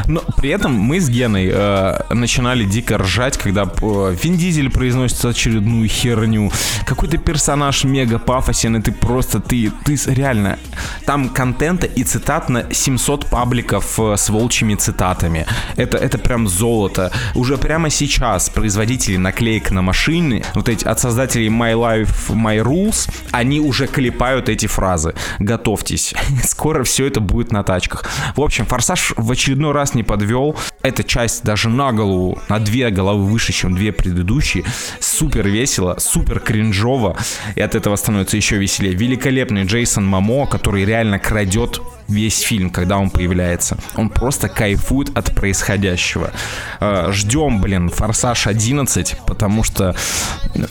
Но 0.07 0.21
при 0.37 0.49
этом 0.49 0.73
мы 0.73 0.99
с 0.99 1.09
Геной 1.09 1.49
э, 1.51 1.99
начинали 2.11 2.63
дико 2.63 2.97
ржать, 2.97 3.37
когда 3.37 3.63
э, 3.63 4.15
Вин 4.21 4.37
Дизель 4.37 4.69
произносит 4.69 5.23
очередную 5.25 5.87
херню. 5.87 6.51
Какой-то 6.85 7.17
персонаж 7.17 7.83
мега 7.83 8.19
пафосен, 8.19 8.77
и 8.77 8.81
ты 8.81 8.91
просто, 8.91 9.39
ты, 9.39 9.71
ты 9.83 9.97
реально... 10.07 10.59
Там 11.05 11.29
контента 11.29 11.87
и 11.87 12.03
цитат 12.03 12.49
на 12.49 12.73
700 12.73 13.27
пабликов 13.27 13.99
э, 13.99 14.15
с 14.17 14.29
волчьими 14.29 14.75
цитатами. 14.75 15.45
Это, 15.75 15.97
это 15.97 16.17
прям 16.17 16.47
золото. 16.47 17.11
Уже 17.33 17.57
прямо 17.57 17.89
сейчас 17.89 18.49
производители 18.49 19.17
наклеек 19.17 19.71
на 19.71 19.81
машины, 19.81 20.43
вот 20.53 20.69
эти 20.69 20.85
от 20.85 20.99
создателей 20.99 21.47
My 21.47 21.73
Life, 21.73 22.29
My 22.29 22.61
Rules, 22.61 23.09
они 23.31 23.59
уже 23.59 23.87
клепают 23.87 24.49
эти 24.49 24.67
фразы. 24.67 25.13
Готовьтесь. 25.39 26.13
Скоро 26.43 26.83
все 26.83 27.07
это 27.07 27.19
будет 27.19 27.51
на 27.51 27.63
тачках. 27.63 28.05
В 28.35 28.41
общем, 28.41 28.65
Форсаж 28.65 29.13
в 29.15 29.31
очередной 29.31 29.71
раз 29.71 29.94
не 29.95 30.03
подвел. 30.03 30.55
Эта 30.81 31.03
часть 31.03 31.43
даже 31.43 31.69
на 31.69 31.91
голову, 31.91 32.37
на 32.49 32.59
две 32.59 32.89
головы 32.89 33.25
выше, 33.25 33.53
чем 33.53 33.75
две 33.75 33.91
предыдущие. 33.91 34.63
Супер 34.99 35.47
весело, 35.47 35.95
супер 35.99 36.39
кринжово. 36.39 37.17
И 37.55 37.61
от 37.61 37.75
этого 37.75 37.95
становится 37.95 38.37
еще 38.37 38.57
веселее. 38.57 38.93
Великолепный 38.93 39.63
Джейсон 39.65 40.05
Мамо, 40.05 40.45
который 40.45 40.85
реально 40.85 41.19
крадет 41.19 41.81
весь 42.07 42.39
фильм, 42.41 42.69
когда 42.69 42.97
он 42.97 43.09
появляется. 43.09 43.77
Он 43.95 44.09
просто 44.09 44.49
кайфует 44.49 45.17
от 45.17 45.33
происходящего. 45.33 46.31
Э, 46.79 47.11
Ждем, 47.11 47.61
блин, 47.61 47.89
Форсаж 47.89 48.47
11, 48.47 49.17
потому 49.25 49.63
что 49.63 49.95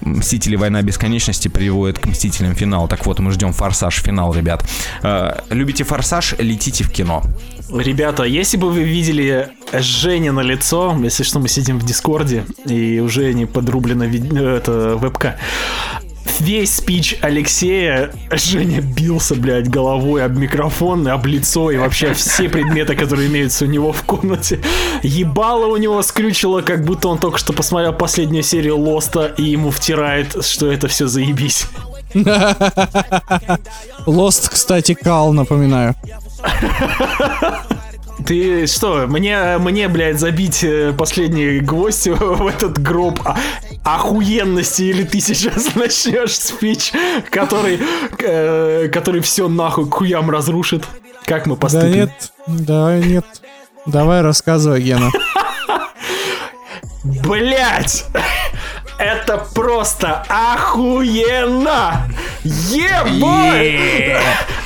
Мстители 0.01 0.57
Война 0.57 0.83
Бесконечности 0.83 1.49
приводит 1.49 1.99
к 1.99 2.07
Мстителям 2.07 2.55
финал. 2.55 2.89
Так 2.89 3.07
вот, 3.07 3.19
мы 3.19 3.33
ждем 3.33 3.53
Форсаж 3.53 4.01
финал, 4.03 4.33
ребят. 4.35 4.65
Э, 5.03 5.41
Любите 5.51 5.85
Форсаж, 5.85 6.35
летите 6.39 6.85
в 6.85 6.91
кино. 6.91 7.23
Ребята, 7.71 8.25
если 8.25 8.57
бы 8.59 8.71
вы 8.71 8.83
видели 8.83 9.49
Женя 9.73 10.33
на 10.33 10.41
лицо, 10.41 10.95
если 11.03 11.23
что, 11.23 11.39
мы 11.39 11.49
сидим 11.49 11.79
в 11.79 11.85
Дискорде, 11.85 12.45
и 12.67 13.01
уже 13.01 13.33
не 13.33 13.47
подрублена 13.47 14.05
ви- 14.05 14.23
э, 14.39 14.57
это 14.59 14.97
вебка. 14.97 15.37
Весь 16.41 16.77
спич 16.77 17.17
Алексея 17.23 18.13
Женя 18.31 18.81
бился, 18.81 19.35
блядь, 19.35 19.69
головой 19.71 20.25
об 20.25 20.37
микрофон, 20.37 21.07
об 21.09 21.27
лицо 21.27 21.71
и 21.71 21.77
вообще 21.77 22.13
все 22.13 22.49
предметы, 22.49 22.97
которые 22.97 23.29
имеются 23.29 23.65
у 23.65 23.69
него 23.69 23.93
в 23.93 24.03
комнате. 24.03 24.61
Ебало 25.03 25.67
у 25.67 25.77
него 25.77 26.03
скрючило, 26.03 26.61
как 26.61 26.85
будто 26.85 27.09
он 27.09 27.19
только 27.19 27.39
что 27.39 27.53
посмотрел 27.53 27.93
последнюю 27.93 28.43
серию 28.43 28.79
Лоста 28.79 29.27
и 29.27 29.45
ему 29.45 29.71
втирает, 29.71 30.45
что 30.45 30.71
это 30.71 30.89
все 30.89 31.07
заебись. 31.07 31.67
Lost, 34.07 34.51
кстати, 34.51 34.95
Кал, 34.95 35.33
напоминаю. 35.33 35.95
Ты 38.27 38.67
что, 38.67 39.07
мне, 39.07 39.59
мне, 39.59 39.87
блядь, 39.89 40.19
забить 40.19 40.65
э, 40.65 40.95
последний 40.97 41.59
гвоздь 41.61 42.07
в 42.09 42.47
этот 42.47 42.79
гроб 42.81 43.21
а- 43.25 43.37
охуенности, 43.85 44.83
или 44.83 45.03
ты 45.03 45.21
сейчас 45.21 45.75
начнешь 45.75 46.39
спич, 46.39 46.93
который, 47.31 47.79
э, 48.21 48.89
который 48.89 49.21
все 49.21 49.49
нахуй 49.49 49.87
к 49.91 49.95
хуям 49.95 50.31
разрушит? 50.31 50.85
Как 51.27 51.47
мы 51.47 51.57
Да 51.57 51.61
поступим? 51.61 51.93
нет, 51.93 52.11
да 52.47 52.97
нет. 52.97 53.27
Давай 53.85 54.23
рассказывай, 54.23 54.81
Гена. 54.81 55.11
Блять! 57.03 58.07
Это 58.99 59.45
просто 59.55 60.25
охуенно! 60.29 62.09
Ебой! 62.45 64.17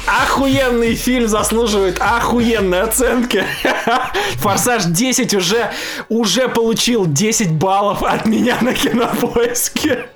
Охуенный 0.09 0.95
фильм 0.95 1.29
заслуживает 1.29 1.99
охуенной 2.01 2.83
оценки. 2.83 3.45
Форсаж 4.37 4.85
10 4.85 5.35
уже, 5.35 5.71
уже 6.09 6.49
получил 6.49 7.07
10 7.07 7.53
баллов 7.53 8.03
от 8.03 8.25
меня 8.27 8.57
на 8.61 8.73
кинопоиске. 8.73 10.07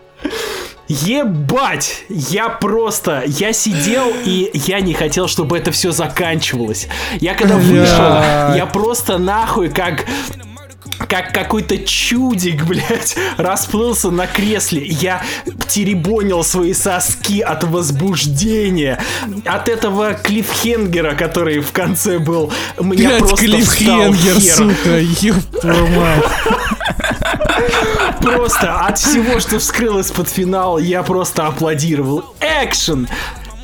Ебать! 0.89 2.05
Я 2.09 2.48
просто... 2.48 3.23
Я 3.27 3.52
сидел 3.52 4.12
и 4.24 4.51
я 4.52 4.81
не 4.81 4.94
хотел, 4.94 5.28
чтобы 5.28 5.56
это 5.59 5.73
все 5.73 5.90
заканчивалось. 5.90 6.89
Я 7.20 7.35
когда 7.35 7.56
вышел, 7.56 8.55
я 8.55 8.69
просто 8.70 9.19
нахуй 9.19 9.69
как 9.69 10.06
как 11.12 11.34
какой-то 11.34 11.76
чудик, 11.76 12.64
блядь, 12.64 13.16
расплылся 13.36 14.10
на 14.10 14.26
кресле. 14.26 14.82
Я 14.82 15.22
теребонил 15.68 16.43
свои 16.43 16.72
соски 16.72 17.43
от 17.43 17.64
возбуждения. 17.64 18.98
От 19.44 19.68
этого 19.68 20.14
клифхенгера, 20.14 21.14
который 21.14 21.60
в 21.60 21.70
конце 21.70 22.18
был. 22.18 22.51
У 22.78 22.84
меня 22.84 23.09
Блять, 23.10 23.18
просто 23.18 23.44
клифхенгер, 23.44 24.40
сука, 24.40 25.01
ёб 25.20 25.60
твою 25.60 25.86
мать. 25.89 26.24
Просто 28.22 28.80
от 28.80 28.98
всего, 28.98 29.39
что 29.39 29.59
вскрылось 29.59 30.10
под 30.10 30.30
финал, 30.30 30.78
я 30.78 31.02
просто 31.02 31.47
аплодировал. 31.47 32.24
Экшен! 32.40 33.06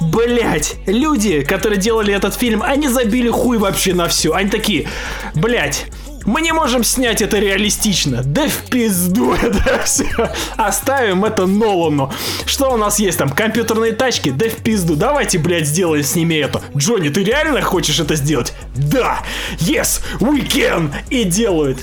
Блять, 0.01 0.77
люди, 0.87 1.41
которые 1.43 1.81
делали 1.81 2.13
этот 2.13 2.35
фильм, 2.35 2.63
они 2.63 2.89
забили 2.89 3.31
хуй 3.31 3.57
вообще 3.57 3.95
на 3.95 4.07
все. 4.07 4.35
Они 4.35 4.51
такие, 4.51 4.87
блять, 5.35 5.87
мы 6.25 6.41
не 6.43 6.53
можем 6.53 6.85
снять 6.85 7.23
это 7.23 7.39
реалистично. 7.39 8.23
Да 8.23 8.49
в 8.49 8.71
пизду 8.71 9.33
это 9.43 9.83
все. 9.85 10.31
Оставим 10.57 11.25
это 11.25 11.47
Нолану. 11.47 12.13
Что 12.47 12.73
у 12.73 12.77
нас 12.77 12.99
есть 12.99 13.19
там? 13.19 13.31
Компьютерные 13.31 13.93
тачки? 13.93 14.31
Да 14.31 14.49
в 14.49 14.57
пизду. 14.63 14.97
Давайте, 14.97 15.39
блядь, 15.39 15.67
сделаем 15.67 16.05
с 16.05 16.15
ними 16.15 16.35
это. 16.35 16.63
Джонни, 16.77 17.09
ты 17.09 17.25
реально 17.25 17.63
хочешь 17.63 18.01
это 18.01 18.15
сделать? 18.15 18.53
Да. 18.75 19.21
Yes, 19.59 20.03
we 20.21 20.47
can. 20.47 20.93
И 21.11 21.25
делают. 21.25 21.79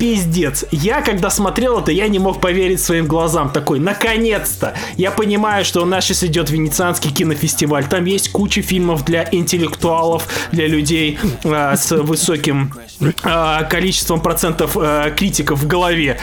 Пиздец. 0.00 0.64
Я, 0.70 1.02
когда 1.02 1.28
смотрел 1.28 1.78
это, 1.78 1.92
я 1.92 2.08
не 2.08 2.18
мог 2.18 2.40
поверить 2.40 2.80
своим 2.80 3.06
глазам. 3.06 3.50
Такой, 3.50 3.80
наконец-то! 3.80 4.72
Я 4.96 5.10
понимаю, 5.10 5.62
что 5.62 5.82
у 5.82 5.84
нас 5.84 6.06
сейчас 6.06 6.24
идет 6.24 6.48
Венецианский 6.48 7.10
кинофестиваль. 7.10 7.86
Там 7.86 8.06
есть 8.06 8.32
куча 8.32 8.62
фильмов 8.62 9.04
для 9.04 9.28
интеллектуалов, 9.30 10.26
для 10.52 10.66
людей 10.68 11.18
э, 11.44 11.76
с 11.76 11.90
высоким 11.90 12.72
э, 12.98 13.64
количеством 13.68 14.22
процентов 14.22 14.74
э, 14.80 15.12
критиков 15.14 15.60
в 15.60 15.66
голове. 15.66 16.18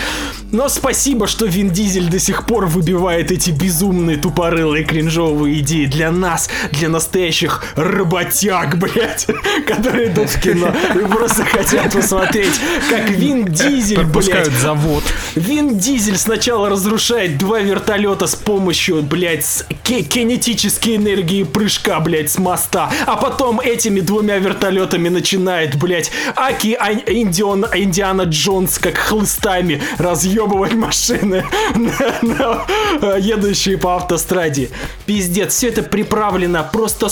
Но 0.52 0.70
спасибо, 0.70 1.28
что 1.28 1.46
Вин 1.46 1.70
Дизель 1.70 2.10
до 2.10 2.18
сих 2.18 2.48
пор 2.48 2.66
выбивает 2.66 3.32
эти 3.32 3.52
безумные, 3.52 4.18
тупорылые, 4.18 4.86
кринжовые 4.86 5.60
идеи 5.60 5.86
для 5.86 6.10
нас, 6.10 6.50
для 6.72 6.90
настоящих 6.90 7.64
работяг, 7.76 8.80
блядь, 8.80 9.28
которые 9.68 10.08
идут 10.08 10.30
в 10.30 10.42
кино 10.42 10.74
и 10.96 11.00
просто 11.00 11.46
хотят 11.46 11.94
посмотреть, 11.94 12.60
как 12.90 13.12
Вин 13.12 13.46
Дизель, 13.46 13.67
Пропускают 13.96 14.50
блядь, 14.50 14.60
завод. 14.62 15.04
Вин 15.36 15.78
Дизель 15.78 16.18
сначала 16.18 16.70
разрушает 16.70 17.38
два 17.38 17.60
вертолета 17.60 18.28
с 18.28 18.36
помощью, 18.36 19.02
блядь, 19.04 19.46
с 19.46 19.66
кинетической 19.84 20.96
энергии 20.96 21.44
прыжка, 21.44 22.00
блядь, 22.00 22.32
с 22.32 22.38
моста, 22.38 22.90
а 23.06 23.16
потом 23.16 23.60
этими 23.60 24.00
двумя 24.00 24.38
вертолетами 24.38 25.10
начинает, 25.10 25.76
блядь, 25.78 26.12
Аки 26.36 26.76
Ань- 26.80 27.04
Индион, 27.08 27.66
Индиана 27.74 28.24
Джонс 28.24 28.78
как 28.80 28.98
хлыстами 28.98 29.82
разъебывать 29.98 30.74
машины, 30.74 31.46
на- 31.76 32.16
на, 32.22 32.66
э, 33.02 33.18
едущие 33.20 33.78
по 33.78 33.96
автостраде. 33.96 34.70
Пиздец, 35.06 35.54
все 35.54 35.70
это 35.70 35.84
приправлено 35.84 36.68
просто 36.72 37.08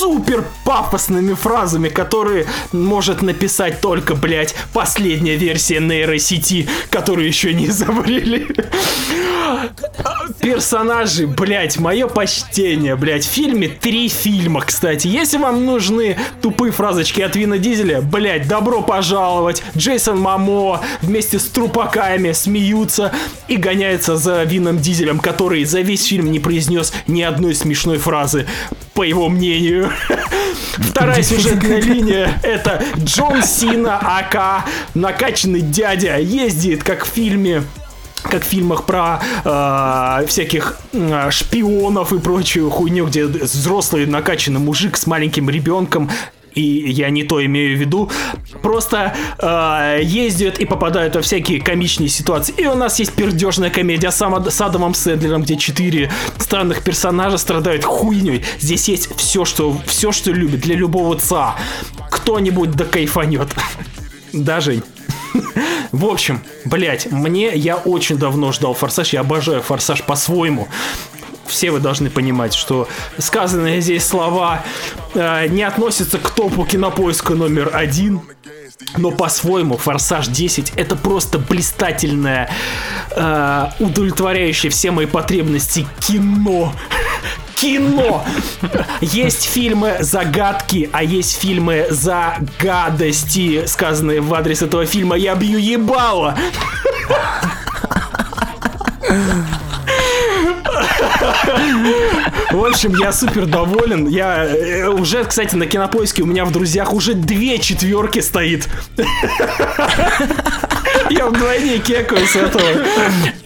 супер 0.00 0.46
пафосными 0.64 1.34
фразами, 1.34 1.90
которые 1.90 2.46
может 2.72 3.20
написать 3.20 3.82
только, 3.82 4.14
блядь, 4.14 4.54
последняя 4.72 5.36
версия 5.36 5.78
нейросети, 5.78 6.66
которую 6.88 7.26
еще 7.26 7.52
не 7.52 7.66
изобрели. 7.66 8.48
Персонажи, 10.40 11.26
блядь, 11.26 11.78
мое 11.78 12.06
почтение, 12.06 12.96
блядь. 12.96 13.26
В 13.26 13.28
фильме 13.28 13.68
три 13.68 14.08
фильма, 14.08 14.62
кстати. 14.62 15.06
Если 15.06 15.36
вам 15.36 15.66
нужны 15.66 16.16
тупые 16.40 16.72
фразочки 16.72 17.20
от 17.20 17.36
Вина 17.36 17.58
Дизеля, 17.58 18.00
блядь, 18.00 18.48
добро 18.48 18.80
пожаловать. 18.80 19.62
Джейсон 19.76 20.18
Мамо 20.18 20.80
вместе 21.02 21.38
с 21.38 21.44
трупаками 21.44 22.32
смеются 22.32 23.12
и 23.48 23.56
гоняются 23.56 24.16
за 24.16 24.44
Вином 24.44 24.78
Дизелем, 24.78 25.18
который 25.18 25.64
за 25.64 25.80
весь 25.80 26.06
фильм 26.06 26.30
не 26.30 26.38
произнес 26.38 26.94
ни 27.06 27.20
одной 27.20 27.54
смешной 27.54 27.98
фразы 27.98 28.46
по 28.94 29.02
его 29.02 29.28
мнению. 29.28 29.89
Вторая 30.78 31.22
сюжетная 31.22 31.80
линия 31.80 32.40
это 32.42 32.82
Джон 32.98 33.42
Сина, 33.42 33.98
АК, 33.98 34.66
накачанный 34.94 35.60
дядя, 35.60 36.18
ездит 36.18 36.82
как 36.82 37.04
в 37.04 37.08
фильме 37.08 37.62
как 38.22 38.42
в 38.42 38.46
фильмах 38.46 38.84
про 38.84 39.20
э, 39.44 40.26
всяких 40.26 40.78
э, 40.92 41.30
шпионов 41.30 42.12
и 42.12 42.18
прочую 42.18 42.70
хуйню, 42.70 43.06
где 43.06 43.24
взрослый 43.24 44.04
накачанный 44.06 44.60
мужик 44.60 44.96
с 44.98 45.06
маленьким 45.06 45.48
ребенком 45.48 46.10
и 46.60 46.90
я 46.90 47.10
не 47.10 47.24
то 47.24 47.44
имею 47.44 47.76
в 47.76 47.80
виду, 47.80 48.10
просто 48.62 49.14
э, 49.38 50.00
ездят 50.02 50.58
и 50.58 50.64
попадают 50.64 51.16
во 51.16 51.22
всякие 51.22 51.60
комичные 51.60 52.08
ситуации. 52.08 52.54
И 52.56 52.66
у 52.66 52.74
нас 52.74 52.98
есть 52.98 53.12
пердежная 53.12 53.70
комедия 53.70 54.10
с, 54.10 54.18
с 54.18 54.60
Адамом 54.60 54.94
Сэндлером, 54.94 55.42
где 55.42 55.56
четыре 55.56 56.10
странных 56.38 56.82
персонажа 56.82 57.38
страдают 57.38 57.84
хуйней. 57.84 58.44
Здесь 58.58 58.88
есть 58.88 59.14
все, 59.16 59.44
что, 59.44 59.76
все, 59.86 60.12
что 60.12 60.32
любит 60.32 60.60
для 60.60 60.76
любого 60.76 61.16
ца. 61.18 61.56
Кто-нибудь 62.10 62.72
да 62.72 62.84
кайфанет. 62.84 63.48
Да, 64.32 64.60
Жень? 64.60 64.84
В 65.92 66.06
общем, 66.06 66.40
блять, 66.64 67.10
мне 67.10 67.50
я 67.56 67.76
очень 67.76 68.16
давно 68.16 68.52
ждал 68.52 68.74
Форсаж, 68.74 69.12
я 69.12 69.20
обожаю 69.20 69.60
Форсаж 69.60 70.04
по-своему. 70.04 70.68
Все 71.50 71.70
вы 71.70 71.80
должны 71.80 72.10
понимать, 72.10 72.54
что 72.54 72.88
сказанные 73.18 73.80
здесь 73.80 74.06
слова 74.06 74.62
э, 75.14 75.48
не 75.48 75.62
относятся 75.62 76.18
к 76.18 76.30
топу 76.30 76.64
кинопоиска 76.64 77.34
номер 77.34 77.70
один. 77.74 78.22
Но 78.96 79.10
по-своему 79.10 79.76
Форсаж 79.76 80.28
10 80.28 80.72
это 80.76 80.96
просто 80.96 81.38
блистательное, 81.38 82.50
э, 83.10 83.66
удовлетворяющее 83.78 84.70
все 84.70 84.90
мои 84.90 85.06
потребности 85.06 85.86
кино. 86.00 86.72
кино. 87.54 88.24
Есть 89.00 89.44
фильмы 89.44 89.98
загадки, 90.00 90.88
а 90.92 91.02
есть 91.02 91.38
фильмы 91.38 91.88
за 91.90 92.38
гадости, 92.58 93.66
сказанные 93.66 94.20
в 94.20 94.32
адрес 94.32 94.62
этого 94.62 94.86
фильма. 94.86 95.16
Я 95.16 95.34
бью 95.34 95.58
ебало. 95.58 96.38
В 102.52 102.64
общем, 102.64 102.94
я 102.96 103.12
супер 103.12 103.46
доволен. 103.46 104.06
Я 104.08 104.44
э, 104.44 104.88
уже, 104.88 105.24
кстати, 105.24 105.54
на 105.56 105.66
кинопоиске 105.66 106.22
у 106.22 106.26
меня 106.26 106.44
в 106.44 106.52
друзьях 106.52 106.92
уже 106.92 107.14
две 107.14 107.58
четверки 107.58 108.20
стоит. 108.20 108.68
Я 111.10 111.26
вдвойне 111.26 111.78
кекаю 111.78 112.26
с 112.26 112.36
этого. 112.36 112.62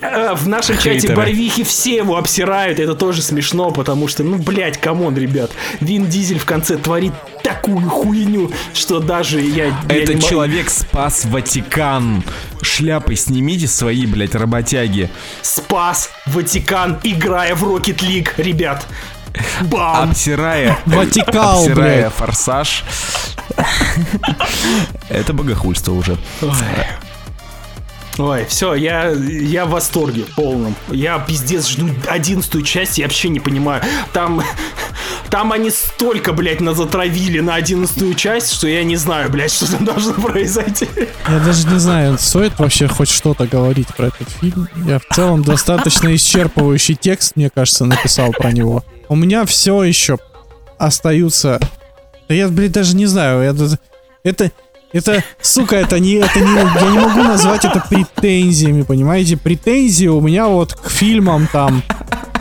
Э, 0.00 0.34
В 0.34 0.46
нашем 0.46 0.78
чате. 0.78 1.14
Барвихи 1.14 1.64
все 1.64 1.96
его 1.96 2.16
обсирают. 2.18 2.78
Это 2.78 2.94
тоже 2.94 3.22
смешно, 3.22 3.70
потому 3.70 4.06
что, 4.06 4.22
ну, 4.22 4.36
блядь, 4.36 4.78
come 4.78 5.00
on, 5.00 5.16
ребят. 5.16 5.50
Вин 5.80 6.06
Дизель 6.06 6.38
в 6.38 6.44
конце 6.44 6.76
творит 6.76 7.12
такую 7.42 7.88
хуйню, 7.88 8.50
что 8.74 9.00
даже 9.00 9.40
я... 9.40 9.76
Этот 9.88 10.22
человек 10.22 10.68
спас 10.70 11.24
Ватикан. 11.24 12.22
Шляпы 12.62 13.16
снимите 13.16 13.66
свои, 13.66 14.06
блядь, 14.06 14.34
работяги. 14.34 15.10
спас 15.42 16.10
Ватикан, 16.26 16.98
играя 17.02 17.54
в 17.54 17.64
Rocket 17.64 17.98
League, 18.00 18.30
ребят. 18.36 18.86
Бам! 19.62 20.10
Обсирая... 20.10 20.78
Ватикал, 20.86 21.60
Обсирая 21.64 22.02
блядь. 22.02 22.12
форсаж. 22.12 22.84
Это 25.08 25.32
богохульство 25.32 25.92
уже. 25.92 26.16
Ой, 28.16 28.44
все, 28.46 28.74
я, 28.74 29.10
я 29.10 29.66
в 29.66 29.70
восторге 29.70 30.24
полном. 30.36 30.76
Я 30.88 31.18
пиздец 31.18 31.66
жду 31.66 31.88
одиннадцатую 32.08 32.62
часть, 32.62 32.98
я 32.98 33.06
вообще 33.06 33.28
не 33.28 33.40
понимаю. 33.40 33.82
Там, 34.12 34.42
там 35.30 35.50
они 35.52 35.70
столько, 35.70 36.32
блядь, 36.32 36.60
назатравили 36.60 37.40
на 37.40 37.56
одиннадцатую 37.56 38.14
часть, 38.14 38.52
что 38.52 38.68
я 38.68 38.84
не 38.84 38.94
знаю, 38.96 39.30
блядь, 39.30 39.52
что 39.52 39.70
там 39.70 39.84
должно 39.84 40.12
произойти. 40.14 40.88
Я 41.28 41.40
даже 41.40 41.66
не 41.66 41.78
знаю, 41.78 42.16
стоит 42.18 42.56
вообще 42.58 42.86
хоть 42.86 43.08
что-то 43.08 43.48
говорить 43.48 43.88
про 43.96 44.06
этот 44.06 44.28
фильм. 44.30 44.68
Я 44.86 45.00
в 45.00 45.14
целом 45.14 45.42
достаточно 45.42 46.14
исчерпывающий 46.14 46.94
текст, 46.94 47.34
мне 47.34 47.50
кажется, 47.50 47.84
написал 47.84 48.30
про 48.30 48.52
него. 48.52 48.84
У 49.08 49.16
меня 49.16 49.44
все 49.44 49.82
еще 49.82 50.18
остаются... 50.78 51.58
Я, 52.28 52.48
блядь, 52.48 52.72
даже 52.72 52.96
не 52.96 53.06
знаю. 53.06 53.40
Это, 53.42 53.78
это, 54.22 54.50
это, 54.94 55.24
сука, 55.40 55.76
это 55.76 55.98
не, 55.98 56.14
это 56.14 56.38
не, 56.38 56.54
я 56.54 56.90
не 56.90 56.98
могу 56.98 57.22
назвать 57.24 57.64
это 57.64 57.84
претензиями, 57.90 58.82
понимаете? 58.82 59.36
Претензии 59.36 60.06
у 60.06 60.20
меня 60.20 60.46
вот 60.46 60.74
к 60.74 60.88
фильмам 60.88 61.48
там, 61.52 61.82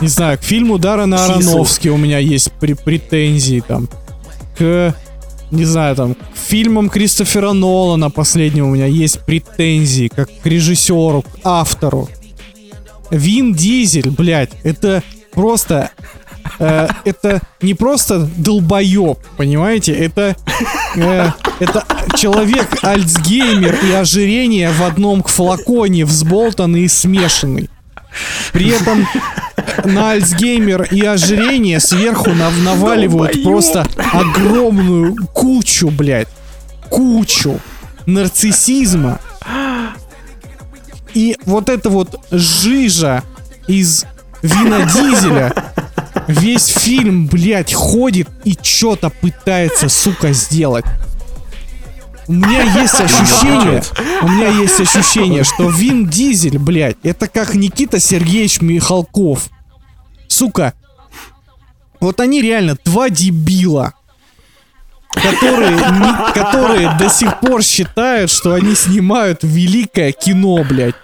не 0.00 0.06
знаю, 0.06 0.38
к 0.38 0.42
фильму 0.42 0.78
Сису. 0.78 0.88
Аронофски 0.88 1.88
у 1.88 1.96
меня 1.96 2.18
есть 2.18 2.52
пре- 2.60 2.80
претензии 2.80 3.62
там, 3.66 3.88
к, 4.56 4.94
не 5.50 5.64
знаю, 5.64 5.96
там, 5.96 6.14
к 6.14 6.18
фильмам 6.36 6.90
Кристофера 6.90 7.52
Нолана 7.52 8.08
последнего 8.08 8.66
у 8.68 8.70
меня 8.70 8.86
есть 8.86 9.24
претензии, 9.24 10.06
как 10.06 10.30
к 10.40 10.46
режиссеру, 10.46 11.22
к 11.22 11.26
автору. 11.42 12.08
Вин 13.10 13.52
Дизель, 13.52 14.10
блядь, 14.10 14.52
это 14.62 15.02
просто... 15.32 15.90
э, 16.58 16.88
это 17.04 17.40
не 17.62 17.74
просто 17.74 18.28
долбоеб, 18.36 19.18
понимаете? 19.36 19.92
Это... 19.92 20.36
э, 20.96 21.30
это 21.60 21.84
человек 22.16 22.66
Альцгеймер 22.82 23.78
и 23.84 23.92
ожирение 23.92 24.70
в 24.70 24.82
одном 24.82 25.22
флаконе, 25.22 26.04
взболтанный 26.04 26.82
и 26.82 26.88
смешанный. 26.88 27.70
При 28.52 28.68
этом 28.70 29.06
на 29.84 30.12
Альцгеймер 30.12 30.82
и 30.90 31.00
ожирение 31.04 31.80
сверху 31.80 32.30
нав- 32.30 32.58
наваливают 32.62 33.32
Долбоёб. 33.34 33.44
просто 33.44 33.86
огромную 34.12 35.16
кучу, 35.32 35.90
блядь, 35.90 36.28
кучу 36.88 37.60
нарциссизма. 38.06 39.18
И 41.14 41.36
вот 41.46 41.68
эта 41.68 41.90
вот 41.90 42.20
жижа 42.30 43.22
из 43.66 44.04
Вина 44.42 44.82
Дизеля 44.82 45.52
весь 46.28 46.66
фильм, 46.66 47.26
блядь, 47.26 47.72
ходит 47.72 48.28
и 48.44 48.56
что-то 48.60 49.10
пытается, 49.10 49.88
сука, 49.88 50.32
сделать. 50.32 50.84
У 52.26 52.32
меня 52.32 52.62
есть 52.80 52.94
ощущение, 52.98 53.82
у 54.22 54.28
меня 54.28 54.48
есть 54.48 54.80
ощущение, 54.80 55.44
что 55.44 55.68
Вин 55.68 56.08
Дизель, 56.08 56.58
блядь, 56.58 56.96
это 57.02 57.28
как 57.28 57.54
Никита 57.54 58.00
Сергеевич 58.00 58.62
Михалков. 58.62 59.50
Сука, 60.26 60.72
вот 62.00 62.20
они 62.20 62.40
реально 62.40 62.78
два 62.84 63.10
дебила, 63.10 63.92
которые, 65.12 65.72
не- 65.72 66.32
которые 66.32 66.96
до 66.98 67.10
сих 67.10 67.38
пор 67.40 67.62
считают, 67.62 68.30
что 68.30 68.54
они 68.54 68.74
снимают 68.74 69.40
великое 69.42 70.12
кино, 70.12 70.64
блядь. 70.64 70.94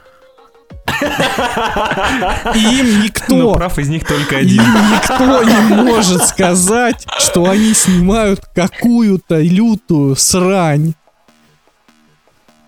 Им 2.55 3.03
никто, 3.03 3.37
Но 3.37 3.55
прав 3.55 3.79
из 3.79 3.89
них 3.89 4.07
только 4.07 4.39
один. 4.39 4.63
им 4.63 4.93
никто 4.93 5.43
не 5.43 5.83
может 5.85 6.27
сказать, 6.27 7.07
что 7.19 7.49
они 7.49 7.75
снимают 7.75 8.41
какую-то 8.55 9.41
лютую 9.41 10.17
срань. 10.17 10.95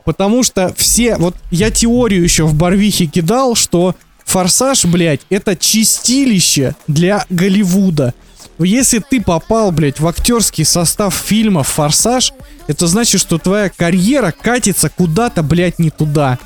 Потому 0.05 0.43
что 0.43 0.74
все... 0.77 1.16
Вот 1.16 1.36
я 1.51 1.70
теорию 1.70 2.23
еще 2.23 2.44
в 2.44 2.55
Барвихе 2.55 3.07
кидал, 3.07 3.55
что 3.55 3.94
Форсаж, 4.24 4.85
блядь, 4.85 5.20
это 5.31 5.57
чистилище 5.57 6.74
для 6.86 7.24
Голливуда. 7.28 8.15
Если 8.59 8.99
ты 9.01 9.20
попал, 9.20 9.73
блядь, 9.73 10.01
в 10.01 10.07
актерский 10.07 10.65
состав 10.65 11.15
фильма 11.15 11.62
«Форсаж», 11.62 12.32
это 12.69 12.86
значит, 12.86 13.20
что 13.20 13.39
твоя 13.39 13.69
карьера 13.70 14.32
катится 14.32 14.89
куда-то, 14.89 15.43
блядь, 15.43 15.78
не 15.78 15.90
туда. 15.90 16.39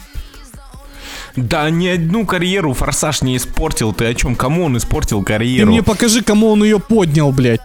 Да 1.36 1.68
ни 1.70 1.86
одну 1.86 2.24
карьеру 2.26 2.72
Форсаж 2.72 3.22
не 3.22 3.36
испортил. 3.36 3.92
Ты 3.92 4.06
о 4.06 4.14
чем? 4.14 4.34
Кому 4.34 4.64
он 4.64 4.76
испортил 4.76 5.20
Ты 5.20 5.26
карьеру? 5.26 5.68
мне 5.70 5.82
покажи, 5.82 6.22
кому 6.22 6.50
он 6.50 6.64
ее 6.64 6.80
поднял, 6.80 7.30
блядь. 7.32 7.60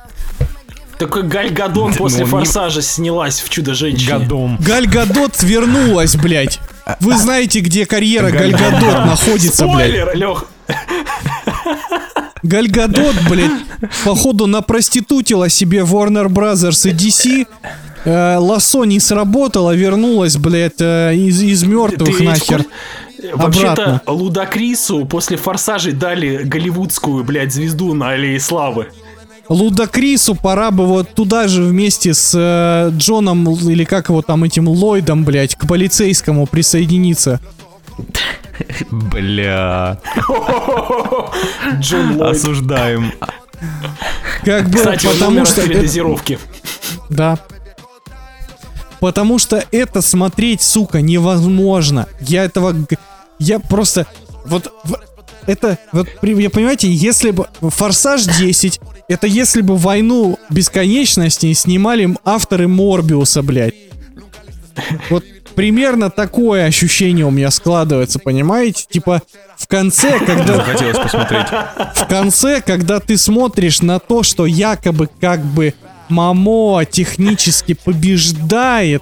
Такой 0.99 1.23
Галь 1.23 1.49
Гадон 1.52 1.91
Да, 1.93 1.98
после 1.98 2.19
ну, 2.19 2.26
не- 2.26 2.30
«Форсажа» 2.31 2.81
снялась 2.84 3.39
в 3.41 3.49
«Чудо-женщине». 3.49 4.19
Годом. 4.19 4.57
Галь 4.60 4.88
Гадот 4.88 5.41
вернулась, 5.41 6.15
блядь. 6.15 6.60
Вы 6.99 7.18
знаете, 7.18 7.60
где 7.61 7.85
карьера 7.88 8.30
Галь 8.30 8.52
Галь 8.52 8.72
Гадот 8.73 9.06
находится, 9.06 9.65
блядь. 9.65 9.89
Спойлер, 9.89 10.15
Лех. 10.15 10.45
Галь 12.43 12.68
Гадот, 12.69 13.15
блядь, 13.30 13.52
походу 14.03 14.48
напроститутила 14.48 15.49
себе 15.49 15.80
Warner 15.80 16.27
Brothers 16.27 16.89
и 16.89 16.93
DC. 16.93 17.48
Э, 18.03 18.38
лассо 18.38 18.84
не 18.85 18.99
сработало, 18.99 19.76
вернулась, 19.76 20.35
блядь, 20.38 20.80
э, 20.81 21.14
из, 21.15 21.39
из 21.43 21.61
мертвых 21.64 22.18
Ты 22.18 22.23
ведь 22.23 22.30
нахер. 22.30 22.60
в 22.60 22.64
кур- 22.64 22.72
Вообще-то. 23.34 24.02
Лудакрису 24.07 25.06
после 25.06 25.38
«Форсажей» 25.38 25.93
дали 25.93 26.43
голливудскую, 26.43 27.23
блядь, 27.23 27.53
звезду 27.53 27.93
на 27.93 28.11
Аллее 28.11 28.39
Славы. 28.39 28.88
Лудакрису 29.49 30.35
пора 30.35 30.72
бы 30.72 30.85
вот 30.85 31.14
туда 31.14 31.48
же 31.48 31.64
вместе 31.64 32.14
с 32.14 32.34
э, 32.34 32.89
Джоном, 32.95 33.49
или 33.53 33.84
как 33.84 34.10
его 34.10 34.22
там, 34.22 34.43
этим 34.43 34.68
Ллойдом, 34.68 35.26
блядь, 35.26 35.56
к 35.56 35.68
полицейскому 35.68 36.48
присоединиться. 36.48 37.41
Бля. 38.89 39.99
Джон 41.80 42.18
Ллойд. 42.18 42.38
Осуждаем. 42.38 43.11
Как 44.43 44.69
бы, 44.69 44.77
Кстати, 44.77 45.07
потому 45.07 45.45
что... 45.45 45.61
это-. 45.61 46.39
Да. 47.10 47.39
Потому 49.02 49.39
что 49.39 49.64
это 49.72 50.02
смотреть, 50.02 50.61
сука, 50.61 51.02
невозможно. 51.02 52.07
Я 52.19 52.45
этого... 52.45 52.76
Я 53.42 53.60
просто... 53.60 54.06
Вот... 54.46 54.72
Это... 55.48 55.80
Вот, 55.92 56.08
я 56.22 56.50
понимаете, 56.50 56.92
если 56.92 57.32
бы... 57.32 57.48
Форсаж 57.62 58.24
10... 58.24 58.80
Это 59.08 59.28
если 59.28 59.62
бы 59.62 59.76
войну 59.76 60.40
бесконечности 60.50 61.52
снимали 61.54 62.16
авторы 62.24 62.68
Морбиуса, 62.68 63.42
блядь. 63.42 63.74
Вот 65.10 65.26
примерно 65.56 66.10
такое 66.10 66.66
ощущение 66.66 67.26
у 67.26 67.32
меня 67.32 67.52
складывается, 67.52 68.20
понимаете? 68.20 68.86
Типа 68.90 69.22
в 69.58 69.68
конце, 69.68 70.20
когда 70.20 70.56
Захотелось 70.56 70.98
посмотреть. 70.98 71.48
в 71.48 72.08
конце, 72.08 72.62
когда 72.62 73.00
ты 73.00 73.18
смотришь 73.18 73.82
на 73.82 74.00
то, 74.00 74.24
что 74.24 74.46
якобы 74.46 75.10
как 75.20 75.44
бы 75.44 75.74
Мамо 76.08 76.86
технически 76.86 77.74
побеждает, 77.74 79.02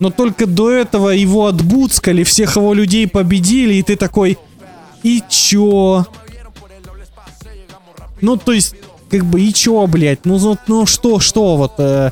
но 0.00 0.10
только 0.10 0.46
до 0.46 0.70
этого 0.70 1.10
его 1.10 1.46
отбуцкали, 1.46 2.24
всех 2.24 2.56
его 2.56 2.74
людей 2.74 3.06
победили, 3.06 3.74
и 3.74 3.82
ты 3.82 3.96
такой, 3.96 4.38
и 5.02 5.22
чё? 5.28 6.06
Ну, 8.20 8.36
то 8.36 8.52
есть, 8.52 8.74
как 9.10 9.24
бы, 9.24 9.40
и 9.40 9.52
чё, 9.52 9.86
блядь? 9.86 10.24
Ну, 10.24 10.38
ну, 10.38 10.58
ну 10.66 10.86
что, 10.86 11.20
что 11.20 11.56
вот, 11.56 11.74
э, 11.78 12.10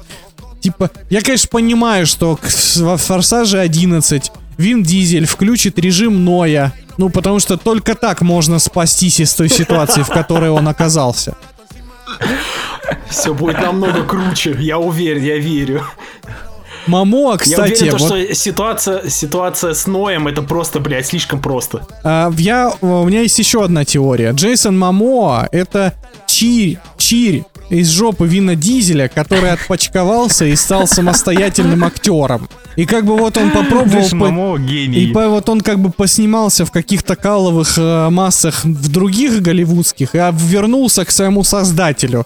типа, 0.60 0.90
я, 1.10 1.22
конечно, 1.22 1.48
понимаю, 1.50 2.06
что 2.06 2.38
во 2.76 2.96
Форсаже 2.96 3.58
11 3.58 4.32
Вин 4.58 4.82
Дизель 4.82 5.26
включит 5.26 5.78
режим 5.78 6.24
Ноя. 6.24 6.74
Ну, 6.98 7.10
потому 7.10 7.38
что 7.38 7.56
только 7.56 7.94
так 7.94 8.22
можно 8.22 8.58
спастись 8.58 9.20
из 9.20 9.32
той 9.32 9.48
ситуации, 9.48 10.02
в 10.02 10.08
которой 10.08 10.50
он 10.50 10.66
оказался. 10.66 11.36
Все 13.08 13.32
будет 13.32 13.60
намного 13.60 14.02
круче, 14.02 14.56
я 14.58 14.78
уверен, 14.78 15.22
я 15.22 15.38
верю. 15.38 15.84
Мамо, 16.88 17.32
Я 17.32 17.38
кстати, 17.38 17.82
уверен, 17.82 17.96
то, 17.98 18.04
вот, 18.04 18.06
что 18.24 18.34
ситуация, 18.34 19.08
ситуация 19.10 19.74
с 19.74 19.86
Ноем 19.86 20.26
это 20.28 20.42
просто, 20.42 20.80
блядь, 20.80 21.06
слишком 21.06 21.40
просто. 21.40 21.86
а, 22.04 22.32
я, 22.38 22.72
у 22.80 23.04
меня 23.04 23.20
есть 23.22 23.38
еще 23.38 23.64
одна 23.64 23.84
теория. 23.84 24.32
Джейсон 24.32 24.78
Мамоа 24.78 25.48
это 25.52 25.92
чирь, 26.26 26.78
чирь 26.96 27.44
из 27.70 27.88
жопы 27.90 28.26
Вина 28.26 28.54
Дизеля, 28.54 29.08
который 29.08 29.50
отпочковался 29.52 30.46
и 30.46 30.56
стал 30.56 30.86
самостоятельным 30.86 31.84
актером. 31.84 32.48
И 32.76 32.86
как 32.86 33.04
бы 33.04 33.16
вот 33.18 33.36
он 33.36 33.50
попробовал... 33.50 34.00
Джейсон 34.00 34.20
по- 34.20 34.30
Момо 34.30 34.56
И 34.56 34.62
гений. 34.66 35.12
по- 35.12 35.28
вот 35.28 35.48
он 35.50 35.60
как 35.60 35.78
бы 35.78 35.90
поснимался 35.90 36.64
в 36.64 36.70
каких-то 36.70 37.14
каловых 37.16 37.74
э, 37.76 38.08
массах 38.08 38.64
в 38.64 38.88
других 38.90 39.42
голливудских 39.42 40.14
и 40.14 40.18
вернулся 40.32 41.04
к 41.04 41.10
своему 41.10 41.44
создателю. 41.44 42.24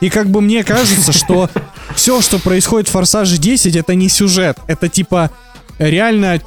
И 0.00 0.10
как 0.10 0.28
бы 0.28 0.40
мне 0.40 0.64
кажется, 0.64 1.12
что 1.12 1.48
все, 1.94 2.20
что 2.20 2.38
происходит 2.38 2.88
в 2.88 2.92
Форсаже 2.92 3.38
10, 3.38 3.76
это 3.76 3.94
не 3.94 4.08
сюжет. 4.08 4.58
Это 4.66 4.88
типа 4.88 5.30
реально 5.78 6.40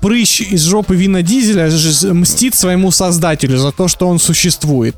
прыщ 0.00 0.40
из 0.40 0.64
жопы 0.64 0.96
Вина 0.96 1.22
Дизеля 1.22 1.70
мстит 2.12 2.54
своему 2.54 2.90
создателю 2.90 3.58
за 3.58 3.72
то, 3.72 3.88
что 3.88 4.08
он 4.08 4.18
существует. 4.18 4.96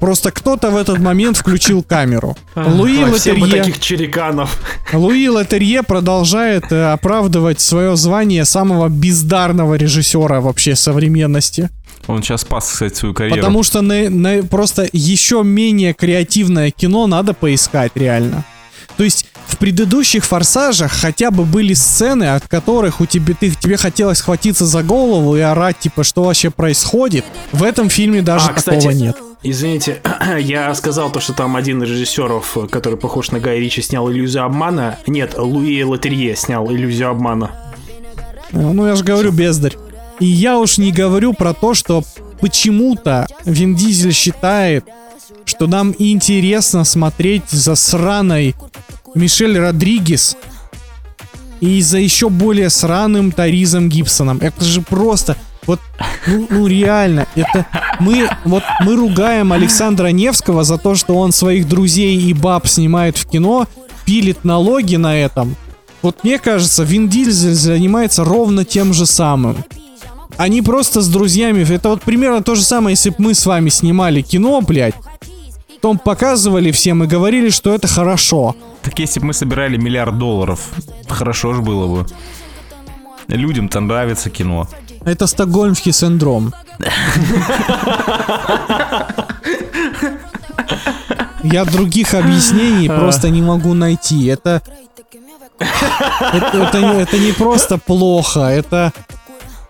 Просто 0.00 0.30
кто-то 0.30 0.70
в 0.70 0.76
этот 0.76 0.98
момент 0.98 1.36
включил 1.36 1.82
камеру. 1.82 2.36
Луи 2.54 3.04
Ой, 3.04 3.10
Латерье... 3.10 3.46
таких 3.46 3.80
череканов. 3.80 4.60
Луи 4.92 5.28
Латерье 5.28 5.82
продолжает 5.82 6.70
э, 6.70 6.92
оправдывать 6.92 7.60
свое 7.60 7.96
звание 7.96 8.44
самого 8.44 8.88
бездарного 8.88 9.74
режиссера 9.74 10.40
вообще 10.40 10.76
современности. 10.76 11.70
Он 12.06 12.22
сейчас 12.22 12.42
спас, 12.42 12.70
кстати, 12.70 12.94
свою 12.94 13.14
карьеру. 13.14 13.36
Потому 13.36 13.62
что 13.62 13.80
на, 13.80 14.10
на- 14.10 14.42
просто 14.42 14.88
еще 14.92 15.42
менее 15.42 15.94
креативное 15.94 16.70
кино 16.70 17.06
надо 17.06 17.32
поискать 17.32 17.92
реально. 17.94 18.44
То 18.96 19.04
есть 19.04 19.26
в 19.46 19.56
предыдущих 19.58 20.24
форсажах 20.24 20.92
хотя 20.92 21.30
бы 21.30 21.44
были 21.44 21.74
сцены, 21.74 22.34
от 22.34 22.46
которых 22.48 23.00
у 23.00 23.06
тебя, 23.06 23.34
ты, 23.38 23.50
тебе 23.50 23.76
хотелось 23.76 24.18
схватиться 24.18 24.66
за 24.66 24.82
голову 24.82 25.36
и 25.36 25.40
орать, 25.40 25.78
типа, 25.80 26.04
что 26.04 26.24
вообще 26.24 26.50
происходит. 26.50 27.24
В 27.52 27.62
этом 27.62 27.88
фильме 27.88 28.22
даже 28.22 28.46
А, 28.46 28.54
такого 28.54 28.78
кстати, 28.78 28.94
нет. 28.94 29.16
Извините, 29.42 30.00
я 30.38 30.74
сказал 30.74 31.10
то, 31.10 31.20
что 31.20 31.32
там 31.32 31.56
один 31.56 31.82
из 31.82 31.90
режиссеров, 31.90 32.56
который 32.70 32.98
похож 32.98 33.30
на 33.30 33.40
Гай 33.40 33.58
Ричи, 33.60 33.82
снял 33.82 34.10
иллюзию 34.10 34.44
обмана. 34.44 34.98
Нет, 35.06 35.34
Луи 35.36 35.82
Латерье 35.82 36.34
снял 36.36 36.70
иллюзию 36.70 37.10
обмана. 37.10 37.50
Э, 38.52 38.58
Ну, 38.58 38.86
я 38.86 38.96
же 38.96 39.04
говорю, 39.04 39.32
бездарь. 39.32 39.76
И 40.20 40.26
я 40.26 40.58
уж 40.58 40.78
не 40.78 40.92
говорю 40.92 41.34
про 41.34 41.52
то, 41.52 41.74
что 41.74 42.04
почему-то 42.40 43.26
Вин 43.44 43.74
Дизель 43.74 44.12
считает, 44.12 44.84
что 45.44 45.66
нам 45.66 45.94
интересно 45.98 46.84
смотреть 46.84 47.48
за 47.50 47.74
сраной 47.74 48.54
Мишель 49.14 49.58
Родригес 49.58 50.36
и 51.60 51.80
за 51.80 51.98
еще 51.98 52.28
более 52.28 52.70
сраным 52.70 53.32
Таризом 53.32 53.88
Гибсоном. 53.88 54.38
Это 54.40 54.64
же 54.64 54.82
просто... 54.82 55.36
Вот, 55.66 55.80
ну, 56.26 56.46
ну 56.50 56.66
реально, 56.66 57.26
это 57.34 57.66
мы 57.98 58.28
вот 58.44 58.62
мы 58.80 58.96
ругаем 58.96 59.50
Александра 59.50 60.08
Невского 60.08 60.62
за 60.62 60.76
то, 60.76 60.94
что 60.94 61.16
он 61.16 61.32
своих 61.32 61.66
друзей 61.66 62.18
и 62.18 62.34
баб 62.34 62.66
снимает 62.66 63.16
в 63.16 63.26
кино, 63.26 63.66
пилит 64.04 64.44
налоги 64.44 64.96
на 64.96 65.16
этом. 65.16 65.56
Вот 66.02 66.22
мне 66.22 66.38
кажется, 66.38 66.82
Вин 66.82 67.08
Дизель 67.08 67.54
занимается 67.54 68.24
ровно 68.24 68.66
тем 68.66 68.92
же 68.92 69.06
самым. 69.06 69.64
Они 70.36 70.62
просто 70.62 71.00
с 71.00 71.08
друзьями, 71.08 71.64
это 71.74 71.88
вот 71.88 72.02
примерно 72.02 72.42
то 72.42 72.54
же 72.54 72.62
самое, 72.62 72.94
если 72.94 73.10
бы 73.10 73.16
мы 73.18 73.34
с 73.34 73.46
вами 73.46 73.68
снимали 73.70 74.22
кино, 74.22 74.60
блядь, 74.60 74.94
потом 75.74 75.98
показывали 75.98 76.70
всем 76.70 77.04
и 77.04 77.06
говорили, 77.06 77.50
что 77.50 77.74
это 77.74 77.86
хорошо. 77.86 78.56
Так 78.82 78.98
если 78.98 79.20
бы 79.20 79.26
мы 79.26 79.34
собирали 79.34 79.76
миллиард 79.76 80.18
долларов, 80.18 80.70
хорошо 81.08 81.54
же 81.54 81.62
было 81.62 81.86
бы. 81.86 82.06
Людям-то 83.28 83.80
нравится 83.80 84.30
кино. 84.30 84.66
Это 85.04 85.26
стокгольмский 85.26 85.92
синдром. 85.92 86.54
Я 91.42 91.64
других 91.66 92.14
объяснений 92.14 92.88
просто 92.88 93.28
не 93.28 93.42
могу 93.42 93.74
найти. 93.74 94.26
Это, 94.26 94.62
это, 95.58 96.58
это, 96.58 96.78
это 96.78 97.18
не 97.18 97.32
просто 97.32 97.76
плохо, 97.76 98.40
это, 98.40 98.92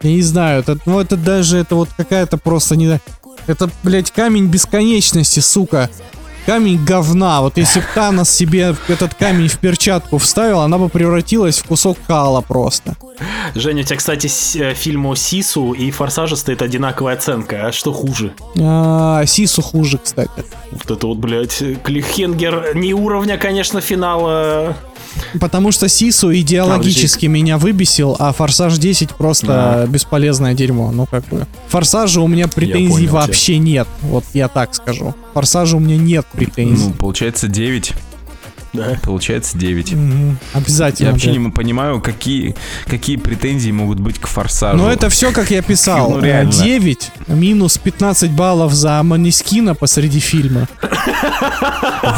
я 0.04 0.14
не 0.16 0.22
знаю, 0.22 0.60
это, 0.60 0.78
ну 0.86 1.00
это 1.00 1.16
даже, 1.16 1.58
это 1.58 1.74
вот 1.74 1.88
какая-то 1.96 2.36
просто 2.38 2.76
не... 2.76 3.00
Это, 3.46 3.70
блядь, 3.82 4.10
камень 4.10 4.46
бесконечности, 4.46 5.40
сука. 5.40 5.90
Камень 6.46 6.82
говна. 6.84 7.40
Вот 7.40 7.56
если 7.56 7.80
бы 7.80 7.86
Танос 7.94 8.28
себе 8.30 8.74
этот 8.88 9.14
камень 9.14 9.48
в 9.48 9.56
перчатку 9.58 10.18
вставил, 10.18 10.60
она 10.60 10.76
бы 10.76 10.90
превратилась 10.90 11.58
в 11.58 11.64
кусок 11.64 11.96
кала 12.06 12.42
просто. 12.42 12.96
Женя, 13.54 13.80
у 13.80 13.84
тебя, 13.84 13.96
кстати, 13.96 14.26
с- 14.26 14.54
э, 14.56 14.74
фильму 14.74 15.14
Сису 15.14 15.72
и 15.72 15.90
Форсажа 15.90 16.36
стоит 16.36 16.60
одинаковая 16.60 17.14
оценка. 17.14 17.66
А 17.68 17.72
что 17.72 17.94
хуже? 17.94 18.32
А, 18.60 19.24
Сису 19.24 19.62
хуже, 19.62 19.96
кстати. 19.98 20.30
Вот 20.70 20.90
это 20.90 21.06
вот, 21.06 21.16
блядь, 21.16 21.62
Клихенгер 21.82 22.74
не 22.76 22.92
уровня, 22.92 23.38
конечно, 23.38 23.80
финала. 23.80 24.76
Потому 25.40 25.72
что 25.72 25.88
Сису 25.88 26.34
идеологически 26.34 27.26
меня 27.26 27.58
выбесил, 27.58 28.16
а 28.18 28.32
Форсаж 28.32 28.78
10 28.78 29.10
просто 29.10 29.86
бесполезное 29.88 30.54
дерьмо. 30.54 30.90
Ну, 30.92 31.06
как 31.06 31.26
бы. 31.28 31.46
Форсажа 31.68 32.20
у 32.20 32.28
меня 32.28 32.48
претензий 32.48 32.88
понял 32.88 33.08
тебя. 33.08 33.12
вообще 33.12 33.58
нет. 33.58 33.88
Вот 34.02 34.24
я 34.32 34.48
так 34.48 34.74
скажу. 34.74 35.14
Форсажа 35.34 35.76
у 35.76 35.80
меня 35.80 35.96
нет 35.96 36.26
претензий. 36.32 36.88
Ну, 36.88 36.92
получается 36.92 37.48
9. 37.48 37.92
Да. 38.74 38.98
Получается 39.02 39.56
9. 39.56 39.92
Мгм. 39.92 40.38
Обязательно. 40.52 41.06
Я 41.06 41.12
вообще 41.12 41.30
блядь. 41.30 41.40
не 41.40 41.50
понимаю, 41.50 42.00
какие, 42.00 42.54
какие 42.86 43.16
претензии 43.16 43.70
могут 43.70 44.00
быть 44.00 44.18
к 44.18 44.26
форсажу. 44.26 44.76
Но 44.76 44.90
это 44.90 45.08
все, 45.08 45.32
как 45.32 45.50
я 45.50 45.62
писал. 45.62 46.10
Ну, 46.10 46.20
реально. 46.20 46.52
9 46.52 47.12
минус 47.28 47.78
15 47.78 48.30
баллов 48.32 48.72
за 48.74 49.02
Манискина 49.02 49.74
посреди 49.74 50.18
фильма. 50.20 50.68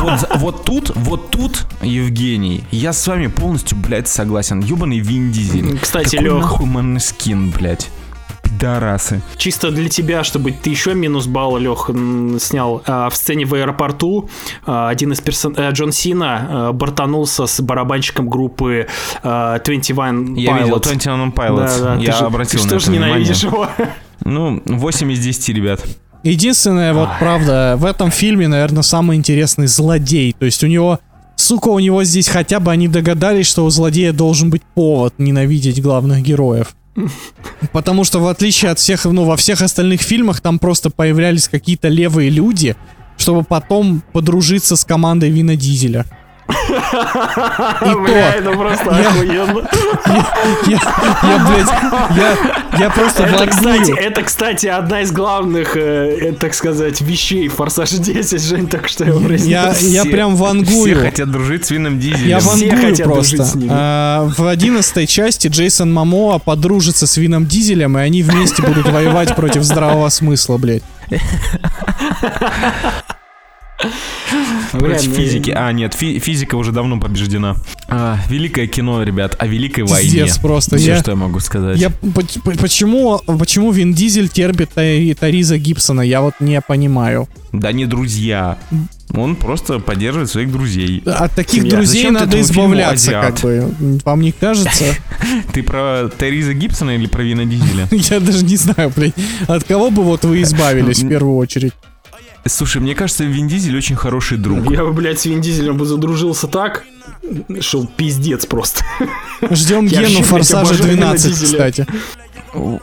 Вот, 0.01 0.29
вот 0.37 0.65
тут, 0.65 0.93
вот 0.95 1.31
тут, 1.31 1.67
Евгений, 1.83 2.65
я 2.71 2.93
с 2.93 3.07
вами 3.07 3.29
полностью, 3.29 3.79
блядь, 3.79 4.09
согласен. 4.09 4.61
Ёбаный 4.61 4.99
Вин 4.99 5.31
Дизель. 5.31 5.79
Кстати, 5.79 6.17
Какой 6.17 6.25
Лёх. 6.25 6.43
нахуй 6.43 6.67
Манескин, 6.67 7.51
блядь. 7.51 7.89
Пидорасы. 8.47 9.21
Чисто 9.37 9.71
для 9.71 9.89
тебя, 9.89 10.25
чтобы 10.25 10.53
ты 10.53 10.71
еще 10.71 10.95
минус 10.95 11.27
балл, 11.27 11.57
Лех, 11.59 11.91
снял. 12.39 12.83
А, 12.87 13.11
в 13.11 13.17
сцене 13.17 13.45
в 13.45 13.55
аэропорту 13.55 14.29
а, 14.65 14.89
один 14.89 15.13
из 15.13 15.21
персон... 15.21 15.55
э, 15.57 15.71
Джон 15.73 15.93
Сина 15.93 16.47
а, 16.49 16.73
бортанулся 16.73 17.47
с 17.47 17.61
барабанщиком 17.61 18.29
группы 18.29 18.87
а, 19.23 19.59
21 19.59 20.35
Я 20.35 20.59
видел 20.59 20.77
Pilots. 20.77 20.83
21 20.83 21.31
Pilots. 21.31 21.57
Да, 21.57 21.79
да, 21.79 21.95
я 21.97 22.13
ты 22.13 22.19
же, 22.19 22.25
обратил 22.25 22.61
ты 22.61 22.65
на 22.65 22.69
что 22.69 22.77
это 22.77 22.85
ж 22.85 22.89
ненавидишь 22.89 23.43
внимание. 23.43 23.75
его? 23.79 23.91
Ну, 24.25 24.63
8 24.65 25.13
из 25.13 25.21
10, 25.21 25.49
ребят. 25.51 25.85
Единственное, 26.23 26.93
вот 26.95 27.09
правда, 27.21 27.77
в 27.79 27.85
этом 27.85 28.11
фильме, 28.11 28.49
наверное, 28.49 28.83
самый 28.83 29.17
интересный 29.17 29.67
злодей. 29.67 30.35
То 30.39 30.47
есть 30.47 30.65
у 30.65 30.67
него, 30.67 30.99
сука, 31.37 31.69
у 31.69 31.79
него 31.79 32.03
здесь 32.05 32.29
хотя 32.29 32.59
бы 32.59 32.71
они 32.73 32.89
догадались, 32.89 33.47
что 33.47 33.65
у 33.65 33.71
злодея 33.71 34.13
должен 34.13 34.51
быть 34.51 34.63
повод 34.75 35.15
ненавидеть 35.19 35.81
главных 35.83 36.23
героев. 36.23 36.75
Потому 37.73 38.05
что 38.05 38.21
в 38.21 38.27
отличие 38.27 38.71
от 38.71 38.79
всех, 38.79 39.05
ну, 39.05 39.25
во 39.25 39.37
всех 39.37 39.63
остальных 39.63 40.01
фильмах 40.01 40.41
там 40.41 40.59
просто 40.59 40.91
появлялись 40.91 41.49
какие-то 41.49 41.89
левые 41.89 42.31
люди, 42.31 42.77
чтобы 43.17 43.45
потом 43.45 44.03
подружиться 44.13 44.77
с 44.77 44.85
командой 44.85 45.31
Вина 45.31 45.57
Дизеля. 45.57 46.05
И 46.49 46.53
Бля, 47.95 48.33
то, 48.33 48.39
это 48.39 48.51
просто 48.53 48.91
Я- 48.91 49.09
охуенно. 49.09 49.69
я, 50.67 50.81
я, 51.23 51.39
блядь, 51.47 51.69
я, 52.17 52.37
я 52.79 52.91
просто 52.91 53.25
Это, 53.25 53.33
вангую. 53.39 53.51
кстати, 53.51 53.99
это, 53.99 54.23
кстати, 54.23 54.67
одна 54.67 55.01
из 55.03 55.13
главных, 55.13 55.77
э, 55.77 56.19
э, 56.21 56.33
так 56.33 56.55
сказать, 56.55 57.01
вещей 57.01 57.49
в 57.49 57.55
Форсаже 57.55 57.99
10, 57.99 58.43
Жень, 58.43 58.69
так 58.69 58.89
что 58.89 59.05
я 59.05 59.13
произнес. 59.13 59.49
Я, 59.49 59.67
я 59.81 60.03
Все- 60.03 60.11
прям 60.11 60.37
вангую. 60.37 60.95
Все 60.95 60.97
хотят 60.97 61.31
дружить 61.31 61.67
с 61.67 61.71
Вином 61.71 61.99
Дизелем. 61.99 62.29
Я 62.29 62.39
Все 62.39 62.49
вангую 62.71 62.97
просто. 63.05 63.45
с. 63.45 63.57
А, 63.69 64.31
в 64.37 64.47
одиннадцатой 64.47 65.07
части 65.07 65.49
Джейсон 65.49 65.93
Мамоа 65.93 66.39
подружится 66.39 67.07
с 67.07 67.17
Вином 67.17 67.47
Дизелем, 67.47 67.99
и 67.99 68.03
они 68.03 68.23
вместе 68.23 68.63
будут 68.63 68.89
воевать 68.89 69.35
против 69.35 69.63
здравого 69.63 70.09
смысла, 70.11 70.59
блядь. 70.59 70.83
Против 74.73 75.09
Бля, 75.09 75.17
физики. 75.17 75.51
А, 75.51 75.71
нет, 75.73 75.95
фи- 75.95 76.19
физика 76.19 76.55
уже 76.57 76.73
давно 76.73 76.99
побеждена. 76.99 77.57
А, 77.89 78.19
великое 78.29 78.67
кино, 78.67 79.03
ребят, 79.03 79.37
о 79.39 79.47
великой 79.47 79.85
войне. 79.85 80.11
Пиздец 80.11 80.39
просто. 80.39 80.77
Все, 80.77 80.89
Я- 80.93 80.99
что 81.01 81.13
я 81.13 81.17
могу 81.17 81.41
сказать. 81.41 81.79
Я 81.79 81.91
почему, 81.91 83.19
почему 83.39 83.71
Вин 83.71 83.93
Дизель 83.95 84.29
терпит 84.29 84.71
Тари- 84.75 85.15
Тариза 85.15 85.59
Гибсона, 85.59 86.01
я 86.01 86.21
вот 86.21 86.35
не 86.41 86.61
понимаю. 86.61 87.29
Да 87.53 87.73
не 87.73 87.87
друзья. 87.87 88.59
Он 89.15 89.37
просто 89.37 89.79
поддерживает 89.79 90.29
своих 90.31 90.51
друзей. 90.51 91.03
От 91.07 91.33
таких 91.33 91.63
Семья. 91.63 91.77
друзей 91.77 92.01
Зачем 92.03 92.15
надо 92.15 92.41
избавляться, 92.41 93.13
как 93.13 93.39
бы. 93.41 93.73
Вам 94.05 94.21
не 94.21 94.33
кажется? 94.33 94.85
Ты 95.53 95.63
про 95.63 96.11
Тереза 96.19 96.55
Гибсона 96.55 96.91
или 96.97 97.07
про 97.07 97.23
Вина 97.23 97.45
Дизеля? 97.45 97.89
Я 97.91 98.21
даже 98.21 98.45
не 98.45 98.57
знаю, 98.57 98.93
блядь, 98.95 99.15
от 99.47 99.65
кого 99.65 99.91
бы 99.91 100.03
вот 100.03 100.25
вы 100.25 100.43
избавились 100.43 100.99
в 101.03 101.09
первую 101.09 101.37
очередь. 101.37 101.73
Слушай, 102.49 102.81
мне 102.83 102.95
кажется, 102.95 103.25
Вин 103.25 103.49
Дизель 103.49 103.77
очень 103.77 103.97
хороший 103.97 104.39
друг. 104.39 104.71
Я 104.71 104.85
бы, 104.85 104.93
блядь, 104.93 105.19
с 105.21 105.27
Вин 105.27 105.41
Дизелем 105.41 105.77
бы 105.77 105.85
задружился 105.87 106.47
так, 106.47 106.85
что 107.61 107.87
пиздец 107.87 108.47
просто. 108.47 108.85
Ждем 109.51 109.87
Гену 109.87 110.03
вообще, 110.03 110.23
Форсажа 110.23 110.61
обожаю 110.75 110.91
Вина 110.91 111.07
12, 111.15 111.31
Дизеля. 111.31 111.47
кстати. 111.53 111.87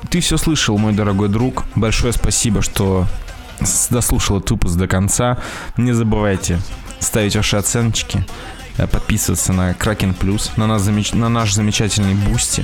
Ты 0.10 0.20
все 0.20 0.38
слышал, 0.38 0.78
мой 0.78 0.94
дорогой 0.94 1.30
друг. 1.30 1.64
Большое 1.76 2.14
спасибо, 2.14 2.62
что 2.62 3.08
дослушал 3.90 4.38
этот 4.38 4.52
выпуск 4.52 4.76
до 4.76 4.88
конца. 4.88 5.38
Не 5.78 5.94
забывайте 5.94 6.60
ставить 7.00 7.36
ваши 7.36 7.56
оценочки, 7.58 8.26
э, 8.78 8.88
подписываться 8.88 9.54
на 9.54 9.74
Кракен 9.74 10.14
Плюс, 10.14 10.52
на, 10.58 10.68
нас 10.68 10.88
замеч- 10.88 11.16
на 11.16 11.30
наш 11.30 11.54
замечательный 11.54 12.14
Boosty. 12.16 12.64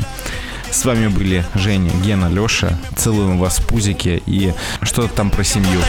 С 0.72 0.86
вами 0.86 1.08
были 1.08 1.44
Женя, 1.56 1.92
Гена, 2.04 2.30
Леша. 2.30 2.78
Целуем 2.96 3.38
вас 3.40 3.60
в 3.60 3.64
пузике 3.64 4.22
и 4.26 4.54
что 4.84 5.08
там 5.08 5.30
про 5.30 5.44
семью. 5.44 5.82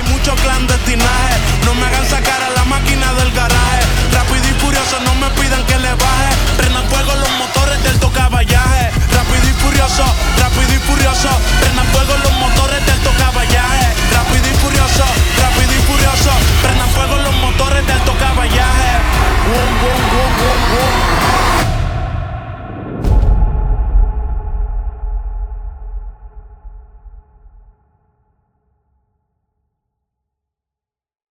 Rápido 10.40 10.74
y 10.74 10.78
furioso, 10.78 11.28
prendan 11.60 11.86
fuego 11.92 12.16
los 12.24 12.32
motores 12.38 12.84
del 12.86 12.98
tocaballaje. 13.00 13.86
Rápido 14.12 14.48
y 14.48 14.54
furioso, 14.54 15.04
rápido 15.38 15.72
y 15.72 15.82
furioso, 15.88 16.30
prendan 16.62 16.88
fuego 16.90 17.16
los 17.16 17.34
motores 17.34 17.86
del 17.86 18.00
tocaballaje. 18.00 18.90